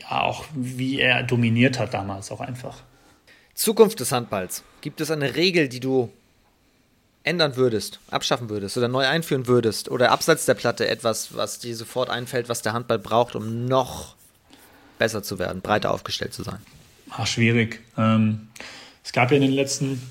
ja 0.00 0.22
auch 0.22 0.44
wie 0.54 1.00
er 1.00 1.22
dominiert 1.22 1.78
hat 1.78 1.92
damals 1.92 2.30
auch 2.30 2.40
einfach. 2.40 2.82
Zukunft 3.58 3.98
des 3.98 4.12
Handballs. 4.12 4.62
Gibt 4.82 5.00
es 5.00 5.10
eine 5.10 5.34
Regel, 5.34 5.68
die 5.68 5.80
du 5.80 6.12
ändern 7.24 7.56
würdest, 7.56 7.98
abschaffen 8.08 8.48
würdest 8.48 8.78
oder 8.78 8.86
neu 8.86 9.04
einführen 9.04 9.48
würdest 9.48 9.90
oder 9.90 10.12
abseits 10.12 10.46
der 10.46 10.54
Platte 10.54 10.86
etwas, 10.86 11.34
was 11.36 11.58
dir 11.58 11.74
sofort 11.74 12.08
einfällt, 12.08 12.48
was 12.48 12.62
der 12.62 12.72
Handball 12.72 13.00
braucht, 13.00 13.34
um 13.34 13.64
noch 13.64 14.14
besser 15.00 15.24
zu 15.24 15.40
werden, 15.40 15.60
breiter 15.60 15.92
aufgestellt 15.92 16.34
zu 16.34 16.44
sein? 16.44 16.60
Ach, 17.10 17.26
schwierig. 17.26 17.80
Ähm, 17.96 18.46
es 19.02 19.12
gab 19.12 19.32
ja 19.32 19.36
in 19.36 19.42
den 19.42 19.52
letzten, 19.52 20.02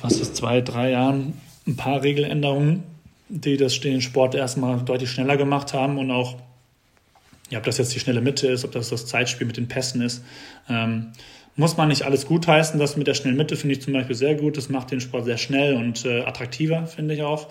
was 0.00 0.20
ist, 0.20 0.36
zwei, 0.36 0.60
drei 0.60 0.90
Jahren 0.90 1.40
ein 1.66 1.74
paar 1.74 2.02
Regeländerungen, 2.02 2.84
die 3.28 3.56
das 3.56 3.80
den 3.80 4.00
Sport 4.00 4.36
erstmal 4.36 4.80
deutlich 4.80 5.10
schneller 5.10 5.36
gemacht 5.36 5.72
haben 5.74 5.98
und 5.98 6.12
auch, 6.12 6.36
ja, 7.50 7.58
ob 7.58 7.64
das 7.64 7.78
jetzt 7.78 7.94
die 7.94 8.00
schnelle 8.00 8.20
Mitte 8.20 8.48
ist, 8.48 8.64
ob 8.64 8.72
das 8.72 8.90
das 8.90 9.06
Zeitspiel 9.06 9.46
mit 9.46 9.56
den 9.56 9.68
Pässen 9.68 10.00
ist. 10.00 10.24
Ähm, 10.68 11.12
muss 11.56 11.76
man 11.76 11.88
nicht 11.88 12.02
alles 12.02 12.26
gutheißen. 12.26 12.80
Das 12.80 12.96
mit 12.96 13.06
der 13.06 13.14
schnellen 13.14 13.36
Mitte 13.36 13.56
finde 13.56 13.74
ich 13.74 13.82
zum 13.82 13.92
Beispiel 13.92 14.16
sehr 14.16 14.34
gut. 14.34 14.56
Das 14.56 14.68
macht 14.68 14.90
den 14.90 15.00
Sport 15.00 15.24
sehr 15.24 15.38
schnell 15.38 15.74
und 15.76 16.04
äh, 16.04 16.22
attraktiver, 16.22 16.86
finde 16.86 17.14
ich 17.14 17.22
auch. 17.22 17.48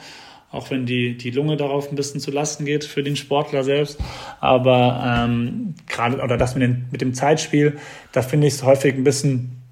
Auch 0.52 0.70
wenn 0.70 0.86
die, 0.86 1.18
die 1.18 1.32
Lunge 1.32 1.58
darauf 1.58 1.90
ein 1.90 1.96
bisschen 1.96 2.20
zu 2.20 2.30
Lasten 2.30 2.66
geht 2.66 2.84
für 2.84 3.02
den 3.02 3.16
Sportler 3.16 3.64
selbst. 3.64 4.00
Aber 4.40 5.26
ähm, 5.26 5.74
gerade, 5.88 6.22
oder 6.22 6.38
das 6.38 6.54
mit, 6.54 6.64
den, 6.64 6.86
mit 6.92 7.02
dem 7.02 7.14
Zeitspiel, 7.14 7.78
da 8.12 8.22
finde 8.22 8.48
ich 8.48 8.54
es 8.54 8.64
häufig 8.64 8.94
ein 8.94 9.04
bisschen 9.04 9.63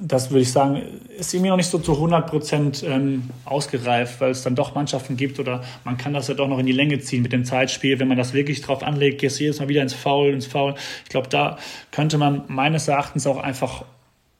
das 0.00 0.30
würde 0.30 0.40
ich 0.42 0.52
sagen, 0.52 0.82
ist 1.18 1.34
irgendwie 1.34 1.50
noch 1.50 1.56
nicht 1.56 1.68
so 1.68 1.78
zu 1.78 1.92
100 1.92 2.28
Prozent 2.28 2.82
ähm, 2.86 3.28
ausgereift, 3.44 4.20
weil 4.20 4.30
es 4.30 4.42
dann 4.42 4.54
doch 4.54 4.74
Mannschaften 4.74 5.16
gibt 5.16 5.38
oder 5.38 5.62
man 5.84 5.98
kann 5.98 6.14
das 6.14 6.28
ja 6.28 6.34
doch 6.34 6.48
noch 6.48 6.58
in 6.58 6.66
die 6.66 6.72
Länge 6.72 6.98
ziehen 7.00 7.22
mit 7.22 7.32
dem 7.32 7.44
Zeitspiel. 7.44 7.98
Wenn 7.98 8.08
man 8.08 8.16
das 8.16 8.32
wirklich 8.32 8.62
drauf 8.62 8.82
anlegt, 8.82 9.20
gehst 9.20 9.38
du 9.38 9.44
jedes 9.44 9.60
Mal 9.60 9.68
wieder 9.68 9.82
ins 9.82 9.94
Foul, 9.94 10.30
ins 10.30 10.46
Foul. 10.46 10.74
Ich 11.04 11.10
glaube, 11.10 11.28
da 11.28 11.58
könnte 11.90 12.16
man 12.16 12.44
meines 12.48 12.88
Erachtens 12.88 13.26
auch 13.26 13.38
einfach 13.38 13.84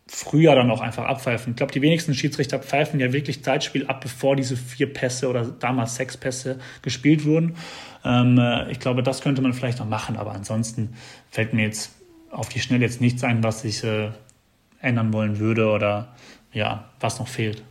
früher 0.06 0.54
dann 0.54 0.70
auch 0.70 0.80
einfach 0.80 1.04
abpfeifen. 1.04 1.52
Ich 1.52 1.56
glaube, 1.56 1.72
die 1.72 1.82
wenigsten 1.82 2.14
Schiedsrichter 2.14 2.58
pfeifen 2.58 2.98
ja 2.98 3.12
wirklich 3.12 3.44
Zeitspiel 3.44 3.86
ab, 3.86 4.00
bevor 4.00 4.34
diese 4.34 4.56
vier 4.56 4.92
Pässe 4.92 5.28
oder 5.28 5.44
damals 5.44 5.94
sechs 5.94 6.16
Pässe 6.16 6.58
gespielt 6.82 7.24
wurden. 7.24 7.54
Ähm, 8.04 8.38
äh, 8.38 8.70
ich 8.72 8.80
glaube, 8.80 9.02
das 9.02 9.20
könnte 9.20 9.42
man 9.42 9.52
vielleicht 9.52 9.78
noch 9.78 9.86
machen, 9.86 10.16
aber 10.16 10.32
ansonsten 10.32 10.94
fällt 11.30 11.52
mir 11.52 11.62
jetzt 11.62 11.92
auf 12.30 12.48
die 12.48 12.60
Schnelle 12.60 12.84
jetzt 12.84 13.00
nichts 13.00 13.22
ein, 13.22 13.44
was 13.44 13.64
ich 13.64 13.84
äh, 13.84 14.10
ändern 14.80 15.12
wollen 15.12 15.38
würde 15.38 15.68
oder 15.68 16.08
ja, 16.52 16.88
was 17.00 17.18
noch 17.18 17.28
fehlt. 17.28 17.62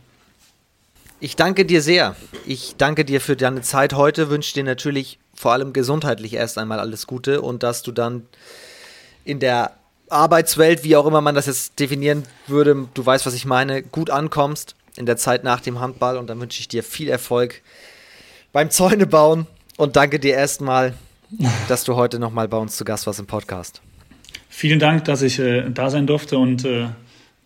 Ich 1.20 1.36
danke 1.36 1.66
dir 1.66 1.82
sehr. 1.82 2.16
Ich 2.46 2.76
danke 2.78 3.04
dir 3.04 3.20
für 3.20 3.36
deine 3.36 3.60
Zeit 3.60 3.92
heute, 3.92 4.30
wünsche 4.30 4.54
dir 4.54 4.64
natürlich 4.64 5.18
vor 5.34 5.52
allem 5.52 5.72
gesundheitlich 5.72 6.34
erst 6.34 6.58
einmal 6.58 6.80
alles 6.80 7.06
Gute 7.06 7.42
und 7.42 7.62
dass 7.62 7.82
du 7.82 7.92
dann 7.92 8.26
in 9.24 9.38
der 9.38 9.72
Arbeitswelt, 10.08 10.82
wie 10.82 10.96
auch 10.96 11.06
immer 11.06 11.20
man 11.20 11.34
das 11.34 11.46
jetzt 11.46 11.78
definieren 11.78 12.24
würde, 12.46 12.88
du 12.94 13.06
weißt, 13.06 13.26
was 13.26 13.34
ich 13.34 13.44
meine, 13.44 13.82
gut 13.82 14.10
ankommst 14.10 14.74
in 14.96 15.06
der 15.06 15.16
Zeit 15.16 15.44
nach 15.44 15.60
dem 15.60 15.78
Handball 15.78 16.16
und 16.16 16.26
dann 16.28 16.40
wünsche 16.40 16.60
ich 16.60 16.68
dir 16.68 16.82
viel 16.82 17.08
Erfolg 17.08 17.62
beim 18.52 18.70
Zäune 18.70 19.06
bauen 19.06 19.46
und 19.76 19.96
danke 19.96 20.18
dir 20.18 20.34
erstmal, 20.34 20.94
dass 21.68 21.84
du 21.84 21.94
heute 21.94 22.18
nochmal 22.18 22.48
bei 22.48 22.56
uns 22.56 22.76
zu 22.76 22.84
Gast 22.84 23.06
warst 23.06 23.20
im 23.20 23.26
Podcast. 23.26 23.80
Vielen 24.52 24.80
Dank, 24.80 25.04
dass 25.04 25.22
ich 25.22 25.38
äh, 25.38 25.70
da 25.70 25.88
sein 25.88 26.06
durfte 26.06 26.36
und 26.36 26.64
äh, 26.64 26.88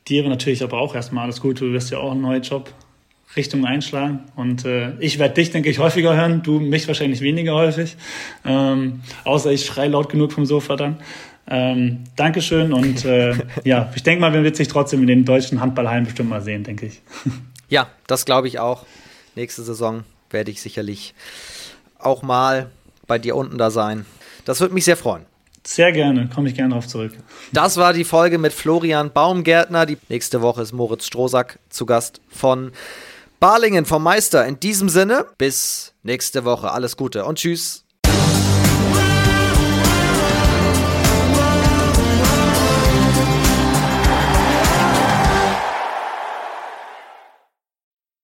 dir 0.08 0.28
natürlich 0.28 0.62
aber 0.62 0.78
auch 0.78 0.94
erstmal 0.94 1.24
alles 1.24 1.40
Gute. 1.40 1.66
Du 1.66 1.72
wirst 1.72 1.90
ja 1.90 1.98
auch 1.98 2.10
einen 2.10 2.22
neuen 2.22 2.42
Job 2.42 2.72
Richtung 3.36 3.64
einschlagen. 3.66 4.20
Und 4.36 4.64
äh, 4.64 4.92
ich 5.00 5.18
werde 5.18 5.34
dich, 5.34 5.50
denke 5.50 5.68
ich, 5.68 5.78
häufiger 5.78 6.16
hören, 6.16 6.42
du 6.42 6.60
mich 6.60 6.88
wahrscheinlich 6.88 7.20
weniger 7.20 7.54
häufig. 7.54 7.96
Ähm, 8.44 9.02
außer 9.24 9.52
ich 9.52 9.66
schreie 9.66 9.88
laut 9.88 10.08
genug 10.08 10.32
vom 10.32 10.46
Sofa 10.46 10.76
dann. 10.76 10.96
Ähm, 11.46 12.04
Dankeschön 12.16 12.72
und 12.72 13.04
äh, 13.04 13.34
ja, 13.64 13.92
ich 13.94 14.02
denke 14.02 14.22
mal, 14.22 14.32
wir 14.32 14.42
wird 14.42 14.56
sich 14.56 14.68
trotzdem 14.68 15.02
in 15.02 15.08
den 15.08 15.24
deutschen 15.26 15.60
Handballhallen 15.60 16.04
bestimmt 16.04 16.30
mal 16.30 16.40
sehen, 16.42 16.64
denke 16.64 16.86
ich. 16.86 17.02
Ja, 17.70 17.88
das 18.06 18.26
glaube 18.26 18.46
ich 18.46 18.58
auch. 18.58 18.84
Nächste 19.36 19.62
Saison 19.62 20.04
werde 20.30 20.50
ich 20.50 20.60
sicherlich 20.60 21.14
auch 21.98 22.22
mal 22.22 22.70
bei 23.06 23.18
dir 23.18 23.34
unten 23.34 23.56
da 23.56 23.70
sein. 23.70 24.04
Das 24.44 24.60
würde 24.60 24.74
mich 24.74 24.84
sehr 24.84 24.98
freuen. 24.98 25.24
Sehr 25.66 25.92
gerne, 25.92 26.28
komme 26.28 26.48
ich 26.48 26.54
gerne 26.54 26.70
darauf 26.70 26.86
zurück. 26.86 27.12
Das 27.52 27.76
war 27.78 27.92
die 27.92 28.04
Folge 28.04 28.38
mit 28.38 28.52
Florian 28.52 29.12
Baumgärtner. 29.12 29.86
Die 29.86 29.98
nächste 30.08 30.42
Woche 30.42 30.62
ist 30.62 30.72
Moritz 30.72 31.06
Strohsack 31.06 31.58
zu 31.70 31.86
Gast 31.86 32.20
von 32.28 32.72
Balingen 33.40 33.86
vom 33.86 34.02
Meister. 34.02 34.46
In 34.46 34.60
diesem 34.60 34.88
Sinne, 34.88 35.26
bis 35.38 35.94
nächste 36.02 36.44
Woche. 36.44 36.70
Alles 36.70 36.96
Gute 36.96 37.24
und 37.24 37.38
tschüss. 37.38 37.83